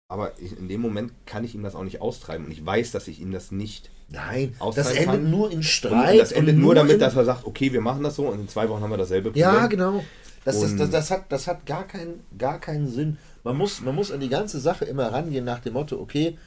Aber 0.08 0.32
ich, 0.40 0.56
in 0.58 0.68
dem 0.70 0.80
Moment 0.80 1.12
kann 1.26 1.44
ich 1.44 1.56
ihm 1.56 1.64
das 1.64 1.74
auch 1.74 1.84
nicht 1.84 2.00
austreiben. 2.00 2.46
Und 2.46 2.52
ich 2.52 2.64
weiß, 2.64 2.92
dass 2.92 3.08
ich 3.08 3.20
ihm 3.20 3.32
das 3.32 3.52
nicht. 3.52 3.90
Nein, 4.10 4.56
das 4.76 4.92
endet 4.92 5.06
kann. 5.06 5.32
nur 5.32 5.50
in 5.50 5.58
Und 5.58 5.64
Streit. 5.64 6.20
das 6.20 6.32
endet 6.32 6.56
und 6.56 6.62
nur 6.62 6.76
damit, 6.76 7.02
dass 7.02 7.16
er 7.16 7.26
sagt, 7.26 7.48
okay, 7.48 7.74
wir 7.74 7.82
machen 7.82 8.04
das 8.04 8.16
so 8.18 8.28
und 8.28 8.40
in 8.40 8.48
zwei 8.48 8.70
Wochen 8.70 8.84
haben 8.84 8.92
wir 8.92 8.98
dasselbe 8.98 9.30
Problem. 9.30 9.42
Ja, 9.42 9.66
genau. 9.66 10.04
Das, 10.46 10.60
das, 10.62 10.72
Und- 10.72 10.78
das, 10.78 10.90
das, 10.92 11.10
hat, 11.10 11.32
das 11.32 11.48
hat 11.48 11.66
gar, 11.66 11.88
keinen, 11.88 12.20
gar 12.38 12.60
keinen 12.60 12.88
Sinn. 12.88 13.18
Man 13.44 13.58
muss, 13.58 13.82
man 13.82 13.96
muss 13.96 14.12
an 14.12 14.22
die 14.22 14.30
ganze 14.30 14.60
Sache 14.60 14.86
immer 14.86 15.12
rangehen 15.12 15.46
nach 15.46 15.60
dem 15.60 15.74
Motto, 15.74 16.00
okay, 16.00 16.38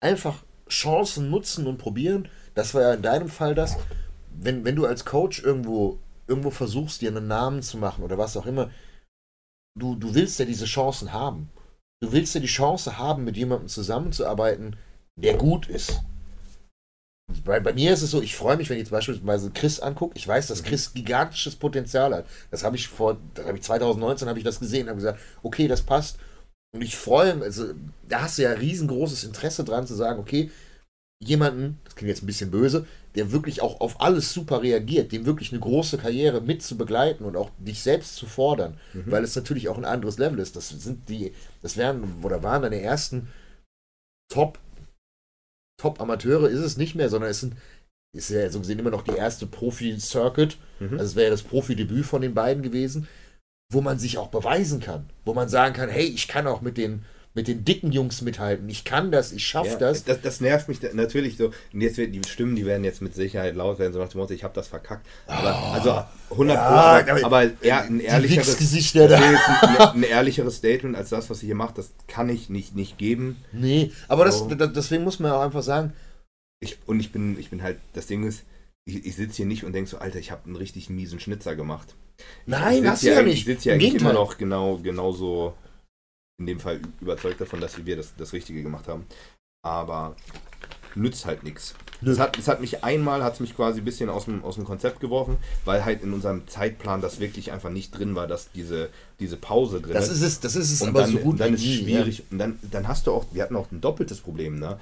einfach 0.00 0.42
Chancen 0.68 1.30
nutzen 1.30 1.66
und 1.66 1.78
probieren. 1.78 2.28
Das 2.54 2.74
war 2.74 2.82
ja 2.82 2.94
in 2.94 3.02
deinem 3.02 3.28
Fall 3.28 3.54
das. 3.54 3.76
Wenn, 4.34 4.64
wenn 4.64 4.76
du 4.76 4.86
als 4.86 5.04
Coach 5.04 5.42
irgendwo, 5.42 5.98
irgendwo 6.26 6.50
versuchst, 6.50 7.02
dir 7.02 7.10
einen 7.10 7.26
Namen 7.26 7.62
zu 7.62 7.76
machen 7.76 8.04
oder 8.04 8.16
was 8.16 8.36
auch 8.36 8.46
immer, 8.46 8.70
du, 9.78 9.96
du 9.96 10.14
willst 10.14 10.38
ja 10.38 10.44
diese 10.44 10.64
Chancen 10.64 11.12
haben. 11.12 11.50
Du 12.02 12.12
willst 12.12 12.34
ja 12.34 12.40
die 12.40 12.46
Chance 12.46 12.96
haben, 12.96 13.24
mit 13.24 13.36
jemandem 13.36 13.68
zusammenzuarbeiten, 13.68 14.76
der 15.16 15.36
gut 15.36 15.68
ist. 15.68 16.00
Bei, 17.44 17.60
bei 17.60 17.72
mir 17.74 17.92
ist 17.92 18.02
es 18.02 18.10
so, 18.10 18.22
ich 18.22 18.34
freue 18.34 18.56
mich, 18.56 18.70
wenn 18.70 18.76
ich 18.76 18.84
jetzt 18.84 18.90
beispielsweise 18.90 19.50
Chris 19.50 19.80
angucke. 19.80 20.16
Ich 20.16 20.26
weiß, 20.26 20.46
dass 20.48 20.62
Chris 20.62 20.94
gigantisches 20.94 21.56
Potenzial 21.56 22.14
hat. 22.14 22.26
Das 22.50 22.64
habe 22.64 22.76
ich 22.76 22.88
vor, 22.88 23.18
das 23.34 23.46
habe 23.46 23.58
ich 23.58 23.62
2019 23.62 24.28
habe 24.28 24.38
ich 24.38 24.44
das 24.44 24.58
gesehen 24.58 24.84
und 24.84 24.88
habe 24.88 24.96
gesagt, 24.96 25.20
okay, 25.42 25.68
das 25.68 25.82
passt. 25.82 26.18
Und 26.72 26.82
ich 26.82 26.96
freue 26.96 27.34
mich, 27.34 27.44
also 27.44 27.74
da 28.08 28.22
hast 28.22 28.38
du 28.38 28.42
ja 28.42 28.52
riesengroßes 28.52 29.24
Interesse 29.24 29.64
dran 29.64 29.86
zu 29.86 29.94
sagen, 29.94 30.20
okay, 30.20 30.50
jemanden, 31.22 31.78
das 31.84 31.96
klingt 31.96 32.08
jetzt 32.08 32.22
ein 32.22 32.26
bisschen 32.26 32.50
böse, 32.50 32.86
der 33.14 33.32
wirklich 33.32 33.60
auch 33.60 33.80
auf 33.80 34.00
alles 34.00 34.32
super 34.32 34.62
reagiert, 34.62 35.12
dem 35.12 35.26
wirklich 35.26 35.52
eine 35.52 35.60
große 35.60 35.98
Karriere 35.98 36.40
mit 36.40 36.62
zu 36.62 36.76
begleiten 36.76 37.24
und 37.24 37.36
auch 37.36 37.50
dich 37.58 37.82
selbst 37.82 38.14
zu 38.14 38.26
fordern, 38.26 38.78
weil 38.94 39.24
es 39.24 39.36
natürlich 39.36 39.68
auch 39.68 39.76
ein 39.76 39.84
anderes 39.84 40.18
Level 40.18 40.38
ist. 40.38 40.56
Das 40.56 40.68
sind 40.68 41.08
die, 41.08 41.32
das 41.60 41.76
wären 41.76 42.22
oder 42.22 42.42
waren 42.42 42.62
deine 42.62 42.80
ersten 42.80 43.28
Top 44.32 44.58
Top-Amateure 45.80 46.50
ist 46.50 46.60
es 46.60 46.76
nicht 46.76 46.94
mehr, 46.94 47.08
sondern 47.08 47.30
es 47.30 47.40
sind, 47.40 47.54
ist 48.14 48.28
ja 48.28 48.50
so 48.50 48.60
gesehen 48.60 48.78
immer 48.78 48.90
noch 48.90 49.02
die 49.02 49.16
erste 49.16 49.46
Profi-Circuit. 49.46 50.58
Mhm. 50.78 50.92
Also 50.92 51.04
es 51.04 51.16
wäre 51.16 51.24
ja 51.26 51.30
das 51.30 51.42
Profidebüt 51.42 52.04
von 52.04 52.20
den 52.20 52.34
beiden 52.34 52.62
gewesen, 52.62 53.08
wo 53.70 53.80
man 53.80 53.98
sich 53.98 54.18
auch 54.18 54.28
beweisen 54.28 54.80
kann, 54.80 55.08
wo 55.24 55.32
man 55.34 55.48
sagen 55.48 55.74
kann, 55.74 55.88
hey, 55.88 56.04
ich 56.04 56.28
kann 56.28 56.46
auch 56.46 56.60
mit 56.60 56.76
den, 56.76 57.04
mit 57.34 57.46
den 57.46 57.64
dicken 57.64 57.92
Jungs 57.92 58.22
mithalten, 58.22 58.68
ich 58.68 58.84
kann 58.84 59.12
das, 59.12 59.30
ich 59.30 59.46
schaffe 59.46 59.70
Ja, 59.70 59.76
das. 59.78 60.02
das. 60.02 60.20
Das 60.20 60.40
nervt 60.40 60.66
mich 60.68 60.80
natürlich 60.92 61.36
so. 61.36 61.52
Und 61.72 61.80
jetzt 61.80 61.96
wird 61.96 62.12
die 62.12 62.20
Stimmen, 62.28 62.56
die 62.56 62.66
werden 62.66 62.82
jetzt 62.82 63.00
mit 63.00 63.14
Sicherheit 63.14 63.54
laut 63.54 63.78
werden, 63.78 63.92
so 63.92 64.00
nach 64.00 64.08
dem 64.08 64.18
Motto, 64.20 64.34
ich 64.34 64.42
habe 64.42 64.52
das 64.54 64.66
verkackt. 64.66 65.06
Aber 65.28 65.54
also 65.72 66.02
100 66.30 66.56
Ja, 66.56 67.02
Prozent, 67.02 67.24
aber- 67.24 67.62
eher 67.62 67.82
ein 67.82 68.00
ehrlicheres, 68.00 68.56
das 68.58 68.92
da. 68.92 69.16
ein, 69.92 69.98
ein 69.98 70.02
ehrlicheres 70.02 70.56
Statement 70.56 70.96
als 70.96 71.10
das, 71.10 71.30
was 71.30 71.38
sie 71.38 71.46
hier 71.46 71.54
macht. 71.54 71.78
Das 71.78 71.92
kann 72.08 72.28
ich 72.28 72.50
nicht, 72.50 72.74
nicht 72.74 72.98
geben. 72.98 73.36
Nee, 73.52 73.92
aber 74.08 74.24
das, 74.24 74.40
So. 74.40 74.48
da- 74.52 74.66
deswegen 74.66 75.04
muss 75.04 75.20
man 75.20 75.30
auch 75.30 75.42
einfach 75.42 75.62
sagen, 75.62 75.92
Ich, 76.62 76.78
und 76.86 76.98
ich 76.98 77.12
bin, 77.12 77.38
ich 77.38 77.48
bin 77.50 77.62
halt, 77.62 77.78
das 77.92 78.08
Ding 78.08 78.26
ist, 78.26 78.42
ich, 78.84 79.06
ich 79.06 79.14
sitze 79.14 79.36
hier 79.36 79.46
nicht 79.46 79.62
und 79.64 79.72
denke 79.72 79.88
so, 79.88 79.98
Alter, 79.98 80.18
ich 80.18 80.32
habe 80.32 80.46
einen 80.46 80.56
richtig 80.56 80.90
miesen 80.90 81.20
Schnitzer 81.20 81.54
gemacht. 81.54 81.94
Nein, 82.46 82.88
hast 82.88 83.02
du 83.02 83.08
ja 83.08 83.22
nicht. 83.22 83.38
Ich 83.38 83.44
sitze 83.44 83.70
Im 83.70 83.74
eigentlich 83.74 83.94
immer 83.94 84.12
noch 84.12 84.38
genau, 84.38 84.76
genauso, 84.76 85.54
in 86.38 86.46
dem 86.46 86.60
Fall 86.60 86.80
überzeugt 87.00 87.40
davon, 87.40 87.60
dass 87.60 87.84
wir 87.84 87.96
das, 87.96 88.14
das 88.16 88.32
Richtige 88.32 88.62
gemacht 88.62 88.88
haben. 88.88 89.06
Aber 89.62 90.16
nützt 90.94 91.26
halt 91.26 91.42
nichts. 91.42 91.74
Es 92.04 92.18
hat, 92.18 92.38
es 92.38 92.48
hat 92.48 92.60
mich 92.60 92.82
einmal, 92.82 93.22
hat 93.22 93.34
es 93.34 93.40
mich 93.40 93.54
quasi 93.54 93.80
ein 93.80 93.84
bisschen 93.84 94.08
aus 94.08 94.24
dem, 94.24 94.42
aus 94.42 94.54
dem 94.54 94.64
Konzept 94.64 95.00
geworfen, 95.00 95.36
weil 95.64 95.84
halt 95.84 96.02
in 96.02 96.12
unserem 96.12 96.48
Zeitplan 96.48 97.02
das 97.02 97.20
wirklich 97.20 97.52
einfach 97.52 97.70
nicht 97.70 97.90
drin 97.90 98.14
war, 98.14 98.26
dass 98.26 98.50
diese, 98.52 98.88
diese 99.18 99.36
Pause 99.36 99.80
drin 99.80 99.92
Das 99.92 100.08
ist 100.08 100.22
es, 100.22 100.40
das 100.40 100.56
ist 100.56 100.72
es 100.72 100.80
und 100.80 100.90
aber 100.90 101.02
dann, 101.02 101.12
so 101.12 101.18
gut 101.18 101.40
dann 101.40 101.54
ist 101.54 101.60
nie, 101.60 101.76
schwierig. 101.76 102.22
Und 102.30 102.38
dann, 102.38 102.58
dann 102.62 102.88
hast 102.88 103.06
du 103.06 103.12
auch, 103.12 103.26
wir 103.32 103.42
hatten 103.42 103.56
auch 103.56 103.70
ein 103.70 103.80
doppeltes 103.80 104.20
Problem, 104.20 104.58
ne? 104.58 104.78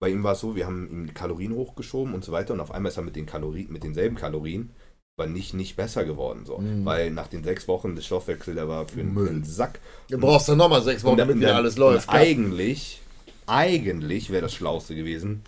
Bei 0.00 0.08
ihm 0.08 0.22
war 0.22 0.32
es 0.32 0.40
so, 0.40 0.56
wir 0.56 0.64
haben 0.64 0.88
ihm 0.90 1.12
Kalorien 1.12 1.54
hochgeschoben 1.54 2.14
und 2.14 2.24
so 2.24 2.32
weiter 2.32 2.54
und 2.54 2.60
auf 2.60 2.70
einmal 2.70 2.90
ist 2.90 2.96
er 2.96 3.02
mit 3.02 3.16
den 3.16 3.26
Kalorien, 3.26 3.70
mit 3.70 3.82
denselben 3.82 4.16
Kalorien, 4.16 4.70
aber 5.20 5.28
nicht, 5.28 5.52
nicht 5.54 5.76
besser 5.76 6.04
geworden. 6.04 6.44
So. 6.46 6.58
Mhm. 6.58 6.84
Weil 6.84 7.10
nach 7.10 7.26
den 7.28 7.44
sechs 7.44 7.68
Wochen 7.68 7.94
des 7.94 8.06
Stoffwechsel, 8.06 8.54
der 8.54 8.68
war 8.68 8.88
für, 8.88 9.00
einen- 9.00 9.14
für 9.14 9.28
einen 9.28 9.44
Sack. 9.44 9.78
Du 10.08 10.18
brauchst 10.18 10.48
dann 10.48 10.58
nochmal 10.58 10.82
sechs 10.82 11.04
Wochen, 11.04 11.12
Und 11.12 11.18
damit 11.18 11.36
wieder 11.36 11.56
alles 11.56 11.76
läuft. 11.76 12.08
Eigentlich, 12.08 13.00
eigentlich 13.46 14.30
wäre 14.30 14.42
das 14.42 14.54
Schlauste 14.54 14.94
gewesen. 14.94 15.42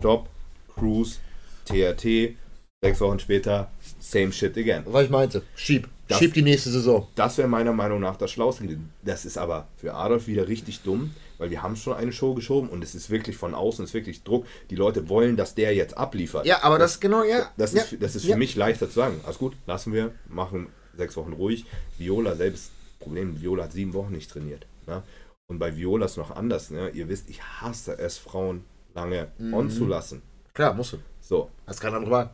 Stopp, 0.00 0.28
Cruise, 0.74 1.18
TRT, 1.64 2.36
sechs 2.82 3.00
Wochen 3.00 3.18
später, 3.18 3.70
same 4.00 4.32
shit 4.32 4.56
again. 4.56 4.82
Was 4.86 5.04
ich 5.04 5.10
meinte, 5.10 5.42
schieb. 5.56 5.88
Das- 6.08 6.18
schieb 6.18 6.34
die 6.34 6.42
nächste 6.42 6.70
Saison. 6.70 7.06
Das 7.14 7.38
wäre 7.38 7.48
meiner 7.48 7.72
Meinung 7.72 8.00
nach 8.00 8.16
das 8.16 8.30
Schlauste. 8.30 8.64
gewesen. 8.64 8.90
Das 9.02 9.24
ist 9.24 9.38
aber 9.38 9.68
für 9.76 9.94
Adolf 9.94 10.26
wieder 10.26 10.46
richtig 10.48 10.80
dumm, 10.82 11.14
weil 11.42 11.50
wir 11.50 11.60
haben 11.60 11.74
schon 11.74 11.94
eine 11.94 12.12
Show 12.12 12.34
geschoben 12.34 12.68
und 12.68 12.84
es 12.84 12.94
ist 12.94 13.10
wirklich 13.10 13.36
von 13.36 13.52
außen, 13.52 13.82
es 13.82 13.90
ist 13.90 13.94
wirklich 13.94 14.22
Druck. 14.22 14.46
Die 14.70 14.76
Leute 14.76 15.08
wollen, 15.08 15.36
dass 15.36 15.56
der 15.56 15.74
jetzt 15.74 15.98
abliefert. 15.98 16.46
Ja, 16.46 16.62
aber 16.62 16.78
das, 16.78 17.00
genau, 17.00 17.24
ja. 17.24 17.50
Das 17.56 17.72
ja, 17.72 17.82
ist, 17.82 18.00
das 18.00 18.14
ist 18.14 18.26
ja. 18.26 18.34
für 18.34 18.38
mich 18.38 18.54
leichter 18.54 18.86
zu 18.86 18.94
sagen. 18.94 19.20
Alles 19.24 19.38
gut, 19.38 19.56
lassen 19.66 19.92
wir, 19.92 20.12
machen 20.28 20.68
sechs 20.96 21.16
Wochen 21.16 21.32
ruhig. 21.32 21.66
Viola 21.98 22.36
selbst, 22.36 22.70
Problem, 23.00 23.42
Viola 23.42 23.64
hat 23.64 23.72
sieben 23.72 23.92
Wochen 23.92 24.12
nicht 24.12 24.30
trainiert. 24.30 24.66
Ne? 24.86 25.02
Und 25.48 25.58
bei 25.58 25.76
Viola 25.76 26.06
ist 26.06 26.16
noch 26.16 26.30
anders. 26.30 26.70
Ne? 26.70 26.90
Ihr 26.90 27.08
wisst, 27.08 27.28
ich 27.28 27.42
hasse 27.42 27.98
es, 27.98 28.18
Frauen 28.18 28.64
lange 28.94 29.32
Mhm. 29.38 29.54
on 29.54 29.68
zu 29.70 29.84
lassen. 29.84 30.22
Klar, 30.54 30.74
musst 30.74 30.92
du. 30.92 30.98
So. 31.20 31.50
Hast 31.66 31.80
keine 31.80 31.96
andere 31.96 32.12
Wahl. 32.12 32.30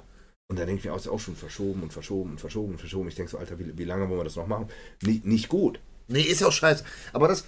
Und 0.50 0.58
da 0.58 0.66
denke 0.66 0.80
ich 0.80 0.84
mir, 0.84 0.92
auch, 0.92 0.98
ist 0.98 1.08
auch 1.08 1.18
schon 1.20 1.34
verschoben 1.34 1.82
und 1.82 1.94
verschoben 1.94 2.32
und 2.32 2.40
verschoben 2.40 2.72
und 2.72 2.78
verschoben. 2.78 3.08
Ich 3.08 3.14
denke 3.14 3.30
so, 3.30 3.38
Alter, 3.38 3.58
wie, 3.58 3.78
wie 3.78 3.84
lange 3.84 4.06
wollen 4.08 4.20
wir 4.20 4.24
das 4.24 4.36
noch 4.36 4.46
machen? 4.46 4.68
Nicht, 5.02 5.24
nicht 5.24 5.48
gut. 5.48 5.80
Nee, 6.08 6.22
ist 6.22 6.40
ja 6.40 6.46
auch 6.48 6.52
scheiße. 6.52 6.84
Aber 7.12 7.28
das, 7.28 7.44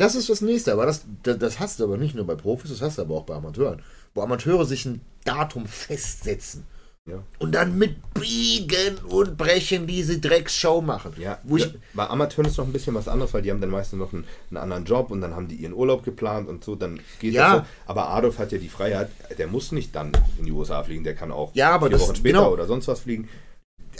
das 0.00 0.14
ist 0.14 0.28
das 0.28 0.40
Nächste. 0.40 0.72
Aber 0.72 0.86
das, 0.86 1.04
das, 1.22 1.38
das 1.38 1.60
hast 1.60 1.78
du 1.80 1.84
aber 1.84 1.96
nicht 1.96 2.14
nur 2.14 2.26
bei 2.26 2.34
Profis, 2.34 2.70
das 2.70 2.80
hast 2.82 2.98
du 2.98 3.02
aber 3.02 3.14
auch 3.16 3.24
bei 3.24 3.34
Amateuren. 3.34 3.82
Wo 4.14 4.22
Amateure 4.22 4.64
sich 4.64 4.84
ein 4.86 5.00
Datum 5.24 5.66
festsetzen 5.66 6.64
Ja. 7.06 7.22
und 7.38 7.54
dann 7.54 7.76
mit 7.78 7.96
Biegen 8.14 8.98
und 9.08 9.36
Brechen 9.36 9.86
diese 9.86 10.18
Drecksshow 10.18 10.80
machen. 10.80 11.12
Ja, 11.18 11.38
Wo 11.44 11.56
ich, 11.58 11.72
bei 11.94 12.08
Amateuren 12.08 12.50
ist 12.50 12.56
noch 12.58 12.64
ein 12.66 12.72
bisschen 12.72 12.94
was 12.94 13.06
anderes, 13.06 13.32
weil 13.34 13.42
die 13.42 13.50
haben 13.50 13.60
dann 13.60 13.70
meistens 13.70 13.98
noch 13.98 14.12
einen, 14.12 14.24
einen 14.50 14.56
anderen 14.58 14.84
Job 14.84 15.10
und 15.10 15.20
dann 15.20 15.34
haben 15.36 15.46
die 15.46 15.56
ihren 15.56 15.72
Urlaub 15.74 16.02
geplant 16.04 16.48
und 16.48 16.64
so, 16.64 16.74
dann 16.74 16.98
geht 17.20 17.34
Ja. 17.34 17.56
das 17.56 17.58
so. 17.60 17.66
Aber 17.86 18.08
Adolf 18.10 18.38
hat 18.38 18.50
ja 18.52 18.58
die 18.58 18.68
Freiheit, 18.68 19.10
der 19.38 19.46
muss 19.46 19.70
nicht 19.72 19.94
dann 19.94 20.12
in 20.38 20.46
die 20.46 20.52
USA 20.52 20.82
fliegen, 20.82 21.04
der 21.04 21.14
kann 21.14 21.30
auch 21.30 21.50
Ja, 21.54 21.70
aber 21.70 21.86
vier 21.88 21.98
das- 21.98 22.08
Wochen 22.08 22.16
später 22.16 22.38
genau. 22.38 22.52
oder 22.52 22.66
sonst 22.66 22.88
was 22.88 23.00
fliegen. 23.00 23.28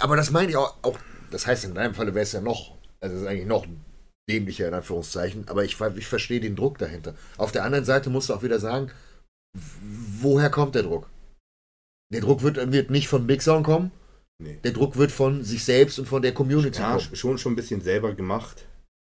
aber 0.00 0.16
das 0.16 0.30
meine 0.30 0.48
ich 0.50 0.56
auch, 0.56 0.74
auch. 0.82 0.98
Das 1.30 1.46
heißt, 1.46 1.64
in 1.66 1.74
deinem 1.74 1.94
Falle 1.94 2.14
wäre 2.14 2.24
es 2.24 2.32
ja 2.32 2.40
noch, 2.40 2.72
also 3.00 3.14
es 3.14 3.22
ist 3.22 3.28
eigentlich 3.28 3.46
noch 3.46 3.64
dämlicher 4.28 4.68
in 4.68 4.74
Anführungszeichen, 4.74 5.48
aber 5.48 5.64
ich, 5.64 5.76
ich 5.96 6.06
verstehe 6.06 6.40
den 6.40 6.56
Druck 6.56 6.78
dahinter. 6.78 7.14
Auf 7.36 7.52
der 7.52 7.64
anderen 7.64 7.84
Seite 7.84 8.10
musst 8.10 8.28
du 8.28 8.34
auch 8.34 8.42
wieder 8.42 8.58
sagen, 8.60 8.90
woher 10.20 10.50
kommt 10.50 10.74
der 10.74 10.82
Druck? 10.84 11.08
Der 12.12 12.20
Druck 12.20 12.42
wird, 12.42 12.72
wird 12.72 12.90
nicht 12.90 13.08
von 13.08 13.26
Big 13.26 13.42
Sound 13.42 13.64
kommen, 13.64 13.90
Nee. 14.42 14.58
der 14.64 14.72
Druck 14.72 14.96
wird 14.96 15.12
von 15.12 15.44
sich 15.44 15.64
selbst 15.64 15.98
und 15.98 16.06
von 16.08 16.22
der 16.22 16.32
Community 16.32 16.80
Ja, 16.80 16.92
kommen. 16.92 17.00
sch- 17.00 17.14
schon 17.16 17.36
schon 17.38 17.52
ein 17.52 17.56
bisschen 17.56 17.82
selber 17.82 18.14
gemacht. 18.14 18.64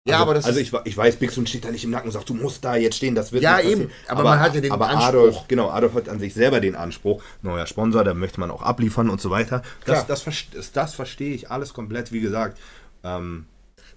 Ja, 0.09 0.17
also, 0.19 0.23
aber 0.23 0.35
das 0.35 0.45
also 0.45 0.61
ist- 0.61 0.73
ich, 0.73 0.81
ich 0.85 0.97
weiß, 0.97 1.17
Big 1.17 1.33
Soon 1.33 1.49
steht 1.49 1.65
da 1.65 1.71
nicht 1.73 1.83
im 1.83 1.91
Nacken 1.91 2.07
und 2.07 2.13
sagt, 2.13 2.29
du 2.29 2.35
musst 2.35 2.65
da 2.65 2.77
jetzt 2.77 2.95
stehen, 2.97 3.17
das 3.17 3.33
wird 3.33 3.43
Ja, 3.43 3.57
nicht 3.57 3.67
eben, 3.67 3.89
passieren. 3.89 3.93
aber 4.09 4.23
man 4.23 4.39
hat 4.39 4.55
ja 4.55 4.61
den 4.61 4.71
aber 4.71 4.87
Anspruch. 4.89 5.05
Adolf, 5.09 5.49
genau, 5.49 5.69
Adolf 5.71 5.95
hat 5.95 6.09
an 6.09 6.21
sich 6.21 6.33
selber 6.33 6.61
den 6.61 6.77
Anspruch, 6.77 7.25
neuer 7.43 7.67
Sponsor, 7.67 8.05
da 8.05 8.15
möchte 8.15 8.39
man 8.39 8.53
auch 8.53 8.63
abliefern 8.63 9.11
und 9.11 9.21
so 9.21 9.31
weiter. 9.31 9.63
Das, 9.85 10.07
das, 10.07 10.25
das, 10.53 10.71
das 10.73 10.95
verstehe 10.95 11.35
ich 11.35 11.51
alles 11.51 11.75
komplett, 11.75 12.13
wie 12.13 12.21
gesagt. 12.21 12.57
Ähm, 13.03 13.47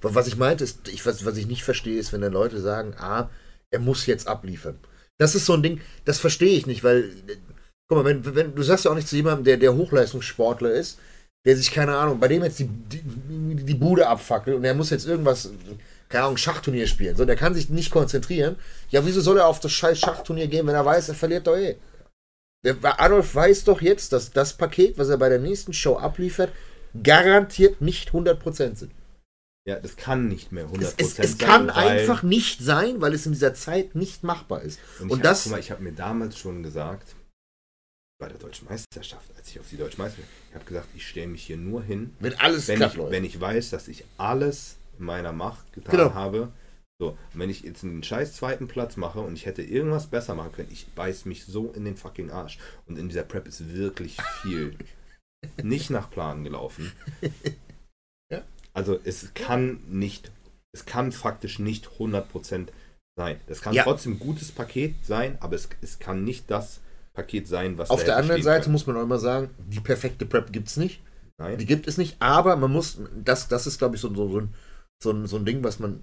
Was 0.01 0.27
ich 0.27 0.37
meinte, 0.37 0.63
ist, 0.63 0.87
ich, 0.87 1.05
was, 1.05 1.25
was 1.25 1.37
ich 1.37 1.47
nicht 1.47 1.63
verstehe, 1.63 1.99
ist, 1.99 2.13
wenn 2.13 2.21
dann 2.21 2.33
Leute 2.33 2.59
sagen, 2.59 2.93
ah, 2.97 3.29
er 3.71 3.79
muss 3.79 4.05
jetzt 4.05 4.27
abliefern. 4.27 4.79
Das 5.17 5.35
ist 5.35 5.45
so 5.45 5.53
ein 5.53 5.63
Ding, 5.63 5.81
das 6.05 6.19
verstehe 6.19 6.57
ich 6.57 6.65
nicht, 6.65 6.83
weil, 6.83 7.11
guck 7.87 7.97
mal, 7.97 8.05
wenn, 8.05 8.35
wenn 8.35 8.55
du 8.55 8.63
sagst 8.63 8.85
ja 8.85 8.91
auch 8.91 8.95
nicht 8.95 9.07
zu 9.07 9.15
jemandem, 9.15 9.43
der, 9.43 9.57
der 9.57 9.75
Hochleistungssportler 9.75 10.71
ist, 10.71 10.99
der 11.45 11.55
sich, 11.55 11.71
keine 11.71 11.95
Ahnung, 11.95 12.19
bei 12.19 12.27
dem 12.27 12.43
jetzt 12.43 12.59
die, 12.59 12.67
die, 12.67 13.01
die 13.63 13.73
Bude 13.73 14.07
abfackelt 14.07 14.55
und 14.55 14.63
er 14.63 14.73
muss 14.73 14.89
jetzt 14.89 15.07
irgendwas, 15.07 15.51
keine 16.07 16.25
Ahnung, 16.25 16.37
Schachturnier 16.37 16.87
spielen. 16.87 17.15
So, 17.15 17.25
der 17.25 17.35
kann 17.35 17.53
sich 17.53 17.69
nicht 17.69 17.91
konzentrieren. 17.91 18.55
Ja, 18.89 19.05
wieso 19.05 19.21
soll 19.21 19.37
er 19.37 19.47
auf 19.47 19.59
das 19.59 19.71
scheiß 19.71 19.99
Schachturnier 19.99 20.47
gehen, 20.47 20.67
wenn 20.67 20.75
er 20.75 20.85
weiß, 20.85 21.09
er 21.09 21.15
verliert 21.15 21.47
doch 21.47 21.55
eh? 21.55 21.77
Der, 22.65 22.75
Adolf 22.99 23.35
weiß 23.35 23.63
doch 23.63 23.81
jetzt, 23.81 24.11
dass 24.11 24.31
das 24.31 24.53
Paket, 24.53 24.97
was 24.97 25.07
er 25.09 25.17
bei 25.17 25.29
der 25.29 25.39
nächsten 25.39 25.71
Show 25.71 25.97
abliefert, 25.97 26.51
garantiert 27.03 27.79
nicht 27.79 28.09
100% 28.09 28.75
sind. 28.75 28.91
Ja, 29.67 29.79
das 29.79 29.95
kann 29.97 30.27
nicht 30.27 30.51
mehr 30.51 30.67
100% 30.67 30.81
Es, 30.81 30.93
es, 30.97 31.19
es 31.19 31.31
sein, 31.31 31.37
kann 31.37 31.69
einfach 31.69 32.23
nicht 32.23 32.59
sein, 32.61 33.01
weil 33.01 33.13
es 33.13 33.25
in 33.25 33.33
dieser 33.33 33.53
Zeit 33.53 33.95
nicht 33.95 34.23
machbar 34.23 34.61
ist. 34.61 34.79
Und, 34.99 35.11
Und, 35.11 35.17
ich 35.19 35.23
das, 35.23 35.39
Hab, 35.39 35.43
guck 35.43 35.51
mal, 35.53 35.59
ich 35.59 35.71
habe 35.71 35.83
mir 35.83 35.91
damals 35.93 36.37
schon 36.37 36.63
gesagt, 36.63 37.15
bei 38.19 38.27
der 38.27 38.37
deutschen 38.37 38.67
Meisterschaft, 38.67 39.29
als 39.37 39.47
ich 39.49 39.59
auf 39.59 39.69
die 39.69 39.77
deutsche 39.77 39.97
Meisterschaft, 39.97 40.29
ich 40.49 40.55
habe 40.55 40.65
gesagt, 40.65 40.87
ich 40.95 41.07
stelle 41.07 41.27
mich 41.27 41.43
hier 41.43 41.57
nur 41.57 41.81
hin, 41.83 42.15
wenn 42.19 42.33
alles 42.39 42.67
wenn 42.67 42.81
ich, 42.81 42.97
wenn 42.97 43.23
ich 43.23 43.39
weiß, 43.39 43.69
dass 43.69 43.87
ich 43.87 44.03
alles 44.17 44.77
in 44.97 45.05
meiner 45.05 45.31
Macht 45.31 45.71
getan 45.73 45.91
Genau. 45.91 46.13
habe. 46.13 46.51
So, 47.01 47.11
und 47.11 47.39
wenn 47.39 47.49
ich 47.49 47.61
jetzt 47.61 47.85
einen 47.85 48.03
scheiß 48.03 48.33
zweiten 48.33 48.67
Platz 48.67 48.97
mache 48.97 49.21
und 49.21 49.33
ich 49.33 49.45
hätte 49.45 49.61
irgendwas 49.61 50.07
besser 50.07 50.35
machen 50.35 50.51
können, 50.51 50.67
ich 50.69 50.87
beiß 50.95 51.23
mich 51.25 51.45
so 51.45 51.71
in 51.71 51.85
den 51.85 51.95
fucking 51.95 52.29
Arsch. 52.29 52.57
Und 52.87 52.97
in 52.99 53.07
dieser 53.07 53.23
Prep 53.23 53.47
ist 53.47 53.73
wirklich 53.73 54.17
viel 54.41 54.75
nicht 55.63 55.89
nach 55.91 56.09
Plan 56.11 56.43
gelaufen. 56.43 56.91
Also 58.79 58.97
es 59.03 59.33
kann 59.33 59.81
nicht, 59.89 60.31
es 60.73 60.85
kann 60.85 61.11
faktisch 61.11 61.59
nicht 61.59 61.87
100% 61.99 62.69
sein. 63.17 63.41
Es 63.47 63.61
kann 63.61 63.73
Ja. 63.73 63.83
trotzdem 63.83 64.13
ein 64.13 64.19
gutes 64.19 64.53
Paket 64.53 64.95
sein, 65.05 65.37
aber 65.41 65.55
es, 65.57 65.67
es 65.81 65.99
kann 65.99 66.23
nicht 66.23 66.49
das 66.49 66.79
Paket 67.13 67.45
sein, 67.49 67.77
was 67.77 67.89
Auf 67.89 68.05
der 68.05 68.15
anderen 68.15 68.41
Seite 68.41 68.63
können. 68.63 68.71
muss 68.71 68.87
man 68.87 68.95
auch 68.95 69.03
immer 69.03 69.19
sagen, 69.19 69.49
die 69.67 69.81
perfekte 69.81 70.25
Prep 70.25 70.53
gibt 70.53 70.69
es 70.69 70.77
nicht. 70.77 71.01
Nein. 71.37 71.57
Die 71.57 71.65
gibt 71.65 71.89
es 71.89 71.97
nicht, 71.97 72.15
aber 72.21 72.55
man 72.55 72.71
muss, 72.71 73.01
das, 73.21 73.49
das 73.49 73.67
ist, 73.67 73.79
glaube 73.79 73.95
ich, 73.95 74.01
so, 74.01 74.13
so, 74.15 74.29
so, 74.29 74.39
ein, 74.39 74.53
so, 75.03 75.11
ein, 75.11 75.27
so 75.27 75.35
ein 75.35 75.45
Ding, 75.45 75.61
was 75.61 75.79
man, 75.79 75.99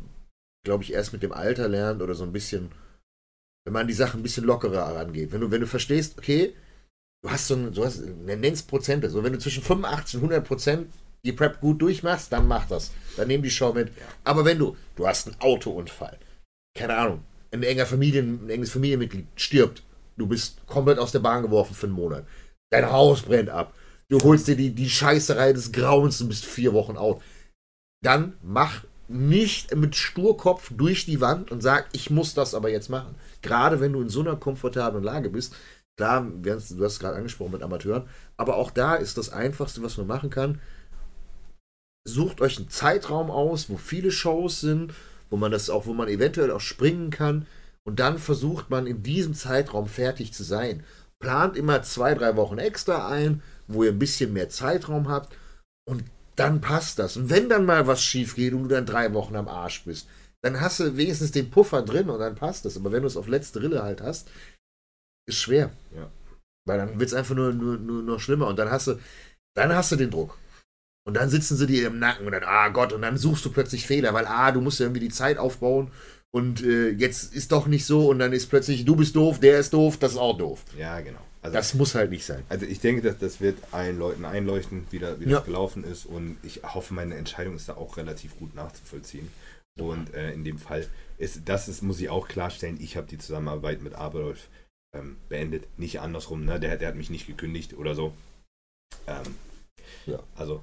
glaube 0.66 0.84
ich, 0.84 0.92
erst 0.92 1.14
mit 1.14 1.22
dem 1.22 1.32
Alter 1.32 1.68
lernt 1.68 2.02
oder 2.02 2.14
so 2.14 2.24
ein 2.24 2.32
bisschen, 2.32 2.70
wenn 3.64 3.72
man 3.72 3.86
die 3.88 3.94
Sachen 3.94 4.20
ein 4.20 4.22
bisschen 4.22 4.44
lockerer 4.44 4.86
herangeht. 4.86 5.32
Wenn 5.32 5.40
du, 5.40 5.50
wenn 5.50 5.62
du 5.62 5.66
verstehst, 5.66 6.18
okay, 6.18 6.54
du 7.24 7.30
hast 7.30 7.46
so 7.48 7.54
ein, 7.54 7.72
du 7.72 7.86
hast, 7.86 8.00
nennst 8.04 8.68
Prozente, 8.68 9.08
so 9.08 9.24
wenn 9.24 9.32
du 9.32 9.38
zwischen 9.38 9.62
85 9.62 10.16
und 10.16 10.24
100 10.24 10.46
Prozent 10.46 10.92
die 11.26 11.32
Prep 11.32 11.60
gut 11.60 11.82
durchmachst, 11.82 12.32
dann 12.32 12.48
mach 12.48 12.66
das. 12.66 12.92
Dann 13.16 13.28
nehm 13.28 13.42
die 13.42 13.50
Show 13.50 13.72
mit. 13.72 13.92
Aber 14.24 14.44
wenn 14.44 14.58
du, 14.58 14.76
du 14.94 15.06
hast 15.06 15.26
einen 15.26 15.40
Autounfall, 15.40 16.18
keine 16.76 16.96
Ahnung, 16.96 17.24
ein 17.52 17.62
enger 17.62 17.86
Familien, 17.86 18.46
ein 18.46 18.50
enges 18.50 18.70
Familienmitglied 18.70 19.26
stirbt, 19.36 19.82
du 20.16 20.26
bist 20.26 20.66
komplett 20.66 20.98
aus 20.98 21.12
der 21.12 21.20
Bahn 21.20 21.42
geworfen 21.42 21.74
für 21.74 21.86
einen 21.86 21.94
Monat, 21.94 22.26
dein 22.70 22.90
Haus 22.90 23.22
brennt 23.22 23.50
ab, 23.50 23.74
du 24.08 24.22
holst 24.22 24.48
dir 24.48 24.56
die, 24.56 24.70
die 24.70 24.90
Scheißerei 24.90 25.52
des 25.52 25.72
Grauens 25.72 26.20
und 26.20 26.28
bist 26.28 26.44
vier 26.44 26.72
Wochen 26.72 26.96
out, 26.96 27.22
dann 28.02 28.34
mach 28.42 28.84
nicht 29.08 29.74
mit 29.74 29.94
Sturkopf 29.94 30.72
durch 30.76 31.06
die 31.06 31.20
Wand 31.20 31.50
und 31.50 31.62
sag, 31.62 31.88
ich 31.92 32.10
muss 32.10 32.34
das 32.34 32.54
aber 32.54 32.70
jetzt 32.70 32.90
machen. 32.90 33.14
Gerade 33.40 33.80
wenn 33.80 33.92
du 33.92 34.00
in 34.02 34.08
so 34.08 34.20
einer 34.20 34.36
komfortablen 34.36 35.04
Lage 35.04 35.30
bist, 35.30 35.54
klar, 35.96 36.26
du 36.26 36.52
hast 36.52 36.70
es 36.70 36.98
gerade 36.98 37.16
angesprochen 37.16 37.52
mit 37.52 37.62
Amateuren, 37.62 38.08
aber 38.36 38.56
auch 38.56 38.70
da 38.70 38.96
ist 38.96 39.16
das 39.16 39.32
Einfachste, 39.32 39.82
was 39.82 39.96
man 39.96 40.08
machen 40.08 40.30
kann, 40.30 40.60
sucht 42.06 42.40
euch 42.40 42.58
einen 42.58 42.70
Zeitraum 42.70 43.30
aus, 43.30 43.68
wo 43.68 43.76
viele 43.76 44.10
Shows 44.10 44.60
sind, 44.60 44.94
wo 45.28 45.36
man 45.36 45.50
das 45.50 45.70
auch, 45.70 45.86
wo 45.86 45.92
man 45.92 46.08
eventuell 46.08 46.50
auch 46.50 46.60
springen 46.60 47.10
kann 47.10 47.46
und 47.84 48.00
dann 48.00 48.18
versucht 48.18 48.70
man 48.70 48.86
in 48.86 49.02
diesem 49.02 49.34
Zeitraum 49.34 49.86
fertig 49.86 50.32
zu 50.32 50.42
sein. 50.42 50.84
Plant 51.20 51.56
immer 51.56 51.82
zwei, 51.82 52.14
drei 52.14 52.36
Wochen 52.36 52.58
extra 52.58 53.08
ein, 53.08 53.42
wo 53.68 53.84
ihr 53.84 53.90
ein 53.90 53.98
bisschen 53.98 54.32
mehr 54.32 54.48
Zeitraum 54.48 55.08
habt 55.08 55.36
und 55.88 56.04
dann 56.36 56.60
passt 56.60 56.98
das. 56.98 57.16
Und 57.16 57.30
wenn 57.30 57.48
dann 57.48 57.64
mal 57.64 57.86
was 57.86 58.02
schief 58.02 58.36
geht 58.36 58.52
und 58.52 58.64
du 58.64 58.68
dann 58.68 58.86
drei 58.86 59.12
Wochen 59.14 59.36
am 59.36 59.48
Arsch 59.48 59.84
bist, 59.84 60.08
dann 60.42 60.60
hast 60.60 60.80
du 60.80 60.96
wenigstens 60.96 61.32
den 61.32 61.50
Puffer 61.50 61.82
drin 61.82 62.10
und 62.10 62.18
dann 62.18 62.34
passt 62.34 62.64
das. 62.64 62.76
Aber 62.76 62.92
wenn 62.92 63.02
du 63.02 63.08
es 63.08 63.16
auf 63.16 63.26
letzte 63.26 63.62
Rille 63.62 63.82
halt 63.82 64.00
hast, 64.00 64.28
ist 65.26 65.38
schwer. 65.38 65.70
Ja. 65.94 66.10
Weil 66.66 66.78
dann 66.78 67.00
wird 67.00 67.08
es 67.08 67.14
einfach 67.14 67.34
nur, 67.34 67.52
nur, 67.52 67.78
nur 67.78 68.02
noch 68.02 68.20
schlimmer 68.20 68.46
und 68.46 68.58
dann 68.58 68.70
hast 68.70 68.88
du, 68.88 68.98
dann 69.56 69.74
hast 69.74 69.92
du 69.92 69.96
den 69.96 70.10
Druck. 70.10 70.36
Und 71.06 71.14
dann 71.14 71.30
sitzen 71.30 71.56
sie 71.56 71.66
dir 71.66 71.86
im 71.86 71.98
Nacken 71.98 72.26
und 72.26 72.32
dann, 72.32 72.42
ah 72.44 72.68
Gott, 72.68 72.92
und 72.92 73.00
dann 73.02 73.16
suchst 73.16 73.44
du 73.44 73.50
plötzlich 73.50 73.86
Fehler, 73.86 74.12
weil, 74.12 74.26
ah, 74.26 74.50
du 74.52 74.60
musst 74.60 74.80
ja 74.80 74.86
irgendwie 74.86 75.00
die 75.06 75.08
Zeit 75.08 75.38
aufbauen 75.38 75.90
und 76.32 76.62
äh, 76.64 76.90
jetzt 76.90 77.32
ist 77.34 77.52
doch 77.52 77.66
nicht 77.68 77.86
so 77.86 78.08
und 78.10 78.18
dann 78.18 78.32
ist 78.32 78.46
plötzlich, 78.48 78.84
du 78.84 78.96
bist 78.96 79.14
doof, 79.16 79.38
der 79.40 79.58
ist 79.60 79.72
doof, 79.72 79.96
das 79.98 80.12
ist 80.12 80.18
auch 80.18 80.36
doof. 80.36 80.62
Ja, 80.76 81.00
genau. 81.00 81.20
Also, 81.42 81.54
Das 81.56 81.74
muss 81.74 81.94
halt 81.94 82.10
nicht 82.10 82.26
sein. 82.26 82.42
also 82.48 82.66
ich 82.66 82.80
denke, 82.80 83.02
dass 83.02 83.18
das 83.18 83.40
wird 83.40 83.56
allen 83.70 83.98
Leuten 84.00 84.24
einleuchten, 84.24 84.84
wie, 84.90 84.98
da, 84.98 85.18
wie 85.20 85.24
Ja. 85.30 85.36
das 85.38 85.44
gelaufen 85.44 85.84
ist. 85.84 86.04
Und 86.06 86.38
ich 86.42 86.62
hoffe, 86.64 86.92
meine 86.92 87.14
Entscheidung 87.14 87.54
ist 87.54 87.68
da 87.68 87.74
auch 87.76 87.96
relativ 87.96 88.36
gut 88.36 88.56
nachzuvollziehen. 88.56 89.30
Und 89.78 90.12
äh, 90.12 90.32
in 90.32 90.42
dem 90.42 90.58
Fall 90.58 90.84
ist 91.18 91.42
das 91.44 91.68
ist, 91.68 91.82
muss 91.82 92.00
ich 92.00 92.08
auch 92.10 92.26
klarstellen, 92.26 92.78
ich 92.80 92.96
habe 92.96 93.06
die 93.06 93.18
Zusammenarbeit 93.18 93.80
mit 93.80 93.94
Adolf 93.94 94.48
ähm, 94.92 95.18
beendet, 95.28 95.68
nicht 95.78 96.00
andersrum. 96.00 96.44
Ne? 96.44 96.58
Der, 96.58 96.76
der 96.76 96.88
hat 96.88 96.96
mich 96.96 97.10
nicht 97.10 97.28
gekündigt 97.28 97.74
oder 97.74 97.94
so. 97.94 98.12
Ähm, 99.06 99.36
Ja. 100.06 100.18
Also 100.34 100.62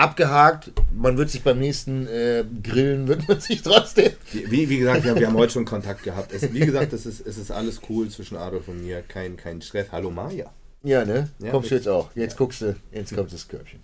Abgehakt, 0.00 0.72
man 0.94 1.18
wird 1.18 1.28
sich 1.28 1.42
beim 1.42 1.58
nächsten 1.58 2.06
äh, 2.06 2.42
Grillen, 2.62 3.06
wird 3.06 3.28
man 3.28 3.38
sich 3.38 3.60
trotzdem. 3.60 4.12
Wie, 4.32 4.70
wie, 4.70 4.78
gesagt, 4.78 5.04
wir 5.04 5.10
haben, 5.10 5.20
wir 5.20 5.26
haben 5.26 5.36
heute 5.36 5.52
schon 5.52 5.66
Kontakt 5.66 6.04
gehabt. 6.04 6.32
Es, 6.32 6.54
wie 6.54 6.60
gesagt, 6.60 6.94
es 6.94 7.04
ist, 7.04 7.26
es 7.26 7.36
ist 7.36 7.50
alles 7.50 7.82
cool 7.90 8.08
zwischen 8.08 8.38
Adolf 8.38 8.68
und 8.68 8.82
mir. 8.82 9.02
Kein, 9.02 9.36
kein 9.36 9.60
Stress. 9.60 9.92
Hallo 9.92 10.10
Maja. 10.10 10.50
Ja, 10.82 11.04
ne? 11.04 11.28
Ja, 11.38 11.50
Kommst 11.50 11.70
du 11.70 11.74
jetzt 11.74 11.86
auch. 11.86 12.16
Jetzt 12.16 12.32
ja. 12.32 12.38
guckst 12.38 12.62
du, 12.62 12.76
jetzt 12.92 13.14
kommt 13.14 13.30
das 13.30 13.46
Körbchen. 13.46 13.80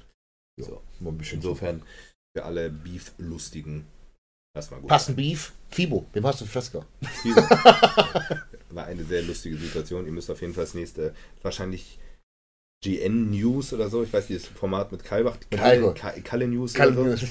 So. 0.58 0.80
Mal 1.00 1.10
ein 1.10 1.18
bisschen 1.18 1.36
Insofern 1.36 1.82
für 2.34 2.46
alle 2.46 2.70
Beef-Lustigen. 2.70 3.84
War 4.54 4.80
gut. 4.80 4.88
Passen 4.88 5.16
Beef, 5.16 5.52
Fibo, 5.68 6.06
dem 6.14 6.26
hast 6.26 6.40
du 6.40 6.46
gehabt. 6.46 6.86
War 8.70 8.86
eine 8.86 9.04
sehr 9.04 9.20
lustige 9.20 9.58
Situation. 9.58 10.06
Ihr 10.06 10.12
müsst 10.12 10.30
auf 10.30 10.40
jeden 10.40 10.54
Fall 10.54 10.64
das 10.64 10.72
nächste, 10.72 11.14
wahrscheinlich 11.42 11.98
GN 12.82 13.30
News 13.30 13.72
oder 13.72 13.88
so. 13.88 14.02
Ich 14.02 14.12
weiß, 14.12 14.26
dieses 14.26 14.46
Format 14.46 14.92
mit 14.92 15.02
Kalbach. 15.02 15.36
Kalle 16.22 16.46
News 16.46 16.74
Kalle 16.74 16.98
oder 16.98 17.16
so. 17.16 17.26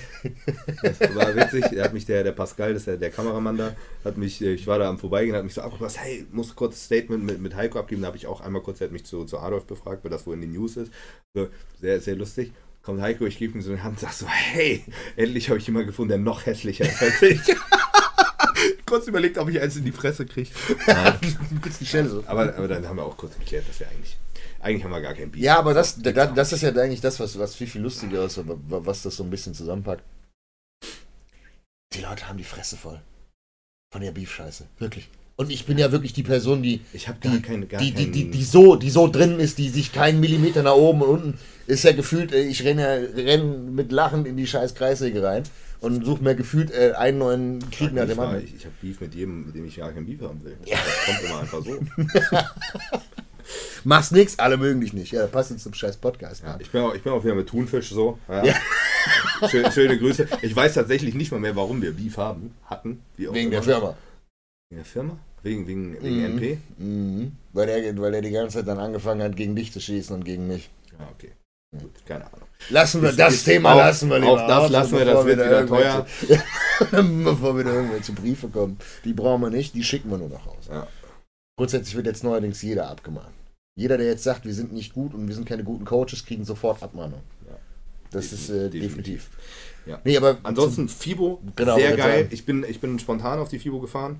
Das 0.81 1.15
war 1.15 1.35
witzig. 1.35 1.65
Er 1.71 1.85
hat 1.85 1.93
mich, 1.93 2.05
der, 2.05 2.23
der 2.23 2.31
Pascal, 2.31 2.73
das 2.73 2.81
ist 2.81 2.87
der, 2.87 2.97
der 2.97 3.11
Kameramann 3.11 3.57
da, 3.57 3.75
hat 4.03 4.17
mich, 4.17 4.41
äh, 4.41 4.53
ich 4.53 4.67
war 4.67 4.79
da 4.79 4.89
am 4.89 4.97
Vorbeigehen, 4.97 5.35
hat 5.35 5.43
mich 5.43 5.53
so 5.53 5.61
abgepasst, 5.61 5.99
hey, 5.99 6.25
muss 6.31 6.55
kurz 6.55 6.75
ein 6.75 6.85
Statement 6.85 7.23
mit, 7.23 7.39
mit 7.39 7.55
Heiko 7.55 7.79
abgeben. 7.79 8.01
Da 8.01 8.07
habe 8.07 8.17
ich 8.17 8.27
auch 8.27 8.41
einmal 8.41 8.61
kurz, 8.61 8.81
er 8.81 8.87
hat 8.87 8.91
mich 8.91 9.05
zu, 9.05 9.23
zu 9.25 9.39
Adolf 9.39 9.65
befragt, 9.65 10.03
weil 10.03 10.11
das 10.11 10.25
wo 10.25 10.33
in 10.33 10.41
den 10.41 10.51
News 10.51 10.77
ist. 10.77 10.91
So, 11.33 11.47
sehr, 11.79 12.01
sehr 12.01 12.15
lustig. 12.15 12.51
Kommt 12.81 13.01
Heiko, 13.01 13.25
ich 13.25 13.37
gebe 13.37 13.53
ihm 13.57 13.61
so 13.61 13.71
eine 13.71 13.83
Hand 13.83 13.93
und 13.93 13.99
sag 13.99 14.13
so, 14.13 14.27
hey, 14.27 14.83
endlich 15.15 15.49
habe 15.49 15.59
ich 15.59 15.67
jemanden 15.67 15.87
gefunden, 15.87 16.09
der 16.09 16.17
noch 16.17 16.45
hässlicher 16.45 16.85
ist 16.85 17.01
als 17.01 17.21
ich. 17.21 17.39
kurz 18.85 19.07
überlegt, 19.07 19.37
ob 19.37 19.49
ich 19.49 19.59
eins 19.59 19.75
in 19.75 19.85
die 19.85 19.91
Fresse 19.91 20.25
kriege. 20.25 20.49
Kurz 21.61 21.79
die 21.79 21.85
Stelle 21.85 22.09
so. 22.09 22.23
Aber, 22.27 22.55
aber 22.55 22.67
dann 22.67 22.87
haben 22.87 22.97
wir 22.97 23.03
auch 23.05 23.17
kurz 23.17 23.37
geklärt, 23.37 23.67
dass 23.67 23.79
wir 23.79 23.87
eigentlich, 23.89 24.17
eigentlich 24.59 24.83
haben 24.83 24.91
wir 24.91 25.01
gar 25.01 25.13
kein 25.13 25.31
Beef. 25.31 25.41
Ja, 25.41 25.57
aber 25.59 25.73
das, 25.73 25.97
da, 26.01 26.11
das 26.27 26.53
ist 26.53 26.61
ja 26.61 26.69
eigentlich 26.69 27.01
das, 27.01 27.19
was, 27.19 27.37
was 27.39 27.55
viel, 27.55 27.67
viel 27.67 27.81
lustiger 27.81 28.25
ist, 28.25 28.37
wa- 28.37 28.57
wa- 28.67 28.81
was 28.83 29.01
das 29.03 29.15
so 29.15 29.23
ein 29.23 29.29
bisschen 29.29 29.53
zusammenpackt. 29.53 30.03
Die 31.93 32.01
Leute 32.01 32.27
haben 32.27 32.37
die 32.37 32.43
Fresse 32.43 32.77
voll. 32.77 32.99
Von 33.93 34.01
der 34.01 34.11
Beef-Scheiße. 34.11 34.65
Wirklich. 34.79 35.07
Und 35.37 35.49
ich 35.51 35.65
bin 35.65 35.77
ja 35.77 35.91
wirklich 35.91 36.13
die 36.13 36.23
Person, 36.23 36.63
die, 36.63 36.81
Ich 36.93 37.07
habe 37.07 37.19
gar 37.19 37.31
die, 37.33 37.41
keine, 37.41 37.65
gar 37.65 37.79
die, 37.81 37.91
die, 37.91 38.09
die, 38.11 38.31
die, 38.31 38.43
so, 38.43 38.75
die 38.75 38.89
so 38.89 39.07
drin 39.07 39.39
ist, 39.39 39.57
die 39.57 39.69
sich 39.69 39.91
keinen 39.91 40.19
Millimeter 40.19 40.63
nach 40.63 40.75
oben 40.75 41.01
und 41.01 41.09
unten 41.09 41.39
ist 41.67 41.83
ja 41.83 41.91
gefühlt, 41.91 42.31
äh, 42.33 42.41
ich 42.43 42.63
renne, 42.63 42.81
ja- 42.81 43.23
renn 43.23 43.73
mit 43.75 43.91
Lachen 43.91 44.25
in 44.25 44.37
die 44.37 44.47
scheiß 44.47 44.75
Kreissäge 44.75 45.23
rein 45.23 45.43
und 45.79 46.05
suche 46.05 46.23
mir 46.23 46.35
gefühlt 46.35 46.71
äh, 46.71 46.93
einen 46.93 47.17
neuen 47.19 47.69
Krieg 47.71 47.93
nach 47.93 48.05
dem 48.07 48.19
anderen. 48.19 48.43
Ich, 48.43 48.55
ich 48.55 48.65
habe 48.65 48.75
Beef 48.81 48.99
mit 49.01 49.13
jedem, 49.15 49.47
mit 49.47 49.55
dem 49.55 49.65
ich 49.65 49.77
gar 49.77 49.91
kein 49.91 50.05
Beef 50.05 50.21
haben 50.21 50.43
will. 50.43 50.57
Das 50.69 51.05
kommt 51.05 51.23
immer 51.23 51.39
einfach 51.39 51.63
so. 51.63 51.79
Machst 53.83 54.11
nix, 54.11 54.39
alle 54.39 54.57
mögen 54.57 54.81
dich 54.81 54.93
nicht. 54.93 55.11
Ja, 55.11 55.27
passt 55.27 55.51
jetzt 55.51 55.61
zum 55.63 55.73
scheiß 55.73 55.97
Podcast. 55.97 56.41
Ja, 56.43 56.57
ich, 56.59 56.71
bin 56.71 56.81
auch, 56.81 56.95
ich 56.95 57.03
bin 57.03 57.13
auch 57.13 57.23
wieder 57.23 57.35
mit 57.35 57.47
Thunfisch 57.47 57.89
so. 57.91 58.17
Ja. 58.27 58.43
Schön, 59.49 59.71
schöne 59.71 59.99
Grüße. 59.99 60.27
Ich 60.41 60.55
weiß 60.55 60.73
tatsächlich 60.73 61.13
nicht 61.13 61.31
mal 61.31 61.39
mehr, 61.39 61.55
warum 61.55 61.79
wir 61.81 61.91
Beef 61.93 62.17
haben, 62.17 62.55
hatten. 62.65 63.01
Wie 63.17 63.27
auch 63.27 63.33
Wegen 63.35 63.51
der 63.51 63.59
immer. 63.59 63.71
Firma. 63.71 63.97
Wegen 64.69 64.77
der 64.81 64.85
Firma? 64.85 65.17
Wegen, 65.43 65.67
wegen, 65.67 65.93
wegen 66.01 66.17
Mhm. 66.17 66.25
NP? 66.37 66.57
Mhm. 66.79 67.31
Weil, 67.53 67.69
er, 67.69 67.97
weil 67.99 68.15
er 68.15 68.21
die 68.23 68.31
ganze 68.31 68.57
Zeit 68.57 68.67
dann 68.67 68.79
angefangen 68.79 69.21
hat, 69.21 69.35
gegen 69.35 69.55
dich 69.55 69.71
zu 69.71 69.79
schießen 69.79 70.15
und 70.15 70.25
gegen 70.25 70.47
mich. 70.47 70.71
Ja, 70.97 71.07
okay. 71.13 71.31
Gut, 71.79 72.05
keine 72.05 72.25
Ahnung. 72.25 72.47
Lassen 72.69 73.01
wir 73.01 73.11
das 73.11 73.33
ist 73.35 73.43
Thema 73.45 73.73
auch- 73.73 73.77
lassen 73.77 74.09
wir 74.09 74.19
lieber 74.19 74.31
auch 74.43 74.47
das 74.47 74.63
aus, 74.65 74.71
lassen 74.71 74.97
wir, 74.97 75.05
das 75.05 75.25
wird 75.25 75.39
da 75.39 75.45
wieder 75.45 75.67
teuer. 75.67 76.05
bevor 77.23 77.57
wieder 77.57 77.73
irgendwelche 77.73 78.11
Briefe 78.13 78.47
kommen. 78.47 78.77
Die 79.03 79.13
brauchen 79.13 79.41
wir 79.41 79.49
nicht, 79.49 79.73
die 79.75 79.83
schicken 79.83 80.09
wir 80.09 80.17
nur 80.17 80.29
noch 80.29 80.45
raus. 80.47 80.65
Ja. 80.69 80.87
Grundsätzlich 81.57 81.95
wird 81.95 82.07
jetzt 82.07 82.23
neuerdings 82.23 82.61
jeder 82.61 82.89
abgemahnt. 82.89 83.33
Jeder, 83.77 83.97
der 83.97 84.07
jetzt 84.07 84.23
sagt, 84.23 84.45
wir 84.45 84.53
sind 84.53 84.73
nicht 84.73 84.93
gut 84.93 85.13
und 85.13 85.27
wir 85.27 85.35
sind 85.35 85.47
keine 85.47 85.63
guten 85.63 85.85
Coaches, 85.85 86.25
kriegen 86.25 86.45
sofort 86.45 86.81
Abmahnung. 86.81 87.21
Ja. 87.47 87.57
Das 88.11 88.29
Definitiv. 88.29 88.39
ist 88.39 88.49
äh, 88.49 88.69
definitiv. 88.69 88.95
Definitiv. 88.95 89.29
Ja. 89.85 90.01
Nee, 90.03 90.17
aber 90.17 90.37
Ansonsten 90.43 90.89
FIBO, 90.89 91.41
Genau, 91.55 91.75
sehr 91.77 91.95
geil. 91.95 92.17
sagen. 92.23 92.27
Ich 92.31 92.45
bin, 92.45 92.65
ich 92.67 92.79
bin 92.79 92.97
spontan 92.99 93.37
auf 93.39 93.49
die 93.49 93.59
FIBO 93.59 93.79
gefahren. 93.79 94.19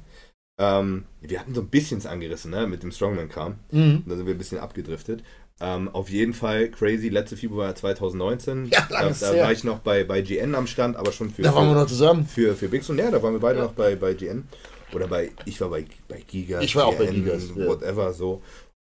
Ähm, 0.60 1.06
wir 1.22 1.40
hatten 1.40 1.56
so 1.56 1.62
ein 1.62 1.68
bisschen 1.68 2.06
angerissen, 2.06 2.52
ne, 2.52 2.68
mit 2.68 2.84
dem 2.84 2.92
Strongman-Kram. 2.92 3.56
Mhm. 3.72 4.04
Da 4.06 4.16
sind 4.16 4.26
wir 4.28 4.36
ein 4.36 4.38
bisschen 4.38 4.60
abgedriftet. 4.60 5.24
Ähm, 5.62 5.88
auf 5.90 6.10
jeden 6.10 6.34
Fall 6.34 6.68
crazy. 6.70 7.08
Letzte 7.10 7.38
FIBO 7.38 7.58
war 7.58 7.74
2019. 7.76 8.66
Ja, 8.72 8.86
da 8.90 9.10
da 9.10 9.38
war 9.38 9.52
ich 9.54 9.64
noch 9.64 9.80
bei, 9.80 10.04
bei 10.04 10.22
GN 10.22 10.54
am 10.54 10.68
Stand, 10.68 10.98
aber 10.98 11.12
schon 11.14 11.30
für, 11.30 11.44
da 11.44 11.56
waren 11.56 11.68
wir 11.70 11.76
noch 11.76 11.88
zusammen. 11.88 12.26
für, 12.28 12.56
für 12.56 12.68
Bix 12.68 12.90
und 12.90 12.98
ja, 12.98 13.10
da 13.10 13.24
waren 13.24 13.34
wir 13.34 13.40
beide 13.40 13.60
Ja. 13.60 13.66
noch 13.66 13.72
bei, 13.74 13.96
bei 13.96 14.14
GN. 14.14 14.48
Oder 14.94 15.08
bei, 15.08 15.32
ich 15.46 15.60
war 15.62 15.70
bei, 15.70 15.86
bei 16.08 16.22
Giga. 16.28 16.62
Ich 16.62 16.76
war 16.76 16.86
auch 16.88 16.96
bei 16.96 17.06
GN, 17.06 17.24
Gigas, 17.24 17.50
ja. 17.56 17.66
Whatever, 17.68 18.14
so. 18.14 18.42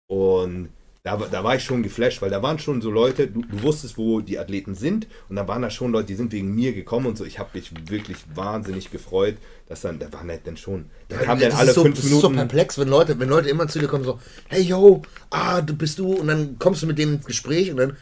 Und 0.08 0.70
da, 1.06 1.20
war- 1.20 1.28
da 1.30 1.44
war 1.44 1.56
ich 1.56 1.64
schon 1.64 1.84
geflasht, 1.84 2.22
weil 2.22 2.32
da 2.32 2.42
waren 2.42 2.58
schon 2.58 2.82
so 2.82 2.90
Leute, 2.90 3.28
du, 3.28 3.42
du 3.44 3.62
wusstest, 3.62 3.98
wo 3.98 4.22
die 4.22 4.40
Athleten 4.40 4.74
sind 4.74 5.06
und 5.30 5.36
da 5.36 5.48
waren 5.48 5.62
da 5.62 5.70
schon 5.70 5.92
Leute, 5.92 6.08
die 6.08 6.16
sind 6.16 6.32
wegen 6.32 6.54
mir 6.56 6.74
gekommen 6.74 7.06
und 7.06 7.18
so. 7.18 7.24
Ich 7.26 7.38
habe 7.38 7.52
mich 7.54 7.72
wirklich 7.92 8.18
wahnsinnig 8.34 8.90
gefreut, 8.90 9.36
dass 9.68 9.82
dann, 9.82 10.00
da 10.00 10.12
waren 10.12 10.30
halt 10.30 10.42
dann 10.48 10.58
schon, 10.58 10.86
da 11.10 11.18
kamen 11.18 11.40
dann 11.42 11.52
das 11.52 11.60
alle 11.60 11.70
ist 11.70 11.76
so, 11.76 11.84
fünf 11.84 11.96
das 11.98 12.06
ist 12.06 12.12
so 12.12 12.18
Minuten. 12.30 12.36
perplex, 12.36 12.78
wenn 12.80 12.88
Leute, 12.88 13.20
wenn 13.20 13.30
Leute 13.30 13.50
immer 13.50 13.68
zu 13.68 13.78
dir 13.80 13.88
kommen, 13.88 14.04
so, 14.04 14.20
hey 14.48 14.64
yo, 14.64 15.04
ah, 15.30 15.62
du 15.62 15.76
bist 15.76 16.00
du, 16.00 16.12
und 16.14 16.28
dann 16.28 16.58
kommst 16.58 16.82
du 16.82 16.88
mit 16.88 16.98
denen 16.98 17.16
ins 17.18 17.26
Gespräch 17.26 17.70
und 17.70 17.78
dann, 17.78 17.98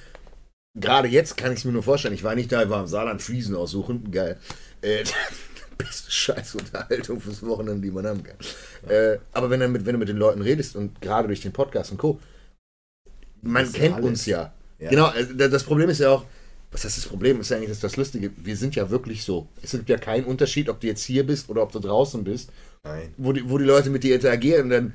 gerade 0.74 1.10
jetzt 1.10 1.36
kann 1.36 1.52
ich 1.52 1.60
es 1.60 1.66
mir 1.66 1.74
nur 1.74 1.84
vorstellen, 1.84 2.14
ich 2.14 2.24
war 2.24 2.36
nicht 2.36 2.52
da, 2.54 2.64
ich 2.64 2.70
war 2.70 2.80
im 2.80 2.88
Saarland 2.88 3.22
Fliesen 3.22 3.56
aussuchen, 3.56 4.12
geil. 4.12 4.38
Äh, 4.82 5.04
beste 5.78 6.10
Scheißunterhaltung 6.10 7.20
fürs 7.20 7.46
Wochenende, 7.46 7.82
die 7.82 7.92
man 7.92 8.08
haben 8.08 8.24
kann. 8.24 8.38
Äh, 8.88 9.18
aber 9.34 9.50
wenn, 9.50 9.60
dann 9.60 9.72
mit, 9.74 9.86
wenn 9.86 9.94
du 9.94 10.00
mit 10.00 10.08
den 10.08 10.18
Leuten 10.18 10.42
redest 10.42 10.76
und 10.78 11.02
gerade 11.02 11.28
durch 11.28 11.42
den 11.42 11.52
Podcast 11.52 11.92
und 11.92 11.98
Co., 11.98 12.20
man 13.44 13.72
kennt 13.72 13.96
alles. 13.96 14.06
uns 14.06 14.26
ja. 14.26 14.54
Ja. 14.80 14.90
Genau, 14.90 15.12
äh, 15.12 15.50
das 15.50 15.64
Problem 15.64 15.90
ist 15.90 16.00
ja 16.00 16.10
auch, 16.10 16.26
was 16.72 16.84
heißt 16.84 16.98
das 16.98 17.06
Problem? 17.06 17.40
Ist 17.40 17.52
ja 17.52 17.58
eigentlich 17.58 17.70
das, 17.70 17.80
das 17.80 17.98
Lustige. 17.98 18.32
Wir 18.36 18.58
sind 18.58 18.76
ja 18.76 18.90
wirklich 18.90 19.24
so. 19.24 19.48
Es 19.62 19.72
gibt 19.72 19.90
ja 19.90 19.98
keinen 19.98 20.26
Unterschied, 20.26 20.70
ob 20.70 20.80
du 20.80 20.88
jetzt 20.88 21.04
hier 21.04 21.26
bist 21.26 21.50
oder 21.50 21.62
ob 21.62 21.72
du 21.72 21.80
draußen 21.80 22.24
bist 22.24 22.50
Nein. 22.84 23.14
wo 23.18 23.32
die, 23.32 23.50
wo 23.50 23.58
die 23.58 23.66
Leute 23.66 23.90
mit 23.90 24.04
dir 24.04 24.16
interagieren, 24.16 24.70
dann 24.70 24.94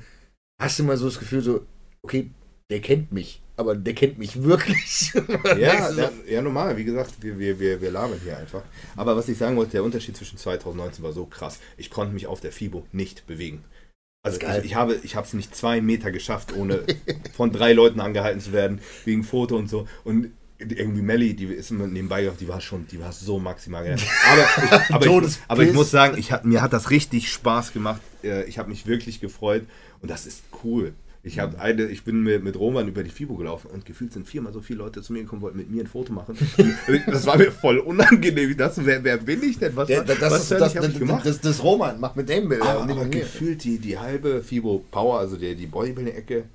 hast 0.61 0.77
du 0.77 0.83
mal 0.83 0.97
so 0.97 1.05
das 1.05 1.19
Gefühl, 1.19 1.41
so, 1.41 1.65
okay, 2.03 2.29
der 2.69 2.81
kennt 2.81 3.11
mich, 3.11 3.41
aber 3.57 3.75
der 3.75 3.95
kennt 3.95 4.19
mich 4.19 4.43
wirklich. 4.43 5.11
Ja, 5.57 5.91
so, 5.91 6.01
ja, 6.27 6.41
normal, 6.41 6.77
wie 6.77 6.83
gesagt, 6.83 7.15
wir, 7.21 7.39
wir, 7.39 7.59
wir, 7.59 7.81
wir 7.81 7.91
labern 7.91 8.19
hier 8.23 8.37
einfach. 8.37 8.61
Aber 8.95 9.15
was 9.15 9.27
ich 9.27 9.37
sagen 9.37 9.55
wollte, 9.55 9.71
der 9.71 9.83
Unterschied 9.83 10.15
zwischen 10.15 10.37
2019 10.37 11.03
war 11.03 11.13
so 11.13 11.25
krass. 11.25 11.59
Ich 11.77 11.89
konnte 11.89 12.13
mich 12.13 12.27
auf 12.27 12.41
der 12.41 12.51
FIBO 12.51 12.85
nicht 12.91 13.25
bewegen. 13.25 13.63
Also 14.21 14.37
ich, 14.41 14.65
ich 14.65 14.75
habe 14.75 14.99
ich 15.01 15.15
es 15.15 15.33
nicht 15.33 15.55
zwei 15.55 15.79
Meter 15.79 16.11
geschafft, 16.11 16.53
ohne 16.53 16.83
von 17.35 17.51
drei 17.51 17.73
Leuten 17.73 18.01
angehalten 18.01 18.41
zu 18.41 18.51
werden, 18.51 18.81
wegen 19.05 19.23
Foto 19.23 19.55
und 19.55 19.69
so. 19.69 19.87
Und 20.03 20.31
irgendwie 20.59 21.01
Melly, 21.01 21.33
die 21.35 21.45
ist 21.45 21.71
immer 21.71 21.87
nebenbei, 21.87 22.29
die 22.37 22.47
war 22.49 22.59
schon, 22.59 22.85
die 22.87 22.99
war 22.99 23.13
so 23.13 23.39
maximal 23.39 23.83
genervt. 23.83 24.05
Aber, 24.29 24.41
ich, 24.41 24.89
aber, 24.93 25.25
ich, 25.25 25.37
aber 25.47 25.63
ich 25.63 25.73
muss 25.73 25.89
sagen, 25.89 26.17
ich 26.17 26.33
hab, 26.33 26.43
mir 26.43 26.61
hat 26.61 26.73
das 26.73 26.89
richtig 26.89 27.31
Spaß 27.31 27.71
gemacht. 27.71 28.01
Äh, 28.23 28.43
Ich 28.43 28.57
habe 28.59 28.69
mich 28.69 28.85
wirklich 28.85 29.21
gefreut 29.21 29.65
und 30.01 30.11
das 30.11 30.25
ist 30.25 30.43
cool. 30.63 30.93
Ich, 31.29 31.39
hab 31.39 31.59
eine, 31.59 31.85
ich 31.85 32.03
bin 32.03 32.23
mit, 32.23 32.43
mit 32.43 32.57
Roman 32.57 32.87
über 32.87 33.03
die 33.03 33.09
FIBO 33.11 33.35
gelaufen 33.35 33.69
und 33.71 33.85
gefühlt 33.85 34.11
sind 34.13 34.27
viermal 34.27 34.51
so 34.51 34.61
viele 34.61 34.79
Leute 34.79 35.01
zu 35.01 35.13
mir 35.13 35.21
gekommen, 35.21 35.41
wollten 35.41 35.57
mit 35.59 35.69
mir 35.69 35.83
ein 35.83 35.87
Foto 35.87 36.11
machen. 36.11 36.35
Das 37.05 37.25
war 37.25 37.37
mir 37.37 37.51
voll 37.51 37.77
unangenehm. 37.77 38.49
Ich 38.49 38.57
dachte, 38.57 38.85
wer, 38.85 39.03
wer 39.03 39.17
bin 39.17 39.43
ich 39.43 39.59
denn? 39.59 39.75
Was, 39.75 39.87
der, 39.87 40.03
das, 40.03 40.19
was 40.19 40.47
zur 40.47 40.57
das, 40.57 40.73
das, 40.73 40.87
ich 40.89 40.99
gemacht? 40.99 41.25
das, 41.25 41.39
das 41.39 41.63
Roman 41.63 41.99
macht 41.99 42.15
mit 42.15 42.27
dem 42.29 42.49
Bild. 42.49 42.61
aber, 42.63 42.81
aber 42.81 43.05
gefühlt 43.05 43.63
die, 43.63 43.77
die 43.77 43.97
halbe 43.97 44.41
FIBO 44.41 44.85
Power, 44.91 45.19
also 45.19 45.37
der, 45.37 45.53
die 45.55 45.67
Bodybuilding-Ecke, 45.67 46.45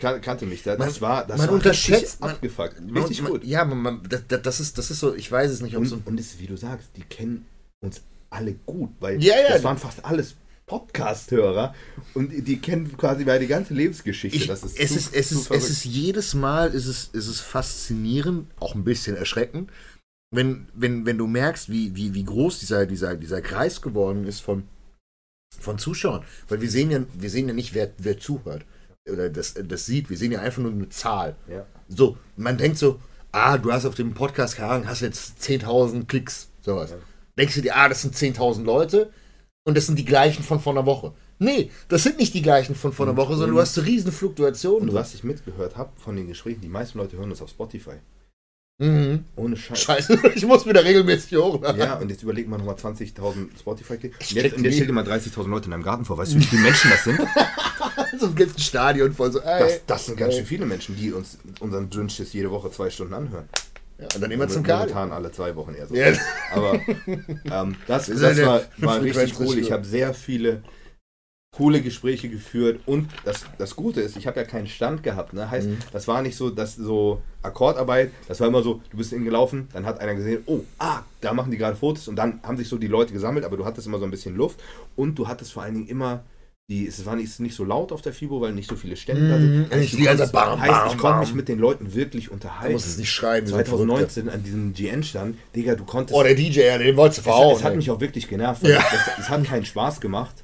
kan 0.00 0.20
kannte 0.20 0.46
mich. 0.46 0.62
Das, 0.62 0.78
Man- 0.78 0.88
das 0.88 1.00
war, 1.00 1.26
das 1.26 1.38
man 1.38 1.48
war 1.48 1.54
unterschätzt- 1.54 2.20
man- 2.20 2.30
abgefuckt. 2.30 2.76
Richtig 2.94 3.22
man, 3.22 3.32
gut. 3.32 3.44
Ja, 3.44 3.64
man, 3.64 4.00
das, 4.08 4.22
das, 4.28 4.60
ist, 4.60 4.78
das 4.78 4.90
ist 4.90 5.00
so, 5.00 5.14
ich 5.14 5.30
weiß 5.30 5.50
es 5.50 5.60
nicht, 5.60 5.76
ob 5.76 5.82
Und, 5.82 5.88
so. 5.88 6.00
und 6.04 6.18
ist, 6.18 6.40
wie 6.40 6.46
du 6.46 6.56
sagst, 6.56 6.88
die 6.96 7.02
kennen 7.02 7.46
uns 7.80 8.02
alle 8.30 8.54
gut, 8.66 8.90
weil 9.00 9.22
Ja, 9.22 9.34
ja. 9.36 9.48
das 9.54 9.62
waren 9.64 9.78
fast 9.78 10.04
alles 10.04 10.34
Podcast-Hörer 10.66 11.74
und 12.14 12.30
die, 12.30 12.58
kennen 12.58 12.96
quasi 12.96 13.24
meine 13.24 13.46
ganze 13.46 13.74
Lebensgeschichte. 13.74 14.36
Ich, 14.36 14.46
das 14.46 14.62
ist 14.62 14.78
es, 14.78 14.90
zu- 14.90 15.08
ist, 15.14 15.14
es, 15.14 15.32
ist, 15.32 15.50
es 15.50 15.70
ist 15.70 15.84
jedes 15.84 16.34
Mal 16.34 16.72
ist 16.72 16.86
es, 16.86 17.08
ist 17.12 17.26
es 17.28 17.40
faszinierend, 17.40 18.50
auch 18.60 18.74
ein 18.74 18.84
bisschen 18.84 19.16
erschreckend, 19.16 19.70
wenn, 20.34 20.68
wenn, 20.74 21.06
wenn 21.06 21.18
du 21.18 21.26
merkst, 21.26 21.68
wie, 21.70 21.94
wie, 21.94 22.14
wie 22.14 22.24
groß 22.24 22.60
dieser, 22.60 22.86
dieser, 22.86 23.14
dieser 23.16 23.42
Kreis 23.42 23.82
geworden 23.82 24.26
ist 24.26 24.40
von, 24.40 24.64
von 25.58 25.78
Zuschauern. 25.78 26.24
Weil 26.48 26.60
wir 26.60 26.70
sehen 26.70 26.90
ja, 26.90 27.00
wir 27.14 27.30
sehen 27.30 27.48
ja 27.48 27.54
nicht, 27.54 27.74
wer, 27.74 27.92
wer 27.98 28.18
zuhört 28.18 28.64
oder 29.10 29.28
das, 29.28 29.54
das 29.54 29.86
sieht. 29.86 30.08
Wir 30.08 30.16
sehen 30.16 30.32
ja 30.32 30.40
einfach 30.40 30.62
nur 30.62 30.72
eine 30.72 30.88
Zahl. 30.88 31.36
Ja. 31.48 31.66
So, 31.88 32.16
man 32.36 32.56
denkt 32.56 32.78
so, 32.78 33.00
ah, 33.32 33.58
du 33.58 33.70
hast 33.70 33.84
auf 33.84 33.94
dem 33.94 34.14
Podcast, 34.14 34.58
Ahnung, 34.58 34.88
hast 34.88 35.02
jetzt 35.02 35.40
10.000 35.42 36.06
Klicks, 36.06 36.48
sowas. 36.62 36.90
Ja. 36.92 36.96
Denkst 37.36 37.54
du 37.56 37.60
dir, 37.62 37.76
ah, 37.76 37.88
das 37.88 38.02
sind 38.02 38.14
10.000 38.16 38.64
Leute 38.64 39.12
und 39.64 39.76
das 39.76 39.86
sind 39.86 39.98
die 39.98 40.04
gleichen 40.04 40.42
von 40.42 40.60
vor 40.60 40.72
einer 40.72 40.86
Woche. 40.86 41.12
Nee, 41.38 41.70
das 41.88 42.02
sind 42.04 42.18
nicht 42.18 42.34
die 42.34 42.42
gleichen 42.42 42.74
von 42.74 42.92
vor 42.92 43.06
einer 43.06 43.16
Woche, 43.16 43.34
sondern 43.34 43.56
du 43.56 43.60
hast 43.60 43.74
so 43.74 43.80
riesen 43.80 44.12
Fluktuationen. 44.12 44.90
Und 44.90 44.94
was 44.94 45.14
ich 45.14 45.24
mitgehört 45.24 45.76
habe 45.76 45.90
von 45.96 46.14
den 46.16 46.28
Gesprächen, 46.28 46.60
die 46.60 46.68
meisten 46.68 46.98
Leute 46.98 47.16
hören 47.16 47.30
das 47.30 47.42
auf 47.42 47.50
Spotify. 47.50 47.96
Mhm. 48.78 49.24
Ohne 49.36 49.56
Scheiß. 49.56 49.80
Scheiße, 49.80 50.18
ich 50.34 50.44
muss 50.46 50.66
wieder 50.66 50.84
regelmäßig 50.84 51.36
hochladen. 51.38 51.80
Ja, 51.80 51.94
und 51.94 52.10
jetzt 52.10 52.22
überleg 52.22 52.48
mal 52.48 52.58
nochmal 52.58 52.74
20.000 52.74 53.58
Spotify-Klicks. 53.58 54.18
Und 54.18 54.24
Steck 54.24 54.44
jetzt, 54.44 54.56
und 54.56 54.64
jetzt 54.64 54.74
stell 54.74 54.86
dir 54.86 54.92
mal 54.92 55.04
30.000 55.04 55.48
Leute 55.48 55.66
in 55.66 55.70
deinem 55.72 55.82
Garten 55.82 56.04
vor. 56.04 56.18
Weißt 56.18 56.34
du, 56.34 56.38
wie 56.38 56.44
viele 56.44 56.62
Menschen 56.62 56.90
das 56.90 57.04
sind? 57.04 57.20
So 58.16 58.26
ein 58.26 58.58
Stadion 58.58 59.12
voll 59.12 59.32
so, 59.32 59.40
ey. 59.40 59.58
Das, 59.58 59.80
das 59.86 60.06
sind 60.06 60.16
ganz 60.16 60.34
ey. 60.34 60.38
schön 60.38 60.46
viele 60.46 60.66
Menschen, 60.66 60.96
die 60.96 61.12
uns 61.12 61.36
unseren 61.58 61.90
Dünnschiss 61.90 62.32
jede 62.32 62.48
Woche 62.50 62.70
zwei 62.70 62.88
Stunden 62.88 63.12
anhören. 63.12 63.48
Ja, 63.98 64.08
und 64.14 64.20
dann 64.20 64.30
immer 64.30 64.48
zum 64.48 64.62
Cardio. 64.62 64.94
Momentan 64.94 65.12
alle 65.12 65.30
zwei 65.32 65.54
Wochen 65.56 65.74
eher 65.74 65.86
so. 65.86 65.94
Ja. 65.94 66.12
Aber 66.52 66.80
ähm, 67.06 67.76
das, 67.86 68.06
das 68.06 68.36
sind 68.36 68.46
war, 68.46 68.62
war 68.78 69.00
richtig 69.02 69.38
cool. 69.40 69.58
Ich 69.58 69.70
habe 69.70 69.84
sehr 69.84 70.14
viele 70.14 70.62
coole 71.56 71.80
Gespräche 71.80 72.28
geführt 72.28 72.80
und 72.84 73.08
das, 73.24 73.44
das 73.58 73.76
Gute 73.76 74.00
ist, 74.00 74.16
ich 74.16 74.26
habe 74.26 74.40
ja 74.40 74.44
keinen 74.44 74.66
Stand 74.66 75.04
gehabt. 75.04 75.34
Ne? 75.34 75.48
Heißt, 75.48 75.68
Mhm. 75.68 75.78
das 75.92 76.08
war 76.08 76.20
nicht 76.20 76.36
so, 76.36 76.50
dass 76.50 76.74
so 76.74 77.22
Akkordarbeit, 77.42 78.10
das 78.26 78.40
war 78.40 78.48
immer 78.48 78.64
so, 78.64 78.80
du 78.90 78.96
bist 78.96 79.10
hingelaufen, 79.10 79.68
dann 79.72 79.86
hat 79.86 80.00
einer 80.00 80.16
gesehen, 80.16 80.42
oh, 80.46 80.64
ah, 80.80 81.02
da 81.20 81.32
machen 81.32 81.52
die 81.52 81.56
gerade 81.56 81.76
Fotos 81.76 82.08
und 82.08 82.16
dann 82.16 82.40
haben 82.42 82.56
sich 82.56 82.68
so 82.68 82.76
die 82.76 82.88
Leute 82.88 83.12
gesammelt, 83.12 83.44
aber 83.44 83.56
du 83.56 83.64
hattest 83.64 83.86
immer 83.86 84.00
so 84.00 84.04
ein 84.04 84.10
bisschen 84.10 84.34
Luft 84.34 84.60
und 84.96 85.16
du 85.16 85.28
hattest 85.28 85.52
vor 85.52 85.62
allen 85.62 85.74
Dingen 85.74 85.86
immer 85.86 86.24
die, 86.70 86.86
es 86.86 87.04
war 87.04 87.14
nicht, 87.14 87.38
nicht 87.40 87.54
so 87.54 87.62
laut 87.64 87.92
auf 87.92 88.00
der 88.00 88.14
FIBO, 88.14 88.40
weil 88.40 88.52
nicht 88.54 88.70
so 88.70 88.76
viele 88.76 88.96
Stände 88.96 89.28
da 89.28 89.38
sind. 89.38 89.70
Heißt, 89.70 89.80
Nicht 89.80 89.92
du 89.92 89.96
die 89.98 90.02
ganze 90.04 90.22
konntest- 90.22 90.32
Bam, 90.32 90.60
heißt, 90.60 90.70
Bam, 90.72 90.88
ich 90.92 90.98
konnte 90.98 91.20
mich 91.20 91.34
mit 91.34 91.48
den 91.48 91.58
Leuten 91.58 91.92
wirklich 91.94 92.30
unterhalten. 92.30 92.72
muss 92.72 92.86
es 92.86 92.96
nicht 92.96 93.12
Verrückter. 93.14 93.50
2019 93.52 94.28
an 94.30 94.42
diesem 94.42 94.72
GN-Stand, 94.72 95.36
Digga, 95.54 95.74
du 95.74 95.84
konntest. 95.84 96.18
Oh, 96.18 96.22
der 96.22 96.34
DJ, 96.34 96.60
ja, 96.60 96.78
den 96.78 96.96
wolltest 96.96 97.18
du 97.18 97.20
es, 97.20 97.26
hat- 97.26 97.34
verhauen. 97.34 97.56
es 97.56 97.64
hat 97.64 97.70
ey. 97.72 97.76
mich 97.76 97.90
auch 97.90 98.00
wirklich 98.00 98.28
genervt. 98.28 98.62
Ja. 98.62 98.78
Es, 98.78 99.24
es 99.24 99.28
hat 99.28 99.44
keinen 99.44 99.66
Spaß 99.66 100.00
gemacht. 100.00 100.42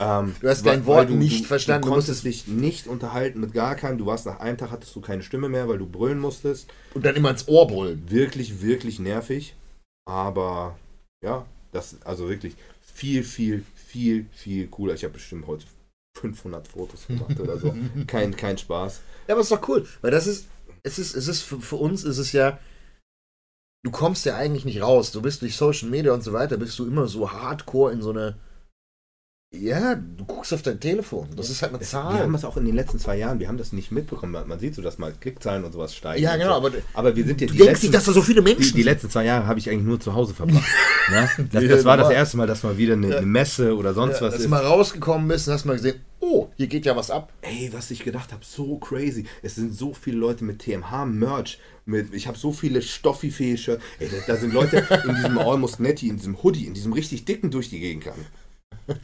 Ähm, 0.00 0.34
Du 0.40 0.48
hast 0.48 0.64
weil- 0.64 0.72
dein 0.78 0.86
Wort 0.86 1.08
weil 1.08 1.16
nicht 1.16 1.46
verstanden, 1.46 1.82
Du 1.82 1.88
du 1.90 1.94
konntest 1.94 2.24
dich 2.24 2.48
nicht 2.48 2.88
unterhalten 2.88 3.38
mit 3.38 3.52
gar 3.54 3.76
keinem. 3.76 3.98
Du 3.98 4.06
warst 4.06 4.26
nach 4.26 4.40
einem 4.40 4.58
Tag, 4.58 4.72
hattest 4.72 4.96
du 4.96 5.00
keine 5.00 5.22
Stimme 5.22 5.48
mehr, 5.48 5.68
weil 5.68 5.78
du 5.78 5.86
brüllen 5.86 6.18
musstest. 6.18 6.66
Und 6.94 7.06
dann 7.06 7.14
immer 7.14 7.30
ins 7.30 7.46
Ohr 7.46 7.68
brüllen. 7.68 8.02
Wirklich, 8.10 8.60
wirklich 8.62 8.98
nervig. 8.98 9.54
Aber 10.06 10.76
ja, 11.24 11.46
das, 11.70 11.98
also 12.04 12.28
wirklich 12.28 12.56
viel, 12.82 13.22
viel, 13.22 13.64
viel, 13.94 14.26
viel 14.32 14.66
cooler. 14.66 14.94
Ich 14.94 15.04
habe 15.04 15.14
bestimmt 15.14 15.46
heute 15.46 15.64
500 16.18 16.66
Fotos 16.66 17.06
gemacht 17.06 17.38
oder 17.38 17.56
so. 17.58 17.72
Kein, 18.08 18.34
kein 18.34 18.58
Spaß. 18.58 19.00
Ja, 19.28 19.34
aber 19.34 19.42
ist 19.42 19.52
doch 19.52 19.68
cool, 19.68 19.86
weil 20.00 20.10
das 20.10 20.26
ist, 20.26 20.48
es 20.82 20.98
ist, 20.98 21.14
es 21.14 21.28
ist 21.28 21.42
für, 21.42 21.60
für 21.60 21.76
uns 21.76 22.02
ist 22.02 22.18
es 22.18 22.32
ja, 22.32 22.58
du 23.84 23.92
kommst 23.92 24.26
ja 24.26 24.36
eigentlich 24.36 24.64
nicht 24.64 24.82
raus. 24.82 25.12
Du 25.12 25.22
bist 25.22 25.42
durch 25.42 25.56
Social 25.56 25.88
Media 25.90 26.12
und 26.12 26.22
so 26.22 26.32
weiter, 26.32 26.56
bist 26.56 26.76
du 26.80 26.86
immer 26.86 27.06
so 27.06 27.30
hardcore 27.30 27.92
in 27.92 28.02
so 28.02 28.10
eine, 28.10 28.36
ja, 29.52 29.94
du 29.94 30.24
guckst 30.24 30.52
auf 30.52 30.62
dein 30.62 30.80
Telefon. 30.80 31.28
Das 31.36 31.48
ist 31.48 31.62
halt 31.62 31.72
eine 31.72 31.80
Wir 31.80 31.86
Zahl. 31.86 32.18
haben 32.18 32.32
das 32.32 32.44
auch 32.44 32.56
in 32.56 32.64
den 32.64 32.74
letzten 32.74 32.98
zwei 32.98 33.16
Jahren, 33.16 33.38
wir 33.38 33.48
haben 33.48 33.56
das 33.56 33.72
nicht 33.72 33.92
mitbekommen. 33.92 34.32
Man 34.46 34.58
sieht 34.58 34.74
so, 34.74 34.82
dass 34.82 34.98
mal 34.98 35.12
Klickzahlen 35.18 35.64
und 35.64 35.72
sowas 35.72 35.94
steigen. 35.94 36.22
Ja, 36.22 36.36
genau, 36.36 36.60
so. 36.60 36.66
aber 36.66 36.70
aber 36.92 37.16
wir 37.16 37.24
sind 37.24 37.40
ja 37.40 37.46
du 37.46 37.52
die 37.52 37.58
denkst 37.58 37.72
letzten, 37.72 37.86
nicht, 37.86 37.94
dass 37.94 38.04
da 38.04 38.12
so 38.12 38.22
viele 38.22 38.42
die, 38.42 38.52
Menschen 38.52 38.76
die 38.76 38.82
letzten 38.82 39.10
zwei 39.10 39.24
Jahre 39.24 39.46
habe 39.46 39.58
ich 39.58 39.70
eigentlich 39.70 39.84
nur 39.86 40.00
zu 40.00 40.14
Hause 40.14 40.34
verbracht. 40.34 40.64
ne? 41.10 41.28
das, 41.52 41.64
das 41.68 41.84
war 41.84 41.96
das 41.96 42.10
erste 42.10 42.36
Mal, 42.36 42.46
dass 42.46 42.62
mal 42.62 42.76
wieder 42.76 42.94
eine, 42.94 43.16
eine 43.16 43.26
Messe 43.26 43.76
oder 43.76 43.94
sonst 43.94 44.16
ja, 44.16 44.22
was 44.22 44.32
dass 44.32 44.40
ist. 44.40 44.46
du 44.46 44.50
mal 44.50 44.64
rausgekommen 44.64 45.28
bist 45.28 45.46
und 45.46 45.54
hast 45.54 45.64
mal 45.64 45.76
gesehen, 45.76 46.00
oh, 46.20 46.48
hier 46.56 46.66
geht 46.66 46.86
ja 46.86 46.96
was 46.96 47.10
ab. 47.10 47.32
Ey, 47.42 47.70
was 47.72 47.90
ich 47.90 48.02
gedacht 48.02 48.32
habe, 48.32 48.44
so 48.44 48.76
crazy. 48.78 49.24
Es 49.42 49.54
sind 49.54 49.74
so 49.74 49.94
viele 49.94 50.18
Leute 50.18 50.44
mit 50.44 50.60
TMH-Merch. 50.60 51.58
Mit, 51.86 52.14
ich 52.14 52.26
habe 52.26 52.38
so 52.38 52.52
viele 52.52 52.82
stoffifähige 52.82 53.58
Shirts. 53.58 53.84
Ey, 53.98 54.08
da, 54.08 54.16
da 54.34 54.36
sind 54.40 54.52
Leute 54.52 54.86
in 55.06 55.14
diesem 55.14 55.38
Almost 55.38 55.80
Netty, 55.80 56.08
in 56.08 56.16
diesem 56.16 56.42
Hoodie, 56.42 56.66
in 56.66 56.74
diesem 56.74 56.92
richtig 56.92 57.24
dicken 57.24 57.50
durch 57.50 57.68
die 57.68 57.80
Gegend 57.80 58.04
kann. 58.04 58.14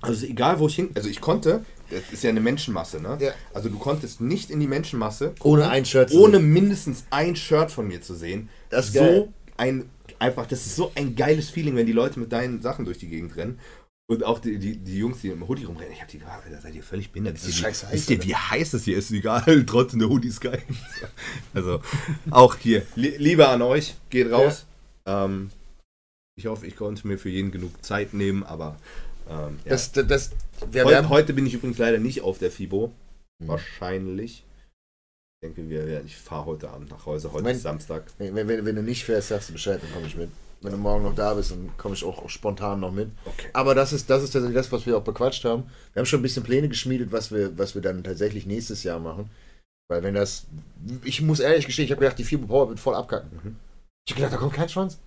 Also 0.00 0.26
egal, 0.26 0.58
wo 0.58 0.66
ich 0.66 0.76
hin... 0.76 0.90
Also 0.94 1.08
ich 1.08 1.20
konnte... 1.20 1.64
Das 1.90 2.12
ist 2.12 2.22
ja 2.22 2.30
eine 2.30 2.40
Menschenmasse, 2.40 3.00
ne? 3.00 3.18
Ja. 3.20 3.32
Also 3.52 3.68
du 3.68 3.78
konntest 3.78 4.20
nicht 4.20 4.50
in 4.50 4.60
die 4.60 4.68
Menschenmasse... 4.68 5.34
Ohne 5.40 5.68
ein 5.68 5.84
Shirt 5.84 6.12
Ohne 6.12 6.38
mindestens 6.38 7.04
ein 7.10 7.34
Shirt 7.34 7.70
von 7.70 7.88
mir 7.88 8.00
zu 8.00 8.14
sehen. 8.14 8.48
Das 8.68 8.86
ist 8.86 8.94
so 8.94 9.00
geil. 9.00 9.28
ein... 9.56 9.90
Einfach, 10.18 10.46
das 10.46 10.66
ist 10.66 10.76
so 10.76 10.92
ein 10.96 11.16
geiles 11.16 11.48
Feeling, 11.48 11.76
wenn 11.76 11.86
die 11.86 11.92
Leute 11.92 12.20
mit 12.20 12.30
deinen 12.30 12.60
Sachen 12.60 12.84
durch 12.84 12.98
die 12.98 13.08
Gegend 13.08 13.36
rennen. 13.36 13.58
Und 14.10 14.24
auch 14.24 14.40
die, 14.40 14.58
die, 14.58 14.76
die 14.76 14.98
Jungs, 14.98 15.20
die 15.20 15.28
im 15.28 15.46
Hoodie 15.46 15.66
rumrennen, 15.66 15.92
ich 15.92 16.00
hab 16.00 16.08
die 16.08 16.18
gefragt, 16.18 16.44
Alter, 16.44 16.60
seid 16.60 16.74
ihr 16.74 16.82
völlig 16.82 17.12
behindert? 17.12 17.36
Ist 17.36 17.46
ihr, 17.46 17.52
scheiße 17.52 17.86
wie, 17.86 17.86
heiß, 17.86 17.94
wisst 17.94 18.10
ihr, 18.10 18.24
wie 18.24 18.34
heiß 18.34 18.70
das 18.72 18.82
hier 18.82 18.98
ist? 18.98 19.12
Egal, 19.12 19.64
trotzdem 19.66 20.00
der 20.00 20.08
Hoodie 20.08 20.28
ist 20.28 20.40
geil. 20.40 20.60
Also, 21.54 21.80
auch 22.28 22.56
hier, 22.56 22.82
li 22.96 23.14
Liebe 23.18 23.48
an 23.48 23.62
euch, 23.62 23.94
geht 24.10 24.32
raus. 24.32 24.66
Ähm, 25.06 25.50
ich 26.36 26.46
hoffe, 26.46 26.66
ich 26.66 26.74
konnte 26.74 27.06
mir 27.06 27.18
für 27.18 27.28
jeden 27.28 27.52
genug 27.52 27.84
Zeit 27.84 28.12
nehmen, 28.12 28.42
aber 28.42 28.76
ähm, 29.30 29.58
ja. 29.64 29.70
Das, 29.70 29.92
das, 29.92 30.06
das 30.06 30.30
wir 30.70 30.84
Heu 30.84 30.90
werden, 30.90 31.08
heute 31.08 31.32
bin 31.32 31.46
ich 31.46 31.54
übrigens 31.54 31.78
leider 31.78 31.98
nicht 31.98 32.20
auf 32.22 32.38
der 32.38 32.50
FIBO. 32.50 32.92
Mhm. 33.42 33.48
Wahrscheinlich. 33.48 34.44
Ich 35.42 35.48
denke, 35.48 35.70
wir, 35.70 35.86
wir- 35.86 36.04
ich 36.04 36.16
fahre 36.16 36.44
heute 36.46 36.68
Abend 36.70 36.90
nach 36.90 37.06
Hause. 37.06 37.32
Heute 37.32 37.44
Mein- 37.44 37.56
ist 37.56 37.62
Samstag. 37.62 38.04
wenn, 38.18 38.34
wenn, 38.34 38.48
wenn 38.66 38.76
du 38.76 38.82
nicht 38.82 39.04
fährst, 39.04 39.28
sagst 39.28 39.48
du 39.48 39.54
Bescheid, 39.54 39.80
dann 39.82 39.92
komme 39.92 40.06
ich 40.06 40.16
mit. 40.16 40.30
Wenn 40.62 40.72
du 40.72 40.76
morgen 40.76 41.04
noch 41.04 41.14
da 41.14 41.32
bist, 41.32 41.52
dann 41.52 41.70
komme 41.78 41.94
ich 41.94 42.04
auch, 42.04 42.18
auch 42.22 42.28
spontan 42.28 42.80
noch 42.80 42.92
mit. 42.92 43.08
Okay. 43.24 43.48
Aber 43.54 43.74
das 43.74 43.94
ist, 43.94 44.10
das 44.10 44.22
ist 44.22 44.32
tatsächlich 44.32 44.56
das, 44.58 44.70
was 44.70 44.84
wir 44.84 44.98
auch 44.98 45.02
bequatscht 45.02 45.42
haben. 45.46 45.62
Wir 45.94 46.00
haben 46.00 46.06
schon 46.06 46.20
ein 46.20 46.22
bisschen 46.22 46.42
Pläne 46.42 46.68
geschmiedet, 46.68 47.12
was 47.12 47.32
wir, 47.32 47.56
was 47.56 47.74
wir 47.74 47.80
dann 47.80 48.04
tatsächlich 48.04 48.44
nächstes 48.44 48.82
Jahr 48.82 48.98
machen. 48.98 49.30
Weil 49.88 50.02
wenn 50.02 50.14
das. 50.14 50.46
Ich 51.02 51.22
muss 51.22 51.40
ehrlich 51.40 51.64
gestehen, 51.64 51.86
ich 51.86 51.90
habe 51.92 52.00
gedacht, 52.00 52.18
die 52.18 52.24
Fibo 52.24 52.46
Power 52.46 52.68
wird 52.68 52.78
voll 52.78 52.94
abkacken. 52.94 53.30
Mhm. 53.42 53.56
Ich 54.06 54.12
habe 54.12 54.20
gedacht, 54.20 54.34
da 54.34 54.36
kommt 54.36 54.52
kein 54.52 54.68
Schwanz. 54.68 54.98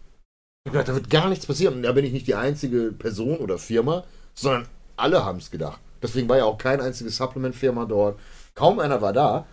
Ich 0.65 0.73
habe 0.73 0.85
da 0.85 0.93
wird 0.93 1.09
gar 1.09 1.29
nichts 1.29 1.45
passieren. 1.45 1.75
Und 1.75 1.83
da 1.83 1.91
bin 1.91 2.05
ich 2.05 2.13
nicht 2.13 2.27
die 2.27 2.35
einzige 2.35 2.91
Person 2.91 3.37
oder 3.37 3.57
Firma, 3.57 4.05
sondern 4.33 4.67
alle 4.95 5.25
haben 5.25 5.39
es 5.39 5.51
gedacht. 5.51 5.81
Deswegen 6.01 6.29
war 6.29 6.37
ja 6.37 6.45
auch 6.45 6.57
kein 6.57 6.81
einziges 6.81 7.17
Supplement-Firma 7.17 7.85
dort. 7.85 8.19
Kaum 8.55 8.79
einer 8.79 9.01
war 9.01 9.13
da. 9.13 9.45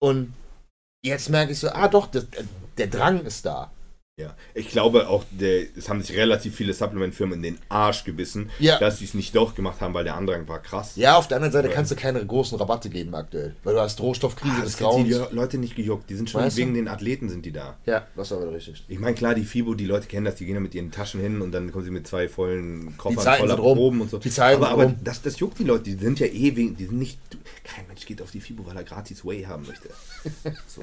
Und 0.00 0.34
jetzt 1.04 1.30
merke 1.30 1.52
ich 1.52 1.58
so, 1.58 1.68
ah 1.70 1.88
doch, 1.88 2.06
der, 2.06 2.24
der 2.76 2.86
Drang 2.88 3.24
ist 3.24 3.46
da. 3.46 3.70
Ja, 4.18 4.36
ich 4.52 4.68
glaube 4.68 5.08
auch, 5.08 5.24
der, 5.30 5.62
es 5.74 5.88
haben 5.88 6.02
sich 6.02 6.14
relativ 6.14 6.54
viele 6.54 6.74
Supplement-Firmen 6.74 7.36
in 7.38 7.42
den 7.54 7.58
Arsch 7.70 8.04
gebissen, 8.04 8.50
Ja. 8.58 8.78
dass 8.78 8.98
sie 8.98 9.06
es 9.06 9.14
nicht 9.14 9.34
doch 9.34 9.54
gemacht 9.54 9.80
haben, 9.80 9.94
weil 9.94 10.04
der 10.04 10.16
Andrang 10.16 10.46
war 10.48 10.60
krass. 10.60 10.96
Ja, 10.96 11.16
auf 11.16 11.28
der 11.28 11.38
anderen 11.38 11.50
Seite 11.52 11.70
kannst 11.70 11.92
du 11.92 11.96
keine 11.96 12.24
großen 12.24 12.58
Rabatte 12.58 12.90
geben 12.90 13.14
aktuell. 13.14 13.56
Weil 13.64 13.72
du 13.74 13.80
hast 13.80 13.98
Rohstoffkrise 14.00 14.54
Ah, 14.58 14.64
des 14.64 14.74
hat 14.74 14.80
die 14.80 15.08
Grauens. 15.10 15.32
Leute 15.32 15.56
nicht 15.56 15.74
gejuckt. 15.76 16.10
Die 16.10 16.14
sind 16.14 16.28
schon 16.28 16.42
Weißt 16.42 16.58
du? 16.58 16.60
wegen 16.60 16.74
den 16.74 16.88
Athleten 16.88 17.30
sind 17.30 17.46
die 17.46 17.52
da. 17.52 17.78
Ja, 17.86 18.06
das 18.14 18.30
war 18.32 18.42
wieder 18.42 18.52
richtig. 18.52 18.84
Ich 18.86 18.98
meine, 18.98 19.14
klar, 19.14 19.34
die 19.34 19.44
FIBO, 19.44 19.72
die 19.72 19.86
Leute 19.86 20.06
kennen 20.08 20.26
das, 20.26 20.34
die 20.34 20.44
gehen 20.44 20.56
da 20.56 20.60
mit 20.60 20.74
ihren 20.74 20.90
Taschen 20.90 21.18
hin 21.22 21.40
und 21.40 21.50
dann 21.52 21.72
kommen 21.72 21.86
sie 21.86 21.90
mit 21.90 22.06
zwei 22.06 22.28
vollen 22.28 22.94
Koffern 22.98 23.38
voller. 23.38 23.56
Proben 23.56 24.02
und 24.02 24.10
so. 24.10 24.18
Die 24.18 24.28
Zeiten 24.30 24.62
aber 24.62 24.72
aber 24.72 24.94
das, 25.02 25.22
das 25.22 25.38
juckt 25.40 25.58
die 25.58 25.64
Leute, 25.64 25.84
die 25.84 25.94
sind 25.94 26.20
ja 26.20 26.26
eh 26.26 26.54
wegen, 26.54 26.76
die 26.76 26.84
sind 26.84 26.98
nicht, 26.98 27.18
du, 27.30 27.38
kein 27.64 27.86
Mensch 27.86 28.04
geht 28.04 28.20
auf 28.20 28.30
die 28.30 28.42
FIBO, 28.42 28.66
weil 28.66 28.76
er 28.76 28.84
gratis 28.84 29.24
Way 29.24 29.44
haben 29.44 29.66
möchte. 29.66 29.88
So. 30.66 30.82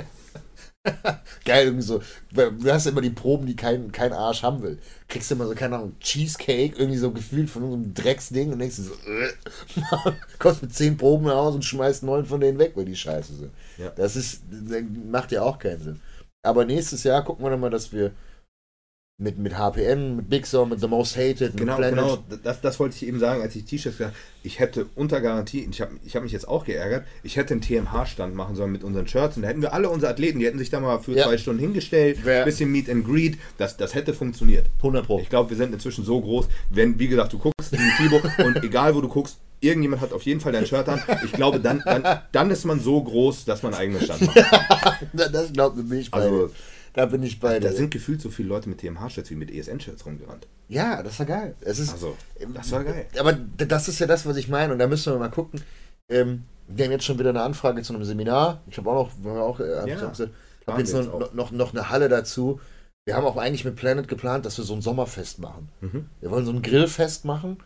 Geil, 1.45 1.65
irgendwie 1.65 1.85
so. 1.85 2.01
Du 2.31 2.71
hast 2.71 2.85
immer 2.85 3.01
die 3.01 3.09
Proben, 3.09 3.45
die 3.45 3.55
kein, 3.55 3.91
kein 3.91 4.13
Arsch 4.13 4.43
haben 4.43 4.61
will. 4.61 4.79
Kriegst 5.07 5.29
du 5.29 5.35
immer 5.35 5.47
so, 5.47 5.55
keine 5.55 5.77
Ahnung, 5.77 5.95
Cheesecake, 5.99 6.77
irgendwie 6.77 6.97
so 6.97 7.11
gefühlt 7.11 7.49
von 7.49 7.63
so 7.63 7.73
einem 7.73 7.93
Drecksding 7.93 8.51
und 8.51 8.59
denkst 8.59 8.77
du 8.77 8.83
so, 8.83 8.93
äh, 8.93 10.11
kommst 10.39 10.61
mit 10.61 10.73
zehn 10.73 10.97
Proben 10.97 11.25
nach 11.25 11.35
Hause 11.35 11.55
und 11.55 11.65
schmeißt 11.65 12.03
neun 12.03 12.25
von 12.25 12.41
denen 12.41 12.59
weg, 12.59 12.73
weil 12.75 12.85
die 12.85 12.95
scheiße 12.95 13.35
sind. 13.35 13.51
Ja. 13.77 13.89
Das 13.91 14.15
ist, 14.15 14.41
das 14.49 14.81
macht 15.09 15.31
ja 15.31 15.41
auch 15.41 15.59
keinen 15.59 15.81
Sinn. 15.81 16.01
Aber 16.41 16.65
nächstes 16.65 17.03
Jahr 17.03 17.23
gucken 17.23 17.45
wir 17.45 17.49
dann 17.49 17.59
mal, 17.59 17.69
dass 17.69 17.91
wir 17.91 18.11
mit, 19.21 19.37
mit 19.37 19.53
HPN, 19.57 20.15
mit 20.15 20.29
Big 20.29 20.47
Sound, 20.47 20.71
mit 20.71 20.79
The 20.79 20.87
Most 20.87 21.17
Hated, 21.17 21.57
Genau, 21.57 21.73
mit 21.77 21.89
Planet, 21.89 21.99
genau, 21.99 22.23
das, 22.43 22.61
das 22.61 22.79
wollte 22.79 22.95
ich 22.95 23.05
eben 23.05 23.19
sagen, 23.19 23.41
als 23.41 23.53
ich 23.55 23.65
T-Shirts 23.65 23.97
gesagt 23.97 24.15
habe. 24.15 24.23
Ich 24.43 24.59
hätte 24.59 24.85
unter 24.95 25.19
Garantie, 25.19 25.67
ich 25.69 25.81
habe 25.81 25.91
ich 26.05 26.15
hab 26.15 26.23
mich 26.23 26.31
jetzt 26.31 26.47
auch 26.47 26.63
geärgert, 26.63 27.03
ich 27.21 27.35
hätte 27.35 27.53
einen 27.53 27.59
TMH-Stand 27.61 28.33
machen 28.33 28.55
sollen 28.55 28.71
mit 28.71 28.83
unseren 28.83 29.07
Shirts 29.07 29.35
und 29.35 29.43
da 29.43 29.49
hätten 29.49 29.61
wir 29.61 29.73
alle 29.73 29.89
unsere 29.89 30.11
Athleten, 30.13 30.39
die 30.39 30.45
hätten 30.45 30.57
sich 30.57 30.69
da 30.69 30.79
mal 30.79 30.99
für 30.99 31.11
Ja. 31.13 31.25
zwei 31.27 31.37
Stunden 31.37 31.59
hingestellt, 31.59 32.23
Wär- 32.25 32.45
bisschen 32.45 32.71
Meet 32.71 32.89
and 32.89 33.05
Greet, 33.05 33.37
das, 33.57 33.75
das 33.75 33.93
hätte 33.93 34.13
funktioniert. 34.13 34.67
100 34.77 35.05
Pro. 35.05 35.19
Ich 35.19 35.29
glaube, 35.29 35.49
wir 35.49 35.57
sind 35.57 35.73
inzwischen 35.73 36.05
so 36.05 36.21
groß, 36.21 36.47
wenn, 36.69 36.97
wie 36.97 37.09
gesagt, 37.09 37.33
du 37.33 37.39
guckst 37.39 37.73
in 37.73 37.79
die 37.79 38.03
FIBO 38.03 38.21
und 38.45 38.63
egal 38.63 38.95
wo 38.95 39.01
du 39.01 39.09
guckst, 39.09 39.37
irgendjemand 39.59 40.01
hat 40.01 40.13
auf 40.13 40.21
jeden 40.21 40.39
Fall 40.39 40.53
dein 40.53 40.65
Shirt 40.65 40.87
an. 40.87 41.01
Ich 41.25 41.33
glaube, 41.33 41.59
dann, 41.59 41.81
dann, 41.83 42.21
dann 42.31 42.49
ist 42.51 42.63
man 42.63 42.79
so 42.79 43.03
groß, 43.03 43.43
dass 43.43 43.61
man 43.63 43.73
einen 43.73 43.81
eigenen 43.81 44.01
Stand 44.03 44.21
macht. 44.21 44.37
Das 45.33 45.51
glaubt 45.51 45.75
mir 45.75 45.83
nicht 45.83 46.13
Also. 46.13 46.49
Da 46.93 47.05
bin 47.05 47.23
ich 47.23 47.39
bei 47.39 47.59
Da 47.59 47.71
sind 47.71 47.91
gefühlt 47.91 48.21
so 48.21 48.29
viele 48.29 48.49
Leute 48.49 48.69
mit 48.69 48.79
TMH-Shirts 48.79 49.29
wie 49.29 49.35
mit 49.35 49.51
ESN-Shirts 49.51 50.05
rumgerannt. 50.05 50.47
Ja, 50.67 51.01
das 51.03 51.17
war 51.19 51.25
geil. 51.25 51.55
Es 51.61 51.79
ist, 51.79 51.91
Also, 51.91 52.15
das 52.53 52.71
war 52.71 52.83
geil. 52.83 53.07
aber 53.19 53.33
das 53.33 53.87
ist 53.87 53.99
ja 53.99 54.07
das, 54.07 54.25
was 54.25 54.37
ich 54.37 54.47
meine. 54.49 54.73
Und 54.73 54.79
da 54.79 54.87
müssen 54.87 55.13
wir 55.13 55.19
mal 55.19 55.29
gucken. 55.29 55.61
Ähm, 56.11 56.43
wir 56.67 56.85
haben 56.85 56.91
jetzt 56.91 57.05
schon 57.05 57.17
wieder 57.19 57.29
eine 57.29 57.41
Anfrage 57.41 57.81
zu 57.81 57.93
einem 57.93 58.03
Seminar. 58.03 58.61
Ich 58.69 58.77
habe 58.77 58.89
auch 58.89 59.05
noch, 59.07 59.11
wir 59.23 59.31
haben 59.31 59.39
auch, 59.39 59.59
äh, 59.59 59.87
Ja, 59.89 59.95
gesagt, 59.95 60.31
hab 60.67 60.77
jetzt 60.77 60.93
noch, 60.93 61.01
jetzt 61.01 61.11
auch. 61.11 61.33
noch, 61.33 61.51
noch 61.51 61.71
eine 61.73 61.89
Halle 61.89 62.09
dazu. 62.09 62.59
Wir 63.05 63.15
haben 63.15 63.25
auch 63.25 63.37
eigentlich 63.37 63.65
mit 63.65 63.75
Planet 63.75 64.07
geplant, 64.07 64.45
dass 64.45 64.57
wir 64.57 64.65
so 64.65 64.75
ein 64.75 64.81
Sommerfest 64.83 65.39
machen. 65.39 65.69
Mhm. 65.81 66.05
Wir 66.21 66.29
wollen 66.29 66.45
so 66.45 66.51
ein 66.51 66.61
Grillfest 66.61 67.25
machen. 67.25 67.57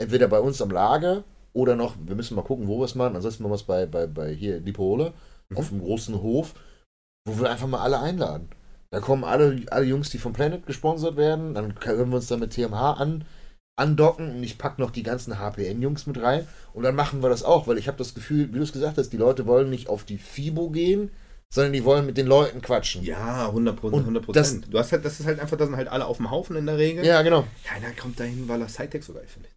Entweder 0.00 0.28
bei 0.28 0.40
uns 0.40 0.62
am 0.62 0.70
Lager 0.70 1.24
oder 1.52 1.76
noch, 1.76 1.96
wir 2.06 2.14
müssen 2.16 2.34
mal 2.34 2.42
gucken, 2.42 2.66
wo 2.68 2.78
wir 2.78 2.84
es 2.84 2.94
machen. 2.94 3.16
Ansonsten 3.16 3.42
machen 3.42 3.52
wir 3.52 3.56
es 3.56 3.62
bei, 3.64 3.84
bei, 3.86 4.06
bei 4.06 4.32
hier 4.32 4.60
Lipole 4.60 5.12
Mhm. 5.48 5.56
auf 5.58 5.68
dem 5.68 5.80
großen 5.80 6.20
Hof, 6.22 6.54
wo 7.28 7.38
wir 7.40 7.50
einfach 7.50 7.68
mal 7.68 7.80
alle 7.80 8.00
einladen. 8.00 8.48
Da 8.90 9.00
kommen 9.00 9.24
alle, 9.24 9.62
alle 9.70 9.84
Jungs, 9.86 10.10
die 10.10 10.18
vom 10.18 10.32
Planet 10.32 10.66
gesponsert 10.66 11.16
werden. 11.16 11.54
Dann 11.54 11.74
können 11.74 12.10
wir 12.10 12.16
uns 12.16 12.28
da 12.28 12.36
mit 12.36 12.52
TMH 12.52 12.92
an, 12.94 13.24
andocken 13.76 14.36
und 14.36 14.42
ich 14.42 14.58
packe 14.58 14.80
noch 14.80 14.90
die 14.90 15.02
ganzen 15.02 15.38
HPN-Jungs 15.38 16.06
mit 16.06 16.22
rein. 16.22 16.46
Und 16.72 16.82
dann 16.84 16.94
machen 16.94 17.22
wir 17.22 17.28
das 17.28 17.42
auch, 17.42 17.66
weil 17.66 17.78
ich 17.78 17.88
habe 17.88 17.98
das 17.98 18.14
Gefühl, 18.14 18.48
wie 18.52 18.58
du 18.58 18.62
es 18.64 18.72
gesagt 18.72 18.96
hast, 18.98 19.10
die 19.12 19.16
Leute 19.16 19.46
wollen 19.46 19.70
nicht 19.70 19.88
auf 19.88 20.04
die 20.04 20.18
FIBO 20.18 20.70
gehen, 20.70 21.10
sondern 21.52 21.72
die 21.72 21.84
wollen 21.84 22.06
mit 22.06 22.16
den 22.16 22.26
Leuten 22.26 22.62
quatschen. 22.62 23.02
Ja, 23.02 23.46
100 23.48 23.74
Und 23.74 23.80
Prozent. 23.80 24.02
100 24.02 24.22
das- 24.22 24.26
Prozent. 24.52 24.72
Du 24.72 24.78
hast 24.78 24.92
halt, 24.92 25.04
das 25.04 25.20
ist 25.20 25.26
halt 25.26 25.40
einfach, 25.40 25.56
da 25.56 25.66
sind 25.66 25.76
halt 25.76 25.88
alle 25.88 26.06
auf 26.06 26.16
dem 26.18 26.30
Haufen 26.30 26.56
in 26.56 26.66
der 26.66 26.78
Regel. 26.78 27.04
Ja, 27.04 27.22
genau. 27.22 27.44
Keiner 27.64 27.90
kommt 27.92 28.18
dahin, 28.18 28.48
weil 28.48 28.60
er 28.60 28.68
Sidetech 28.68 29.04
so 29.04 29.12
geil 29.12 29.26
findet. 29.26 29.52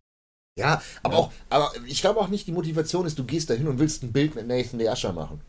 Ja, 0.58 0.82
aber 1.04 1.14
Ja. 1.14 1.20
auch, 1.20 1.32
aber 1.50 1.72
ich 1.88 2.02
glaube 2.02 2.20
auch 2.20 2.28
nicht, 2.28 2.46
die 2.48 2.52
Motivation 2.52 3.06
ist, 3.06 3.18
du 3.18 3.24
gehst 3.24 3.50
dahin 3.50 3.68
und 3.68 3.80
willst 3.80 4.04
ein 4.04 4.12
Bild 4.12 4.36
mit 4.36 4.46
Nathan 4.48 4.80
the 4.80 4.90
Asher 4.90 5.14
machen. 5.14 5.40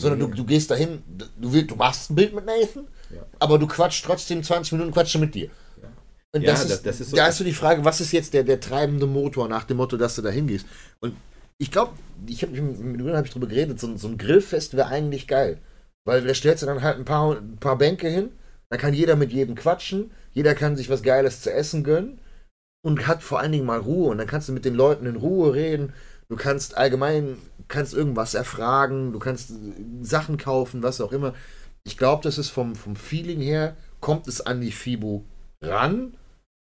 Sondern 0.00 0.20
du, 0.20 0.28
du 0.28 0.44
gehst 0.44 0.70
dahin, 0.70 1.02
du, 1.40 1.52
willst, 1.52 1.70
du 1.72 1.76
machst 1.76 2.10
ein 2.10 2.14
Bild 2.14 2.32
mit 2.34 2.46
Nathan, 2.46 2.86
Ja. 3.10 3.22
aber 3.40 3.58
du 3.58 3.66
quatscht 3.66 4.04
trotzdem 4.04 4.42
20 4.42 4.72
Minuten 4.72 4.92
Quatsche 4.92 5.18
mit 5.18 5.34
dir. 5.34 5.46
Ja. 5.82 5.88
Und 6.32 6.42
Ja, 6.42 6.52
das, 6.52 6.62
das- 6.62 6.70
ist, 6.72 6.86
das 6.86 7.00
ist 7.00 7.10
so- 7.10 7.16
da 7.16 7.26
ist 7.26 7.38
so 7.38 7.44
die 7.44 7.52
Frage, 7.52 7.84
was 7.84 8.00
ist 8.00 8.12
jetzt 8.12 8.32
der, 8.32 8.44
der 8.44 8.60
treibende 8.60 9.06
Motor 9.06 9.48
nach 9.48 9.64
dem 9.64 9.76
Motto, 9.78 9.96
dass 9.96 10.14
du 10.14 10.22
da 10.22 10.30
hingehst? 10.30 10.66
Und 11.00 11.16
ich 11.58 11.70
glaube, 11.72 11.92
ich 12.26 12.42
habe 12.42 12.52
mit 12.60 13.00
Julian 13.00 13.16
hab 13.16 13.24
ich 13.26 13.32
drüber 13.32 13.48
geredet, 13.48 13.80
so, 13.80 13.88
ein- 13.88 13.98
so 13.98 14.06
ein 14.08 14.18
Grillfest 14.18 14.76
wäre 14.76 14.86
eigentlich 14.88 15.26
geil. 15.26 15.58
Weil 16.06 16.22
da 16.22 16.32
stellst 16.32 16.62
du 16.62 16.66
dann 16.66 16.82
halt 16.82 16.96
ein 16.98 17.04
paar, 17.04 17.32
ein 17.36 17.56
paar 17.58 17.76
Bänke 17.76 18.08
hin, 18.08 18.30
da 18.70 18.76
kann 18.76 18.94
jeder 18.94 19.16
mit 19.16 19.32
jedem 19.32 19.56
quatschen, 19.56 20.10
jeder 20.32 20.54
kann 20.54 20.76
sich 20.76 20.88
was 20.88 21.02
Geiles 21.02 21.42
zu 21.42 21.52
essen 21.52 21.82
gönnen 21.82 22.18
und 22.84 23.06
hat 23.08 23.22
vor 23.24 23.40
allen 23.40 23.50
Dingen 23.52 23.66
mal 23.66 23.80
Ruhe 23.80 24.10
und 24.10 24.18
dann 24.18 24.26
kannst 24.28 24.48
du 24.48 24.52
mit 24.52 24.64
den 24.64 24.74
Leuten 24.74 25.06
in 25.06 25.16
Ruhe 25.16 25.54
reden. 25.54 25.92
du 26.30 26.36
kannst 26.36 26.76
allgemein, 26.76 27.38
kannst 27.68 27.94
irgendwas 27.94 28.34
erfragen, 28.34 29.12
du 29.12 29.18
kannst 29.18 29.52
Sachen 30.02 30.38
kaufen, 30.38 30.82
was 30.82 31.00
auch 31.00 31.12
immer. 31.12 31.34
Ich 31.84 31.96
glaube, 31.96 32.22
das 32.22 32.38
ist 32.38 32.50
vom, 32.50 32.74
vom 32.74 32.96
Feeling 32.96 33.40
her, 33.40 33.76
kommt 34.00 34.26
es 34.28 34.40
an 34.40 34.60
die 34.60 34.72
FIBO 34.72 35.24
ran. 35.62 36.16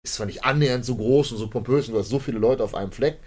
Ist 0.05 0.15
zwar 0.15 0.27
nicht 0.27 0.45
annähernd 0.45 0.85
so 0.85 0.97
groß 0.97 1.33
und 1.33 1.39
so 1.39 1.49
pompös 1.49 1.89
und 1.89 1.95
du 1.95 2.01
hast 2.01 2.11
so 2.11 2.19
viele 2.19 2.39
Leute 2.39 2.63
auf 2.63 2.75
einem 2.75 2.93
Fleck, 2.93 3.19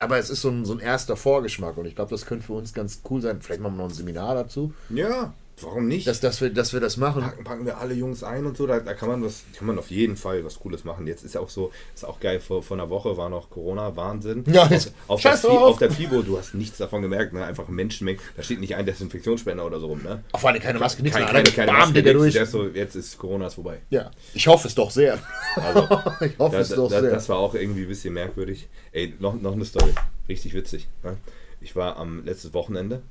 aber 0.00 0.18
es 0.18 0.30
ist 0.30 0.42
so 0.42 0.48
ein, 0.48 0.64
so 0.64 0.72
ein 0.72 0.78
erster 0.78 1.16
Vorgeschmack 1.16 1.76
und 1.76 1.86
ich 1.86 1.96
glaube, 1.96 2.10
das 2.10 2.24
könnte 2.24 2.46
für 2.46 2.52
uns 2.52 2.72
ganz 2.72 3.02
cool 3.10 3.20
sein. 3.20 3.42
Vielleicht 3.42 3.60
machen 3.60 3.74
wir 3.74 3.82
noch 3.82 3.90
ein 3.90 3.94
Seminar 3.94 4.34
dazu. 4.34 4.72
Ja, 4.90 5.34
warum 5.62 5.88
nicht? 5.88 6.06
Dass, 6.06 6.20
dass, 6.20 6.40
wir, 6.40 6.50
dass 6.50 6.72
wir 6.72 6.80
das 6.80 6.96
machen. 6.96 7.22
packen, 7.22 7.44
packen 7.44 7.66
wir 7.66 7.78
alle 7.78 7.94
Jungs 7.94 8.22
ein 8.22 8.46
und 8.46 8.56
so, 8.56 8.66
da, 8.66 8.80
da 8.80 8.94
kann 8.94 9.08
man 9.08 9.24
was, 9.24 9.42
kann 9.56 9.66
man 9.66 9.78
auf 9.78 9.90
jeden 9.90 10.16
Fall 10.16 10.44
was 10.44 10.58
Cooles 10.58 10.84
machen. 10.84 11.06
Jetzt 11.06 11.24
ist 11.24 11.34
ja 11.34 11.40
auch 11.40 11.48
so, 11.48 11.72
ist 11.94 12.04
auch 12.04 12.20
geil, 12.20 12.40
vor, 12.40 12.62
vor 12.62 12.76
einer 12.76 12.90
Woche 12.90 13.16
war 13.16 13.28
noch 13.28 13.50
Corona, 13.50 13.96
Wahnsinn. 13.96 14.44
Ja, 14.50 14.64
auf, 14.64 14.90
auf, 15.06 15.22
der, 15.22 15.50
auf 15.50 15.78
der 15.78 15.90
FIBO, 15.92 16.22
du 16.22 16.36
hast 16.36 16.54
nichts 16.54 16.78
davon 16.78 17.02
gemerkt, 17.02 17.32
ne? 17.32 17.44
einfach 17.44 17.68
Menschenmengen, 17.68 18.20
da 18.36 18.42
steht 18.42 18.60
nicht 18.60 18.74
ein 18.74 18.84
Desinfektionsspender 18.84 19.64
oder 19.64 19.78
so 19.78 19.86
rum, 19.86 20.02
ne? 20.02 20.24
Auf 20.32 20.44
alle 20.44 20.58
keine 20.58 20.78
Maske, 20.80 21.02
nichts 21.02 21.16
keine, 21.16 21.30
Alle 21.30 21.44
keine 21.44 21.66
bam, 21.68 21.92
Maske, 21.92 22.02
durch. 22.02 22.32
der 22.32 22.46
so, 22.46 22.66
jetzt 22.66 22.96
ist 22.96 23.16
Corona 23.16 23.46
ist 23.46 23.54
vorbei. 23.54 23.78
Ja, 23.90 24.10
ich 24.34 24.46
hoffe 24.46 24.66
es 24.66 24.74
doch 24.74 24.90
sehr. 24.90 25.18
Also, 25.54 25.82
ich 26.24 26.38
hoffe 26.38 26.56
da, 26.56 26.60
es 26.60 26.68
doch 26.70 26.90
da, 26.90 27.00
sehr. 27.00 27.10
das 27.10 27.28
war 27.28 27.38
auch 27.38 27.54
irgendwie 27.54 27.82
ein 27.82 27.88
bisschen 27.88 28.14
merkwürdig. 28.14 28.68
Ey, 28.92 29.14
noch, 29.18 29.40
noch 29.40 29.52
eine 29.52 29.64
Story, 29.64 29.92
richtig 30.28 30.54
witzig. 30.54 30.88
Ne? 31.02 31.16
Ich 31.60 31.76
war 31.76 31.96
am 31.96 32.24
letztes 32.24 32.54
Wochenende, 32.54 33.02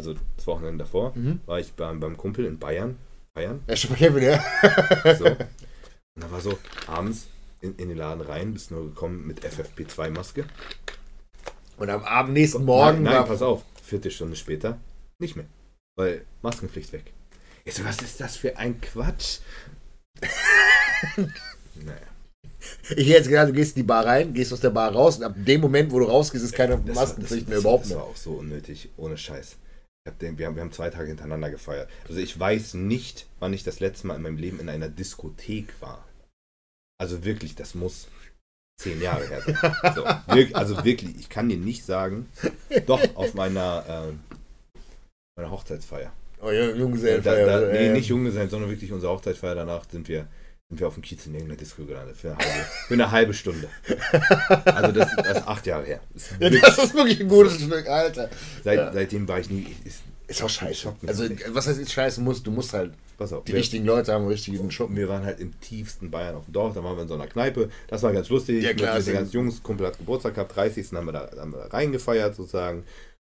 also 0.00 0.14
das 0.36 0.46
Wochenende 0.46 0.84
davor, 0.84 1.12
Mhm. 1.14 1.40
war 1.46 1.60
ich 1.60 1.72
beim, 1.72 2.00
beim 2.00 2.16
Kumpel 2.16 2.46
in 2.46 2.58
Bayern, 2.58 2.96
Bayern, 3.34 3.60
Ja, 3.68 3.76
schon 3.76 3.90
mal 3.90 3.96
Kevin, 3.96 4.22
ja. 4.22 4.42
So. 5.18 5.24
Und 6.16 6.24
da 6.24 6.30
war 6.30 6.40
so 6.40 6.58
abends 6.86 7.26
in, 7.60 7.76
in 7.76 7.88
den 7.88 7.98
Laden 7.98 8.22
rein, 8.22 8.52
bist 8.54 8.70
nur 8.70 8.84
gekommen 8.86 9.26
mit 9.26 9.40
FFP2-Maske. 9.44 10.44
Und 11.76 11.90
am 11.90 12.02
Abend, 12.04 12.32
nächsten 12.34 12.64
Morgen 12.64 13.02
Nein, 13.02 13.04
nein 13.04 13.14
war 13.14 13.26
pass 13.26 13.42
auf. 13.42 13.62
Viertelstunde 13.82 14.36
später 14.36 14.78
nicht 15.18 15.36
mehr. 15.36 15.46
Weil 15.96 16.24
Maskenpflicht 16.42 16.92
weg. 16.92 17.12
Ich 17.64 17.74
so, 17.74 17.84
was 17.84 18.00
ist 18.02 18.20
das 18.20 18.36
für 18.36 18.56
ein 18.56 18.80
Quatsch? 18.80 19.38
naja. 21.16 21.98
Ich 22.90 23.06
hätte 23.06 23.10
jetzt 23.10 23.28
gedacht, 23.28 23.48
du 23.48 23.52
gehst 23.52 23.76
in 23.76 23.82
die 23.82 23.86
Bar 23.86 24.04
rein, 24.04 24.34
gehst 24.34 24.52
aus 24.52 24.60
der 24.60 24.70
Bar 24.70 24.92
raus 24.92 25.16
und 25.18 25.24
ab 25.24 25.34
dem 25.36 25.60
Moment, 25.60 25.90
wo 25.92 25.98
du 25.98 26.04
rausgehst, 26.06 26.44
ist 26.44 26.54
keine 26.54 26.76
Das 26.78 26.96
war- 26.96 27.02
Maskenpflicht 27.04 27.42
das, 27.44 27.48
mehr 27.48 27.56
das, 27.56 27.62
überhaupt 27.64 27.84
das 27.84 27.88
mehr. 27.90 27.98
war 27.98 28.04
auch 28.04 28.16
so 28.16 28.32
unnötig, 28.32 28.90
ohne 28.96 29.16
Scheiß. 29.16 29.56
Wir, 30.18 30.46
haben, 30.46 30.72
zwei 30.72 30.88
Tage 30.88 31.08
hintereinander 31.08 31.50
gefeiert. 31.50 31.90
Also 32.08 32.20
ich 32.20 32.38
weiß 32.38 32.74
nicht, 32.74 33.26
wann 33.38 33.52
ich 33.52 33.64
das 33.64 33.80
letzte 33.80 34.06
Mal 34.06 34.16
in 34.16 34.22
meinem 34.22 34.38
Leben 34.38 34.58
in 34.58 34.70
einer 34.70 34.88
Diskothek 34.88 35.74
war. 35.80 36.06
Also 36.98 37.24
wirklich, 37.24 37.54
das 37.54 37.74
muss 37.74 38.08
zehn 38.80 39.00
Jahre 39.02 39.26
her 39.26 39.42
sein. 39.42 39.94
So, 39.94 40.04
wirk, 40.34 40.54
also 40.54 40.84
wirklich, 40.84 41.18
ich 41.18 41.28
kann 41.28 41.50
dir 41.50 41.58
nicht 41.58 41.84
sagen, 41.84 42.28
doch 42.86 43.00
auf 43.14 43.34
meiner, 43.34 43.84
ähm, 43.88 44.20
meiner 45.36 45.50
Hochzeitsfeier. 45.50 46.12
Oh, 46.40 46.50
ja, 46.50 46.68
Da, 46.70 46.76
Junggesellenfeier. 46.76 47.46
da, 47.46 47.58
oder, 47.58 47.72
nee, 47.72 47.88
äh, 47.88 47.92
nicht 47.92 48.08
Junge 48.08 48.30
sein, 48.30 48.48
sondern 48.48 48.70
wirklich 48.70 48.92
unsere 48.92 49.12
Hochzeitsfeier 49.12 49.54
danach 49.54 49.84
sind 49.90 50.08
wir, 50.08 50.26
sind 50.70 50.80
wir 50.80 50.86
auf 50.86 50.94
dem 50.94 51.02
Kiez 51.02 51.26
in 51.26 51.34
irgendeiner 51.34 51.58
Disco 51.58 51.84
gelandet. 51.84 52.16
Für 52.16 52.28
eine 52.30 52.38
halbe, 52.38 52.64
für 52.88 52.94
eine 52.94 53.10
halbe 53.10 53.34
Stunde. 53.34 53.68
Also 54.64 54.92
das, 54.92 55.14
das 55.16 55.38
ist 55.38 55.48
acht 55.48 55.66
Jahre 55.66 55.84
her. 55.84 56.00
Das 56.14 56.22
ist 56.22 56.30
Ja, 56.32 56.40
wirklich- 56.40 56.62
das 56.62 56.78
ist 56.78 56.94
wirklich 56.94 57.20
ein 57.20 57.28
gutes 57.28 57.60
Stück, 57.60 57.88
Alter. 57.88 58.30
Seit, 58.64 58.78
Ja. 58.78 58.92
Seitdem 58.92 59.28
war 59.28 59.38
ich 59.40 59.50
nie. 59.50 59.66
Ist, 59.84 60.00
Ist 60.28 60.42
auch 60.42 60.48
scheiße. 60.48 60.94
Also, 61.06 61.24
was 61.48 61.66
heißt 61.66 61.78
jetzt 61.80 61.92
scheiße? 61.92 62.20
Musst, 62.20 62.46
du 62.46 62.52
musst 62.52 62.72
halt 62.72 62.92
pass 63.18 63.32
auf. 63.32 63.44
die 63.44 63.52
richtigen 63.52 63.84
Leute 63.84 64.12
haben, 64.12 64.26
richtigen 64.28 64.70
Schuppen. 64.70 64.96
wir 64.96 65.08
waren 65.08 65.24
halt 65.24 65.40
im 65.40 65.58
tiefsten 65.60 66.10
Bayern 66.10 66.36
auf 66.36 66.44
dem 66.44 66.52
Dorf. 66.52 66.72
Da 66.74 66.84
waren 66.84 66.96
wir 66.96 67.02
in 67.02 67.08
so 67.08 67.14
einer 67.14 67.26
Kneipe. 67.26 67.68
Das 67.88 68.02
war 68.04 68.12
ganz 68.12 68.28
lustig. 68.28 68.62
Ja, 68.62 68.72
klar, 68.72 68.96
Mit, 68.96 69.06
den 69.08 69.14
ganzen 69.14 69.32
Jungs. 69.32 69.62
Kumpel 69.62 69.88
hat 69.88 69.98
Geburtstag 69.98 70.34
gehabt. 70.36 70.54
30. 70.54 70.92
haben 70.92 71.06
wir 71.06 71.12
da, 71.12 71.30
haben 71.36 71.52
wir 71.52 71.58
da 71.58 71.66
reingefeiert 71.66 72.36
sozusagen. 72.36 72.84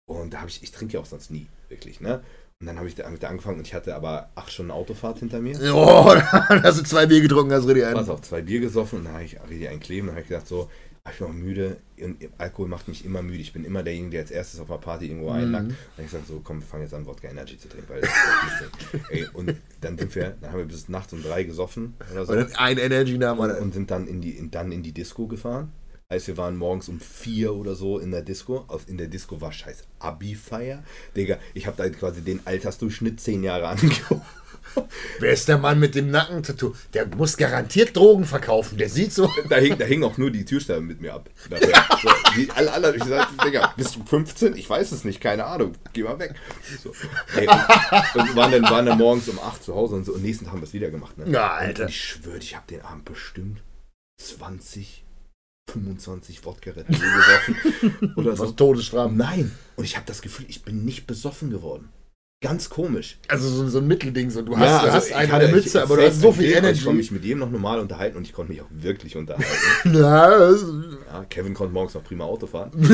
Und 0.05 0.33
da 0.35 0.39
habe 0.41 0.49
ich, 0.49 0.61
ich 0.61 0.71
trinke 0.71 0.93
ja 0.95 0.99
auch 0.99 1.05
sonst 1.05 1.31
nie, 1.31 1.47
wirklich, 1.69 1.99
ne? 1.99 2.21
Und 2.63 2.67
dann 2.67 2.77
habe 2.77 2.87
ich 2.87 2.95
da, 2.95 3.03
hab 3.03 3.13
ich 3.13 3.19
da 3.19 3.27
angefangen 3.27 3.57
und 3.57 3.67
ich 3.67 3.73
hatte 3.73 3.93
aber 3.93 4.29
acht 4.35 4.49
Stunden 4.49 4.71
Autofahrt 4.71 5.19
hinter 5.19 5.41
mir. 5.41 5.57
Oh, 5.75 6.15
da 6.31 6.63
hast 6.63 6.79
du 6.79 6.83
zwei 6.83 7.05
Bier 7.05 7.19
getrunken, 7.19 7.51
hast 7.51 7.67
richtig 7.67 7.83
Pass 7.83 8.03
einen. 8.03 8.09
auf, 8.09 8.21
zwei 8.21 8.41
Bier 8.41 8.61
gesoffen 8.61 8.99
und 8.99 9.05
dann 9.05 9.15
habe 9.15 9.25
ich 9.25 9.37
richtig 9.49 9.67
einen 9.67 9.81
kleben. 9.81 10.07
Dann 10.07 10.15
habe 10.15 10.21
ich 10.21 10.29
gedacht, 10.29 10.47
so, 10.47 10.69
ah, 11.03 11.09
ich 11.11 11.17
bin 11.19 11.27
auch 11.27 11.33
müde. 11.33 11.75
Und 12.01 12.15
Alkohol 12.37 12.69
macht 12.69 12.87
mich 12.87 13.03
immer 13.03 13.21
müde. 13.21 13.39
Ich 13.39 13.51
bin 13.51 13.65
immer 13.65 13.83
derjenige, 13.83 14.11
der 14.11 14.21
als 14.21 14.31
erstes 14.31 14.61
auf 14.61 14.71
einer 14.71 14.79
Party 14.79 15.07
irgendwo 15.07 15.31
einlackt. 15.31 15.71
Und 15.97 16.05
ich 16.05 16.09
sage 16.09 16.23
so, 16.25 16.39
komm, 16.41 16.61
wir 16.61 16.65
fangen 16.65 16.83
jetzt 16.83 16.93
an, 16.93 17.05
Wodka 17.05 17.27
Energy 17.27 17.57
zu 17.57 17.67
trinken. 17.67 17.89
Weil 17.89 17.99
das 17.99 18.09
ist 18.09 18.43
nicht 18.45 18.91
so. 18.93 18.97
Ey, 19.13 19.27
und 19.33 19.55
dann 19.81 19.97
sind 19.97 20.15
wir, 20.15 20.33
dann 20.39 20.51
haben 20.53 20.59
wir 20.59 20.65
bis 20.65 20.87
nachts 20.87 21.11
um 21.11 21.21
drei 21.21 21.43
gesoffen 21.43 21.95
oder 22.13 22.25
so. 22.25 22.31
Und 22.31 22.39
dann 22.39 22.55
ein 22.55 22.77
Energy 22.77 23.17
nahm 23.17 23.39
Und, 23.39 23.51
und 23.51 23.73
sind 23.73 23.91
dann 23.91 24.07
in 24.07 24.21
die, 24.21 24.37
in, 24.37 24.51
dann 24.51 24.71
in 24.71 24.83
die 24.83 24.93
Disco 24.93 25.27
gefahren. 25.27 25.73
Heißt, 26.13 26.27
wir 26.27 26.37
waren 26.37 26.57
morgens 26.57 26.89
um 26.89 26.99
vier 26.99 27.55
oder 27.55 27.73
so 27.73 27.97
in 27.97 28.11
der 28.11 28.21
Disco. 28.21 28.67
In 28.85 28.99
der 28.99 29.07
Disco 29.07 29.41
war 29.41 29.51
scheiß 29.51 29.83
Abi-Feier. 29.97 30.83
Digga, 31.15 31.39
ich 31.55 31.65
habe 31.65 31.75
da 31.75 31.89
quasi 31.89 32.21
den 32.21 32.45
Altersdurchschnitt 32.45 33.19
zehn 33.19 33.43
Jahre 33.43 33.67
angeguckt. 33.69 34.21
Wer 35.17 35.33
ist 35.33 35.47
der 35.47 35.57
Mann 35.57 35.79
mit 35.79 35.95
dem 35.95 36.11
Nackentattoo? 36.11 36.75
Der 36.93 37.07
muss 37.07 37.35
garantiert 37.35 37.97
Drogen 37.97 38.25
verkaufen. 38.25 38.77
Der 38.77 38.89
sieht 38.89 39.11
so. 39.11 39.27
Da 39.49 39.55
hing, 39.55 39.75
da 39.79 39.85
hing 39.85 40.03
auch 40.03 40.19
nur 40.19 40.29
die 40.29 40.45
Türsteher 40.45 40.81
mit 40.81 41.01
mir 41.01 41.15
ab. 41.15 41.31
Dafür. 41.49 41.73
So, 42.03 42.09
die, 42.35 42.47
alle 42.51 42.71
anderen, 42.71 42.95
ich 42.95 43.03
sagte, 43.03 43.33
Digga, 43.43 43.73
bist 43.75 43.95
du 43.95 44.03
15? 44.05 44.55
Ich 44.55 44.69
weiß 44.69 44.91
es 44.91 45.05
nicht, 45.05 45.19
keine 45.19 45.45
Ahnung. 45.45 45.73
Geh 45.93 46.03
mal 46.03 46.19
weg. 46.19 46.35
So. 46.83 46.93
Ey, 47.35 47.47
und, 47.47 48.29
und 48.29 48.35
waren, 48.35 48.51
dann, 48.51 48.63
waren 48.65 48.85
dann 48.85 48.99
morgens 48.99 49.27
um 49.29 49.39
8 49.39 49.63
zu 49.63 49.73
Hause 49.73 49.95
und 49.95 50.05
so. 50.05 50.13
Und 50.13 50.21
nächsten 50.21 50.45
Tag 50.45 50.53
haben 50.53 50.61
wir 50.61 50.67
es 50.67 50.73
wieder 50.73 50.91
gemacht. 50.91 51.17
Ne? 51.17 51.31
Ja, 51.31 51.53
Alter. 51.53 51.85
Und 51.85 51.89
ich 51.89 52.03
schwöre, 52.03 52.37
ich 52.37 52.55
habe 52.55 52.67
den 52.69 52.81
Abend 52.81 53.05
bestimmt 53.05 53.63
20, 54.21 55.02
25 55.71 56.45
Wodka 56.45 56.71
Red 56.71 56.87
Bull 56.87 56.97
gesoffen. 56.99 58.13
oder 58.15 58.35
so. 58.35 58.43
Was 58.43 58.55
Todesstrafe. 58.55 59.13
Nein. 59.13 59.51
Und 59.75 59.85
ich 59.85 59.95
habe 59.95 60.05
das 60.05 60.21
Gefühl, 60.21 60.45
ich 60.49 60.63
bin 60.63 60.85
nicht 60.85 61.07
besoffen 61.07 61.49
geworden. 61.49 61.89
Ganz 62.41 62.69
komisch. 62.69 63.19
Also 63.29 63.47
so, 63.47 63.67
so 63.69 63.77
ein 63.77 63.87
Mittelding. 63.87 64.29
So. 64.29 64.41
Du 64.41 64.57
hast, 64.57 64.83
du 64.85 64.91
hast 64.91 65.09
ich 65.11 65.15
eine 65.15 65.31
hatte- 65.31 65.47
Mütze, 65.47 65.77
ich- 65.77 65.83
aber 65.83 65.95
du 65.95 66.05
hast 66.05 66.19
so 66.19 66.33
viel 66.33 66.57
aber 66.57 66.71
Ich 66.71 66.83
konnte 66.83 66.89
Energy. 66.89 66.93
mich 66.97 67.11
mit 67.11 67.23
jedem 67.23 67.39
noch 67.39 67.49
normal 67.49 67.79
unterhalten 67.79 68.17
und 68.17 68.23
ich 68.23 68.33
konnte 68.33 68.51
mich 68.51 68.61
auch 68.61 68.67
wirklich 68.69 69.15
unterhalten. 69.15 69.47
Ja, 69.93 70.51
Ja, 70.51 71.25
Kevin 71.29 71.53
konnte 71.53 71.73
morgens 71.73 71.93
noch 71.93 72.03
prima 72.03 72.25
Auto 72.25 72.45
fahren. 72.47 72.71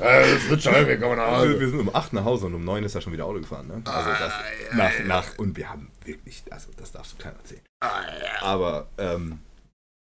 das 0.00 0.48
wird 0.48 0.62
schon, 0.62 0.86
wir 0.86 0.98
kommen 0.98 1.16
nach 1.16 1.38
Hause. 1.38 1.60
wir 1.60 1.68
sind 1.68 1.80
um 1.80 1.94
8 1.94 2.12
nach 2.12 2.24
Hause 2.24 2.46
und 2.46 2.54
um 2.54 2.64
9 2.64 2.84
ist 2.84 2.94
er 2.94 3.00
schon 3.00 3.12
wieder 3.12 3.26
Auto 3.26 3.40
gefahren. 3.40 3.66
Ne? 3.68 3.82
Also 3.84 4.10
das, 4.10 4.32
Ah, 4.32 4.76
nach, 4.76 5.04
nach, 5.04 5.38
und 5.38 5.56
wir 5.56 5.68
haben 5.68 5.90
wirklich, 6.04 6.42
also 6.50 6.68
das 6.76 6.92
darfst 6.92 7.12
du 7.12 7.16
keiner 7.22 7.36
erzählen. 7.36 7.62
Aber 8.40 8.88
ähm, 8.98 9.38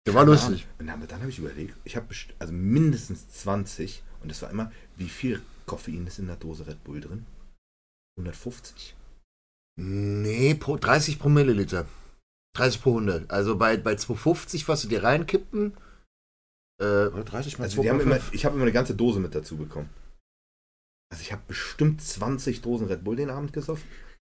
Der 0.07 0.14
war 0.14 0.24
lustig. 0.24 0.66
Und 0.78 0.87
dann, 0.87 1.07
dann 1.07 1.20
habe 1.20 1.30
ich 1.30 1.39
überlegt, 1.39 1.76
ich 1.85 1.97
habe 1.97 2.07
also 2.39 2.53
mindestens 2.53 3.28
20 3.28 4.03
und 4.22 4.30
das 4.30 4.43
war 4.43 4.51
immer, 4.51 4.72
wie 4.97 5.09
viel 5.09 5.43
Koffein 5.66 6.07
ist 6.07 6.18
in 6.18 6.26
der 6.26 6.37
Dose 6.37 6.66
Red 6.66 6.82
Bull 6.85 7.01
drin? 7.01 7.26
150. 8.18 8.95
Nee, 9.80 10.55
pro, 10.55 10.76
30 10.76 11.18
pro 11.18 11.28
Milliliter. 11.28 11.87
30 12.57 12.82
pro 12.82 12.91
100. 12.91 13.30
Also 13.30 13.57
bei, 13.57 13.76
bei 13.76 13.97
250, 13.97 14.68
was 14.68 14.82
du 14.82 14.89
dir 14.89 15.03
reinkippen, 15.03 15.74
äh, 16.81 17.07
oder 17.07 17.25
30 17.25 17.59
mal 17.59 17.64
Also 17.64 17.83
wir 17.83 17.91
haben 17.91 18.01
immer, 18.01 18.16
2,5. 18.16 18.20
ich 18.33 18.45
habe 18.45 18.55
immer 18.55 18.64
eine 18.64 18.72
ganze 18.72 18.95
Dose 18.95 19.20
mit 19.20 19.35
dazu 19.35 19.57
bekommen. 19.57 19.89
Also 21.12 21.22
ich 21.22 21.33
habe 21.33 21.43
bestimmt 21.47 22.03
20 22.03 22.62
Dosen 22.62 22.89
Red 22.89 23.05
Bull 23.05 23.16
den 23.16 23.31
Abend 23.31 23.53
gesoffen. 23.53 23.85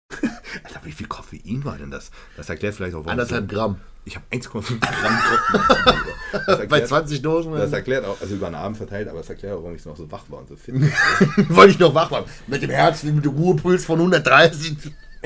Alter, 0.63 0.81
wie 0.85 0.93
viel 0.93 1.09
Koffein 1.09 1.65
war 1.65 1.79
denn 1.79 1.91
das? 1.91 2.13
Das 2.37 2.49
erklärt 2.49 2.77
vielleicht 2.77 2.95
auch, 2.95 3.01
warum 3.01 3.11
Anderthalb 3.11 3.49
Gramm. 3.49 3.81
Ich 4.05 4.15
habe 4.15 4.25
1,5 4.31 4.79
Gramm 4.79 5.19
Koffein. 5.19 6.01
Das 6.33 6.45
Bei 6.47 6.53
erklärt, 6.63 6.89
20 6.89 7.23
Dosen. 7.23 7.53
das 7.53 7.73
erklärt 7.73 8.05
auch, 8.05 8.21
also 8.21 8.35
über 8.35 8.51
den 8.51 8.57
Abend 8.57 8.77
verteilt, 8.77 9.09
aber 9.09 9.21
es 9.21 9.29
erklärt 9.29 9.55
auch, 9.55 9.63
warum 9.63 9.75
ich 9.75 9.85
noch 9.85 9.97
so 9.97 10.11
wach 10.11 10.25
war 10.29 10.41
und 10.41 10.49
so 10.49 10.57
fit. 10.57 10.75
wollte 11.49 11.71
ich 11.73 11.79
noch 11.79 11.95
wach 11.95 12.11
machen. 12.11 12.27
Mit 12.47 12.63
dem 12.63 12.71
Herz, 12.71 13.05
mit 13.05 13.25
dem 13.25 13.33
Ruhepuls 13.33 13.85
von 13.85 13.99
130. 13.99 14.77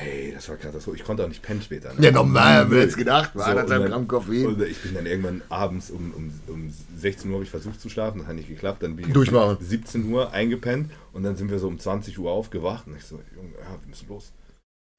Ey, 0.03 0.32
das 0.34 0.48
war 0.48 0.57
Katastrophe. 0.57 0.96
Ich 0.96 1.05
konnte 1.05 1.24
auch 1.24 1.28
nicht 1.28 1.42
pennen 1.42 1.61
später. 1.62 1.92
Ne? 1.94 2.05
Ja, 2.05 2.11
normal, 2.11 2.70
wir 2.70 2.80
jetzt 2.80 2.96
gedacht. 2.96 3.34
War 3.34 3.44
So, 3.44 3.51
anderthalb 3.51 3.86
Gramm 3.86 4.09
Koffein. 4.09 4.46
Und 4.46 4.62
ich 4.62 4.78
bin 4.78 4.94
dann 4.94 5.07
irgendwann 5.07 5.42
abends 5.48 5.90
um, 5.90 6.12
um, 6.16 6.32
um 6.46 6.72
16 6.96 7.28
Uhr 7.30 7.34
habe 7.36 7.44
ich 7.44 7.51
versucht 7.51 7.80
zu 7.80 7.88
schlafen, 7.88 8.18
das 8.18 8.26
hat 8.28 8.36
nicht 8.36 8.48
geklappt. 8.48 8.82
Dann 8.82 8.96
bin 8.96 9.07
ich 9.09 9.12
Durchmachen. 9.12 9.57
um 9.57 9.64
17 9.64 10.11
Uhr 10.12 10.32
eingepennt 10.32 10.90
und 11.12 11.22
dann 11.22 11.36
sind 11.36 11.51
wir 11.51 11.59
so 11.59 11.68
um 11.68 11.78
20 11.78 12.18
Uhr 12.18 12.30
aufgewacht 12.30 12.86
und 12.86 12.96
ich 12.96 13.05
so, 13.05 13.20
Junge, 13.34 13.51
ja, 13.59 13.70
wir 13.82 13.88
müssen 13.88 14.09
los. 14.09 14.32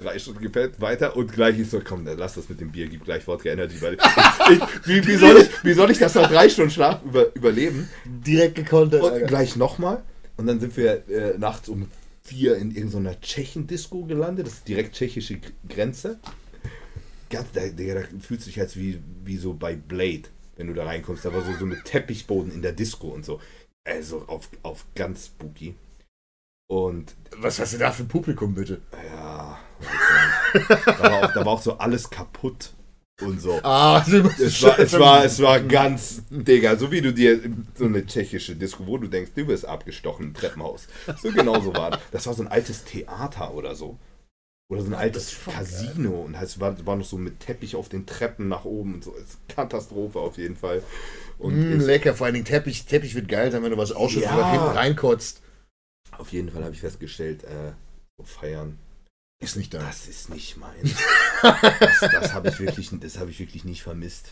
Drei 0.02 0.18
Stunden 0.18 0.42
gepennt, 0.42 0.82
weiter 0.82 1.16
und 1.16 1.32
gleich 1.32 1.60
ist 1.60 1.72
so, 1.72 1.80
komm, 1.84 2.06
dann 2.06 2.18
lass 2.18 2.34
das 2.34 2.50
mit 2.50 2.60
dem 2.60 2.72
Bier, 2.72 2.88
gib 2.88 3.06
gleich 3.06 3.28
Wodka 3.28 3.50
Energy, 3.50 3.80
weil 3.82 3.94
ich, 4.52 4.60
wie, 4.88 5.08
wie, 5.08 5.16
soll 5.16 5.38
ich, 5.38 5.64
wie 5.64 5.74
soll 5.74 5.92
ich 5.92 6.00
das 6.00 6.16
nach 6.16 6.28
drei 6.28 6.50
Stunden 6.50 6.72
Schlaf 6.72 7.04
über, 7.06 7.28
überleben? 7.36 7.88
Direkt 8.06 8.56
gekontert. 8.56 9.04
Und 9.04 9.12
Alter. 9.12 9.28
gleich 9.28 9.56
nochmal. 9.56 10.02
Und 10.38 10.48
dann 10.48 10.60
sind 10.60 10.76
wir 10.76 11.08
äh, 11.08 11.38
nachts 11.38 11.70
um 11.70 11.88
vier 12.24 12.56
in 12.58 12.72
irgendeiner 12.72 13.20
Tschechen-Disco 13.20 14.06
gelandet. 14.06 14.48
Das 14.48 14.54
ist 14.56 14.68
direkt 14.68 14.96
tschechische 14.96 15.40
Grenze. 15.68 16.20
Ganz, 17.30 17.52
da, 17.54 17.68
Digga, 17.68 17.96
da 17.96 18.02
fühlt 18.20 18.42
sich 18.42 18.58
jetzt 18.58 18.78
wie, 18.78 19.02
wie 19.24 19.38
so 19.38 19.54
bei 19.54 19.76
Blade, 19.76 20.24
wenn 20.58 20.68
du 20.68 20.74
da 20.74 20.86
reinkommst. 20.86 21.26
Da 21.26 21.34
war 21.34 21.44
so, 21.44 21.54
so 21.54 21.66
mit 21.66 21.86
Teppichboden 21.86 22.52
in 22.52 22.62
der 22.62 22.74
Disco 22.74 23.08
und 23.08 23.26
so. 23.26 23.40
Also 23.84 24.26
auf, 24.28 24.50
auf 24.64 24.86
ganz 24.96 25.28
spooky. 25.28 25.76
Und 26.68 27.16
Was 27.38 27.60
hast 27.60 27.74
du 27.74 27.78
da 27.78 27.92
für 27.92 28.04
ein 28.04 28.08
Publikum, 28.08 28.54
bitte? 28.54 28.82
ja, 29.06 29.60
da, 30.86 31.00
war 31.00 31.14
auch, 31.24 31.34
da 31.34 31.46
war 31.46 31.54
auch 31.54 31.62
so 31.62 31.78
alles 31.78 32.10
kaputt. 32.10 32.74
Und 33.22 33.40
so. 33.42 33.60
Ah, 33.64 34.04
Es 34.08 34.62
war, 34.64 34.80
es 34.80 34.94
war, 35.00 35.26
es 35.26 35.42
war 35.42 35.60
ganz, 35.62 36.24
Digga, 36.30 36.76
so 36.78 36.92
wie 36.92 37.02
du 37.02 37.14
dir 37.14 37.40
so 37.76 37.86
eine 37.86 38.06
tschechische 38.06 38.56
Disco, 38.56 38.86
wo 38.88 38.98
du 38.98 39.08
denkst, 39.08 39.32
du 39.36 39.48
wirst 39.48 39.66
abgestochen 39.66 40.28
im 40.28 40.34
Treppenhaus. 40.34 40.88
So 41.22 41.32
genauso 41.32 41.74
war 41.76 41.92
das. 41.92 42.00
Das 42.12 42.28
war 42.28 42.34
so 42.34 42.44
ein 42.44 42.48
altes 42.50 42.84
Theater 42.84 43.54
oder 43.54 43.76
so. 43.76 43.98
Oder 44.72 44.82
so 44.84 44.88
ein 44.88 44.94
altes 44.94 45.36
Casino. 45.46 46.22
Und 46.22 46.34
es 46.36 46.60
war, 46.60 46.86
war 46.86 46.96
noch 46.96 47.06
so 47.06 47.18
mit 47.18 47.42
Teppich 47.42 47.76
auf 47.76 47.90
den 47.90 48.06
Treppen 48.06 48.48
nach 48.48 48.64
oben 48.64 48.96
und 48.96 49.04
so. 49.04 49.14
Ist 49.16 49.38
Katastrophe 49.50 50.20
auf 50.20 50.38
jeden 50.38 50.56
Fall. 50.56 50.82
Und 51.38 51.56
Mm, 51.60 51.80
lecker, 51.80 52.14
vor 52.14 52.26
allen 52.26 52.36
Dingen 52.36 52.46
Teppich. 52.46 52.86
Teppich 52.86 53.14
wird 53.16 53.28
geil 53.28 53.52
sein, 53.52 53.64
wenn 53.64 53.72
du 53.72 53.78
was 53.78 53.92
ausschützt 53.92 54.26
Ja. 54.28 54.36
oder 54.36 54.50
hinten 54.50 54.68
reinkotzt. 54.78 55.42
auf 56.18 56.32
jeden 56.32 56.50
Fall 56.52 56.64
habe 56.64 56.74
ich 56.74 56.80
festgestellt, 56.82 57.44
äh, 57.44 57.74
feiern, 58.24 58.78
Ist 59.42 59.58
nicht 59.58 59.74
da. 59.74 59.80
das 59.80 60.08
ist 60.08 60.30
nicht 60.30 60.56
mein. 60.58 60.70
Das, 61.80 62.00
das 62.12 62.34
habe 62.34 62.50
ich, 62.50 62.60
wirklich- 62.60 62.90
das 63.00 63.18
hab 63.18 63.28
ich 63.28 63.40
wirklich 63.40 63.66
nicht 63.66 63.82
vermisst. 63.84 64.32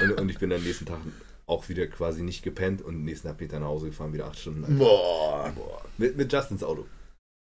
Und, 0.00 0.12
und 0.20 0.28
ich 0.28 0.38
bin 0.38 0.52
am 0.52 0.62
nächsten 0.62 0.86
Tag 0.86 0.98
auch 1.46 1.68
wieder 1.68 1.86
quasi 1.88 2.22
nicht 2.22 2.42
gepennt 2.42 2.82
und 2.82 2.94
am 2.94 3.04
nächsten 3.04 3.26
Tag 3.28 3.38
bin 3.38 3.46
ich 3.46 3.50
dann 3.52 3.62
nach 3.62 3.68
Hause 3.68 3.86
gefahren, 3.86 4.12
wieder 4.12 4.26
acht 4.26 4.38
Stunden. 4.38 4.64
Alter. 4.64 4.76
Boah. 4.76 5.52
Boah. 5.54 5.82
Mit, 5.96 6.16
mit 6.16 6.32
Justins 6.32 6.62
Auto. 6.62 6.86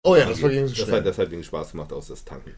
Oh 0.04 0.16
ja, 0.16 0.24
das 0.26 0.40
war 0.40 0.48
gegen 0.50 0.72
das 0.72 0.90
hat, 0.90 1.04
das 1.04 1.18
hat 1.18 1.30
wegen 1.30 1.44
Spaß 1.44 1.72
gemacht, 1.72 1.92
aus 1.92 2.06
das 2.08 2.24
Tanken. 2.24 2.54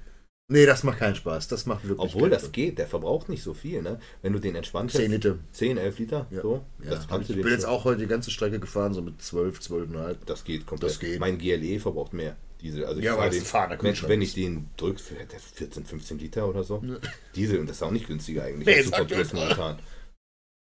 Nee, 0.52 0.66
das 0.66 0.82
macht 0.82 0.98
keinen 0.98 1.14
Spaß. 1.14 1.46
Das 1.46 1.64
macht 1.66 1.84
wirklich 1.86 2.12
Obwohl 2.12 2.22
keinen 2.28 2.32
das 2.32 2.50
geht, 2.50 2.78
der 2.78 2.88
verbraucht 2.88 3.28
nicht 3.28 3.42
so 3.42 3.54
viel, 3.54 3.82
ne? 3.82 4.00
Wenn 4.20 4.32
du 4.32 4.40
den 4.40 4.56
entspannt 4.56 4.90
10 4.90 5.12
Liter. 5.12 5.38
10, 5.52 5.78
11 5.78 5.98
Liter, 6.00 6.26
Ja. 6.30 6.42
so. 6.42 6.64
Ja, 6.82 6.90
das 6.90 7.06
kannst 7.06 7.30
ich 7.30 7.36
du 7.36 7.42
bin 7.42 7.52
jetzt 7.52 7.64
auch 7.66 7.84
heute 7.84 8.00
die 8.00 8.08
ganze 8.08 8.32
Strecke 8.32 8.58
gefahren, 8.58 8.92
so 8.92 9.00
mit 9.00 9.22
12, 9.22 9.60
12,5. 9.60 10.16
Das 10.26 10.42
geht 10.42 10.66
komplett. 10.66 10.90
Das 10.90 10.98
geht. 10.98 11.20
Mein 11.20 11.38
GLE 11.38 11.78
verbraucht 11.78 12.12
mehr 12.14 12.34
Diesel. 12.60 12.84
Also 12.84 12.98
ich 12.98 13.04
Ja, 13.06 13.16
weil 13.16 13.28
es 13.28 13.36
den, 13.36 13.42
ein 13.42 13.46
fahrender 13.46 14.08
wenn, 14.08 14.22
ich 14.22 14.34
den 14.34 14.68
drücke, 14.76 14.98
für 14.98 15.14
der 15.14 15.38
14, 15.38 15.84
15 15.86 16.18
Liter 16.18 16.48
oder 16.48 16.64
so. 16.64 16.82
Ja. 16.84 16.96
Diesel, 17.36 17.60
und 17.60 17.68
das 17.68 17.76
ist 17.76 17.82
auch 17.84 17.92
nicht 17.92 18.08
günstiger 18.08 18.42
eigentlich. 18.42 18.66
Nee, 18.66 18.82
Super 18.82 19.04
Plus 19.04 19.32
momentan. 19.32 19.78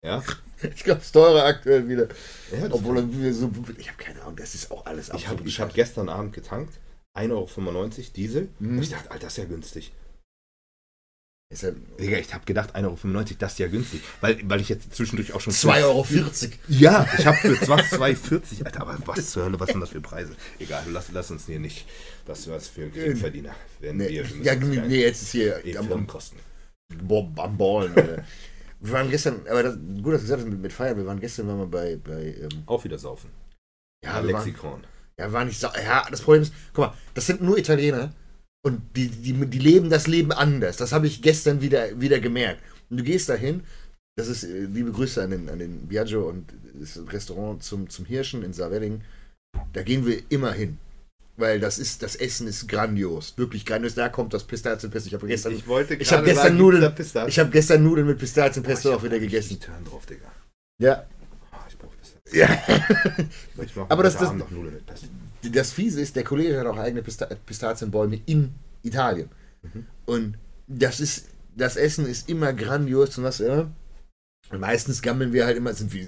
Ja? 0.05 0.23
Ich 0.77 0.85
glaube, 0.85 1.01
es 1.01 1.07
ist 1.07 1.13
teurer 1.13 1.45
aktuell 1.45 1.89
wieder. 1.89 2.07
ja 2.53 2.69
Obwohl 2.71 2.99
so. 3.33 3.51
Ich 3.79 3.89
habe 3.89 3.99
keine 3.99 4.23
Ahnung, 4.23 4.37
das 4.37 4.55
ist 4.55 4.71
auch 4.71 4.87
alles 4.87 5.11
ich 5.13 5.27
habe 5.27 5.43
ich 5.45 5.59
hab 5.59 5.75
gestern 5.75 6.09
Abend 6.09 6.33
getankt. 6.33 6.79
1,95 7.17 7.31
Euro 7.31 7.91
Diesel. 8.17 8.49
Mhm. 8.59 8.77
Und 8.77 8.83
ich 8.83 8.91
dachte, 8.91 9.11
Alter, 9.11 9.25
das 9.25 9.33
ist 9.35 9.39
ja 9.39 9.45
günstig. 9.45 9.93
Ist 11.53 11.65
ja 11.65 11.71
Digga, 12.01 12.17
ich 12.17 12.33
habe 12.33 12.47
gedacht, 12.47 12.75
1,95 12.75 12.79
Euro, 12.87 13.25
das 13.39 13.53
ist 13.53 13.59
ja 13.59 13.69
günstig. 13.69 14.01
Weil, 14.23 14.39
weil 14.45 14.63
ich 14.63 14.71
jetzt 14.71 14.95
zwischendurch 14.95 15.35
auch 15.35 15.41
schon. 15.41 15.53
2,40 15.53 15.83
Euro. 15.85 16.07
Ja, 16.69 17.07
ich 17.19 17.27
habe 17.27 17.37
für 17.37 17.53
2,40. 17.53 18.65
Alter, 18.65 18.81
aber 18.81 18.99
was 19.05 19.33
zur 19.33 19.45
Hölle, 19.45 19.61
was 19.61 19.69
sind 19.69 19.81
das 19.81 19.91
für 19.91 20.01
Preise? 20.01 20.35
Egal, 20.59 20.85
lass, 20.91 21.13
lass 21.13 21.31
uns 21.31 21.45
hier 21.45 21.61
nicht. 21.61 21.87
Das 22.25 22.41
ist 22.41 22.51
was 22.51 22.69
für 22.69 22.89
Geringverdiener. 22.89 23.55
Werden 23.81 23.99
Nee, 23.99 24.09
wir, 24.09 24.25
wir 24.25 24.57
müssen 24.57 24.73
ja, 24.73 24.87
nee, 24.87 25.03
jetzt 25.03 25.23
ist 25.23 25.33
hier 25.33 25.63
eh 25.63 25.77
am, 25.77 25.89
Firmenkosten. 25.89 26.39
Boah, 27.03 27.31
am 27.37 27.59
Ballen. 27.59 27.95
Alter. 27.97 28.25
wir 28.81 28.93
waren 28.93 29.11
gestern, 29.11 29.47
aber 29.47 29.63
das, 29.63 29.75
gut, 29.75 30.15
dass 30.15 30.23
du 30.23 30.27
gesagt 30.27 30.41
hast 30.41 30.49
mit, 30.49 30.59
mit 30.59 30.73
Feiern, 30.73 30.97
wir 30.97 31.05
waren 31.05 31.21
gestern 31.21 31.49
waren 31.49 31.59
wir 31.59 31.67
bei, 31.67 31.97
bei 31.97 32.35
ähm, 32.35 32.63
Auch 32.65 32.83
wieder 32.85 32.99
saufen. 32.99 33.29
ja, 34.03 34.25
wir 34.25 34.33
waren, 34.33 34.47
Lexikon. 34.47 34.85
Ja, 35.19 35.33
waren 35.33 35.49
nicht 35.49 35.61
so, 35.61 35.69
ja, 35.69 36.07
das 36.11 36.23
Problem 36.23 36.43
ist, 36.43 36.53
guck 36.73 36.87
mal, 36.87 36.95
das 37.15 37.27
sind 37.27 37.43
nur 37.43 37.59
Italiener 37.59 38.13
und 38.65 38.81
die, 38.97 39.09
die, 39.09 39.33
die 39.33 39.59
leben 39.59 39.91
das 39.91 40.07
Leben 40.07 40.33
anders. 40.33 40.77
Das 40.77 40.93
habe 40.93 41.07
ich 41.07 41.23
gestern 41.23 41.61
wieder, 41.61 42.01
wieder 42.01 42.21
gemerkt. 42.21 42.63
Und 42.91 42.99
du 42.99 43.05
gehst 43.05 43.29
dahin, 43.29 43.63
das 44.17 44.29
ist, 44.29 44.45
äh, 44.45 44.65
liebe 44.65 44.93
Grüße 44.93 45.23
an 45.23 45.31
den, 45.31 45.49
an 45.49 45.59
den 45.59 45.89
Biagio 45.89 46.29
und 46.29 46.53
das 46.75 47.01
Restaurant 47.11 47.63
zum, 47.63 47.89
zum 47.89 48.05
Hirschen 48.05 48.43
in 48.43 48.53
Saarwelling. 48.53 49.01
Da 49.73 49.83
gehen 49.83 50.07
wir 50.07 50.23
immer 50.29 50.53
hin. 50.53 50.79
Weil 51.39 51.61
das 51.61 51.79
ist, 51.79 52.03
das 52.03 52.15
Essen 52.15 52.47
ist 52.47 52.69
grandios. 52.69 53.33
Wirklich 53.37 53.65
grandios. 53.65 53.95
Da 53.95 54.11
kommt 54.11 54.35
das 54.35 54.45
Pistazienpesto. 54.45 55.09
Ich 55.09 55.15
habe 55.15 55.27
gestern, 55.27 55.53
ich 55.55 55.67
wollte 55.67 55.95
ich 55.95 56.13
hab 56.13 56.25
gerade 56.25 56.27
gestern 56.27 56.43
sagen, 56.45 56.59
Nudeln- 56.59 57.29
ich 57.29 57.39
habe 57.39 57.51
gestern 57.51 57.83
Nudeln 57.83 58.07
mit 58.07 58.19
Boah, 58.19 58.21
Pistazienpesto 58.21 58.91
ich 58.91 58.95
auch 58.97 59.03
wieder 59.03 59.19
gegessen. 59.19 59.59
Turn 59.59 59.83
drauf, 59.85 60.05
Digga. 60.05 60.31
Ja. 60.79 61.07
Ah, 61.51 61.65
ich 61.69 61.79
brauche 61.79 61.97
Pistazien. 61.97 62.21
Ja. 62.33 62.49
Aber 63.89 64.03
das- 64.03 64.17
das- 64.19 64.31
das 65.53 65.73
Fiese 65.73 66.01
ist, 66.01 66.15
der 66.17 66.25
Kollege 66.25 66.59
hat 66.59 66.67
auch 66.67 66.77
eigene 66.79 67.03
Pista 67.03 67.27
Pistazienbäume 67.27 68.21
in 68.27 68.55
Italien. 68.83 69.29
Mhm. 69.63 69.87
Und 70.07 70.39
das 70.69 71.01
ist, 71.01 71.27
das 71.57 71.77
Essen 71.77 72.07
ist 72.07 72.29
immer 72.29 72.53
grandios 72.53 73.19
und 73.19 73.25
was 73.25 73.41
immer. 73.41 73.71
Und 74.51 74.61
meistens 74.61 75.03
gammeln 75.03 75.33
wir 75.33 75.47
halt 75.47 75.57
immer, 75.57 75.73
sind 75.75 75.93
wir 75.93 76.07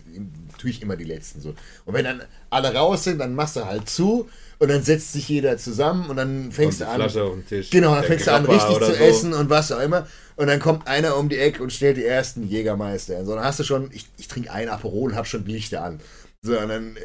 natürlich 0.53 0.83
immer 0.83 0.97
die 0.97 1.05
Letzten 1.05 1.41
so. 1.41 1.55
Und 1.85 1.95
wenn 1.95 2.05
dann 2.05 2.23
alle 2.51 2.75
raus 2.75 3.05
sind, 3.05 3.19
dann 3.19 3.35
machst 3.35 3.57
du 3.57 3.65
halt 3.65 3.89
zu 3.89 4.29
und 4.65 4.71
dann 4.71 4.83
setzt 4.83 5.13
sich 5.13 5.29
jeder 5.29 5.57
zusammen 5.57 6.11
und 6.11 6.17
dann 6.17 6.51
fängst 6.53 6.81
Und 6.81 6.87
du 6.87 6.91
an. 6.91 6.97
Flasche 6.97 7.23
auf 7.23 7.35
den 7.35 7.47
Tisch. 7.47 7.71
Genau, 7.71 7.95
dann 7.95 8.05
fängst 8.05 8.27
du 8.27 8.33
an, 8.33 8.45
Grappa 8.45 8.69
richtig 8.69 8.87
zu 8.87 8.95
so. 8.95 9.03
essen 9.03 9.33
und 9.35 9.51
was 9.51 9.71
auch 9.71 9.81
immer. 9.81 10.07
Und 10.37 10.49
dann 10.49 10.59
kommt 10.59 10.89
einer 10.89 11.17
um 11.17 11.29
die 11.29 11.39
Ecke 11.39 11.63
und 11.63 11.73
stellt 11.73 11.97
die 11.97 12.05
ersten 12.05 12.47
Jägermeister. 12.47 13.25
So, 13.25 13.35
dann 13.35 13.45
hast 13.45 13.61
du 13.61 13.65
schon, 13.65 13.91
ich, 13.93 14.09
ich 14.19 14.27
trinke 14.29 14.51
ein 14.51 14.69
Aperol 14.69 15.13
und 15.13 15.17
hab 15.17 15.27
schon 15.27 15.45
die 15.45 15.53
Lichter 15.53 15.85
an. 15.85 16.01
So, 16.43 16.59
und 16.59 16.69
dann, 16.69 16.97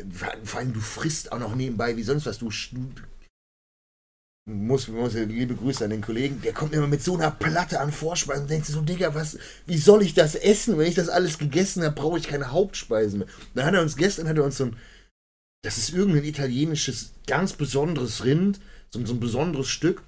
vor 0.43 0.59
allem, 0.59 0.73
du 0.73 0.79
frisst 0.79 1.31
auch 1.31 1.39
noch 1.39 1.55
nebenbei 1.55 1.95
wie 1.95 2.03
sonst 2.03 2.25
was. 2.25 2.39
Du, 2.39 2.49
muss, 4.49 4.87
muss, 4.87 5.13
liebe 5.13 5.55
Grüße 5.55 5.83
an 5.83 5.91
den 5.91 6.01
Kollegen, 6.01 6.41
der 6.41 6.53
kommt 6.53 6.73
immer 6.73 6.87
mit 6.87 7.03
so 7.03 7.15
einer 7.15 7.31
Platte 7.31 7.79
an 7.79 7.91
Vorspeisen 7.91 8.43
und 8.43 8.49
denkst 8.49 8.67
du 8.67 8.73
so, 8.73 8.81
Digga, 8.81 9.13
was, 9.13 9.37
wie 9.67 9.77
soll 9.77 10.01
ich 10.01 10.13
das 10.13 10.35
essen? 10.35 10.77
Wenn 10.77 10.87
ich 10.87 10.95
das 10.95 11.09
alles 11.09 11.37
gegessen 11.37 11.83
habe, 11.83 11.95
brauche 11.95 12.17
ich 12.17 12.27
keine 12.27 12.51
Hauptspeisen 12.51 13.19
mehr. 13.19 13.27
Dann 13.53 13.65
hat 13.65 13.73
er 13.75 13.81
uns, 13.81 13.95
gestern 13.95 14.27
hat 14.27 14.37
er 14.37 14.43
uns 14.43 14.57
so 14.57 14.65
ein, 14.65 14.75
das 15.63 15.77
ist 15.77 15.91
irgendein 15.91 16.23
italienisches, 16.23 17.13
ganz 17.27 17.53
besonderes 17.53 18.23
Rind, 18.23 18.59
so, 18.89 19.05
so 19.05 19.13
ein 19.13 19.19
besonderes 19.19 19.69
Stück. 19.69 20.01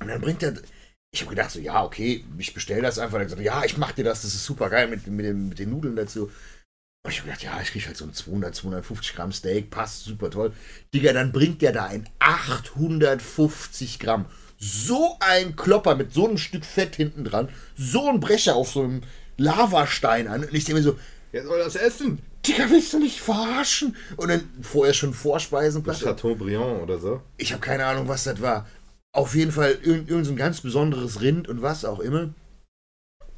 Und 0.00 0.08
dann 0.08 0.20
bringt 0.20 0.42
er, 0.42 0.54
ich 1.12 1.22
habe 1.22 1.30
gedacht 1.30 1.50
so, 1.50 1.60
ja, 1.60 1.84
okay, 1.84 2.24
ich 2.38 2.54
bestelle 2.54 2.82
das 2.82 2.98
einfach. 2.98 3.18
Hat 3.18 3.26
gesagt, 3.26 3.42
ja, 3.42 3.64
ich 3.64 3.76
mach 3.76 3.92
dir 3.92 4.04
das, 4.04 4.22
das 4.22 4.34
ist 4.34 4.44
super 4.44 4.68
geil 4.68 4.88
mit, 4.88 5.06
mit, 5.06 5.24
den, 5.24 5.48
mit 5.48 5.58
den 5.58 5.70
Nudeln 5.70 5.96
dazu. 5.96 6.30
Und 7.04 7.12
ich 7.12 7.18
habe 7.20 7.28
gedacht, 7.28 7.44
ja, 7.44 7.60
ich 7.62 7.70
kriege 7.70 7.86
halt 7.86 7.96
so 7.96 8.04
ein 8.04 8.12
200, 8.12 8.54
250 8.54 9.14
Gramm 9.14 9.32
Steak, 9.32 9.70
passt 9.70 10.04
super 10.04 10.30
toll. 10.30 10.52
Digga, 10.92 11.12
dann 11.12 11.32
bringt 11.32 11.62
der 11.62 11.72
da 11.72 11.86
ein 11.86 12.08
850 12.18 13.98
Gramm. 13.98 14.26
So 14.58 15.16
ein 15.20 15.54
Klopper 15.54 15.94
mit 15.94 16.12
so 16.12 16.26
einem 16.26 16.36
Stück 16.36 16.64
Fett 16.64 16.96
hinten 16.96 17.24
dran, 17.24 17.48
so 17.76 18.08
ein 18.08 18.18
Brecher 18.18 18.56
auf 18.56 18.72
so 18.72 18.82
einem 18.82 19.02
Lavastein 19.36 20.26
an. 20.26 20.44
Und 20.44 20.52
ich 20.52 20.64
denke 20.64 20.80
mir 20.80 20.84
so, 20.84 20.98
Wer 21.30 21.44
soll 21.44 21.58
das 21.58 21.76
essen? 21.76 22.20
Digga, 22.48 22.70
willst 22.70 22.92
du 22.92 22.98
mich 22.98 23.20
verarschen? 23.20 23.94
Und 24.16 24.28
dann 24.28 24.48
vorher 24.62 24.94
schon 24.94 25.12
Vorspeisenplatte. 25.12 26.04
Chateaubriand 26.04 26.82
oder 26.82 26.98
so. 26.98 27.22
Ich 27.36 27.52
habe 27.52 27.60
keine 27.60 27.86
Ahnung, 27.86 28.08
was 28.08 28.24
das 28.24 28.40
war. 28.40 28.66
Auf 29.12 29.34
jeden 29.34 29.52
Fall 29.52 29.78
irgend, 29.82 30.08
irgend 30.08 30.26
so 30.26 30.34
ganz 30.34 30.60
besonderes 30.60 31.20
Rind 31.20 31.48
und 31.48 31.62
was 31.62 31.84
auch 31.84 32.00
immer. 32.00 32.32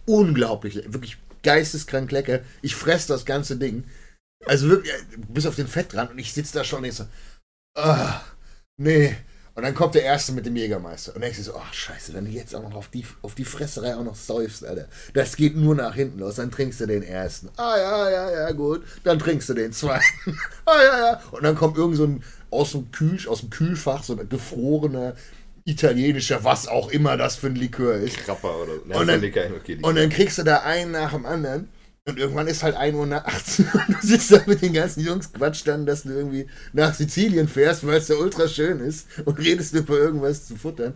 Unglaublich, 0.06 0.76
wirklich 0.92 1.18
geisteskrank 1.42 2.10
lecker. 2.12 2.40
Ich 2.62 2.74
fress 2.74 3.06
das 3.06 3.24
ganze 3.24 3.56
Ding. 3.56 3.84
Also 4.46 4.68
wirklich, 4.68 4.92
äh, 4.92 4.98
bis 5.28 5.46
auf 5.46 5.56
den 5.56 5.68
Fett 5.68 5.92
dran 5.92 6.08
und 6.08 6.18
ich 6.18 6.32
sitze 6.32 6.54
da 6.54 6.64
schon 6.64 6.78
und 6.78 6.82
denk 6.84 6.94
so, 6.94 7.06
ah, 7.76 8.20
nee. 8.76 9.16
Und 9.60 9.66
dann 9.66 9.74
kommt 9.74 9.94
der 9.94 10.04
Erste 10.04 10.32
mit 10.32 10.46
dem 10.46 10.56
Jägermeister 10.56 11.14
und 11.14 11.20
denkst 11.20 11.36
dir 11.36 11.44
so, 11.44 11.54
ach 11.54 11.74
scheiße, 11.74 12.14
wenn 12.14 12.24
du 12.24 12.30
jetzt 12.30 12.54
auch 12.54 12.62
noch 12.62 12.74
auf 12.74 12.88
die, 12.88 13.04
auf 13.20 13.34
die 13.34 13.44
Fresserei 13.44 13.94
auch 13.94 14.02
noch 14.02 14.14
säufst, 14.14 14.64
Alter. 14.64 14.86
Das 15.12 15.36
geht 15.36 15.54
nur 15.54 15.74
nach 15.74 15.94
hinten 15.94 16.18
los, 16.18 16.36
dann 16.36 16.50
trinkst 16.50 16.80
du 16.80 16.86
den 16.86 17.02
Ersten. 17.02 17.50
Ah 17.58 17.76
ja, 17.76 18.08
ja, 18.10 18.30
ja, 18.30 18.52
gut. 18.52 18.82
Dann 19.04 19.18
trinkst 19.18 19.50
du 19.50 19.52
den 19.52 19.70
Zweiten. 19.74 20.02
ah 20.64 20.82
ja, 20.82 20.98
ja. 20.98 21.22
Und 21.32 21.42
dann 21.42 21.56
kommt 21.56 21.76
irgend 21.76 21.98
so 21.98 22.04
ein 22.04 22.24
aus 22.50 22.72
dem, 22.72 22.90
Kühl, 22.90 23.18
aus 23.28 23.40
dem 23.40 23.50
Kühlfach 23.50 24.02
so 24.02 24.18
ein 24.18 24.30
gefrorener 24.30 25.14
italienischer, 25.66 26.42
was 26.42 26.66
auch 26.66 26.88
immer 26.90 27.18
das 27.18 27.36
für 27.36 27.48
ein 27.48 27.54
Likör 27.56 27.96
ist. 27.96 28.16
Krapper 28.16 28.62
oder 28.62 28.72
so. 28.76 28.98
Und 28.98 29.06
dann- 29.08 29.22
okay, 29.22 29.78
Und 29.82 29.96
dann 29.96 30.08
kriegst 30.08 30.38
du 30.38 30.42
da 30.42 30.60
einen 30.60 30.92
nach 30.92 31.12
dem 31.12 31.26
anderen. 31.26 31.68
Und 32.10 32.18
irgendwann 32.18 32.46
ist 32.48 32.62
halt 32.62 32.76
1 32.76 32.94
Uhr 32.96 33.06
nachts. 33.06 33.58
Und 33.72 33.88
du 34.02 34.06
sitzt 34.06 34.32
da 34.32 34.40
mit 34.46 34.60
den 34.62 34.72
ganzen 34.72 35.00
Jungs, 35.04 35.32
quatscht 35.32 35.66
dann, 35.68 35.86
dass 35.86 36.02
du 36.02 36.10
irgendwie 36.10 36.46
nach 36.72 36.94
Sizilien 36.94 37.48
fährst, 37.48 37.86
weil 37.86 37.96
es 37.98 38.06
da 38.08 38.14
ultra 38.14 38.46
schön 38.48 38.80
ist. 38.80 39.06
Und 39.24 39.38
redest 39.38 39.74
über 39.74 39.96
irgendwas 39.96 40.46
zu 40.46 40.56
futtern. 40.56 40.94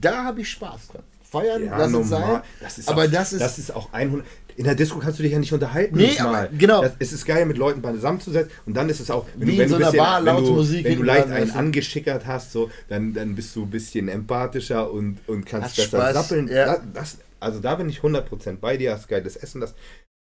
Da 0.00 0.24
habe 0.24 0.40
ich 0.42 0.50
Spaß 0.50 0.88
dran. 0.88 1.02
Feiern, 1.30 1.64
ja, 1.64 1.78
lass 1.78 1.86
es 1.86 1.92
normal. 1.92 2.10
sein. 2.10 2.42
Das 2.60 2.88
Aber 2.88 3.04
auch, 3.04 3.10
das 3.10 3.32
ist- 3.32 3.40
das 3.40 3.58
ist 3.58 3.74
auch 3.74 3.92
100. 3.92 4.24
In 4.54 4.64
der 4.64 4.74
Disco 4.74 4.98
kannst 4.98 5.18
du 5.18 5.22
dich 5.22 5.32
ja 5.32 5.38
nicht 5.38 5.54
unterhalten. 5.54 5.96
Nee, 5.96 6.18
aber 6.18 6.46
genau. 6.48 6.82
Das, 6.82 6.92
es 6.98 7.14
ist 7.14 7.24
geil, 7.24 7.46
mit 7.46 7.56
Leuten 7.56 7.82
zusammenzusetzen. 7.82 8.52
Und 8.66 8.74
dann 8.76 8.90
ist 8.90 9.00
es 9.00 9.10
auch, 9.10 9.24
wenn 9.36 9.48
Wie 9.48 9.52
du, 9.52 9.52
in 9.52 9.58
wenn 9.60 9.68
so 9.70 9.78
du 9.78 9.82
einer 9.84 9.92
bisschen, 9.92 10.04
Bar, 10.04 10.24
wenn 10.26 10.44
du, 10.44 10.84
wenn 10.84 10.96
du 10.98 11.02
leicht 11.02 11.28
einen 11.28 11.50
angeschickert 11.52 12.26
hast, 12.26 12.52
so, 12.52 12.70
dann, 12.90 13.14
dann 13.14 13.34
bist 13.34 13.56
du 13.56 13.62
ein 13.62 13.70
bisschen 13.70 14.08
empathischer 14.10 14.90
und, 14.92 15.20
und 15.26 15.46
kannst 15.46 15.68
Hast 15.68 15.76
besser 15.76 16.12
Spaß, 16.12 16.14
sappeln. 16.28 16.48
ja. 16.48 16.82
Das, 16.92 17.16
also 17.40 17.60
da 17.60 17.76
bin 17.76 17.88
ich 17.88 18.00
100% 18.00 18.58
bei 18.60 18.76
dir, 18.76 18.92
hast 18.92 19.08
geiles 19.08 19.36
Essen, 19.36 19.62
das, 19.62 19.72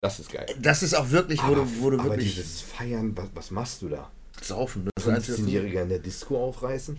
das 0.00 0.20
ist 0.20 0.30
geil. 0.32 0.46
Das 0.60 0.82
ist 0.82 0.94
auch 0.94 1.10
wirklich, 1.10 1.40
wo 1.42 1.46
aber, 1.46 1.54
du, 1.56 1.80
wo 1.80 1.90
du 1.90 1.98
aber 1.98 2.10
wirklich 2.10 2.34
dieses 2.36 2.60
Feiern, 2.60 3.16
was, 3.16 3.26
was 3.34 3.50
machst 3.50 3.82
du 3.82 3.88
da? 3.88 4.10
saufen. 4.40 4.84
Du- 4.84 5.10
15-Jähriger 5.10 5.82
in 5.82 5.88
der 5.88 5.98
Disco 5.98 6.36
aufreißen? 6.42 6.98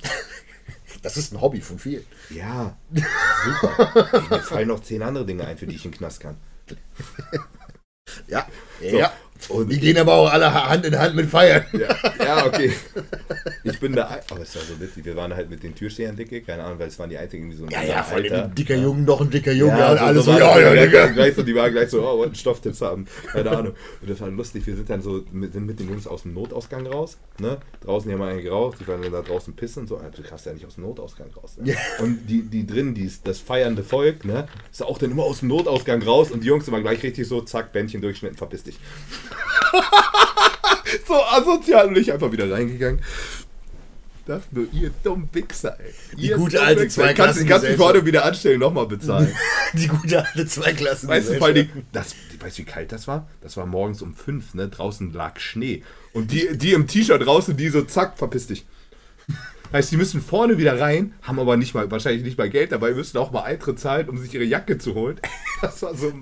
das 1.01 1.15
ist 1.15 1.31
ein 1.33 1.39
Hobby 1.39 1.61
von 1.61 1.79
vielen. 1.79 2.05
Ja, 2.29 2.77
super. 2.91 4.21
Mir 4.29 4.41
fallen 4.41 4.67
noch 4.67 4.81
zehn 4.81 5.01
andere 5.01 5.25
Dinge 5.25 5.45
ein, 5.45 5.57
für 5.57 5.65
die 5.67 5.75
ich 5.75 5.85
in 5.85 5.91
den 5.91 5.97
Knast 5.97 6.19
kann. 6.19 6.35
Ja. 8.27 8.45
So, 8.81 8.97
Ja. 8.97 9.13
Und 9.47 9.71
Die 9.71 9.79
gehen 9.79 9.97
aber 9.97 10.13
auch 10.13 10.31
alle 10.31 10.53
Hand 10.53 10.85
in 10.85 10.97
Hand 10.97 11.15
mit 11.15 11.29
Feiern. 11.29 11.63
Ja, 11.73 12.25
ja, 12.25 12.45
okay. 12.45 12.73
Ich 13.63 13.79
bin 13.79 13.93
da. 13.93 14.19
Aber 14.29 14.41
es 14.41 14.55
war 14.55 14.63
so 14.63 14.79
witzig. 14.79 15.05
Wir 15.05 15.15
waren 15.15 15.33
halt 15.33 15.49
mit 15.49 15.63
den 15.63 15.75
Türstehern 15.75 16.15
dicke, 16.15 16.41
keine 16.41 16.63
Ahnung, 16.63 16.79
weil 16.79 16.87
es 16.87 16.97
waren 16.97 17.09
die 17.09 17.17
einzigen, 17.17 17.49
die 17.49 17.55
so 17.55 17.65
ein 17.65 17.71
Ja, 17.71 17.83
ja, 17.83 18.03
vor 18.03 18.17
allem 18.17 18.33
ein 18.33 18.55
dicker 18.55 18.75
Junge, 18.75 19.01
noch 19.01 19.21
ein 19.21 19.29
dicker 19.29 19.51
Junge. 19.51 19.77
Ja, 19.77 19.91
und 19.91 19.97
alle 19.99 20.21
so, 20.21 20.31
war 20.31 20.59
ja, 20.59 20.73
ja, 20.73 20.85
Digga. 20.85 21.07
Gleich 21.07 21.35
so, 21.35 21.43
die 21.43 21.55
waren 21.55 21.71
gleich 21.71 21.89
so, 21.89 22.01
oh, 22.01 22.17
wollten 22.19 22.35
Stofftipps 22.35 22.81
haben. 22.81 23.05
Keine 23.31 23.51
Ahnung. 23.51 23.73
Und 24.01 24.09
das 24.09 24.19
war 24.21 24.29
lustig. 24.29 24.65
Wir 24.65 24.75
sind 24.75 24.89
dann 24.89 25.01
so, 25.01 25.23
mit, 25.31 25.53
sind 25.53 25.65
mit 25.65 25.79
den 25.79 25.89
Jungs 25.89 26.07
aus 26.07 26.23
dem 26.23 26.33
Notausgang 26.33 26.87
raus. 26.87 27.17
Ne? 27.39 27.57
Draußen 27.81 28.11
haben 28.11 28.19
wir 28.19 28.27
einen 28.27 28.41
geraucht, 28.41 28.79
die 28.79 28.87
waren 28.87 29.01
dann 29.01 29.11
da 29.11 29.21
draußen 29.21 29.53
pissen 29.55 29.83
und 29.83 29.87
so. 29.87 29.97
Also, 29.97 30.21
du 30.21 30.27
kannst 30.27 30.45
ja 30.45 30.53
nicht 30.53 30.65
aus 30.65 30.75
dem 30.75 30.83
Notausgang 30.85 31.27
raus. 31.35 31.57
Ne? 31.57 31.75
Und 31.99 32.27
die, 32.27 32.43
die 32.43 32.65
drin, 32.65 32.93
die, 32.93 33.11
das 33.23 33.39
feiernde 33.39 33.83
Volk, 33.83 34.25
ne, 34.25 34.47
ist 34.71 34.83
auch 34.83 34.97
dann 34.97 35.11
immer 35.11 35.23
aus 35.23 35.39
dem 35.39 35.49
Notausgang 35.49 36.01
raus 36.01 36.31
und 36.31 36.43
die 36.43 36.47
Jungs 36.47 36.67
immer 36.67 36.81
gleich 36.81 37.03
richtig 37.03 37.27
so, 37.27 37.41
zack, 37.41 37.71
Bändchen 37.73 38.01
durchschnitten, 38.01 38.37
verpiss 38.37 38.63
dich. 38.63 38.79
so 41.07 41.23
asozial 41.23 41.87
und 41.87 41.97
ich 41.97 42.11
einfach 42.11 42.31
wieder 42.31 42.51
reingegangen. 42.51 43.01
Dachte 44.29 44.47
nur, 44.51 44.67
ihr 44.71 44.91
dumm 45.03 45.27
Wichser, 45.33 45.75
ey. 45.79 45.91
Die 46.15 46.27
Ihr 46.27 46.37
gute 46.37 46.61
alte 46.61 46.83
Wichser. 46.83 47.15
Kannst, 47.15 47.47
kannst 47.47 47.67
du 47.67 47.75
vorne 47.77 48.05
wieder 48.05 48.25
anstellen, 48.25 48.59
nochmal 48.59 48.85
bezahlen. 48.85 49.35
Die 49.73 49.87
gute 49.87 50.23
alte 50.23 50.45
Zweiklassen. 50.45 51.09
Weißt 51.09 51.29
du, 51.29 51.37
vor 51.39 51.47
allem, 51.47 51.67
das, 51.91 52.13
weißt 52.39 52.59
du, 52.59 52.61
wie 52.61 52.65
kalt 52.65 52.91
das 52.91 53.07
war? 53.07 53.27
Das 53.41 53.57
war 53.57 53.65
morgens 53.65 54.03
um 54.03 54.13
fünf, 54.13 54.53
ne? 54.53 54.67
Draußen 54.67 55.11
lag 55.13 55.39
Schnee. 55.39 55.81
Und 56.13 56.31
die, 56.31 56.55
die 56.55 56.73
im 56.73 56.85
T-Shirt 56.85 57.25
draußen, 57.25 57.57
die 57.57 57.69
so, 57.69 57.81
zack, 57.81 58.19
verpiss 58.19 58.45
dich. 58.45 58.67
Heißt, 59.71 59.91
die 59.91 59.97
müssen 59.97 60.21
vorne 60.21 60.57
wieder 60.57 60.79
rein, 60.79 61.13
haben 61.21 61.39
aber 61.39 61.55
nicht 61.55 61.75
mal, 61.75 61.89
wahrscheinlich 61.91 62.23
nicht 62.23 62.37
mal 62.37 62.49
Geld 62.49 62.71
dabei, 62.71 62.91
müssen 62.91 63.17
auch 63.19 63.31
mal 63.31 63.43
Eintritt 63.43 63.79
zahlen, 63.79 64.09
um 64.09 64.17
sich 64.17 64.33
ihre 64.33 64.43
Jacke 64.43 64.77
zu 64.77 64.95
holen. 64.95 65.19
Das 65.61 65.81
war 65.81 65.93
so, 65.93 66.13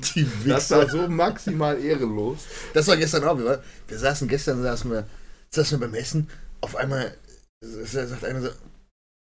das 0.48 0.72
war 0.72 0.90
so 0.90 1.08
maximal 1.08 1.80
ehrenlos. 1.80 2.48
Das 2.74 2.88
war 2.88 2.98
gestern 2.98 3.24
auch. 3.24 3.38
Wir, 3.38 3.64
wir 3.88 4.00
saßen 4.00 4.28
gestern, 4.28 4.64
saßen 4.64 4.90
wir, 4.90 5.08
saßen 5.52 5.80
wir 5.80 5.86
beim 5.86 5.94
Essen. 5.94 6.28
Auf 6.60 6.76
einmal 6.76 7.16
sagt 7.62 8.24
einer 8.24 8.42
so, 8.42 8.50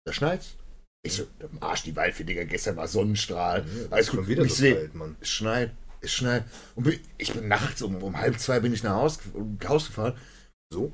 da 0.06 0.12
schneit's. 0.12 0.56
Ich 1.06 1.14
so, 1.14 1.24
Arsch 1.60 1.84
die 1.84 1.96
Waldfee, 1.96 2.24
Digga, 2.24 2.44
gestern 2.44 2.76
war 2.76 2.86
Sonnenstrahl. 2.86 3.64
Alles 3.90 4.10
gut. 4.10 4.28
Wieder 4.28 4.44
ich 4.44 4.52
so 4.52 4.56
seh, 4.58 4.74
kalt, 4.74 4.94
Mann. 4.94 5.16
es 5.22 5.30
schneit, 5.30 5.70
es 6.02 6.12
schneit. 6.12 6.44
Und 6.74 6.84
bin, 6.84 7.00
ich 7.16 7.32
bin 7.32 7.48
nachts 7.48 7.80
um, 7.80 7.96
um 7.96 8.18
halb 8.18 8.38
zwei 8.38 8.60
bin 8.60 8.74
ich 8.74 8.82
nach 8.82 8.96
Haus, 8.96 9.20
Haus 9.66 9.86
gefahren. 9.86 10.18
So? 10.70 10.92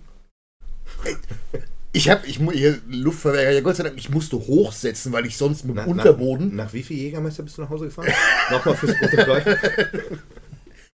Ich 1.93 2.09
habe, 2.09 2.25
ich 2.27 2.39
mu- 2.39 2.53
hier 2.53 2.79
Luftverwehr, 2.89 3.51
ja 3.53 3.61
Gott 3.63 3.77
sei 3.77 3.83
Dank, 3.83 3.97
ich 3.99 4.11
musste 4.11 4.37
hochsetzen, 4.37 5.13
weil 5.13 5.27
ich 5.27 5.37
sonst 5.37 5.65
mit 5.65 5.77
dem 5.77 5.85
Na- 5.85 5.87
Unterboden 5.87 6.55
Nach, 6.55 6.67
nach 6.67 6.73
wie 6.73 6.83
viel 6.85 6.97
Jägermeister 6.99 7.43
bist 7.43 7.59
du 7.59 7.63
nach 7.63 7.71
Hause 7.71 7.87
gefahren? 7.87 8.09
Nochmal 8.51 8.77
fürs 8.77 8.97
Protokoll. 8.97 9.43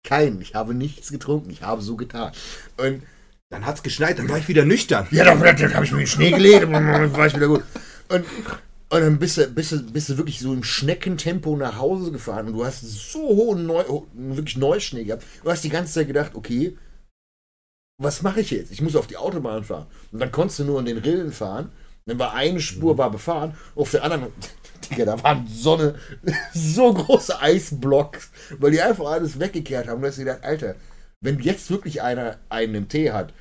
kein, 0.04 0.42
ich 0.42 0.54
habe 0.56 0.74
nichts 0.74 1.10
getrunken, 1.12 1.50
ich 1.50 1.62
habe 1.62 1.82
so 1.82 1.96
getan. 1.96 2.34
Und 2.78 3.04
Dann 3.50 3.66
hat's 3.66 3.84
geschneit, 3.84 4.20
dann 4.20 4.28
war 4.30 4.38
ich 4.38 4.48
wieder 4.48 4.66
nüchtern. 4.66 5.08
Ja, 5.12 5.24
dann, 5.24 5.40
dann 5.40 5.74
habe 5.74 5.86
ich 5.86 5.92
mir 5.92 6.00
in 6.00 6.04
den 6.06 6.08
Schnee 6.08 6.32
gelegt 6.32 6.66
und 6.66 6.74
dann 6.74 7.14
war 7.14 7.28
ich 7.28 7.36
wieder 7.36 7.48
gut. 7.48 7.64
Und, 8.10 8.26
und 8.90 9.00
dann 9.02 9.20
bist 9.20 9.38
du, 9.38 9.48
bist, 9.48 9.72
du, 9.72 9.82
bist 9.84 10.10
du 10.10 10.18
wirklich 10.18 10.40
so 10.40 10.52
im 10.52 10.64
Schneckentempo 10.64 11.56
nach 11.56 11.78
Hause 11.78 12.12
gefahren 12.12 12.48
und 12.48 12.54
du 12.54 12.66
hast 12.66 12.82
so 12.82 13.20
hohen 13.20 13.66
Neu, 13.66 13.84
wirklich 14.14 14.58
Neuschnee 14.58 15.06
gehabt. 15.06 15.24
Du 15.44 15.50
hast 15.52 15.64
die 15.64 15.70
ganze 15.70 15.94
Zeit 15.94 16.08
gedacht, 16.08 16.32
okay, 16.34 16.76
was 18.02 18.22
mache 18.22 18.42
ich 18.42 18.52
jetzt? 18.52 18.72
Ich 18.72 18.82
muss 18.82 18.96
auf 18.96 19.08
die 19.08 19.18
Autobahn 19.18 19.64
fahren. 19.64 19.88
Und 20.12 20.20
dann 20.20 20.32
konntest 20.32 20.60
du 20.60 20.64
nur 20.66 20.80
in 20.80 20.86
den 20.86 20.98
Rillen 20.98 21.32
fahren. 21.32 21.72
Dann 22.06 22.20
war 22.20 22.34
eine 22.34 22.60
Spur 22.60 22.98
war 22.98 23.12
befahren, 23.12 23.56
auf 23.76 23.92
der 23.92 24.04
anderen, 24.04 24.28
Digga, 24.90 25.06
da 25.06 25.24
waren 25.24 25.48
so 25.48 25.76
eine, 25.76 25.96
so 26.54 26.94
große 26.94 27.40
Eisblocks, 27.40 28.32
weil 28.58 28.72
die 28.72 28.82
einfach 28.82 29.06
alles 29.06 29.40
weggekehrt 29.40 29.88
haben. 29.88 29.98
Und 29.98 30.02
du 30.02 30.08
hast 30.08 30.18
dir 30.18 30.26
gedacht, 30.26 30.44
Alter, 30.44 30.76
wenn 31.22 31.40
jetzt 31.40 31.70
wirklich 31.70 32.02
einer 32.02 32.40
einen 32.50 32.76
im 32.76 32.90
Tee 32.90 33.12
hat 33.12 33.34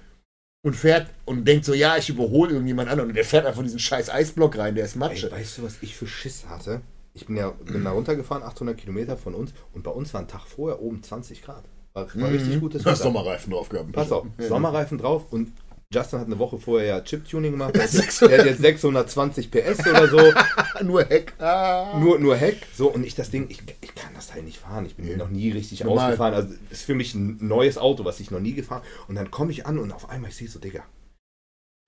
und 0.62 0.77
fährt 0.77 1.09
und 1.24 1.47
denkt 1.47 1.65
so, 1.65 1.73
ja, 1.73 1.97
ich 1.97 2.11
überhole 2.11 2.53
irgendjemand 2.53 2.91
anderen 2.91 3.11
und 3.11 3.16
der 3.16 3.24
fährt 3.24 3.47
einfach 3.47 3.61
in 3.61 3.66
diesen 3.66 3.78
scheiß 3.78 4.11
Eisblock 4.11 4.59
rein, 4.59 4.74
der 4.74 4.85
ist 4.85 4.97
Matsche. 4.97 5.27
Ey, 5.27 5.32
weißt 5.32 5.59
du, 5.59 5.62
was 5.62 5.78
ich 5.81 5.97
für 5.97 6.07
Schiss 6.07 6.47
hatte? 6.47 6.82
Ich 7.15 7.27
bin 7.27 7.37
ja 7.37 7.51
bin 7.51 7.82
da 7.82 7.91
runtergefahren, 7.91 8.43
800 8.43 8.77
Kilometer 8.77 9.16
von 9.16 9.35
uns, 9.35 9.53
und 9.73 9.82
bei 9.82 9.91
uns 9.91 10.12
war 10.15 10.20
ein 10.20 10.28
Tag 10.28 10.47
vorher 10.47 10.81
oben 10.81 11.03
20 11.03 11.43
Grad. 11.43 11.65
War, 11.93 12.07
war 12.15 12.31
richtig 12.31 12.61
gutes 12.61 12.81
Mhm. 12.83 12.85
Du 12.85 12.91
hast 12.91 13.01
Wetter. 13.01 13.12
Sommerreifen 13.12 13.53
drauf 13.53 13.69
gehabt. 13.69 13.93
Pass 13.93 14.12
auf, 14.12 14.27
Ja. 14.39 14.49
Sommerreifen 14.49 14.99
drauf 14.99 15.27
und 15.33 15.53
Justin 15.93 16.21
hat 16.21 16.27
eine 16.27 16.39
Woche 16.39 16.57
vorher 16.59 16.87
ja 16.89 17.01
Chip-Tuning 17.01 17.51
gemacht. 17.51 17.75
Der 17.75 17.83
hat, 17.83 17.91
600. 17.91 18.31
der 18.31 18.39
hat 18.39 18.47
jetzt 18.53 18.62
620 18.62 19.51
PS 19.51 19.81
oder 19.89 20.07
so. 20.07 20.21
Nur 20.85 21.03
Heck. 21.05 21.33
Ah. 21.41 21.99
Nur, 21.99 22.21
nur 22.21 22.37
Heck. 22.37 22.59
So, 22.73 22.89
und 22.93 23.05
ich 23.05 23.17
das 23.17 23.31
Ding, 23.31 23.47
ich, 23.49 23.61
ich 23.81 23.95
kann 23.97 24.15
das 24.15 24.29
Teil 24.29 24.45
nicht 24.45 24.59
fahren. 24.59 24.87
Ich 24.87 24.95
bin 24.95 25.07
Nee. 25.07 25.17
noch 25.17 25.29
nie 25.31 25.51
richtig 25.51 25.83
Normal. 25.83 26.07
ausgefahren. 26.12 26.35
Also, 26.35 26.55
ist 26.71 26.85
für 26.85 26.95
mich 26.95 27.15
ein 27.15 27.39
neues 27.41 27.77
Auto, 27.77 28.05
was 28.05 28.21
ich 28.21 28.31
noch 28.31 28.39
nie 28.39 28.53
gefahren 28.55 28.83
Und 29.09 29.17
dann 29.17 29.33
komme 29.33 29.51
ich 29.51 29.67
an 29.67 29.79
und 29.81 29.91
auf 29.91 30.09
einmal, 30.09 30.31
ich 30.31 30.37
sehe 30.37 30.47
so, 30.49 30.61
Digga, 30.61 30.85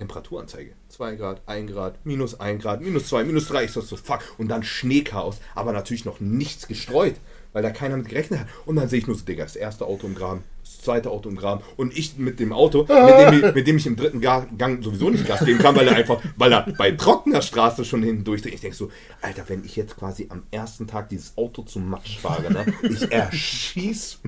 Temperaturanzeige. 0.00 0.72
2 0.88 1.14
Grad, 1.14 1.42
1 1.46 1.70
Grad, 1.70 2.04
minus 2.04 2.40
1 2.40 2.60
Grad, 2.60 2.80
minus 2.80 3.06
2, 3.06 3.22
minus 3.22 3.46
3. 3.48 3.64
Ich 3.64 3.70
so, 3.72 3.80
so, 3.82 3.96
fuck. 3.96 4.18
Und 4.36 4.48
dann 4.48 4.64
Schneechaos. 4.64 5.38
Aber 5.54 5.72
natürlich 5.72 6.04
noch 6.04 6.18
nichts 6.18 6.66
gestreut, 6.66 7.14
weil 7.52 7.62
da 7.62 7.70
keiner 7.70 7.96
mit 7.96 8.08
gerechnet 8.08 8.40
hat. 8.40 8.46
Und 8.66 8.76
dann 8.76 8.88
sehe 8.88 8.98
ich 9.00 9.06
nur 9.06 9.16
so, 9.16 9.24
Digga, 9.24 9.42
das 9.44 9.56
erste 9.56 9.84
Auto 9.86 10.06
im 10.06 10.14
Graben, 10.14 10.42
das 10.62 10.80
zweite 10.80 11.10
Auto 11.10 11.28
im 11.28 11.36
Graben. 11.36 11.62
Und 11.76 11.96
ich 11.96 12.16
mit 12.16 12.40
dem 12.40 12.52
Auto, 12.52 12.80
mit 12.80 12.88
dem, 12.88 13.32
ich- 13.48 13.54
mit 13.54 13.66
dem 13.66 13.76
ich 13.76 13.86
im 13.86 13.96
dritten 13.96 14.20
Ga- 14.20 14.46
Gang 14.58 14.82
sowieso 14.82 15.10
nicht 15.10 15.26
Gas 15.26 15.44
geben 15.44 15.58
kann, 15.58 15.76
weil 15.76 15.86
er 15.88 15.96
einfach, 15.96 16.20
weil 16.36 16.52
er 16.52 16.66
bei 16.78 16.90
trockener 16.92 17.42
Straße 17.42 17.84
schon 17.84 18.02
hinten 18.02 18.24
durchdreht. 18.24 18.54
Ich 18.54 18.60
denke 18.60 18.76
so, 18.76 18.90
Alter, 19.20 19.44
wenn 19.48 19.64
ich 19.64 19.76
jetzt 19.76 19.96
quasi 19.96 20.26
am 20.30 20.42
ersten 20.50 20.86
Tag 20.86 21.08
dieses 21.08 21.36
Auto 21.36 21.62
zum 21.62 21.88
Matsch 21.90 22.18
fahre, 22.18 22.52
ne, 22.52 22.64
ich 22.82 23.10
erschieß. 23.12 24.18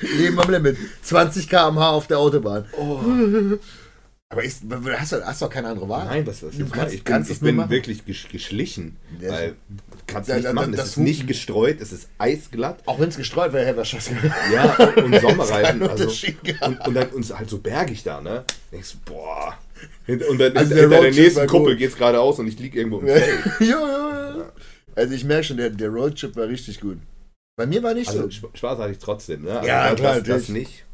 Leben 0.00 0.38
am 0.38 0.50
Limit. 0.50 0.76
20 1.02 1.48
km/h 1.48 1.90
auf 1.90 2.06
der 2.06 2.18
Autobahn. 2.18 2.66
Oh. 2.78 3.00
Aber 4.30 4.44
ist, 4.44 4.62
hast, 4.98 5.12
du, 5.12 5.26
hast 5.26 5.40
du 5.40 5.46
auch 5.46 5.50
keine 5.50 5.68
andere 5.68 5.88
Wahl? 5.88 6.04
Nein, 6.04 6.26
was, 6.26 6.42
was 6.42 6.54
Du 6.56 6.68
kannst-? 6.68 6.94
Ich 6.94 7.02
bin, 7.02 7.12
kannst 7.14 7.30
es 7.30 7.36
ich 7.38 7.42
bin 7.42 7.70
wirklich 7.70 8.04
gesch 8.04 8.28
geschlichen. 8.28 8.96
Ja, 9.20 9.30
weil 9.30 9.56
kannst 10.06 10.28
nichts 10.28 10.44
da- 10.44 10.52
machen. 10.52 10.72
das 10.72 10.80
es 10.82 10.86
ist 10.90 10.96
Hupen- 10.96 11.04
nicht 11.04 11.26
gestreut, 11.26 11.80
es 11.80 11.92
ist 11.92 12.08
eisglatt. 12.18 12.82
Auch 12.84 13.00
wenn 13.00 13.08
es 13.08 13.16
gestreut 13.16 13.54
wäre, 13.54 13.64
hätte 13.64 13.78
er 13.78 13.84
Scheiße 13.86 14.10
Ja, 14.52 14.74
und, 14.96 15.14
und 15.14 15.20
Sommerreifen. 15.20 15.82
Also, 15.88 16.10
und, 16.60 16.86
und 16.86 16.94
dann 16.94 17.08
uns 17.08 17.32
halt 17.32 17.48
so 17.48 17.56
bergig 17.58 18.02
da, 18.02 18.20
ne? 18.20 18.44
Denkst 18.70 18.92
du, 18.92 19.12
boah. 19.12 19.56
Und 20.06 20.38
dann 20.38 20.54
Also 20.56 20.74
hinter 20.74 20.88
der 20.90 21.00
der, 21.00 21.10
nächsten 21.12 21.46
Kuppel 21.46 21.72
gut. 21.72 21.78
geht's 21.78 21.96
geradeaus 21.96 22.38
und 22.38 22.48
ich 22.48 22.58
lieg 22.58 22.74
irgendwo 22.74 22.98
im 22.98 23.06
ja, 23.06 23.14
Feld. 23.14 23.44
ja, 23.60 23.66
ja. 24.36 24.52
Also 24.94 25.14
ich 25.14 25.24
merke 25.24 25.44
schon, 25.44 25.56
der, 25.56 25.70
der 25.70 25.88
Roadtrip 25.88 26.36
war 26.36 26.48
richtig 26.48 26.80
gut. 26.80 26.98
Bei 27.56 27.64
mir 27.64 27.82
war 27.82 27.94
nicht 27.94 28.08
Also 28.08 28.22
so. 28.24 28.28
Sp- 28.28 28.52
Spaß 28.54 28.78
hatte 28.78 28.92
ich 28.92 28.98
trotzdem, 28.98 29.44
ne? 29.44 29.52
Also 29.56 29.68
Ja, 29.68 29.88
das, 29.90 29.96
klar, 30.00 30.14
das, 30.20 30.24
das 30.24 30.48
nicht. 30.50 30.84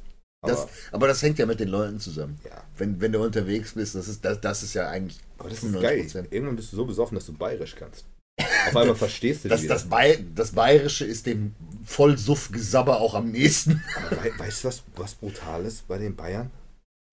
Das, 0.46 0.60
Aber, 0.62 0.70
aber 0.92 1.06
das 1.08 1.22
hängt 1.22 1.38
ja 1.38 1.46
mit 1.46 1.60
den 1.60 1.68
Leuten 1.68 1.98
zusammen. 2.00 2.38
ja. 2.44 2.62
Wenn, 2.76 3.00
wenn 3.00 3.12
du 3.12 3.22
unterwegs 3.22 3.74
bist, 3.74 3.94
das 3.94 4.08
ist, 4.08 4.24
das, 4.24 4.40
das 4.40 4.62
ist 4.62 4.74
ja 4.74 4.88
eigentlich 4.88 5.18
aber 5.38 5.48
das 5.50 5.62
ist 5.62 5.80
geil. 5.80 6.00
95%. 6.00 6.26
Irgendwann 6.32 6.56
bist 6.56 6.72
du 6.72 6.76
so 6.76 6.84
besoffen, 6.84 7.14
dass 7.16 7.26
du 7.26 7.32
bayerisch 7.32 7.74
kannst. 7.76 8.04
Auf 8.68 8.76
einmal 8.76 8.94
verstehst 8.96 9.44
du 9.44 9.48
Das, 9.48 9.66
das. 9.66 9.88
Bay, 9.88 10.24
das 10.34 10.52
Bayerische 10.52 11.04
ist 11.04 11.26
dem 11.26 11.54
Vollsuff-Gesabber 11.84 13.00
auch 13.00 13.14
am 13.14 13.30
nächsten. 13.30 13.82
Aber 13.96 14.16
wei 14.22 14.32
weißt 14.38 14.64
du, 14.64 14.68
was, 14.68 14.82
was 14.96 15.14
brutal 15.14 15.64
ist 15.64 15.86
bei 15.88 15.98
den 15.98 16.16
Bayern? 16.16 16.50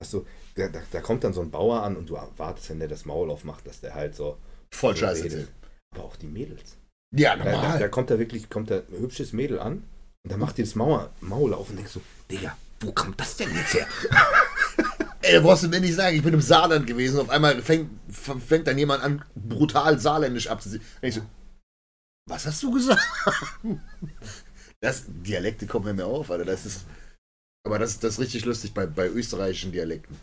Also, 0.01 0.25
da, 0.55 0.67
da, 0.67 0.79
da 0.91 1.01
kommt 1.01 1.23
dann 1.23 1.33
so 1.33 1.41
ein 1.41 1.51
Bauer 1.51 1.83
an 1.83 1.95
und 1.95 2.09
du 2.09 2.15
erwartest, 2.15 2.69
wenn 2.71 2.79
der 2.79 2.87
das 2.87 3.05
Maul 3.05 3.29
aufmacht, 3.29 3.65
dass 3.67 3.81
der 3.81 3.93
halt 3.93 4.15
so. 4.15 4.37
Voll 4.73 4.95
so 4.95 5.01
scheiße. 5.01 5.23
redet. 5.25 5.47
Aber 5.95 6.05
auch 6.05 6.15
die 6.15 6.27
Mädels. 6.27 6.77
Ja, 7.15 7.35
Da, 7.35 7.43
da, 7.43 7.51
da 7.51 7.61
normal. 7.61 7.89
kommt 7.89 8.09
da 8.09 8.17
wirklich, 8.19 8.49
kommt 8.49 8.71
da 8.71 8.77
ein 8.77 8.99
hübsches 8.99 9.33
Mädel 9.33 9.59
an 9.59 9.83
und 10.23 10.31
dann 10.31 10.39
macht 10.39 10.57
die 10.57 10.63
das 10.63 10.75
Maul, 10.75 11.09
Maul 11.19 11.53
auf 11.53 11.69
und 11.69 11.75
denkst 11.75 11.91
so, 11.91 12.01
Digga, 12.31 12.57
wo 12.81 12.91
kommt 12.91 13.19
das 13.19 13.37
denn 13.37 13.53
jetzt 13.55 13.73
her? 13.73 13.87
Ey, 15.21 15.33
da 15.33 15.41
brauchst 15.41 15.63
du 15.63 15.67
mir 15.67 15.79
nicht 15.79 15.95
sagen, 15.95 16.15
ich 16.15 16.23
bin 16.23 16.33
im 16.33 16.41
Saarland 16.41 16.87
gewesen. 16.87 17.19
Auf 17.19 17.29
einmal 17.29 17.61
fängt, 17.61 17.89
fängt 18.11 18.65
dann 18.65 18.77
jemand 18.77 19.03
an, 19.03 19.23
brutal 19.35 19.99
saarländisch 19.99 20.47
abzusehen. 20.47 20.83
Und 21.01 21.07
ich 21.07 21.15
so, 21.15 21.21
was 22.27 22.45
hast 22.45 22.63
du 22.63 22.71
gesagt? 22.71 23.01
Das, 24.83 25.03
Dialekte 25.07 25.67
kommen 25.67 25.85
mir 25.85 25.93
mehr 25.93 26.07
auf, 26.07 26.31
Alter. 26.31 26.43
Das 26.43 26.65
ist, 26.65 26.85
aber 27.63 27.77
das, 27.77 27.99
das 27.99 28.13
ist 28.13 28.19
richtig 28.19 28.45
lustig 28.45 28.73
bei, 28.73 28.87
bei 28.87 29.07
österreichischen 29.07 29.71
Dialekten. 29.71 30.17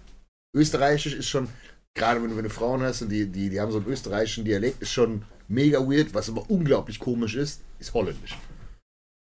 Österreichisch 0.53 1.15
ist 1.15 1.29
schon, 1.29 1.49
gerade 1.95 2.21
wenn 2.21 2.31
du, 2.31 2.37
wenn 2.37 2.43
du 2.43 2.51
Frauen 2.51 2.83
hast 2.83 3.03
und 3.03 3.11
die, 3.11 3.27
die, 3.27 3.51
die 3.51 3.61
haben 3.61 3.71
so 3.71 3.79
einen 3.79 3.87
österreichischen 3.87 4.45
Dialekt, 4.45 4.83
ist 4.83 4.91
schon 4.91 5.25
mega 5.47 5.79
weird. 5.79 6.13
Was 6.13 6.29
aber 6.29 6.51
unglaublich 6.51 6.99
komisch 6.99 7.37
ist, 7.37 7.61
ist 7.79 7.95
Holländisch. 7.95 8.37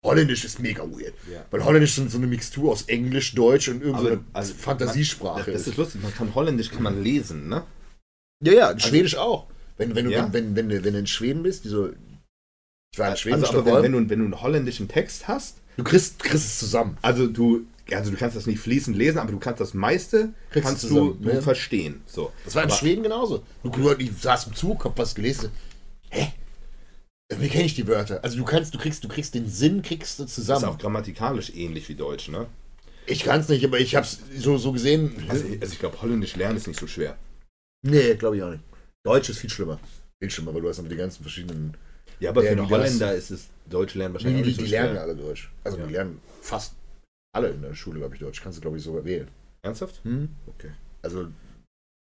Holländisch 0.03 0.45
ist 0.45 0.59
mega 0.59 0.83
weird. 0.83 1.13
Ja. 1.31 1.45
Weil 1.51 1.63
Holländisch 1.63 1.93
sind 1.93 2.09
so 2.09 2.17
eine 2.17 2.27
Mixtur 2.27 2.71
aus 2.71 2.83
Englisch, 2.83 3.35
Deutsch 3.35 3.69
und 3.69 3.81
irgendeiner 3.81 4.13
Aber, 4.13 4.23
also, 4.33 4.53
Fantasiesprache. 4.55 5.51
Das 5.51 5.67
ist 5.67 5.77
lustig, 5.77 6.01
man 6.01 6.13
kann 6.13 6.33
Holländisch 6.33 6.71
kann 6.71 6.83
man 6.83 7.03
lesen, 7.03 7.49
ne? 7.49 7.63
Ja, 8.43 8.53
ja, 8.53 8.79
Schwedisch 8.79 9.15
auch. 9.15 9.47
Wenn, 9.77 9.93
wenn, 9.95 10.05
du, 10.05 10.11
Ja? 10.11 10.31
wenn, 10.33 10.55
wenn, 10.55 10.55
wenn, 10.55 10.69
du, 10.69 10.83
wenn 10.83 10.93
du 10.93 10.99
in 10.99 11.07
Schweden 11.07 11.43
bist, 11.43 11.65
die 11.65 11.69
so. 11.69 11.89
Ich 12.93 12.99
war 12.99 13.11
in 13.11 13.17
Schweden, 13.17 13.43
Also, 13.43 13.59
aber 13.59 13.83
wenn, 13.83 13.83
wenn, 13.83 13.91
du, 13.91 14.09
wenn 14.09 14.19
du 14.19 14.25
einen 14.25 14.41
holländischen 14.41 14.87
Text 14.87 15.27
hast, 15.27 15.57
du 15.77 15.83
kriegst, 15.83 16.19
kriegst 16.19 16.45
es 16.45 16.59
zusammen. 16.59 16.97
also 17.03 17.27
du, 17.27 17.65
also 17.91 18.09
du 18.09 18.17
kannst 18.17 18.35
das 18.35 18.47
nicht 18.47 18.59
fließend 18.59 18.97
lesen, 18.97 19.19
aber 19.19 19.31
du 19.31 19.39
kannst 19.39 19.61
das 19.61 19.73
meiste 19.73 20.33
Kriegst 20.49 20.67
kannst 20.67 20.83
du 20.83 21.13
du, 21.13 21.13
du 21.13 21.29
ja. 21.29 21.41
verstehen. 21.41 22.01
So. 22.07 22.31
Das 22.43 22.55
war 22.55 22.63
in 22.63 22.69
aber, 22.69 22.77
Schweden 22.77 23.03
genauso. 23.03 23.43
Du, 23.63 23.69
du, 23.69 23.91
ich 23.97 24.11
saß 24.19 24.47
im 24.47 24.55
Zug, 24.55 24.83
hab 24.83 24.97
was 24.97 25.13
gelesen. 25.13 25.51
Wie 27.39 27.49
kenne 27.49 27.65
ich 27.65 27.75
die 27.75 27.87
Wörter? 27.87 28.23
Also 28.23 28.37
du 28.37 28.43
kannst, 28.43 28.73
du 28.73 28.77
kriegst, 28.77 29.03
du 29.03 29.07
kriegst 29.07 29.33
den 29.35 29.47
Sinn, 29.49 29.81
kriegst 29.81 30.19
du 30.19 30.23
Das 30.23 30.31
ist 30.31 30.35
zusammen. 30.35 30.65
auch 30.65 30.77
grammatikalisch 30.77 31.51
ähnlich 31.55 31.87
wie 31.89 31.95
Deutsch, 31.95 32.29
ne? 32.29 32.47
Ich 33.07 33.23
kann 33.23 33.39
es 33.41 33.49
nicht, 33.49 33.63
aber 33.65 33.79
ich 33.79 33.95
habe 33.95 34.05
es 34.05 34.19
so, 34.37 34.57
so 34.57 34.71
gesehen. 34.71 35.11
Also, 35.27 35.45
also 35.59 35.73
ich 35.73 35.79
glaube, 35.79 36.01
Holländisch 36.01 36.35
lernen 36.35 36.57
ist 36.57 36.67
nicht 36.67 36.79
so 36.79 36.87
schwer. 36.87 37.17
Nee, 37.83 38.15
glaube 38.15 38.37
ich 38.37 38.43
auch 38.43 38.51
nicht. 38.51 38.63
Deutsch 39.03 39.29
ist 39.29 39.39
viel 39.39 39.49
schlimmer. 39.49 39.79
Viel 40.21 40.29
schlimmer, 40.29 40.53
weil 40.53 40.61
du 40.61 40.69
hast 40.69 40.81
noch 40.81 40.87
die 40.89 40.95
ganzen 40.95 41.23
verschiedenen. 41.23 41.75
Ja, 42.19 42.29
aber 42.29 42.41
für 42.41 42.53
die 42.55 42.59
einen 42.61 42.69
Holländer 42.69 43.15
ist 43.15 43.31
es 43.31 43.47
Deutsch 43.67 43.95
lernen 43.95 44.13
Nee, 44.13 44.23
wahrscheinlich 44.25 44.43
die, 44.43 44.43
auch 44.43 44.45
nicht 44.47 44.59
die 44.61 44.65
so 44.65 44.71
lernen 44.71 44.97
alle 44.97 45.15
Deutsch. 45.15 45.51
Also 45.63 45.77
Ja. 45.79 45.85
die 45.87 45.93
lernen 45.93 46.21
fast 46.41 46.73
alle 47.33 47.49
in 47.49 47.61
der 47.61 47.73
Schule, 47.73 47.99
glaube 47.99 48.13
ich, 48.15 48.21
Deutsch. 48.21 48.41
Kannst 48.41 48.57
du, 48.57 48.61
glaube 48.61 48.77
ich, 48.77 48.83
sogar 48.83 49.03
wählen. 49.05 49.27
Ernsthaft? 49.63 50.01
Hm? 50.03 50.29
Okay. 50.47 50.71
Also, 51.01 51.27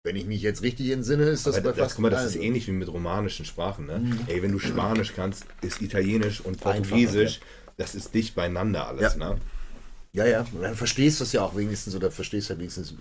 wenn 0.03 0.17
ich 0.17 0.27
mich 0.27 0.41
jetzt 0.41 0.63
richtig 0.63 0.91
entsinne, 0.91 1.25
ist 1.25 1.47
das 1.47 1.57
aber 1.57 1.65
bei 1.65 1.71
das, 1.71 1.79
fast 1.79 1.97
guck 1.97 2.03
mal, 2.03 2.11
das 2.11 2.25
ist 2.25 2.37
ähnlich 2.37 2.67
wie 2.67 2.73
mit 2.73 2.89
romanischen 2.89 3.45
Sprachen. 3.45 3.87
Ne? 3.87 3.99
Mhm. 3.99 4.21
Ey, 4.29 4.43
wenn 4.43 4.53
du 4.53 4.59
Spanisch 4.59 5.13
kannst, 5.15 5.45
ist 5.61 5.83
Italienisch 5.83 6.41
und 6.41 6.55
Einfacher, 6.55 6.79
Portugiesisch, 6.79 7.41
das 7.77 7.95
ist 7.95 8.15
dicht 8.15 8.35
beieinander 8.35 8.87
alles. 8.87 9.15
Ja. 9.15 9.31
Ne? 9.31 9.39
Ja, 10.13 10.27
ja. 10.27 10.47
Dann 10.61 10.75
verstehst 10.75 11.21
du 11.21 11.25
es 11.25 11.33
ja 11.33 11.43
auch 11.43 11.55
wenigstens 11.55 11.95
oder 11.95 12.11
verstehst 12.11 12.49
halt 12.51 12.59
wenigstens. 12.61 12.95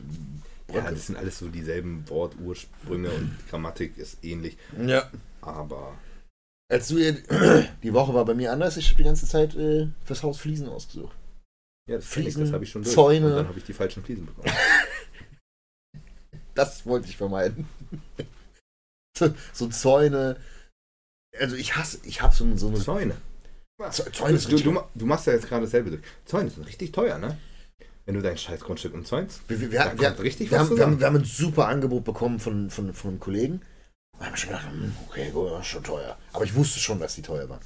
Ja, 0.74 0.92
das 0.92 1.08
sind 1.08 1.16
alles 1.18 1.40
so 1.40 1.48
dieselben 1.48 2.08
Wortursprünge 2.08 3.10
und 3.10 3.36
Grammatik 3.50 3.98
ist 3.98 4.24
ähnlich. 4.24 4.58
ja. 4.86 5.10
Aber 5.42 5.98
Als 6.70 6.90
du 6.90 6.98
hier, 6.98 7.18
die 7.84 7.94
Woche 7.94 8.14
war 8.14 8.26
bei 8.26 8.36
mir 8.36 8.52
anders, 8.52 8.78
ich 8.78 8.88
habe 8.88 8.98
die 8.98 9.04
ganze 9.06 9.26
Zeit 9.26 9.56
äh, 9.56 9.88
fürs 10.04 10.22
Haus 10.22 10.38
Fliesen 10.38 10.68
ausgesucht. 10.68 11.16
ja, 11.90 11.96
das, 11.96 12.12
kenn 12.12 12.24
ich, 12.24 12.34
Fliesen, 12.34 12.44
das 12.44 12.54
habe 12.54 12.64
ich 12.66 12.70
schon 12.70 12.84
durch. 12.84 12.94
Zäune. 12.94 13.26
Und 13.26 13.36
dann 13.38 13.48
habe 13.48 13.58
ich 13.58 13.64
die 13.64 13.74
falschen 13.74 14.04
Fliesen 14.04 14.26
bekommen. 14.26 14.54
Das 16.60 16.86
wollte 16.86 17.07
ich 17.07 17.15
vermeiden. 17.18 17.68
so, 19.18 19.34
so 19.53 19.68
Zäune. 19.69 20.38
Also 21.40 21.56
ich 21.56 21.76
hasse, 21.76 21.99
ich 22.03 22.22
habe 22.22 22.34
so, 22.36 22.56
so 22.57 22.68
eine. 22.68 22.80
Zäune. 22.80 23.18
Z- 23.91 24.14
Zäune 24.14 24.36
ist 24.36 24.52
Du, 24.52 24.57
du, 24.57 24.81
du 24.94 25.06
machst 25.06 25.27
ja 25.27 25.34
jetzt 25.34 25.48
gerade 25.48 25.65
dasselbe 25.65 25.91
durch. 25.91 26.03
Zäune 26.26 26.49
sind 26.49 26.65
richtig 26.68 26.91
teuer, 26.91 27.18
ne? 27.18 27.38
Wenn 28.06 28.15
du 28.15 28.22
dein 28.22 28.38
scheiß 28.38 28.60
Grundstück 28.61 28.94
umzäunst. 28.94 29.41
wir, 29.48 29.60
wir, 29.60 29.72
wir, 29.72 29.99
wir, 29.99 30.19
richtig 30.19 30.52
wir, 30.52 30.60
haben, 30.60 30.76
wir, 30.76 30.84
haben, 30.84 30.99
wir 30.99 31.07
haben 31.07 31.18
ein 31.18 31.23
super 31.26 31.68
Angebot 31.68 32.03
bekommen 32.03 32.40
von, 32.40 32.69
von, 32.69 32.94
von 32.94 33.11
einem 33.11 33.19
Kollegen. 33.19 33.61
Da 34.18 34.26
haben 34.26 34.34
wir 34.34 34.38
schon 34.38 34.49
gedacht, 34.49 34.69
hm, 34.69 34.95
okay, 35.07 35.31
gut, 35.31 35.52
das 35.52 35.61
ist 35.61 35.68
schon 35.68 35.84
teuer. 35.84 36.18
Aber 36.34 36.44
ich 36.44 36.56
wusste 36.56 36.80
schon, 36.80 36.99
dass 36.99 37.15
die 37.15 37.22
teuer 37.22 37.48
waren. 37.48 37.61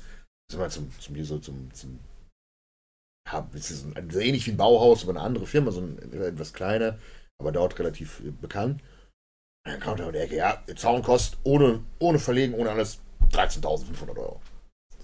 Sind 0.52 0.60
wir 0.60 0.70
zum, 0.70 0.92
zum, 1.00 1.16
hier 1.16 1.26
so 1.26 1.40
zum, 1.40 1.74
zum 1.74 2.00
ja, 3.32 3.50
es 3.54 3.72
ist 3.72 3.86
ein, 3.96 4.10
so 4.12 4.20
ähnlich 4.20 4.46
wie 4.46 4.52
ein 4.52 4.58
Bauhaus, 4.58 5.04
aber 5.04 5.12
eine 5.14 5.22
andere 5.22 5.48
Firma, 5.48 5.72
so 5.72 5.82
ein 5.82 5.98
etwas 6.22 6.54
kleiner, 6.54 7.00
aber 7.44 7.52
dort 7.52 7.78
relativ 7.78 8.22
äh, 8.22 8.32
bekannt. 8.32 8.82
Dann 9.66 9.80
kam 9.80 9.98
der 9.98 10.08
um 10.08 10.14
die 10.14 10.20
Ecke, 10.20 10.36
ja, 10.36 10.62
Zaun 10.76 11.04
kostet 11.04 11.40
ohne, 11.44 11.84
ohne 12.00 12.20
Verlegen, 12.20 12.54
ohne 12.54 12.72
alles 12.72 13.00
13.500 13.32 14.18
Euro. 14.18 14.42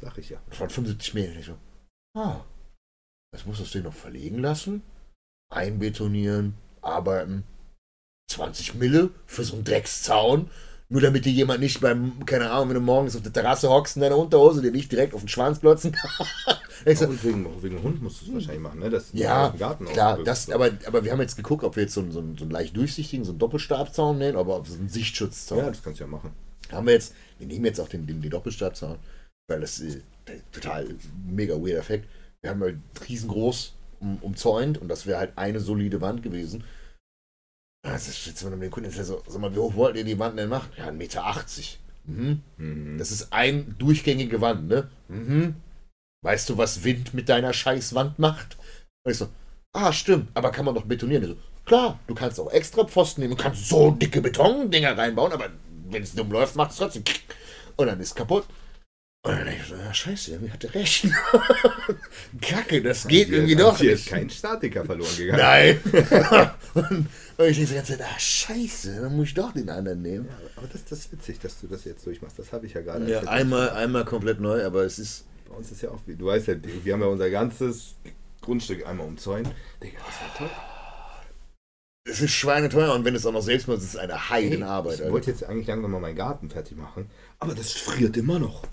Sag 0.01 0.17
ich 0.17 0.29
ja. 0.29 0.41
Das 0.49 0.59
waren 0.59 0.69
75 0.69 1.13
Meter. 1.13 1.39
Ich 1.39 1.45
so, 1.45 1.57
ah, 2.17 2.43
das 3.33 3.45
muss 3.45 3.59
das 3.59 3.71
Ding 3.71 3.83
noch 3.83 3.93
verlegen 3.93 4.39
lassen, 4.39 4.81
einbetonieren, 5.53 6.55
arbeiten. 6.81 7.43
20 8.29 8.75
Mille 8.75 9.09
für 9.25 9.43
so 9.43 9.55
einen 9.55 9.63
Dreckszaun. 9.63 10.51
Nur 10.91 11.01
damit 11.01 11.23
dir 11.25 11.31
jemand 11.31 11.59
nicht 11.59 11.81
beim, 11.81 12.25
keine 12.25 12.49
Ahnung, 12.49 12.69
wenn 12.69 12.75
du 12.75 12.81
morgens 12.81 13.15
auf 13.15 13.21
der 13.21 13.31
Terrasse 13.31 13.69
hockst 13.69 13.95
in 13.95 14.01
deiner 14.01 14.17
Unterhose, 14.17 14.61
dir 14.63 14.71
nicht 14.71 14.91
direkt 14.91 15.13
auf 15.13 15.21
den 15.21 15.27
Schwanz 15.29 15.59
glotzen. 15.61 15.95
ich 16.85 16.97
so, 16.97 17.05
Und 17.05 17.23
wegen, 17.23 17.45
wegen 17.61 17.83
Hund 17.83 18.01
musst 18.01 18.21
du 18.21 18.25
es 18.25 18.33
wahrscheinlich 18.33 18.63
machen, 18.63 18.79
ne? 18.79 18.89
Das 18.89 19.09
ja, 19.13 19.49
Garten 19.49 19.85
klar, 19.85 20.23
das, 20.23 20.49
aber, 20.49 20.71
aber 20.87 21.03
wir 21.03 21.11
haben 21.11 21.21
jetzt 21.21 21.35
geguckt, 21.35 21.63
ob 21.63 21.75
wir 21.75 21.83
jetzt 21.83 21.93
so 21.93 22.01
einen, 22.01 22.11
so 22.11 22.19
einen, 22.19 22.37
so 22.39 22.43
einen 22.43 22.51
leicht 22.51 22.75
durchsichtigen, 22.75 23.23
so 23.23 23.31
einen 23.33 23.39
Doppelstabzaun 23.39 24.17
nehmen, 24.17 24.35
aber 24.35 24.55
ob 24.57 24.67
so 24.67 24.73
einen 24.73 24.89
Sichtschutzzaun. 24.89 25.59
Ja, 25.59 25.69
das 25.69 25.83
kannst 25.83 25.99
du 25.99 26.05
ja 26.05 26.09
machen. 26.09 26.31
haben 26.71 26.87
wir 26.87 26.93
jetzt, 26.93 27.13
wir 27.37 27.45
nehmen 27.45 27.65
jetzt 27.65 27.79
auch 27.79 27.87
den, 27.89 28.07
den, 28.07 28.19
den 28.23 28.31
Doppelstabzaun, 28.31 28.97
weil 29.47 29.61
das 29.61 29.79
äh, 29.81 30.01
der- 30.27 30.51
total 30.51 30.87
mega 31.27 31.53
weird 31.53 31.77
Effekt. 31.77 32.07
Wir 32.41 32.49
haben 32.49 32.61
halt 32.61 32.77
riesengroß 33.07 33.73
um, 33.99 34.17
umzäunt 34.21 34.79
und 34.79 34.87
das 34.87 35.05
wäre 35.05 35.19
halt 35.19 35.33
eine 35.35 35.59
solide 35.59 36.01
Wand 36.01 36.23
gewesen. 36.23 36.63
Das 37.81 38.07
ist 38.07 38.25
jetzt, 38.25 38.43
wenn 38.43 38.51
man 38.51 38.59
den 38.59 38.71
Kunden 38.71 38.89
ist, 38.89 38.97
so, 39.05 39.23
sag 39.27 39.41
mal, 39.41 39.53
wie 39.53 39.59
hoch 39.59 39.75
wollt 39.75 39.95
ihr 39.95 40.03
die 40.03 40.19
Wand 40.19 40.37
denn 40.37 40.49
machen? 40.49 40.69
Ja, 40.77 40.87
1,80 40.87 40.91
Meter. 40.93 41.35
Mhm. 42.05 42.41
Mhm. 42.57 42.97
Das 42.97 43.11
ist 43.11 43.31
ein 43.31 43.75
durchgängige 43.77 44.41
Wand, 44.41 44.67
ne? 44.67 44.89
Mhm. 45.07 45.55
Weißt 46.23 46.49
du, 46.49 46.57
was 46.57 46.83
Wind 46.83 47.13
mit 47.13 47.29
deiner 47.29 47.53
scheiß 47.53 47.95
Wand 47.95 48.19
macht? 48.19 48.57
Und 49.05 49.11
ich 49.11 49.17
so, 49.17 49.29
ah, 49.73 49.93
stimmt, 49.93 50.29
aber 50.33 50.51
kann 50.51 50.65
man 50.65 50.75
doch 50.75 50.85
betonieren. 50.85 51.23
Ich 51.23 51.29
so, 51.29 51.37
klar, 51.65 51.99
du 52.07 52.15
kannst 52.15 52.39
auch 52.39 52.51
extra 52.51 52.83
Pfosten 52.83 53.21
nehmen 53.21 53.33
und 53.33 53.39
kannst 53.39 53.69
so 53.69 53.91
dicke 53.91 54.21
Betondinger 54.21 54.97
reinbauen, 54.97 55.31
aber 55.31 55.49
wenn 55.89 56.03
es 56.03 56.13
dumm 56.13 56.31
läuft, 56.31 56.55
macht 56.55 56.71
es 56.71 56.77
trotzdem. 56.77 57.03
Und 57.77 57.87
dann 57.87 57.99
ist 58.01 58.15
kaputt. 58.15 58.45
Und 59.21 59.33
dann 59.35 59.45
denke 59.45 59.61
ich 59.61 59.67
so, 59.67 59.75
ja, 59.75 59.93
scheiße, 59.93 60.31
irgendwie 60.31 60.51
hat 60.53 60.63
er 60.63 60.73
recht. 60.75 61.05
Kacke, 62.41 62.81
das 62.81 63.05
geht 63.05 63.27
Hier- 63.27 63.37
irgendwie 63.37 63.55
doch 63.57 63.77
Hier 63.77 63.91
ist 63.93 64.07
kein 64.07 64.29
Statiker 64.29 64.85
verloren 64.85 65.17
gegangen. 65.17 65.39
Nein. 65.41 65.79
und, 66.73 66.85
und 67.37 67.45
ich 67.45 67.57
denke 67.57 67.65
die 67.69 67.75
ganze 67.75 67.97
Zeit, 67.97 68.01
ah, 68.01 68.17
scheiße, 68.19 69.01
dann 69.01 69.17
muss 69.17 69.27
ich 69.27 69.33
doch 69.33 69.51
den 69.51 69.69
anderen 69.69 70.01
nehmen. 70.01 70.25
Ja, 70.29 70.37
aber 70.55 70.67
das, 70.71 70.85
das 70.85 70.99
ist 70.99 71.11
witzig, 71.11 71.39
dass 71.41 71.59
du 71.59 71.67
das 71.67 71.83
jetzt 71.83 72.05
durchmachst. 72.05 72.39
Das 72.39 72.53
habe 72.53 72.65
ich 72.65 72.73
ja 72.73 72.81
gerade. 72.81 73.09
Ja, 73.11 73.19
einmal, 73.23 73.71
einmal 73.71 74.05
komplett 74.05 74.39
neu, 74.39 74.63
aber 74.65 74.83
es 74.85 74.97
ist. 74.99 75.25
Bei 75.49 75.55
uns 75.55 75.69
ist 75.69 75.81
ja 75.81 75.89
auch, 75.89 75.99
wie- 76.05 76.15
du 76.15 76.27
weißt 76.27 76.47
ja, 76.47 76.55
wir 76.83 76.93
haben 76.93 77.01
ja 77.01 77.07
unser 77.07 77.29
ganzes 77.29 77.95
Grundstück 78.39 78.85
einmal 78.87 79.05
umzäunt. 79.05 79.49
Digga, 79.83 79.97
das 79.97 80.21
war 80.21 80.37
toll. 80.37 80.57
Es 82.05 82.21
ist 82.21 82.31
schweineteuer 82.31 82.95
und 82.95 83.03
wenn 83.03 83.15
es 83.15 83.25
auch 83.25 83.33
noch 83.33 83.41
selbst 83.41 83.67
machst, 83.67 83.83
ist 83.83 83.89
es 83.89 83.95
eine 83.97 84.29
Heidenarbeit. 84.29 84.95
ich 84.95 85.01
Alter. 85.01 85.11
wollte 85.13 85.29
jetzt 85.31 85.43
eigentlich 85.43 85.67
langsam 85.67 85.91
mal 85.91 85.99
meinen 85.99 86.15
Garten 86.15 86.49
fertig 86.49 86.77
machen, 86.77 87.09
aber 87.37 87.53
das 87.53 87.73
friert 87.73 88.15
immer 88.15 88.39
noch. 88.39 88.63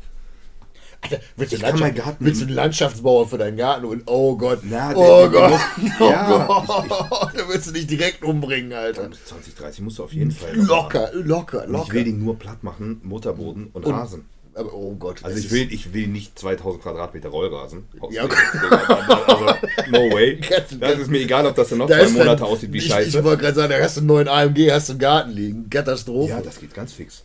Alter, 1.12 1.22
willst, 1.36 1.52
du 1.52 1.56
Landschaft- 1.58 2.16
willst 2.20 2.40
du 2.40 2.46
einen 2.46 2.54
Landschaftsbauer 2.54 3.28
für 3.28 3.38
deinen 3.38 3.56
Garten 3.56 3.84
und 3.86 4.02
oh 4.06 4.36
Gott. 4.36 4.60
Na, 4.62 4.88
der- 4.92 4.98
oh 4.98 5.28
der- 5.28 5.28
der 5.28 5.40
Gott. 5.40 5.50
muss- 5.50 5.90
oh 6.00 6.10
ja, 6.10 6.46
Gott. 6.46 7.30
da 7.36 7.48
willst 7.48 7.66
du 7.68 7.72
dich 7.72 7.86
direkt 7.86 8.22
umbringen, 8.24 8.72
Alter. 8.72 9.10
2030 9.12 9.80
musst 9.82 9.98
du 9.98 10.04
auf 10.04 10.12
jeden 10.12 10.30
Fall. 10.30 10.54
Locker, 10.54 11.02
machen. 11.02 11.26
locker, 11.26 11.58
Und 11.62 11.64
ich 11.66 11.72
locker. 11.72 11.92
will 11.92 12.04
den 12.04 12.24
nur 12.24 12.38
platt 12.38 12.62
machen, 12.62 13.00
Motorboden 13.02 13.68
und, 13.72 13.84
Und- 13.84 13.92
Rasen. 13.94 14.24
Aber 14.58 14.72
oh 14.72 14.94
Gott. 14.94 15.22
Also 15.22 15.36
ich 15.38 15.50
will, 15.50 15.70
ich 15.70 15.92
will 15.92 16.06
nicht 16.06 16.38
2000 16.38 16.82
Quadratmeter 16.82 17.28
Rollrasen. 17.28 17.84
Ja, 18.10 18.22
Digga, 18.22 19.16
also, 19.26 19.44
no 19.90 19.98
way. 20.14 20.40
Das 20.80 20.98
ist 20.98 21.10
mir 21.10 21.18
egal, 21.18 21.44
ob 21.44 21.54
das 21.56 21.68
dann 21.68 21.76
noch 21.76 21.86
Da 21.86 21.98
zwei 21.98 22.08
Monate 22.12 22.36
dann- 22.36 22.42
aussieht 22.48 22.72
wie 22.72 22.78
ich, 22.78 22.86
Scheiße. 22.86 23.18
Ich 23.18 23.22
wollte 23.22 23.42
gerade 23.42 23.54
sagen, 23.54 23.70
da 23.70 23.78
hast 23.84 23.96
du 23.98 24.00
einen 24.00 24.06
neuen 24.06 24.28
AMG, 24.28 24.70
hast 24.72 24.88
du 24.88 24.94
im 24.94 24.98
Garten 24.98 25.30
liegen. 25.32 25.68
Katastrophe. 25.68 26.30
Ja, 26.30 26.40
das 26.40 26.58
geht 26.58 26.72
ganz 26.72 26.94
fix. 26.94 27.22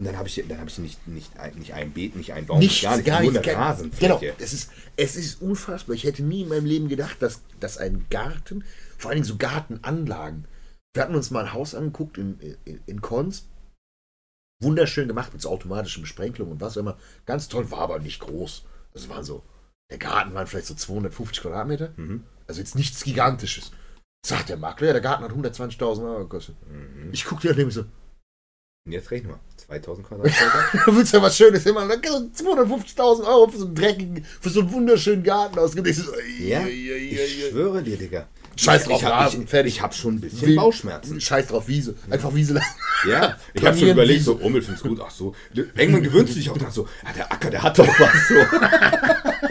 Und 0.00 0.06
dann 0.06 0.16
habe 0.16 0.28
ich, 0.28 0.42
dann 0.48 0.60
hab 0.60 0.68
ich 0.68 0.78
nicht, 0.78 1.08
nicht, 1.08 1.36
ein, 1.38 1.54
nicht 1.56 1.74
ein 1.74 1.92
Beet, 1.92 2.14
nicht 2.14 2.32
ein 2.32 2.46
Baum, 2.46 2.60
Nichts, 2.60 2.82
gar 2.82 2.96
nicht, 2.96 3.06
gar 3.06 3.20
nur 3.20 3.32
nichts. 3.32 3.44
eine 3.46 3.54
kein- 3.56 3.62
Rasenfläche. 3.64 4.18
Genau, 4.20 4.34
es 4.38 4.52
ist, 4.52 4.70
es 4.96 5.16
ist 5.16 5.42
unfassbar. 5.42 5.96
Ich 5.96 6.04
hätte 6.04 6.22
nie 6.22 6.42
in 6.42 6.48
meinem 6.48 6.66
Leben 6.66 6.88
gedacht, 6.88 7.20
dass, 7.20 7.40
dass 7.58 7.78
ein 7.78 8.06
Garten, 8.08 8.64
vor 8.96 9.10
allen 9.10 9.16
Dingen 9.16 9.26
so 9.26 9.36
Gartenanlagen. 9.36 10.44
Wir 10.94 11.02
hatten 11.02 11.16
uns 11.16 11.30
mal 11.32 11.44
ein 11.46 11.52
Haus 11.52 11.74
angeguckt 11.74 12.16
in, 12.16 12.38
in, 12.64 12.80
in 12.86 13.00
Konz. 13.02 13.48
Wunderschön 14.62 15.06
gemacht 15.08 15.32
mit 15.32 15.42
so 15.42 15.50
automatischen 15.50 16.02
Besprenkelungen 16.02 16.54
und 16.54 16.60
was 16.60 16.76
auch 16.76 16.80
immer. 16.80 16.96
Ganz 17.26 17.48
toll, 17.48 17.70
war 17.70 17.80
aber 17.80 17.98
nicht 17.98 18.20
groß. 18.20 18.64
Das 18.92 19.08
war 19.08 19.22
so, 19.24 19.42
der 19.90 19.98
Garten 19.98 20.34
waren 20.34 20.46
vielleicht 20.46 20.66
so 20.66 20.74
250 20.74 21.42
Quadratmeter. 21.42 21.92
Mhm. 21.96 22.24
Also 22.46 22.60
jetzt 22.60 22.74
nichts 22.74 23.02
Gigantisches. 23.04 23.72
Sagt 24.26 24.48
der 24.48 24.56
Makler, 24.56 24.88
ja, 24.88 24.92
der 24.94 25.02
Garten 25.02 25.22
hat 25.24 25.30
120.000 25.32 26.02
Euro 26.04 26.20
gekostet. 26.24 26.56
Mhm. 26.68 27.10
Ich 27.12 27.24
guckte 27.24 27.48
daneben 27.48 27.70
so, 27.70 27.84
Und 28.88 28.92
jetzt 28.92 29.10
rechnen 29.10 29.32
wir. 29.32 29.40
2000 29.66 30.08
Quadratmeter. 30.08 30.64
da 30.86 30.96
willst 30.96 31.12
du 31.12 31.18
ja 31.18 31.22
was 31.22 31.36
Schönes 31.36 31.66
immer. 31.66 31.86
Dann 31.86 32.00
kannst 32.00 32.40
du 32.40 32.44
250.000 32.50 33.26
Euro 33.28 33.48
für 33.48 33.58
so 33.58 33.66
einen 33.66 33.74
dreckigen, 33.74 34.24
für 34.40 34.48
so 34.48 34.60
einen 34.60 34.72
wunderschönen 34.72 35.22
Garten 35.22 35.58
ausgeben. 35.58 35.86
Ich 35.88 35.96
so, 35.98 36.10
ja, 36.40 36.66
ich 36.66 37.48
schwöre 37.50 37.82
dir, 37.82 37.98
Digga. 37.98 38.26
Scheiß 38.56 38.84
drauf, 38.84 38.98
ich 38.98 39.04
hab, 39.04 39.12
Rasen, 39.12 39.42
ich, 39.44 39.50
fertig. 39.50 39.74
Ich 39.76 39.82
habe 39.82 39.92
schon 39.94 40.14
ein 40.14 40.20
bisschen 40.22 40.48
Wild- 40.48 40.56
Bauchschmerzen. 40.56 41.20
Scheiß 41.20 41.48
drauf, 41.48 41.68
Wiese. 41.68 41.94
Einfach 42.08 42.34
Wiese 42.34 42.54
lang. 42.54 42.64
Ja, 43.06 43.36
ich 43.52 43.64
habe 43.64 43.78
schon 43.78 43.88
überlegt, 43.90 44.20
wie- 44.20 44.24
so, 44.24 44.34
Ummel 44.36 44.62
find's 44.62 44.82
gut, 44.82 45.00
ach 45.04 45.10
so. 45.10 45.34
Irgendwann 45.54 46.02
gewöhnst 46.02 46.32
du 46.32 46.38
dich 46.38 46.48
auch 46.50 46.56
dann 46.58 46.72
so, 46.72 46.88
ah, 47.04 47.12
der 47.14 47.30
Acker, 47.30 47.50
der 47.50 47.62
hat 47.62 47.78
doch 47.78 47.86
was 47.86 48.28
so. 48.28 48.34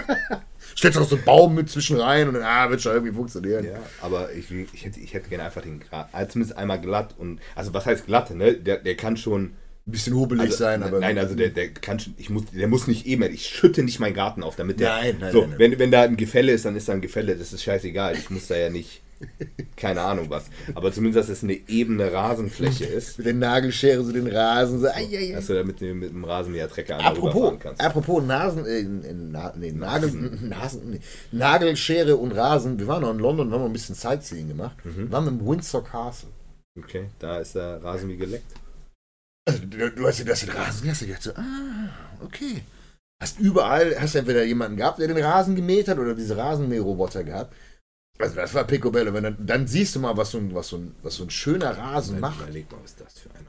Stellst 0.77 0.99
auch 0.99 1.07
so 1.07 1.15
einen 1.15 1.25
Baum 1.25 1.55
mit 1.55 1.69
zwischen 1.69 1.99
rein 1.99 2.27
und 2.27 2.35
dann, 2.35 2.43
ah, 2.43 2.69
wird 2.69 2.81
schon 2.81 2.93
irgendwie 2.93 3.13
funktionieren. 3.13 3.65
Ja, 3.65 3.79
aber 4.01 4.31
ich, 4.33 4.51
ich, 4.51 4.85
hätte, 4.85 4.99
ich 4.99 5.13
hätte 5.13 5.27
gerne 5.29 5.45
einfach 5.45 5.61
den 5.63 5.79
Gra 5.79 6.07
äh, 6.13 6.27
zumindest 6.27 6.57
einmal 6.57 6.79
glatt 6.79 7.15
und, 7.17 7.39
also 7.55 7.73
was 7.73 7.85
heißt 7.85 8.05
glatt, 8.05 8.29
ne? 8.35 8.53
Der, 8.53 8.77
der 8.77 8.95
kann 8.95 9.17
schon, 9.17 9.43
Ein 9.43 9.91
bisschen 9.91 10.13
hobelig 10.15 10.41
also, 10.45 10.57
sein, 10.57 10.83
aber. 10.83 10.99
nein, 10.99 11.17
also 11.17 11.33
der, 11.33 11.49
der 11.49 11.69
kann 11.69 11.99
schon, 11.99 12.13
ich 12.17 12.29
muss, 12.29 12.43
der 12.51 12.67
muss 12.67 12.85
nicht 12.87 13.07
eben, 13.07 13.23
ich 13.23 13.47
schütte 13.47 13.81
nicht 13.81 13.99
meinen 13.99 14.13
Garten 14.13 14.43
auf, 14.43 14.55
damit 14.55 14.79
der, 14.79 14.89
Nein, 14.89 15.17
nein, 15.19 15.31
so, 15.31 15.41
nein, 15.41 15.49
nein. 15.51 15.59
Wenn, 15.59 15.79
wenn 15.79 15.91
da 15.91 16.03
ein 16.03 16.15
Gefälle 16.17 16.51
ist, 16.51 16.65
dann 16.65 16.75
ist 16.75 16.87
da 16.87 16.93
ein 16.93 17.01
Gefälle, 17.01 17.35
das 17.35 17.53
ist 17.53 17.63
scheißegal, 17.63 18.15
ich 18.15 18.29
muss 18.29 18.47
da 18.47 18.55
ja 18.55 18.69
nicht, 18.69 19.01
keine 19.75 20.01
Ahnung 20.01 20.29
was, 20.29 20.45
aber 20.75 20.91
zumindest, 20.91 21.29
dass 21.29 21.37
es 21.37 21.43
eine 21.43 21.53
ebene 21.67 22.11
Rasenfläche 22.11 22.85
ist, 22.85 23.17
Mit 23.17 23.27
der 23.27 23.33
Nagelschere 23.33 24.03
so 24.03 24.11
den 24.11 24.27
Rasen. 24.27 24.79
So, 24.79 24.87
ai, 24.87 25.07
ai, 25.11 25.17
ai. 25.17 25.31
dass 25.33 25.47
du 25.47 25.53
da 25.53 25.63
mit 25.63 25.81
dem, 25.81 25.99
mit 25.99 26.11
dem 26.11 26.23
Rasenmähertrecker 26.23 26.99
Apropos, 26.99 27.53
kannst. 27.59 27.81
apropos 27.81 28.23
Nasen, 28.23 28.65
äh, 28.65 28.83
Na, 29.13 29.53
nee, 29.57 29.71
Nagel, 29.71 30.11
Nasen, 30.41 30.91
nee, 30.91 30.99
Nagelschere 31.31 32.15
und 32.17 32.31
Rasen. 32.31 32.79
Wir 32.79 32.87
waren 32.87 33.01
noch 33.01 33.11
in 33.11 33.19
London, 33.19 33.51
haben 33.51 33.59
noch 33.61 33.67
ein 33.67 33.73
bisschen 33.73 33.95
Sightseeing 33.95 34.47
gemacht. 34.47 34.77
Mhm. 34.83 34.97
Wir 34.97 35.11
waren 35.11 35.27
im 35.27 35.45
Windsor 35.47 35.83
Castle. 35.83 36.29
Okay, 36.77 37.09
da 37.19 37.39
ist 37.39 37.55
der 37.55 37.83
Rasen 37.83 38.09
wie 38.09 38.17
geleckt. 38.17 38.53
Also, 39.47 39.59
du, 39.65 39.91
du 39.91 40.07
hast 40.07 40.19
dir 40.19 40.25
das 40.25 40.41
den 40.41 40.49
Rasen, 40.49 40.89
hast 40.89 41.01
du 41.01 41.05
gedacht 41.07 41.23
so, 41.23 41.31
ah, 41.31 41.89
okay. 42.23 42.61
Hast 43.19 43.39
überall, 43.39 43.99
hast 43.99 44.13
du 44.13 44.19
entweder 44.19 44.43
jemanden 44.43 44.77
gehabt, 44.77 44.99
der 44.99 45.07
den 45.07 45.17
Rasen 45.17 45.55
gemäht 45.55 45.87
hat 45.87 45.97
oder 45.97 46.13
diese 46.13 46.37
Rasenmäherroboter 46.37 47.23
gehabt. 47.23 47.55
Also 48.19 48.35
das 48.35 48.53
war 48.53 48.63
Picobello. 48.65 49.13
Wenn 49.13 49.23
dann, 49.23 49.45
dann 49.45 49.67
siehst 49.67 49.95
du 49.95 49.99
mal, 49.99 50.15
was 50.17 50.31
so 50.31 50.37
ein, 50.39 50.53
was 50.55 50.69
so 50.69 50.77
ein, 50.77 50.95
was 51.03 51.15
so 51.15 51.23
ein 51.23 51.29
schöner 51.29 51.77
Rasen 51.77 52.15
Moment, 52.19 52.21
macht. 52.37 52.41
Überleg 52.49 52.71
mal, 52.71 52.79
was 52.83 52.91
ist 52.91 53.01
das 53.01 53.19
für 53.19 53.29
ein 53.31 53.47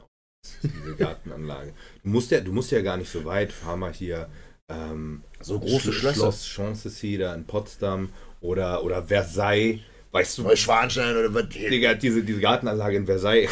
diese 0.63 0.95
Gartenanlage. 0.95 1.73
Du 2.03 2.09
musst 2.09 2.31
ja, 2.31 2.39
du 2.41 2.51
musst 2.51 2.71
ja 2.71 2.81
gar 2.81 2.97
nicht 2.97 3.09
so 3.11 3.23
weit. 3.25 3.51
Fahr 3.51 3.77
mal 3.77 3.93
hier 3.93 4.29
ähm, 4.69 5.23
So 5.41 5.59
große 5.59 5.91
Sch- 5.91 5.93
Schlösser. 5.93 6.15
Schloss 6.15 6.45
Champs-Élysées 6.47 7.17
da 7.19 7.33
in 7.35 7.45
Potsdam 7.45 8.09
oder, 8.41 8.83
oder 8.83 9.03
Versailles. 9.03 9.79
Weißt 10.11 10.37
du, 10.37 10.43
Neuschwanstein 10.43 11.15
oder 11.15 11.33
was? 11.33 11.49
Digga, 11.49 11.93
diese, 11.93 12.23
diese 12.23 12.39
Gartenanlage 12.39 12.97
in 12.97 13.05
Versailles. 13.05 13.49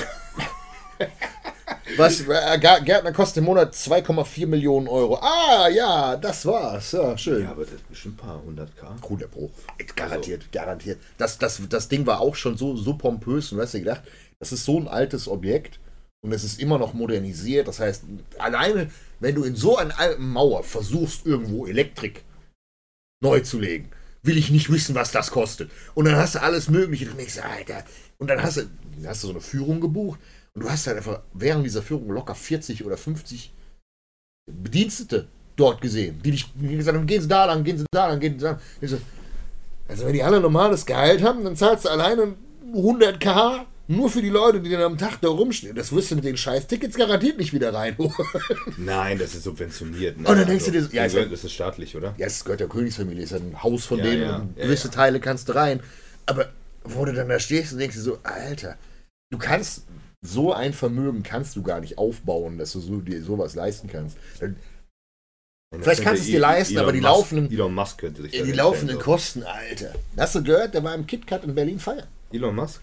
Was? 1.98 2.22
Äh, 2.22 2.60
Gärtner 2.60 3.12
kostet 3.12 3.38
im 3.38 3.46
Monat 3.46 3.74
2,4 3.74 4.48
Millionen 4.48 4.88
Euro. 4.88 5.16
Ah, 5.22 5.68
ja, 5.68 6.16
das 6.16 6.46
war's. 6.46 6.92
Ja, 6.92 7.18
schön. 7.18 7.44
Ja, 7.44 7.52
aber 7.52 7.66
das 7.66 7.76
ist 7.76 7.90
bestimmt 7.90 8.16
ein 8.16 8.28
paar 8.28 8.42
hundert 8.42 8.76
K. 8.78 8.96
Cooler 9.02 9.28
Bruch. 9.28 9.52
Garantiert, 9.96 10.52
garantiert. 10.52 11.00
Das, 11.18 11.38
das, 11.38 11.62
das 11.70 11.88
Ding 11.90 12.06
war 12.06 12.22
auch 12.22 12.36
schon 12.36 12.58
so, 12.58 12.76
so 12.76 12.94
pompös 12.94 13.52
und 13.52 13.58
du 13.58 13.64
hast 13.64 13.74
dir 13.74 13.80
gedacht, 13.80 14.04
das 14.40 14.52
ist 14.52 14.66
so 14.66 14.80
ein 14.80 14.88
altes 14.88 15.28
Objekt 15.28 15.80
und 16.22 16.32
es 16.32 16.44
ist 16.44 16.60
immer 16.60 16.78
noch 16.78 16.94
modernisiert. 16.94 17.68
Das 17.68 17.80
heißt, 17.80 18.04
alleine, 18.38 18.90
wenn 19.20 19.36
du 19.36 19.44
in 19.44 19.56
so 19.56 19.78
einer 19.78 19.98
alten 20.00 20.30
Mauer 20.30 20.64
versuchst, 20.64 21.26
irgendwo 21.26 21.66
Elektrik 21.66 22.24
neu 23.22 23.42
zu 23.42 23.60
legen, 23.60 23.90
will 24.24 24.38
ich 24.38 24.52
nicht 24.52 24.72
wissen, 24.72 24.96
was 24.96 25.12
das 25.12 25.32
kostet. 25.32 25.72
Und 25.96 26.06
dann 26.06 26.16
hast 26.16 26.36
du 26.36 26.42
alles 26.42 26.70
Mögliche. 26.70 27.10
Und 27.10 27.18
denkst, 27.18 27.40
Alter. 27.40 27.84
Und 28.20 28.30
dann 28.30 28.42
hast 28.42 28.58
du, 28.58 28.62
dann 28.62 29.08
hast 29.08 29.24
du 29.24 29.28
so 29.28 29.34
eine 29.34 29.42
Führung 29.42 29.82
gebucht 29.82 30.20
und 30.58 30.64
du 30.64 30.72
hast 30.72 30.88
halt 30.88 30.98
einfach 30.98 31.20
während 31.34 31.64
dieser 31.64 31.84
Führung 31.84 32.10
locker 32.10 32.34
40 32.34 32.84
oder 32.84 32.98
50 32.98 33.54
Bedienstete 34.52 35.28
dort 35.56 35.82
gesehen, 35.82 36.20
die 36.24 36.32
dich 36.32 36.52
die 36.56 36.76
gesagt 36.76 36.98
haben, 36.98 37.06
gehen 37.06 37.22
Sie 37.22 37.28
da 37.28 37.46
lang, 37.46 37.64
gehen 37.64 37.78
Sie 37.78 37.86
da 37.92 38.08
lang, 38.08 38.20
gehen 38.20 38.40
Sie 38.40 38.44
da 38.44 38.52
lang. 38.54 38.60
So, 38.82 38.98
also 39.88 40.06
wenn 40.08 40.14
die 40.14 40.24
alle 40.24 40.40
normales 40.40 40.84
Gehalt 40.84 41.22
haben, 41.22 41.44
dann 41.44 41.56
zahlst 41.56 41.86
du 41.86 41.90
alleine 41.90 42.34
100k 42.74 43.66
nur 43.88 44.10
für 44.10 44.24
die 44.24 44.30
Leute, 44.30 44.60
die 44.60 44.72
dann 44.72 44.82
am 44.82 44.98
Tag 44.98 45.22
da 45.22 45.28
rumstehen. 45.28 45.76
Das 45.76 45.92
wirst 45.92 46.10
du 46.10 46.16
mit 46.16 46.24
den 46.26 46.36
scheiß 46.36 46.66
Tickets 46.66 46.98
garantiert 46.98 47.38
nicht 47.38 47.54
wieder 47.54 47.72
reinholen. 47.72 48.12
Nein, 48.78 49.20
das 49.20 49.36
ist 49.36 49.44
subventioniert. 49.44 50.20
Ne? 50.20 50.28
Und 50.28 50.40
dann 50.40 50.48
denkst 50.48 50.66
du 50.66 50.72
dir 50.72 50.82
so, 50.82 50.90
ja, 50.90 51.06
ja, 51.06 51.20
ist 51.22 51.32
das 51.32 51.44
ist 51.44 51.54
staatlich, 51.54 51.96
oder? 51.96 52.16
ja, 52.18 52.26
es 52.26 52.44
gehört 52.44 52.62
der 52.62 52.68
Königsfamilie, 52.68 53.24
ist 53.24 53.32
ja 53.32 53.38
ein 53.38 53.62
Haus 53.62 53.86
von 53.86 54.00
Ja, 54.00 54.06
denen 54.06 54.22
ja, 54.24 54.36
und 54.38 54.56
gewisse 54.56 54.88
ja. 54.88 54.94
Teile 54.96 55.20
kannst 55.20 55.50
du 55.50 55.54
rein. 55.54 55.82
Aber 56.26 56.50
wo 56.84 57.06
du 57.06 57.14
dann 57.14 57.30
da 57.30 57.40
stehst 57.40 57.74
und 57.74 57.78
denkst 57.78 57.96
dir 57.96 58.02
so, 58.02 58.18
Alter, 58.24 58.76
du 59.30 59.38
kannst 59.38 59.84
so 60.26 60.54
ein 60.54 60.74
Vermögen 60.74 61.24
kannst 61.24 61.56
du 61.56 61.64
gar 61.64 61.80
nicht 61.80 61.98
aufbauen, 61.98 62.58
dass 62.58 62.74
du 62.74 62.80
so, 62.80 63.00
dir 63.02 63.24
sowas 63.24 63.56
leisten 63.56 63.88
kannst. 63.88 64.18
Dann- 64.40 64.56
Vielleicht 65.82 66.02
kannst 66.02 66.22
du 66.22 66.26
es 66.26 66.32
dir 66.32 66.40
leisten, 66.40 66.78
aber 66.78 66.94
die 66.94 67.02
Musk, 67.02 67.10
laufenden- 67.12 67.52
Elon 67.52 67.74
Musk 67.74 67.98
könnte 68.00 68.22
sich 68.22 68.32
Die 68.32 68.52
laufenden 68.54 68.98
Kosten, 69.00 69.44
Alter. 69.44 69.94
Hast 70.18 70.36
du 70.36 70.44
gehört, 70.44 70.74
der 70.74 70.84
war 70.84 70.96
im 70.96 71.06
KitKat 71.06 71.44
in 71.44 71.54
Berlin 71.54 71.78
feiern. 71.80 72.08
Elon 72.32 72.56
Musk? 72.56 72.82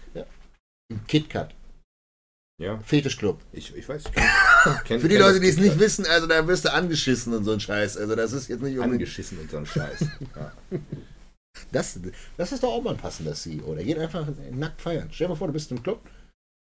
Im 0.89 1.05
KitKat, 1.07 1.55
Ja, 2.61 2.77
Fetischclub. 2.85 3.41
ich, 3.51 3.75
ich 3.75 3.89
weiß. 3.89 4.03
Ich 4.05 4.11
kenn, 4.13 4.23
kenn, 4.85 4.99
Für 5.01 5.09
die 5.09 5.17
Leute, 5.17 5.39
die 5.39 5.47
es 5.49 5.57
nicht 5.57 5.79
wissen, 5.79 6.05
also 6.05 6.27
da 6.27 6.47
wirst 6.47 6.65
du 6.65 6.71
angeschissen 6.71 7.33
und 7.33 7.43
so 7.43 7.53
ein 7.53 7.59
Scheiß. 7.59 7.97
Also 7.97 8.15
das 8.15 8.31
ist 8.33 8.47
jetzt 8.49 8.61
nicht 8.61 8.73
unbedingt. 8.77 8.93
Angeschissen 8.93 9.39
und 9.39 9.49
so 9.49 9.57
ein 9.57 9.65
Scheiß. 9.65 10.05
Ja. 10.35 10.51
Das, 11.71 11.97
das 12.37 12.51
ist 12.51 12.61
doch 12.63 12.69
auch 12.71 12.83
mal 12.83 12.91
ein 12.91 12.97
passender 12.99 13.33
CEO. 13.33 13.73
Der 13.75 13.83
geht 13.83 13.97
einfach 13.97 14.27
nackt 14.51 14.81
feiern. 14.81 15.07
Stell 15.11 15.25
dir 15.27 15.29
mal 15.33 15.35
vor, 15.37 15.47
du 15.47 15.53
bist 15.53 15.71
im 15.71 15.81
Club 15.81 16.01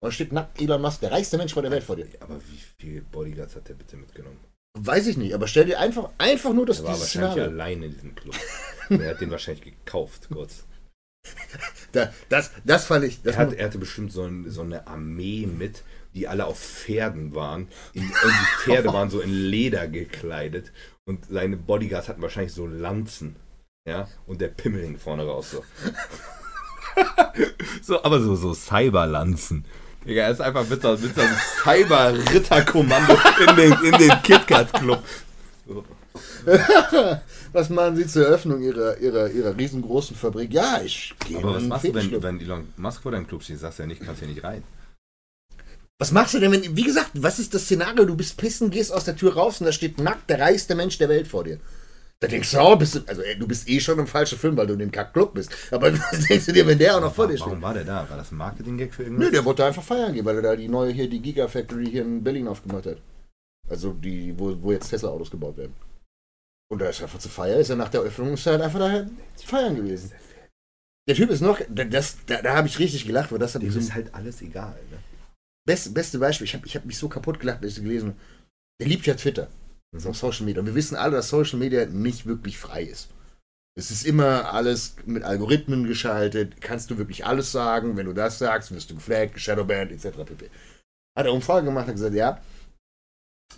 und 0.03 0.07
da 0.09 0.11
steht 0.11 0.33
nackt 0.33 0.61
Elon 0.61 0.81
Musk, 0.81 0.99
der 0.99 1.13
reichste 1.13 1.37
Mensch 1.37 1.53
der 1.53 1.71
Welt 1.71 1.83
vor 1.85 1.95
dir. 1.95 2.05
Aber 2.19 2.35
wie 2.35 2.59
viele 2.77 3.01
Bodyguards 3.03 3.55
hat 3.55 3.69
der 3.69 3.75
bitte 3.75 3.95
mitgenommen? 3.95 4.37
Weiß 4.77 5.07
ich 5.07 5.15
nicht, 5.15 5.33
aber 5.33 5.47
stell 5.47 5.63
dir 5.63 5.79
einfach, 5.79 6.09
einfach 6.17 6.51
nur 6.51 6.65
das 6.65 6.79
Er 6.79 6.83
war 6.83 6.99
wahrscheinlich 6.99 7.31
Szenario. 7.31 7.43
allein 7.45 7.83
in 7.83 7.93
diesem 7.93 8.13
Club. 8.13 8.35
er 8.89 9.11
hat 9.11 9.21
den 9.21 9.31
wahrscheinlich 9.31 9.63
gekauft, 9.63 10.27
kurz. 10.29 10.65
Da, 11.93 12.11
das, 12.27 12.51
das 12.65 12.83
fand 12.83 13.05
ich. 13.05 13.21
Das 13.21 13.35
Er, 13.35 13.39
hat, 13.39 13.53
er 13.53 13.65
hatte 13.65 13.77
bestimmt 13.77 14.11
so, 14.11 14.23
ein, 14.23 14.49
so 14.49 14.63
eine 14.63 14.87
Armee 14.87 15.45
mit, 15.45 15.83
die 16.13 16.27
alle 16.27 16.47
auf 16.47 16.59
Pferden 16.59 17.33
waren. 17.33 17.69
In, 17.93 18.03
und 18.03 18.11
die 18.11 18.63
Pferde 18.63 18.91
waren 18.91 19.09
so 19.09 19.21
in 19.21 19.31
Leder 19.31 19.87
gekleidet. 19.87 20.73
Und 21.05 21.27
seine 21.29 21.55
Bodyguards 21.55 22.09
hatten 22.09 22.21
wahrscheinlich 22.21 22.51
so 22.51 22.67
Lanzen. 22.67 23.37
Ja, 23.87 24.09
und 24.27 24.41
der 24.41 24.49
Pimmel 24.49 24.81
hing 24.81 24.97
vorne 24.97 25.23
raus 25.23 25.51
so. 25.51 25.63
so, 27.81 28.03
aber 28.03 28.19
so, 28.19 28.35
so 28.35 28.53
Cyberlanzen. 28.53 29.63
Digga, 30.05 30.23
er 30.23 30.31
ist 30.31 30.41
einfach 30.41 30.67
mit, 30.67 30.81
so- 30.81 30.97
mit 30.97 31.15
so 31.15 31.21
einem 31.21 31.35
Cyber-Ritterkommando 31.63 33.17
in 33.47 33.55
den, 33.55 33.73
in 33.85 33.91
den 33.99 34.11
KitKat-Club. 34.23 35.03
So. 35.67 35.83
was 37.53 37.69
machen 37.69 37.95
sie 37.95 38.05
zur 38.05 38.25
Eröffnung 38.27 38.61
ihrer, 38.61 38.97
ihrer, 38.97 39.29
ihrer 39.29 39.57
riesengroßen 39.57 40.15
Fabrik? 40.15 40.53
Ja, 40.53 40.81
ich 40.83 41.13
gehe 41.27 41.37
Aber 41.37 41.55
was 41.55 41.63
machst 41.63 41.85
du, 41.85 41.87
wenn, 41.89 41.93
Fetischclub. 41.95 42.23
wenn 42.23 42.39
Elon 42.41 42.73
Musk 42.77 43.01
vor 43.01 43.11
deinem 43.13 43.27
Club 43.27 43.43
steht? 43.43 43.59
Sagst 43.59 43.79
du 43.79 43.83
ja 43.83 43.87
nicht, 43.87 44.01
kannst 44.03 44.21
ja 44.21 44.27
nicht 44.27 44.43
rein. 44.43 44.63
Was 45.99 46.11
machst 46.11 46.33
du 46.33 46.39
denn, 46.39 46.51
wenn, 46.51 46.75
wie 46.75 46.83
gesagt, 46.83 47.11
was 47.13 47.39
ist 47.39 47.53
das 47.53 47.63
Szenario? 47.63 48.03
Du 48.05 48.15
bist 48.15 48.35
pissen, 48.37 48.69
gehst 48.71 48.91
aus 48.91 49.05
der 49.05 49.15
Tür 49.15 49.35
raus 49.35 49.61
und 49.61 49.67
da 49.67 49.71
steht 49.71 49.99
nackt 49.99 50.29
der 50.29 50.39
reichste 50.39 50.75
Mensch 50.75 50.97
der 50.97 51.07
Welt 51.07 51.27
vor 51.27 51.43
dir. 51.45 51.59
Da 52.23 52.29
denkst 52.29 52.51
du, 52.51 52.59
oh, 52.61 52.77
bist 52.77 52.95
du, 52.95 52.99
also 53.05 53.21
ey, 53.21 53.37
du 53.37 53.45
bist 53.45 53.67
eh 53.67 53.81
schon 53.81 53.99
im 53.99 54.07
falschen 54.07 54.39
Film, 54.39 54.55
weil 54.55 54.65
du 54.65 54.73
in 54.73 54.79
dem 54.79 54.91
Kack-Club 54.91 55.33
bist. 55.33 55.51
Aber 55.71 55.91
was 56.11 56.25
denkst 56.25 56.45
du 56.45 56.53
dir, 56.53 56.65
wenn 56.65 56.77
der 56.77 56.95
auch 56.95 57.01
noch 57.01 57.13
vor 57.13 57.27
dir 57.27 57.35
steht? 57.35 57.47
Warum 57.47 57.61
war 57.61 57.73
der 57.73 57.83
da? 57.83 58.09
War 58.09 58.15
das 58.15 58.31
ein 58.31 58.37
Marketing-Gag 58.37 58.93
für 58.93 59.03
irgendwas? 59.03 59.25
Nö, 59.25 59.31
der 59.31 59.43
wollte 59.43 59.65
einfach 59.65 59.83
feiern 59.83 60.13
gehen, 60.13 60.23
weil 60.23 60.37
er 60.37 60.41
da 60.41 60.55
die 60.55 60.69
neue 60.69 60.93
hier, 60.93 61.09
die 61.09 61.21
Gigafactory 61.21 61.85
hier 61.85 62.03
in 62.03 62.23
Berlin 62.23 62.47
aufgemacht 62.47 62.85
hat. 62.85 63.01
Also 63.69 63.91
die, 63.91 64.33
wo, 64.39 64.55
wo 64.61 64.71
jetzt 64.71 64.89
Tesla-Autos 64.89 65.31
gebaut 65.31 65.57
werden. 65.57 65.75
Und 66.71 66.79
da 66.79 66.87
ist 66.87 67.01
er 67.01 67.07
einfach 67.07 67.19
zu 67.19 67.27
feiern, 67.27 67.59
ist 67.59 67.69
er 67.69 67.75
nach 67.75 67.89
der 67.89 67.99
Öffnung 67.99 68.33
ist 68.35 68.45
er 68.45 68.53
halt 68.53 68.61
einfach 68.61 68.79
da 68.79 69.05
zu 69.35 69.45
feiern 69.45 69.75
gewesen. 69.75 70.13
Der 71.09 71.15
Typ 71.15 71.29
ist 71.29 71.41
noch, 71.41 71.59
das, 71.67 72.17
da, 72.25 72.41
da 72.41 72.55
habe 72.55 72.69
ich 72.69 72.79
richtig 72.79 73.05
gelacht, 73.05 73.33
weil 73.33 73.39
das 73.39 73.53
hat 73.53 73.63
Dem 73.63 73.77
ist 73.77 73.93
halt 73.93 74.15
alles 74.15 74.41
egal. 74.41 74.79
Ne? 74.89 74.97
best, 75.65 75.93
beste 75.93 76.19
Beispiel. 76.19 76.45
Ich 76.45 76.53
habe 76.53 76.65
ich 76.65 76.75
hab 76.77 76.85
mich 76.85 76.97
so 76.97 77.09
kaputt 77.09 77.41
gelacht, 77.41 77.61
als 77.63 77.77
ich 77.77 77.83
gelesen 77.83 78.11
habe. 78.11 78.19
Der 78.79 78.87
liebt 78.87 79.05
ja 79.05 79.13
Twitter. 79.13 79.49
Das 79.93 80.03
ist 80.03 80.09
auch 80.09 80.15
Social 80.15 80.45
Media. 80.45 80.59
Und 80.59 80.65
wir 80.65 80.75
wissen 80.75 80.95
alle, 80.95 81.17
dass 81.17 81.29
Social 81.29 81.59
Media 81.59 81.85
nicht 81.85 82.25
wirklich 82.25 82.57
frei 82.57 82.83
ist. 82.83 83.09
Es 83.75 83.91
ist 83.91 84.05
immer 84.05 84.53
alles 84.53 84.95
mit 85.05 85.23
Algorithmen 85.23 85.85
geschaltet. 85.85 86.61
Kannst 86.61 86.91
du 86.91 86.97
wirklich 86.97 87.25
alles 87.25 87.51
sagen? 87.51 87.95
Wenn 87.95 88.07
du 88.07 88.13
das 88.13 88.39
sagst, 88.39 88.73
wirst 88.73 88.89
du 88.89 88.95
geflaggt, 88.95 89.39
Shadowbanned, 89.39 89.91
etc. 89.91 90.17
pp. 90.25 90.49
Hat 91.17 91.25
er 91.25 91.33
Umfrage 91.33 91.65
gemacht 91.65 91.87
und 91.87 91.93
gesagt, 91.93 92.15
ja, 92.15 92.41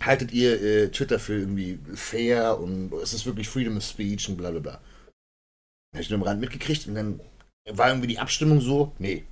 haltet 0.00 0.32
ihr 0.32 0.60
äh, 0.62 0.90
Twitter 0.90 1.18
für 1.18 1.38
irgendwie 1.38 1.78
fair 1.94 2.58
und 2.58 2.92
es 2.94 3.14
ist 3.14 3.26
wirklich 3.26 3.48
Freedom 3.48 3.76
of 3.78 3.82
Speech 3.82 4.28
und 4.28 4.36
bla 4.36 4.50
bla 4.50 4.60
bla. 4.60 4.80
Habe 5.94 6.02
ich 6.02 6.10
nur 6.10 6.18
am 6.18 6.22
Rand 6.22 6.40
mitgekriegt 6.40 6.86
und 6.86 6.94
dann 6.94 7.20
war 7.70 7.88
irgendwie 7.88 8.08
die 8.08 8.18
Abstimmung 8.18 8.60
so, 8.60 8.94
nee, 8.98 9.24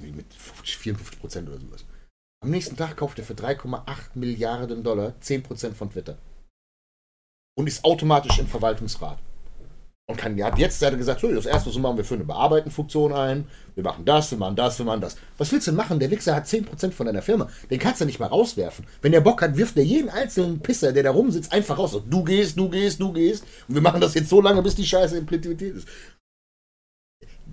mit 0.00 0.26
54 0.34 1.20
Prozent 1.20 1.48
oder 1.48 1.60
sowas. 1.60 1.84
Am 2.40 2.50
nächsten 2.50 2.76
Tag 2.76 2.96
kauft 2.96 3.18
er 3.18 3.24
für 3.24 3.34
3,8 3.34 4.10
Milliarden 4.14 4.84
Dollar 4.84 5.14
10% 5.20 5.74
von 5.74 5.90
Twitter. 5.90 6.18
Und 7.58 7.66
ist 7.66 7.84
automatisch 7.84 8.38
im 8.38 8.46
Verwaltungsrat. 8.46 9.18
Und 10.06 10.16
kann, 10.16 10.40
hat 10.44 10.60
jetzt 10.60 10.80
hat 10.80 10.92
er 10.92 10.96
gesagt, 10.96 11.20
so, 11.20 11.30
das 11.30 11.44
erste, 11.44 11.70
was 11.70 11.76
machen, 11.76 11.96
wir 11.96 12.04
führen 12.04 12.20
eine 12.20 12.28
Bearbeiten-Funktion 12.28 13.12
ein, 13.12 13.48
wir 13.74 13.82
machen 13.82 14.04
das, 14.04 14.30
wir 14.30 14.38
machen 14.38 14.54
das, 14.54 14.78
wir 14.78 14.86
machen 14.86 15.00
das. 15.00 15.16
Was 15.38 15.50
willst 15.50 15.66
du 15.66 15.72
denn 15.72 15.76
machen? 15.76 15.98
Der 15.98 16.08
Wichser 16.12 16.36
hat 16.36 16.46
10% 16.46 16.92
von 16.92 17.06
deiner 17.06 17.20
Firma. 17.20 17.48
Den 17.68 17.80
kannst 17.80 18.00
du 18.00 18.04
nicht 18.04 18.20
mal 18.20 18.28
rauswerfen. 18.28 18.86
Wenn 19.02 19.10
der 19.10 19.22
Bock 19.22 19.42
hat, 19.42 19.56
wirft 19.56 19.76
er 19.76 19.82
jeden 19.82 20.08
einzelnen 20.08 20.60
Pisser, 20.60 20.92
der 20.92 21.02
da 21.02 21.10
rumsitzt, 21.10 21.52
einfach 21.52 21.78
raus. 21.78 21.90
So, 21.90 22.00
du 22.00 22.22
gehst, 22.22 22.56
du 22.56 22.70
gehst, 22.70 23.00
du 23.00 23.12
gehst. 23.12 23.44
Und 23.66 23.74
wir 23.74 23.82
machen 23.82 24.00
das 24.00 24.14
jetzt 24.14 24.28
so 24.28 24.40
lange, 24.40 24.62
bis 24.62 24.76
die 24.76 24.86
Scheiße 24.86 25.18
Implementierт 25.18 25.60
ist. 25.60 25.88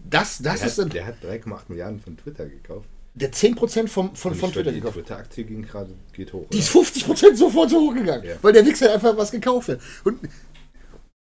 Das, 0.08 0.38
das 0.38 0.60
der, 0.60 0.68
ist 0.68 0.78
hat, 0.78 0.86
ein, 0.86 0.90
der 0.92 1.08
hat 1.08 1.16
3,8 1.24 1.62
Milliarden 1.68 2.00
von 2.00 2.16
Twitter 2.16 2.46
gekauft. 2.46 2.88
Der 3.16 3.32
10% 3.32 3.88
vom, 3.88 4.14
von, 4.16 4.36
von 4.36 4.52
Twitter 4.52 4.72
die 4.72 4.80
gekauft. 4.80 4.96
Twitter-Aktie 4.96 5.46
ging 5.46 5.62
gerade, 5.64 5.90
geht 6.14 6.34
hoch. 6.34 6.46
Die 6.52 6.60
ist 6.60 6.76
oder? 6.76 6.86
50% 6.86 7.36
sofort 7.36 7.70
so 7.70 7.80
hochgegangen, 7.90 8.26
Ja. 8.26 8.36
weil 8.42 8.52
der 8.54 8.66
Wichser 8.66 8.94
einfach 8.94 9.16
was 9.18 9.32
gekauft 9.32 9.70
hat. 9.70 9.80
Und 10.04 10.20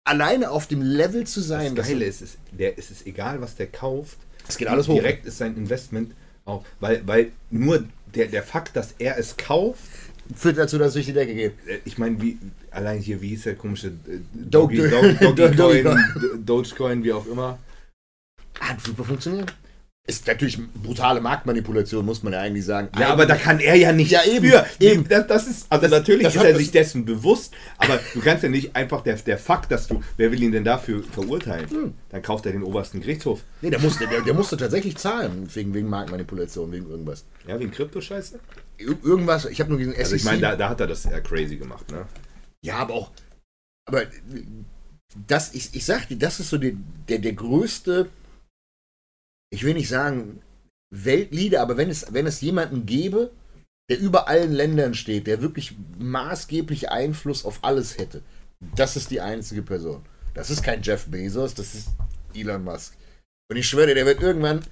alleine 0.05 0.51
auf 0.51 0.67
dem 0.67 0.83
Level 0.83 1.27
zu 1.27 1.41
sein, 1.41 1.75
das 1.75 1.89
Geile 1.89 2.05
ist, 2.05 2.23
es, 2.23 2.39
der, 2.53 2.79
es 2.79 2.91
ist 2.91 3.07
egal, 3.07 3.41
was 3.41 3.57
der 3.57 3.67
kauft. 3.67 4.19
es 4.49 4.57
geht 4.57 4.69
alles 4.69 4.89
hoch. 4.89 4.95
Direkt 4.95 5.27
ist 5.27 5.39
sein 5.39 5.57
Investment 5.57 6.12
auch, 6.45 6.65
weil, 6.81 7.07
weil 7.07 7.33
nur 7.51 7.85
der, 8.15 8.27
der 8.27 8.43
Fakt, 8.43 8.77
dass 8.77 8.95
er 8.99 9.19
es 9.19 9.37
kauft, 9.37 9.81
führt 10.35 10.59
dazu, 10.59 10.79
dass 10.79 10.89
es 10.89 10.95
durch 10.95 11.07
die 11.07 11.12
Decke 11.12 11.35
geht. 11.35 11.53
äh, 11.67 11.79
ich 11.85 11.99
meine, 11.99 12.21
wie 12.23 12.39
allein 12.71 13.01
hier, 13.01 13.21
wie 13.21 13.29
hieß 13.31 13.43
der 13.45 13.57
komische 13.57 13.89
äh, 13.89 14.21
Doge- 14.33 14.89
Doge- 14.89 15.15
Doge- 15.19 15.35
Dogecoin, 15.35 15.57
Dogecoin. 15.85 16.47
Dogecoin, 16.47 17.05
wie 17.05 17.12
auch 17.12 17.27
immer. 17.27 17.59
Hat 18.61 18.81
super 18.81 19.05
funktioniert. 19.05 19.53
Ist 20.06 20.27
natürlich 20.27 20.59
brutale 20.82 21.20
Marktmanipulation, 21.20 22.05
muss 22.05 22.22
man 22.22 22.32
ja 22.32 22.40
eigentlich 22.40 22.64
sagen. 22.64 22.89
Ja, 22.98 23.10
aber 23.10 23.27
da 23.27 23.36
kann 23.36 23.60
er 23.60 23.77
ja 23.77 23.93
nicht 23.93 24.10
Ja, 24.10 24.24
eben, 24.24 24.47
für. 24.48 24.66
eben. 24.81 25.06
Das, 25.06 25.27
das 25.27 25.47
ist, 25.47 25.66
also 25.68 25.86
natürlich 25.89 26.24
das 26.24 26.35
ist 26.35 26.43
er 26.43 26.48
das- 26.51 26.59
sich 26.59 26.70
dessen 26.72 27.05
bewusst, 27.05 27.52
aber 27.77 28.01
du 28.14 28.20
kannst 28.20 28.43
ja 28.43 28.48
nicht 28.48 28.74
einfach 28.74 29.02
der, 29.02 29.16
der 29.16 29.39
Fakt, 29.39 29.70
dass 29.70 29.86
du, 29.86 30.02
wer 30.16 30.32
will 30.32 30.43
ihn 30.43 30.52
denn 30.52 30.64
dafür 30.64 31.05
verurteilen? 31.05 31.68
Hm. 31.70 31.94
Dann 32.09 32.22
kauft 32.22 32.47
er 32.47 32.52
den 32.52 32.62
obersten 32.64 33.01
Gerichtshof. 33.01 33.43
Nee, 33.60 33.70
der 33.70 33.78
musste, 33.78 34.06
der, 34.09 34.22
der 34.22 34.35
musste 34.35 34.56
tatsächlich 34.56 34.97
zahlen, 34.97 35.48
wegen, 35.55 35.74
wegen 35.74 35.89
Marktmanipulation, 35.89 36.72
wegen 36.72 36.89
irgendwas. 36.89 37.24
Ja, 37.47 37.60
wegen 37.60 37.70
Kryptoscheiße? 37.70 38.40
Ir 38.78 38.97
irgendwas, 39.05 39.44
ich 39.44 39.60
habe 39.60 39.68
nur 39.70 39.78
gesehen, 39.78 39.94
Also 39.97 40.16
ich 40.16 40.22
SEC. 40.22 40.31
meine, 40.32 40.40
da, 40.40 40.56
da 40.56 40.70
hat 40.70 40.81
er 40.81 40.86
das 40.86 41.05
eher 41.05 41.20
crazy 41.20 41.56
gemacht, 41.56 41.89
ne? 41.93 42.06
Ja, 42.62 42.78
aber 42.78 42.94
auch. 42.94 43.10
Aber 43.86 44.02
das, 45.27 45.55
ich, 45.55 45.70
ich 45.74 45.85
sag 45.85 46.09
dir, 46.09 46.16
das 46.16 46.40
ist 46.40 46.51
so 46.51 46.59
die, 46.59 46.77
der, 47.09 47.18
der 47.18 47.32
größte 47.35 48.09
ich 49.51 49.64
will 49.64 49.74
nicht 49.74 49.89
sagen 49.89 50.40
Weltleader, 50.90 51.60
aber 51.60 51.77
wenn 51.77 51.90
es, 51.90 52.12
wenn 52.12 52.27
es 52.27 52.40
jemanden 52.40 52.86
gäbe, 52.86 53.31
der 53.90 53.98
über 53.98 54.28
allen 54.28 54.52
Ländern 54.52 54.94
steht, 54.94 55.27
der 55.27 55.43
wirklich 55.43 55.77
maßgeblich 55.98 56.90
Einfluss 56.90 57.44
auf 57.44 57.62
alles 57.62 57.98
hätte, 57.98 58.22
das 58.77 58.97
ist 58.97 59.10
die 59.10 59.20
einzige 59.20 59.62
Person. 59.62 60.02
Das 60.35 60.51
ist 60.51 60.62
kein 60.62 60.82
Jeff 60.82 61.06
Bezos, 61.06 61.55
das 61.55 61.74
ist 61.74 61.89
Elon 62.35 62.62
Musk. 62.62 62.97
Und 63.51 63.56
ich 63.56 63.68
schwöre, 63.68 63.94
der 63.94 64.06
wird 64.06 64.22
irgendwann, 64.22 64.62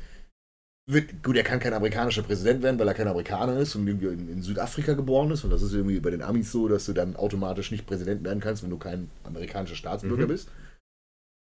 wird, 0.89 1.23
gut, 1.23 1.37
er 1.37 1.43
kann 1.43 1.59
kein 1.59 1.75
amerikanischer 1.75 2.23
Präsident 2.23 2.63
werden, 2.63 2.79
weil 2.79 2.89
er 2.89 2.95
kein 2.95 3.09
Amerikaner 3.09 3.59
ist 3.59 3.75
und 3.75 3.87
irgendwie 3.87 4.07
in, 4.07 4.29
in, 4.29 4.43
Südafrika 4.43 4.95
geboren 4.95 5.31
ist. 5.33 5.45
Und 5.45 5.51
das 5.51 5.63
ist 5.63 5.73
irgendwie 5.73 6.01
bei 6.01 6.11
den 6.11 6.23
Amis 6.23 6.53
so, 6.53 6.69
dass 6.69 6.87
du 6.87 6.93
dann 6.93 7.17
automatisch 7.17 7.71
nicht 7.71 7.87
Präsident 7.87 8.25
werden 8.25 8.41
kannst, 8.41 8.63
wenn 8.63 8.71
du 8.71 8.79
kein 8.79 9.11
amerikanischer 9.25 9.77
Staatsbürger 9.77 10.25
mhm. 10.25 10.29
bist. 10.29 10.49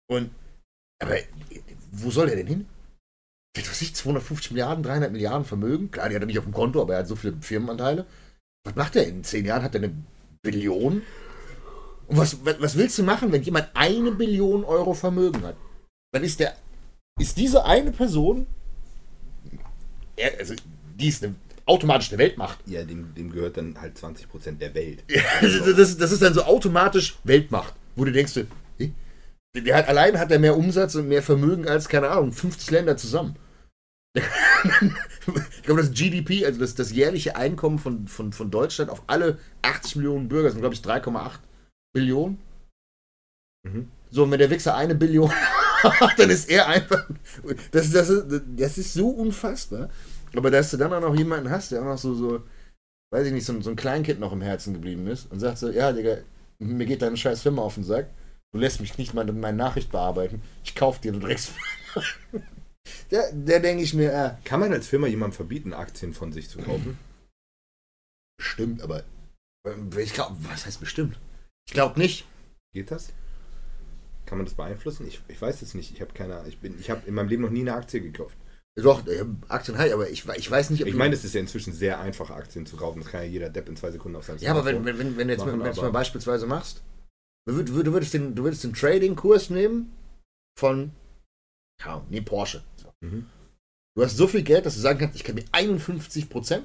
Und, 0.10 0.32
aber 1.02 1.18
wo 1.92 2.10
soll 2.10 2.30
er 2.30 2.36
denn 2.36 2.48
hin? 2.48 2.66
Was 3.56 3.82
ich, 3.82 3.96
250 3.96 4.52
Milliarden, 4.52 4.84
300 4.84 5.12
Milliarden 5.12 5.46
Vermögen? 5.46 5.92
Klar, 5.92 6.10
die 6.10 6.16
hat 6.16 6.24
er 6.24 6.28
nicht 6.28 6.40
auf 6.40 6.46
dem 6.46 6.54
Konto, 6.54 6.82
aber 6.82 6.94
er 6.94 7.00
hat 7.00 7.08
so 7.08 7.16
viele 7.16 7.36
Firmenanteile. 7.42 8.06
Was 8.66 8.76
macht 8.76 8.96
er 8.96 9.08
in 9.08 9.24
zehn 9.24 9.46
Jahren? 9.46 9.64
Hat 9.64 9.76
er 9.76 9.84
eine 9.84 9.94
Billion? 10.42 11.02
Und 12.08 12.18
was, 12.18 12.38
was 12.44 12.78
willst 12.78 12.98
du 12.98 13.04
machen, 13.04 13.32
wenn 13.32 13.44
jemand 13.44 13.70
eine 13.74 14.12
Billion 14.12 14.64
Euro 14.64 14.94
Vermögen 14.94 15.44
hat? 15.44 15.56
Dann 16.14 16.24
ist 16.24 16.40
der, 16.40 16.56
ist 17.20 17.38
diese 17.38 17.66
eine 17.66 17.92
Person 17.92 18.48
also 20.38 20.54
die 20.96 21.08
ist 21.08 21.24
eine, 21.24 21.36
automatisch 21.66 22.10
eine 22.10 22.18
Weltmacht. 22.18 22.60
Ja, 22.66 22.84
dem, 22.84 23.14
dem 23.16 23.32
gehört 23.32 23.58
dann 23.58 23.80
halt 23.80 23.98
20% 23.98 24.58
der 24.58 24.74
Welt. 24.74 25.04
Ja, 25.10 25.22
also. 25.42 25.74
das, 25.74 25.98
das 25.98 26.12
ist 26.12 26.22
dann 26.22 26.34
so 26.34 26.44
automatisch 26.44 27.18
Weltmacht, 27.24 27.74
wo 27.96 28.06
du 28.06 28.12
denkst, 28.12 28.40
der 29.56 29.76
hat, 29.76 29.88
allein 29.88 30.20
hat 30.20 30.32
er 30.32 30.40
mehr 30.40 30.58
Umsatz 30.58 30.96
und 30.96 31.08
mehr 31.08 31.24
Vermögen 31.24 31.68
als, 31.68 31.90
keine 31.90 32.10
Ahnung, 32.10 32.32
50 32.32 32.72
Länder 32.72 32.98
zusammen. 32.98 33.36
ich 34.16 35.64
glaube, 35.64 35.82
das 35.82 35.92
GDP, 35.92 36.46
also 36.46 36.60
das, 36.60 36.76
das 36.76 36.92
jährliche 36.92 37.36
Einkommen 37.36 37.80
von, 37.80 38.08
von, 38.08 38.34
von 38.34 38.52
Deutschland 38.52 38.90
auf 38.90 39.04
alle 39.08 39.38
80 39.62 39.98
Millionen 39.98 40.28
Bürger 40.28 40.52
sind, 40.52 40.62
glaube 40.62 40.76
ich, 40.76 40.82
3,8 40.82 41.40
Billionen. 41.94 42.40
Mhm. 43.64 43.88
So, 44.12 44.24
und 44.24 44.32
wenn 44.32 44.40
der 44.40 44.50
Wichser 44.50 44.76
eine 44.76 44.96
Billion 44.96 45.32
dann 46.18 46.30
ist 46.30 46.50
er 46.50 46.68
einfach. 46.68 47.08
Das, 47.72 47.92
das, 47.92 48.10
ist, 48.10 48.42
das 48.56 48.78
ist 48.78 48.94
so 48.94 49.10
unfassbar. 49.10 49.90
Aber 50.36 50.52
dass 50.52 50.72
du 50.72 50.78
dann 50.78 50.94
auch 50.94 51.02
noch 51.02 51.16
jemanden 51.16 51.50
hast, 51.50 51.72
der 51.72 51.82
auch 51.82 51.86
noch 51.86 51.98
so, 51.98 52.14
so 52.14 52.44
weiß 53.12 53.28
ich 53.28 53.34
nicht, 53.34 53.46
so, 53.46 53.60
so 53.62 53.70
ein 53.70 53.76
Kleinkind 53.76 54.20
noch 54.20 54.34
im 54.34 54.42
Herzen 54.42 54.74
geblieben 54.74 55.08
ist 55.08 55.32
und 55.32 55.40
sagt 55.40 55.58
so: 55.58 55.70
Ja, 55.70 55.92
Digga, 55.92 56.18
mir 56.60 56.86
geht 56.86 57.02
deine 57.02 57.18
scheiß 57.18 57.42
Firma 57.42 57.62
auf 57.62 57.76
den 57.76 57.84
Sack. 57.84 58.08
Du 58.52 58.60
lässt 58.60 58.82
mich 58.82 58.98
nicht 58.98 59.14
mal 59.14 59.28
in 59.30 59.40
meine 59.40 59.58
Nachricht 59.58 59.92
bearbeiten. 59.92 60.42
Ich 60.64 60.76
kauf 60.76 61.00
dir, 61.00 61.12
du 61.12 61.20
Drecks. 61.20 61.54
der, 63.12 63.32
der 63.32 63.60
denke 63.60 63.84
ich 63.84 63.94
mir, 63.94 64.12
äh, 64.12 64.32
Kann 64.44 64.60
man 64.60 64.74
als 64.74 64.88
Firma 64.88 65.08
jemandem 65.08 65.36
verbieten, 65.36 65.74
Aktien 65.74 66.14
von 66.14 66.32
sich 66.32 66.50
zu 66.50 66.60
kaufen? 66.60 66.98
Bestimmt, 68.38 68.82
aber 68.82 69.04
äh, 69.68 70.02
ich 70.02 70.14
glaube, 70.14 70.36
was 70.40 70.66
heißt 70.66 70.80
bestimmt? 70.80 71.20
Ich 71.68 71.74
glaube 71.74 72.00
nicht. 72.00 72.26
Geht 72.74 72.90
das? 72.90 73.14
Kann 74.26 74.40
man 74.40 74.46
das 74.46 74.56
beeinflussen? 74.56 75.08
Ich, 75.08 75.22
ich 75.28 75.42
weiß 75.42 75.62
es 75.62 75.76
nicht. 75.76 75.94
Ich 75.94 76.02
habe 76.02 76.14
keine 76.14 76.44
Ich, 76.48 76.58
ich 76.64 76.90
habe 76.90 77.08
in 77.08 77.14
meinem 77.14 77.30
Leben 77.30 77.44
noch 77.44 77.50
nie 77.50 77.62
eine 77.62 77.74
Aktie 77.74 78.02
gekauft. 78.02 78.38
Doch, 78.76 79.04
Aktien 79.50 79.78
habe 79.78 79.88
ich, 79.88 79.94
aber 79.94 80.10
ich, 80.10 80.26
ich 80.28 80.50
weiß 80.50 80.70
nicht, 80.70 80.82
ob. 80.82 80.88
Ich 80.88 80.96
meine, 80.96 81.14
es 81.14 81.24
ist 81.24 81.34
ja 81.34 81.42
inzwischen 81.42 81.74
sehr 81.74 82.00
einfach, 82.00 82.30
Aktien 82.30 82.66
zu 82.66 82.78
kaufen. 82.78 83.02
Das 83.02 83.12
kann 83.12 83.24
ja 83.24 83.28
jeder 83.28 83.50
Depp 83.50 83.68
in 83.68 83.76
zwei 83.76 83.92
Sekunden 83.92 84.18
auf 84.18 84.26
seinem 84.26 84.40
Ja, 84.40 84.52
aber 84.52 84.66
wenn, 84.66 84.86
wenn, 84.86 85.18
wenn, 85.18 85.28
du 85.28 85.34
jetzt, 85.34 85.46
machen, 85.46 85.66
jetzt 85.66 85.82
mal 85.82 85.92
beispielsweise 85.92 86.46
machst, 86.46 86.82
du, 87.52 87.64
du, 87.64 87.84
du 87.84 87.94
würdest 87.94 88.14
den, 88.14 88.36
du 88.36 88.44
würdest 88.44 88.64
den 88.64 88.74
Trading-Kurs 88.74 89.50
nehmen 89.50 89.92
von. 90.58 90.92
Ja, 91.84 92.06
nee, 92.10 92.22
Porsche. 92.22 92.64
Mhm. 93.02 93.28
Du 93.96 94.04
hast 94.04 94.18
so 94.18 94.28
viel 94.28 94.44
Geld, 94.44 94.66
dass 94.66 94.76
du 94.76 94.82
sagen 94.82 95.00
kannst, 95.00 95.16
ich 95.16 95.24
kann 95.24 95.36
mir 95.36 95.46
51% 95.52 96.64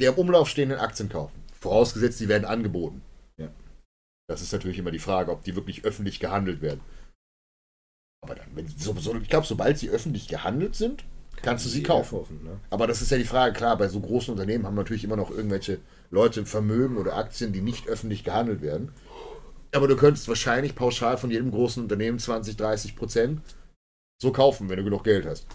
der 0.00 0.10
im 0.12 0.18
Umlauf 0.18 0.48
stehenden 0.48 0.78
Aktien 0.78 1.08
kaufen. 1.08 1.42
Vorausgesetzt, 1.58 2.20
die 2.20 2.28
werden 2.28 2.44
angeboten. 2.44 3.02
Das 4.28 4.42
ist 4.42 4.52
natürlich 4.52 4.78
immer 4.78 4.90
die 4.90 4.98
Frage, 4.98 5.30
ob 5.30 5.44
die 5.44 5.54
wirklich 5.54 5.84
öffentlich 5.84 6.18
gehandelt 6.18 6.60
werden. 6.60 6.80
Aber 8.24 8.34
dann, 8.34 8.48
wenn, 8.54 8.66
so, 8.66 8.92
so, 8.94 9.14
ich 9.14 9.28
glaube, 9.28 9.46
sobald 9.46 9.78
sie 9.78 9.88
öffentlich 9.88 10.26
gehandelt 10.26 10.74
sind, 10.74 11.04
Kann 11.36 11.44
kannst 11.44 11.64
du 11.64 11.68
sie 11.68 11.84
kaufen. 11.84 12.18
kaufen 12.18 12.42
ne? 12.42 12.58
Aber 12.70 12.88
das 12.88 13.02
ist 13.02 13.10
ja 13.12 13.18
die 13.18 13.24
Frage, 13.24 13.52
klar, 13.54 13.78
bei 13.78 13.86
so 13.86 14.00
großen 14.00 14.32
Unternehmen 14.32 14.66
haben 14.66 14.74
natürlich 14.74 15.04
immer 15.04 15.14
noch 15.14 15.30
irgendwelche 15.30 15.78
Leute 16.10 16.44
Vermögen 16.44 16.96
oder 16.96 17.14
Aktien, 17.14 17.52
die 17.52 17.60
nicht 17.60 17.86
öffentlich 17.86 18.24
gehandelt 18.24 18.62
werden. 18.62 18.90
Aber 19.72 19.88
du 19.88 19.96
könntest 19.96 20.28
wahrscheinlich 20.28 20.74
pauschal 20.74 21.18
von 21.18 21.30
jedem 21.30 21.50
großen 21.50 21.82
Unternehmen 21.82 22.18
20, 22.18 22.56
30 22.56 22.96
Prozent 22.96 23.40
so 24.20 24.32
kaufen, 24.32 24.68
wenn 24.68 24.78
du 24.78 24.84
genug 24.84 25.04
Geld 25.04 25.26
hast. 25.26 25.46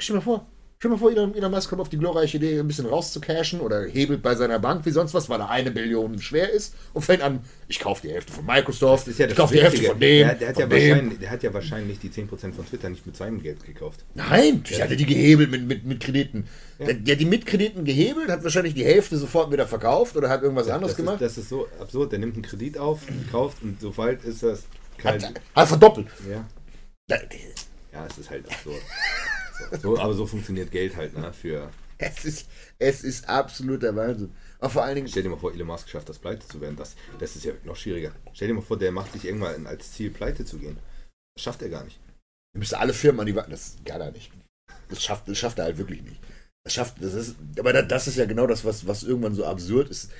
Stell 0.00 0.14
dir 0.14 0.18
mal 0.18 0.24
vor, 0.24 0.46
Stell 0.82 0.90
dir 0.90 0.96
mal 0.96 0.98
vor, 0.98 1.12
Elon, 1.12 1.32
Elon 1.36 1.52
Musk 1.52 1.68
kommt 1.68 1.80
auf 1.80 1.90
die 1.90 1.96
glorreiche 1.96 2.38
Idee, 2.38 2.58
ein 2.58 2.66
bisschen 2.66 2.86
rauszukashen 2.86 3.60
oder 3.60 3.84
hebelt 3.84 4.20
bei 4.20 4.34
seiner 4.34 4.58
Bank 4.58 4.84
wie 4.84 4.90
sonst 4.90 5.14
was, 5.14 5.28
weil 5.28 5.38
er 5.38 5.48
eine 5.48 5.70
Billion 5.70 6.20
schwer 6.20 6.50
ist 6.50 6.74
und 6.92 7.02
fängt 7.02 7.22
an, 7.22 7.38
ich 7.68 7.78
kaufe 7.78 8.04
die 8.04 8.12
Hälfte 8.12 8.32
von 8.32 8.44
Microsoft, 8.44 9.06
ja 9.16 9.28
ich 9.28 9.36
kaufe 9.36 9.54
die 9.54 9.62
Hälfte 9.62 9.80
von 9.80 10.00
dem. 10.00 10.26
Der, 10.26 10.34
der, 10.34 10.48
hat 10.48 10.58
ja 10.58 10.66
dem. 10.66 11.20
der 11.20 11.30
hat 11.30 11.44
ja 11.44 11.54
wahrscheinlich 11.54 12.00
die 12.00 12.10
10% 12.10 12.26
von 12.54 12.66
Twitter 12.66 12.90
nicht 12.90 13.06
mit 13.06 13.16
seinem 13.16 13.40
Geld 13.40 13.64
gekauft. 13.64 14.04
Nein, 14.14 14.64
der 14.68 14.82
hat 14.82 14.90
ja 14.90 14.96
die 14.96 15.06
gehebelt 15.06 15.52
mit, 15.52 15.68
mit, 15.68 15.84
mit 15.84 16.00
Krediten. 16.00 16.48
Ja. 16.80 16.86
Der, 16.86 16.94
der 16.94 17.14
hat 17.14 17.20
die 17.20 17.26
mit 17.26 17.46
Krediten 17.46 17.84
gehebelt, 17.84 18.28
hat 18.28 18.42
wahrscheinlich 18.42 18.74
die 18.74 18.84
Hälfte 18.84 19.16
sofort 19.18 19.52
wieder 19.52 19.68
verkauft 19.68 20.16
oder 20.16 20.28
hat 20.28 20.42
irgendwas 20.42 20.66
anderes 20.66 20.94
das 20.94 20.96
gemacht. 20.96 21.20
Ist, 21.20 21.36
das 21.36 21.44
ist 21.44 21.48
so 21.48 21.68
absurd. 21.78 22.10
Der 22.10 22.18
nimmt 22.18 22.34
einen 22.34 22.42
Kredit 22.42 22.76
auf, 22.76 23.02
kauft 23.30 23.62
und 23.62 23.80
sobald 23.80 24.24
ist 24.24 24.42
das. 24.42 24.64
Hat, 25.04 25.32
hat 25.54 25.68
verdoppelt. 25.68 26.08
Ja. 26.28 26.44
Ja, 27.92 28.06
es 28.10 28.18
ist 28.18 28.30
halt 28.30 28.48
absurd. 28.50 28.82
So, 29.82 29.98
aber 29.98 30.14
so 30.14 30.26
funktioniert 30.26 30.70
Geld 30.70 30.96
halt, 30.96 31.16
ne? 31.16 31.32
Für 31.32 31.70
es 32.02 32.24
ist, 32.24 32.48
es 32.78 33.04
ist 33.04 33.28
absoluter 33.28 33.94
Wahnsinn. 33.94 34.34
Aber 34.58 34.70
vor 34.70 34.84
allen 34.84 34.96
Dingen. 34.96 35.08
Stell 35.08 35.22
dir 35.22 35.28
mal 35.28 35.38
vor, 35.38 35.52
Elon 35.52 35.66
Musk 35.66 35.88
schafft 35.88 36.08
das, 36.08 36.18
pleite 36.18 36.46
zu 36.46 36.60
werden. 36.60 36.76
Das, 36.76 36.96
das 37.18 37.36
ist 37.36 37.44
ja 37.44 37.52
noch 37.64 37.76
schwieriger. 37.76 38.12
Stell 38.32 38.48
dir 38.48 38.54
mal 38.54 38.62
vor, 38.62 38.78
der 38.78 38.92
macht 38.92 39.12
sich 39.12 39.24
irgendwann 39.24 39.66
als 39.66 39.92
Ziel, 39.92 40.10
pleite 40.10 40.44
zu 40.44 40.58
gehen. 40.58 40.78
Das 41.36 41.44
schafft 41.44 41.62
er 41.62 41.68
gar 41.68 41.84
nicht. 41.84 41.98
Wir 42.54 42.58
müssen 42.58 42.74
alle 42.74 42.92
Firmen 42.92 43.20
an 43.20 43.26
die 43.26 43.36
Wand. 43.36 43.52
Das 43.52 43.76
kann 43.84 44.00
er 44.00 44.12
nicht. 44.12 44.30
Das 44.88 45.02
schafft, 45.02 45.28
das 45.28 45.38
schafft 45.38 45.58
er 45.58 45.64
halt 45.64 45.78
wirklich 45.78 46.02
nicht. 46.02 46.20
Das 46.64 46.74
schafft, 46.74 47.02
das 47.02 47.14
ist, 47.14 47.36
aber 47.58 47.72
das 47.82 48.06
ist 48.06 48.16
ja 48.16 48.24
genau 48.24 48.46
das, 48.46 48.64
was, 48.64 48.86
was 48.86 49.02
irgendwann 49.02 49.34
so 49.34 49.44
absurd 49.44 49.88
ist. 49.88 50.10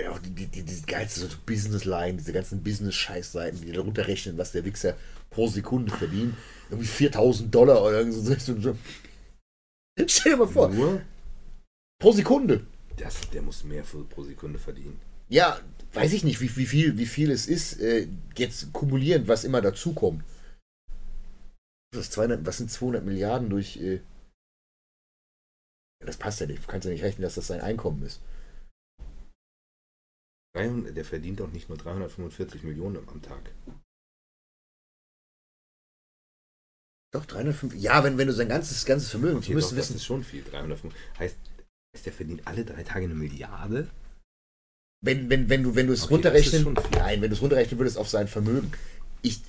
Ja, 0.00 0.10
auch 0.10 0.18
die, 0.18 0.30
die, 0.30 0.46
die, 0.46 0.62
diese 0.62 0.84
geilste 0.84 1.20
so 1.20 1.28
Business-Line, 1.46 2.18
diese 2.18 2.32
ganzen 2.32 2.62
Business-Scheißseiten, 2.62 3.62
die 3.62 3.72
darunter 3.72 4.06
rechnen, 4.06 4.36
was 4.36 4.52
der 4.52 4.64
Wichser 4.64 4.94
pro 5.30 5.48
Sekunde 5.48 5.90
verdient. 5.96 6.34
Irgendwie 6.70 6.88
4000 6.88 7.54
Dollar 7.54 7.82
oder 7.82 8.10
so. 8.12 8.76
Stell 10.06 10.32
dir 10.32 10.36
mal 10.36 10.48
vor. 10.48 10.68
Nur? 10.68 11.02
Pro 11.98 12.12
Sekunde. 12.12 12.66
Das, 12.96 13.28
der 13.30 13.42
muss 13.42 13.64
mehr 13.64 13.84
für, 13.84 14.04
pro 14.04 14.22
Sekunde 14.24 14.58
verdienen. 14.58 15.00
Ja, 15.28 15.60
weiß 15.92 16.12
ich 16.12 16.24
nicht, 16.24 16.40
wie, 16.40 16.54
wie, 16.56 16.66
viel, 16.66 16.98
wie 16.98 17.06
viel 17.06 17.30
es 17.30 17.46
ist, 17.46 17.80
äh, 17.80 18.06
jetzt 18.36 18.72
kumulierend, 18.72 19.28
was 19.28 19.44
immer 19.44 19.60
dazukommt. 19.60 20.24
Was, 21.94 22.10
200, 22.10 22.44
was 22.46 22.58
sind 22.58 22.70
200 22.70 23.04
Milliarden 23.04 23.50
durch. 23.50 23.76
Äh, 23.78 24.00
das 26.00 26.16
passt 26.16 26.40
ja 26.40 26.46
nicht. 26.46 26.62
Du 26.62 26.66
kannst 26.68 26.84
ja 26.84 26.92
nicht 26.92 27.02
rechnen, 27.02 27.22
dass 27.22 27.34
das 27.34 27.46
sein 27.46 27.60
Einkommen 27.60 28.02
ist. 28.02 28.20
Der 30.54 31.04
verdient 31.04 31.40
doch 31.40 31.52
nicht 31.52 31.68
nur 31.68 31.76
345 31.76 32.62
Millionen 32.62 32.96
am 33.08 33.20
Tag. 33.20 33.50
Doch, 37.16 37.24
305. 37.24 37.74
Ja, 37.76 38.04
wenn, 38.04 38.18
wenn 38.18 38.26
du 38.26 38.34
sein 38.34 38.50
ganzes, 38.50 38.84
ganzes 38.84 39.08
Vermögen. 39.08 39.38
Okay, 39.38 39.54
doch, 39.54 39.74
das 39.74 39.90
ist 39.90 40.04
schon 40.04 40.22
viel. 40.22 40.44
305. 40.44 40.92
Heißt, 41.18 41.36
heißt, 41.94 42.06
der 42.06 42.12
verdient 42.12 42.42
alle 42.44 42.62
drei 42.62 42.82
Tage 42.82 43.06
eine 43.06 43.14
Milliarde? 43.14 43.88
Wenn, 45.02 45.30
wenn, 45.30 45.48
wenn 45.48 45.62
du, 45.62 45.74
wenn 45.74 45.86
du 45.86 45.94
es 45.94 46.04
okay, 46.04 46.14
runterrechnen. 46.14 46.74
Nein, 46.92 47.22
wenn 47.22 47.30
du 47.30 47.36
es 47.36 47.40
runterrechnen 47.40 47.78
würdest 47.78 47.96
auf 47.96 48.10
sein 48.10 48.28
Vermögen. 48.28 48.70
Ich. 49.22 49.40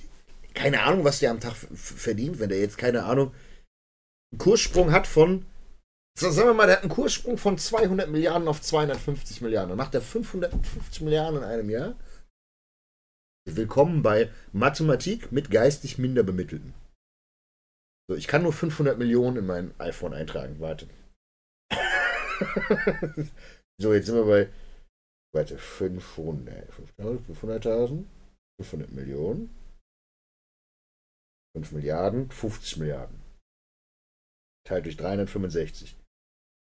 Keine 0.54 0.82
Ahnung, 0.82 1.04
was 1.04 1.18
der 1.18 1.30
am 1.30 1.40
Tag 1.40 1.54
verdient, 1.74 2.40
wenn 2.40 2.48
der 2.48 2.58
jetzt, 2.58 2.78
keine 2.78 3.04
Ahnung, 3.04 3.32
einen 4.32 4.38
Kurssprung 4.38 4.90
hat 4.90 5.06
von. 5.06 5.44
Sagen 6.18 6.36
wir 6.36 6.54
mal, 6.54 6.66
der 6.66 6.76
hat 6.76 6.82
einen 6.82 6.90
Kurssprung 6.90 7.36
von 7.36 7.58
200 7.58 8.08
Milliarden 8.10 8.48
auf 8.48 8.62
250 8.62 9.42
Milliarden. 9.42 9.68
Dann 9.68 9.78
macht 9.78 9.94
er 9.94 10.00
550 10.00 11.02
Milliarden 11.02 11.40
in 11.40 11.44
einem 11.44 11.68
Jahr. 11.68 11.96
Willkommen 13.44 14.02
bei 14.02 14.30
Mathematik 14.52 15.32
mit 15.32 15.50
geistig 15.50 15.98
minder 15.98 16.22
Bemittelten. 16.22 16.72
So, 18.08 18.16
ich 18.16 18.26
kann 18.26 18.42
nur 18.42 18.54
500 18.54 18.98
Millionen 18.98 19.36
in 19.36 19.46
mein 19.46 19.78
iPhone 19.78 20.14
eintragen. 20.14 20.60
Warte. 20.60 20.88
so, 23.78 23.92
jetzt 23.92 24.06
sind 24.06 24.14
wir 24.14 24.24
bei. 24.24 24.50
Warte, 25.34 25.58
500. 25.58 26.70
500.000? 26.72 28.06
500 28.60 28.92
Millionen? 28.92 29.54
5 31.54 31.72
Milliarden? 31.72 32.30
50 32.30 32.78
Milliarden. 32.78 33.20
Teilt 34.66 34.86
durch 34.86 34.96
365. 34.96 35.94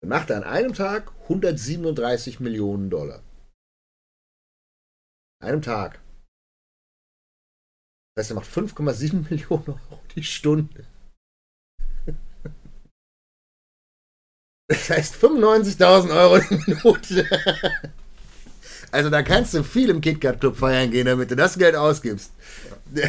Dann 0.03 0.11
macht 0.11 0.31
er 0.31 0.39
an 0.39 0.45
einem 0.45 0.75
Tag 0.75 1.13
137 1.23 2.41
Millionen 2.41 2.91
Dollar. 2.91 3.23
An 5.41 5.49
einem 5.49 5.63
Tag. 5.63 6.03
Das 8.17 8.25
heißt, 8.25 8.33
er 8.33 8.35
macht 8.35 8.51
5,7 8.51 9.29
Millionen 9.31 9.69
Euro 9.69 10.03
die 10.17 10.25
Stunde. 10.25 10.87
Das 14.71 14.89
heißt 14.89 15.17
95.000 15.17 16.17
Euro 16.17 16.39
die 16.39 16.71
Minute. 16.71 17.27
Also 18.93 19.11
da 19.11 19.23
kannst 19.25 19.53
du 19.53 19.65
viel 19.65 19.91
im 19.91 20.01
KitKat 20.01 20.39
Club 20.39 20.57
feiern 20.57 20.93
gehen, 20.93 21.07
damit 21.07 21.29
du 21.31 21.35
das 21.37 21.59
Geld 21.59 21.75
ausgibst. 21.75 22.33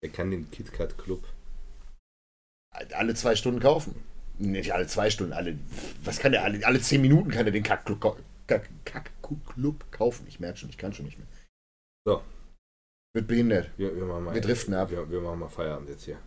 Er 0.00 0.10
kann 0.10 0.30
den 0.30 0.48
KitKat 0.50 0.96
Club. 0.96 1.24
Alle 2.92 3.14
zwei 3.14 3.34
Stunden 3.34 3.58
kaufen. 3.60 3.96
Nicht 4.38 4.72
alle 4.72 4.86
zwei 4.86 5.10
Stunden, 5.10 5.32
alle. 5.32 5.58
Was 6.04 6.20
kann 6.20 6.30
der? 6.30 6.44
Alle, 6.44 6.64
alle 6.64 6.80
zehn 6.80 7.00
Minuten 7.00 7.30
kann 7.32 7.44
er 7.46 7.50
den 7.50 7.64
Kack- 7.64 7.84
Kack-Club 8.46 9.90
kaufen. 9.90 10.24
Ich 10.28 10.38
merke 10.38 10.56
schon, 10.58 10.70
ich 10.70 10.78
kann 10.78 10.94
schon 10.94 11.04
nicht 11.04 11.18
mehr. 11.18 11.26
So. 12.06 12.22
Wird 13.12 13.26
behindert. 13.26 13.70
Wir, 13.76 13.94
wir, 13.96 14.04
machen 14.04 14.24
mal, 14.24 14.34
Wir 14.34 14.40
driften 14.40 14.72
ab. 14.74 14.92
Wir, 14.92 15.10
wir 15.10 15.20
machen 15.20 15.40
mal 15.40 15.48
Feierabend 15.48 15.88
jetzt 15.88 16.04
hier. 16.04 16.18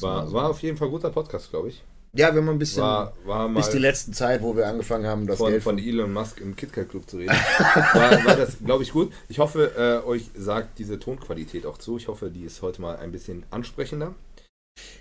War, 0.00 0.24
man 0.24 0.32
war 0.32 0.48
auf 0.50 0.62
jeden 0.62 0.78
Fall 0.78 0.88
ein 0.88 0.92
guter 0.92 1.10
Podcast, 1.10 1.50
glaube 1.50 1.68
ich. 1.68 1.84
Ja, 2.16 2.34
wir 2.34 2.40
haben 2.40 2.48
ein 2.48 2.58
bisschen. 2.58 2.82
War, 2.82 3.12
war 3.24 3.48
mal 3.48 3.60
bis 3.60 3.70
die 3.70 3.78
letzte 3.78 4.12
Zeit, 4.12 4.42
wo 4.42 4.56
wir 4.56 4.66
angefangen 4.66 5.06
haben, 5.06 5.26
das 5.26 5.38
von, 5.38 5.50
Geld 5.50 5.62
von 5.62 5.78
Elon 5.78 6.12
Musk 6.12 6.40
im 6.40 6.56
KitKat 6.56 6.88
Club 6.88 7.08
zu 7.08 7.18
reden. 7.18 7.30
war, 7.58 8.24
war 8.24 8.36
das, 8.36 8.58
glaube 8.64 8.82
ich, 8.82 8.92
gut. 8.92 9.12
Ich 9.28 9.38
hoffe, 9.38 9.72
äh, 9.76 10.06
euch 10.06 10.30
sagt 10.34 10.78
diese 10.78 10.98
Tonqualität 10.98 11.66
auch 11.66 11.78
zu. 11.78 11.96
Ich 11.96 12.08
hoffe, 12.08 12.30
die 12.30 12.44
ist 12.44 12.62
heute 12.62 12.80
mal 12.80 12.96
ein 12.96 13.12
bisschen 13.12 13.44
ansprechender. 13.50 14.14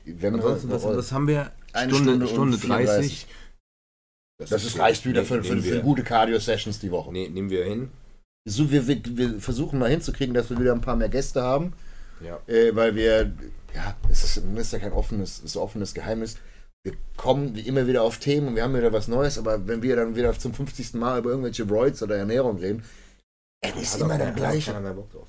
Wenn 0.06 0.36
Ansonsten, 0.36 0.70
was, 0.70 0.84
was 0.84 1.12
haben 1.12 1.28
wir? 1.28 1.52
Eine 1.74 1.94
Stunde, 1.94 2.28
Stunde 2.28 2.58
Stunde, 2.58 2.58
und 2.58 2.70
30. 2.70 3.28
Das 4.38 4.52
ist 4.52 4.80
reicht 4.80 5.06
wieder 5.06 5.24
für, 5.24 5.44
für, 5.44 5.58
für 5.58 5.64
wir, 5.64 5.82
gute 5.82 6.04
Cardio-Sessions 6.04 6.80
die 6.80 6.92
Woche. 6.92 7.12
Nee, 7.12 7.30
nehmen 7.30 7.50
wir 7.50 7.64
hin. 7.64 7.90
So, 8.48 8.70
wir, 8.70 8.88
wir, 8.88 9.02
wir 9.06 9.40
versuchen 9.40 9.80
mal 9.80 9.90
hinzukriegen, 9.90 10.34
dass 10.34 10.50
wir 10.50 10.60
wieder 10.60 10.74
ein 10.74 10.82
paar 10.82 10.96
mehr 10.96 11.10
Gäste 11.10 11.42
haben, 11.42 11.74
Ja. 12.22 12.40
äh, 12.48 12.76
weil 12.76 12.96
wir, 12.96 13.34
ja, 13.74 13.96
es 14.10 14.24
ist, 14.24 14.38
es 14.38 14.62
ist 14.62 14.74
ja 14.74 14.80
kein 14.80 14.92
offenes, 14.92 15.40
es 15.40 15.46
ist 15.46 15.58
offenes 15.58 15.94
Geheimnis. 15.94 16.38
Wir 16.86 16.94
kommen 17.18 17.56
wie 17.56 17.62
immer 17.62 17.88
wieder 17.88 18.04
auf 18.04 18.20
Themen 18.20 18.50
und 18.50 18.56
wir 18.56 18.62
haben 18.62 18.76
wieder 18.76 18.94
was 18.94 19.08
Neues, 19.08 19.40
aber 19.40 19.68
wenn 19.68 19.82
wir 19.82 19.96
dann 19.96 20.16
wieder 20.16 20.38
zum 20.38 20.54
50. 20.54 20.94
Mal 20.94 21.18
über 21.18 21.32
irgendwelche 21.32 21.64
Roids 21.64 22.04
oder 22.04 22.16
Ernährung 22.16 22.60
reden, 22.60 22.84
es 23.62 23.96
ist 23.96 24.02
immer 24.02 24.20
der 24.20 24.32
gleiche. 24.32 24.72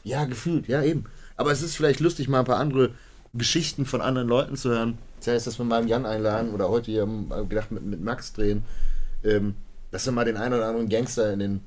Ja, 0.04 0.26
gefühlt, 0.26 0.68
ja 0.68 0.82
eben. 0.82 1.04
Aber 1.34 1.52
es 1.52 1.62
ist 1.62 1.74
vielleicht 1.74 2.00
lustig, 2.00 2.28
mal 2.28 2.40
ein 2.40 2.44
paar 2.44 2.58
andere 2.58 2.90
Geschichten 3.32 3.86
von 3.86 4.02
anderen 4.02 4.28
Leuten 4.28 4.56
zu 4.56 4.68
hören. 4.68 4.98
Das 5.20 5.28
heißt, 5.28 5.46
dass 5.46 5.58
wir 5.58 5.64
mal 5.64 5.88
Jan 5.88 6.04
einladen 6.04 6.52
oder 6.52 6.68
heute 6.68 6.90
hier 6.90 7.06
wir 7.06 7.44
gedacht 7.44 7.72
mit, 7.72 7.84
mit 7.84 8.02
Max 8.02 8.34
drehen, 8.34 8.62
ähm, 9.24 9.54
dass 9.92 10.04
wir 10.04 10.12
mal 10.12 10.26
den 10.26 10.36
einen 10.36 10.52
oder 10.52 10.66
anderen 10.66 10.90
Gangster 10.90 11.32
in 11.32 11.38
den 11.38 11.60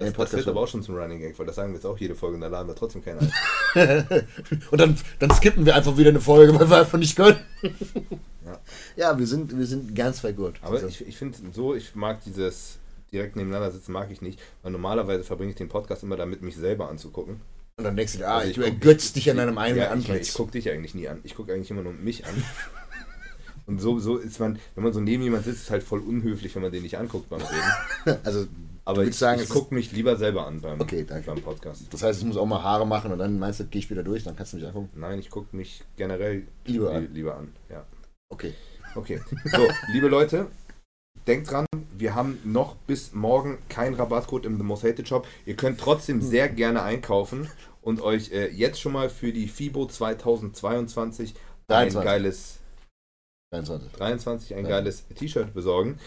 Das, 0.00 0.08
das 0.08 0.16
Podcast 0.16 0.36
wird 0.38 0.48
aber 0.48 0.60
auch 0.60 0.68
schon 0.68 0.82
zum 0.82 0.96
Running 0.96 1.20
Gag, 1.20 1.38
weil 1.38 1.46
das 1.46 1.56
sagen 1.56 1.70
wir 1.72 1.76
jetzt 1.76 1.84
auch 1.84 1.98
jede 1.98 2.14
Folge 2.14 2.34
und 2.36 2.40
da 2.40 2.46
laden 2.48 2.66
wir 2.68 2.74
trotzdem 2.74 3.04
keinen 3.04 3.20
ein. 3.20 3.32
Und 4.70 4.80
dann, 4.80 4.96
dann 5.18 5.30
skippen 5.30 5.64
wir 5.66 5.76
einfach 5.76 5.96
wieder 5.98 6.08
eine 6.08 6.20
Folge, 6.20 6.58
weil 6.58 6.68
wir 6.70 6.78
einfach 6.78 6.98
nicht 6.98 7.14
können. 7.16 7.38
Ja. 8.44 8.58
ja, 8.96 9.18
wir 9.18 9.26
sind, 9.26 9.56
wir 9.56 9.66
sind 9.66 9.94
ganz 9.94 10.22
gut. 10.22 10.54
Aber 10.62 10.74
Also, 10.76 10.86
ich, 10.88 11.06
ich 11.06 11.16
finde 11.16 11.38
so, 11.52 11.74
ich 11.74 11.94
mag 11.94 12.24
dieses 12.24 12.78
direkt 13.12 13.36
nebeneinander 13.36 13.70
sitzen, 13.70 13.92
mag 13.92 14.10
ich 14.10 14.22
nicht, 14.22 14.40
weil 14.62 14.72
normalerweise 14.72 15.22
verbringe 15.22 15.50
ich 15.50 15.56
den 15.56 15.68
Podcast 15.68 16.02
immer 16.02 16.16
damit, 16.16 16.40
mich 16.42 16.56
selber 16.56 16.88
anzugucken. 16.88 17.40
und 17.76 17.84
dann 17.84 17.94
denkst 17.96 18.12
du 18.14 18.18
dir, 18.20 18.28
ah, 18.28 18.38
Also 18.38 18.50
ich, 18.50 18.56
guck- 18.56 18.64
ergötzt 18.64 19.16
dich 19.16 19.30
an 19.30 19.36
deinem 19.36 19.58
eigenen 19.58 19.80
ja, 19.82 19.86
ich, 19.86 19.92
Antlitz. 19.92 20.28
ich 20.28 20.34
gucke 20.34 20.52
dich 20.52 20.70
eigentlich 20.70 20.94
nie 20.94 21.08
an. 21.08 21.20
Ich 21.24 21.34
gucke 21.34 21.52
eigentlich 21.52 21.70
immer 21.70 21.82
nur 21.82 21.92
mich 21.92 22.24
an. 22.26 22.42
Und 23.66 23.80
so, 23.80 23.98
so 24.00 24.16
ist 24.16 24.40
man, 24.40 24.58
wenn 24.74 24.82
man 24.84 24.92
so 24.92 25.00
neben 25.00 25.22
jemand 25.22 25.44
sitzt, 25.44 25.64
ist 25.64 25.70
halt 25.70 25.82
voll 25.82 26.00
unhöflich, 26.00 26.54
wenn 26.54 26.62
man 26.62 26.72
den 26.72 26.82
nicht 26.82 26.98
anguckt 26.98 27.28
beim 27.28 27.40
Reden. 27.42 28.18
also, 28.24 28.46
Aber 28.84 29.04
ich, 29.04 29.14
sagen, 29.16 29.40
ich 29.42 29.48
gucke 29.48 29.74
mich 29.74 29.92
lieber 29.92 30.16
selber 30.16 30.46
an 30.46 30.60
beim, 30.60 30.80
Okay, 30.80 31.04
beim 31.04 31.40
Podcast. 31.42 31.82
das 31.92 32.02
heißt, 32.02 32.20
ich 32.20 32.26
muss 32.26 32.36
auch 32.36 32.46
mal 32.46 32.62
Haare 32.62 32.86
machen 32.86 33.12
und 33.12 33.18
dann 33.18 33.38
meinst 33.38 33.60
du, 33.60 33.64
gehe 33.66 33.78
ich 33.80 33.90
wieder 33.90 34.02
durch, 34.02 34.24
dann 34.24 34.34
kannst 34.36 34.52
du 34.52 34.56
mich 34.56 34.66
angucken. 34.66 34.88
Nein, 34.98 35.18
ich 35.18 35.30
gucke 35.30 35.54
mich 35.54 35.82
generell 35.96 36.46
Lieber 36.64 36.90
an. 36.92 37.02
li- 37.02 37.08
lieber 37.12 37.36
an. 37.36 37.52
Ja. 37.68 37.84
Okay. 38.32 38.54
Okay. 38.96 39.20
So, 39.44 39.68
liebe 39.92 40.08
Leute, 40.08 40.46
denkt 41.26 41.50
dran, 41.50 41.66
wir 41.96 42.14
haben 42.14 42.38
noch 42.44 42.74
bis 42.74 43.12
morgen 43.12 43.58
keinen 43.68 43.94
Rabattcode 43.94 44.46
im 44.46 44.56
The 44.56 44.64
Most 44.64 44.82
Hated 44.84 45.06
Shop. 45.06 45.26
Ihr 45.46 45.54
könnt 45.56 45.78
trotzdem 45.78 46.20
sehr 46.22 46.48
gerne 46.48 46.82
einkaufen 46.82 47.48
und 47.82 48.00
euch 48.00 48.32
äh, 48.32 48.48
jetzt 48.48 48.80
schon 48.80 48.92
mal 48.92 49.08
für 49.10 49.32
die 49.32 49.46
FIBO 49.46 49.86
2022 49.86 51.34
ein 51.34 51.36
23. 51.68 52.02
geiles 52.02 52.58
23. 53.52 53.92
23 53.92 54.54
ein 54.56 54.64
Ja. 54.64 54.70
geiles 54.70 55.06
T-Shirt 55.08 55.52
besorgen. 55.54 55.98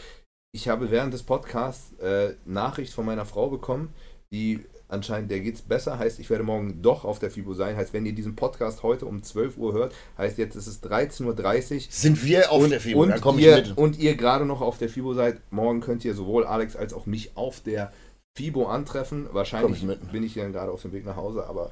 Ich 0.55 0.67
habe 0.67 0.91
während 0.91 1.11
des 1.11 1.23
Podcasts 1.23 1.97
äh, 1.99 2.35
Nachricht 2.45 2.93
von 2.93 3.07
meiner 3.07 3.25
Frau 3.25 3.49
bekommen, 3.49 3.91
die 4.31 4.59
anscheinend, 4.87 5.31
der 5.31 5.39
geht's 5.39 5.63
besser, 5.63 5.97
heißt, 5.97 6.19
ich 6.19 6.29
werde 6.29 6.43
morgen 6.43 6.83
doch 6.83 7.05
auf 7.05 7.17
der 7.17 7.31
FIBO 7.31 7.55
sein. 7.55 7.75
Heißt, 7.75 7.91
wenn 7.91 8.05
ihr 8.05 8.13
diesen 8.13 8.35
Podcast 8.35 8.83
heute 8.83 9.07
um 9.07 9.23
12 9.23 9.57
Uhr 9.57 9.73
hört, 9.73 9.95
heißt 10.15 10.37
jetzt 10.37 10.55
ist 10.55 10.67
es 10.67 10.83
13.30 10.83 11.73
Uhr. 11.73 11.81
Sind 11.89 12.23
wir 12.23 12.51
auf 12.51 12.61
und, 12.61 12.69
der 12.69 12.79
FIBO? 12.81 13.01
und, 13.01 13.09
dann 13.09 13.19
komme 13.21 13.41
ich 13.41 13.47
mit. 13.47 13.77
und 13.79 13.97
ihr 13.97 14.15
gerade 14.15 14.45
noch 14.45 14.61
auf 14.61 14.77
der 14.77 14.89
FIBO 14.89 15.15
seid, 15.15 15.41
morgen 15.51 15.81
könnt 15.81 16.05
ihr 16.05 16.13
sowohl 16.13 16.45
Alex 16.45 16.75
als 16.75 16.93
auch 16.93 17.07
mich 17.07 17.35
auf 17.35 17.61
der 17.61 17.91
FIBO 18.37 18.67
antreffen. 18.67 19.29
Wahrscheinlich 19.31 19.83
ich 19.83 19.99
bin 20.11 20.21
ich 20.21 20.35
dann 20.35 20.53
gerade 20.53 20.71
auf 20.71 20.83
dem 20.83 20.91
Weg 20.91 21.03
nach 21.03 21.15
Hause, 21.15 21.47
aber. 21.47 21.71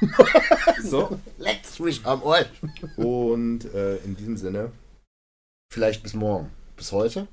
so, 0.82 1.18
Leckt's 1.38 1.78
mich 1.80 2.04
am 2.04 2.22
Ohr. 2.22 2.44
und 2.98 3.72
äh, 3.72 3.96
in 4.04 4.16
diesem 4.16 4.36
Sinne, 4.36 4.70
Vielleicht 5.72 6.02
bis 6.02 6.12
morgen. 6.12 6.50
Bis 6.76 6.92
heute? 6.92 7.26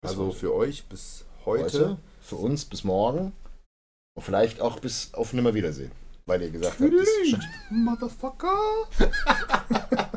Bis 0.00 0.10
also 0.10 0.28
heute. 0.28 0.36
für 0.36 0.54
euch 0.54 0.84
bis 0.84 1.24
heute. 1.44 1.98
Für 2.20 2.36
uns 2.36 2.64
bis 2.64 2.84
morgen. 2.84 3.32
Und 4.14 4.22
vielleicht 4.22 4.60
auch 4.60 4.78
bis 4.80 5.12
auf 5.14 5.32
Nimmerwiedersehen. 5.32 5.90
Weil 6.26 6.42
ihr 6.42 6.50
gesagt 6.50 6.78
habt, 6.80 7.70
Motherfucker! 7.70 8.88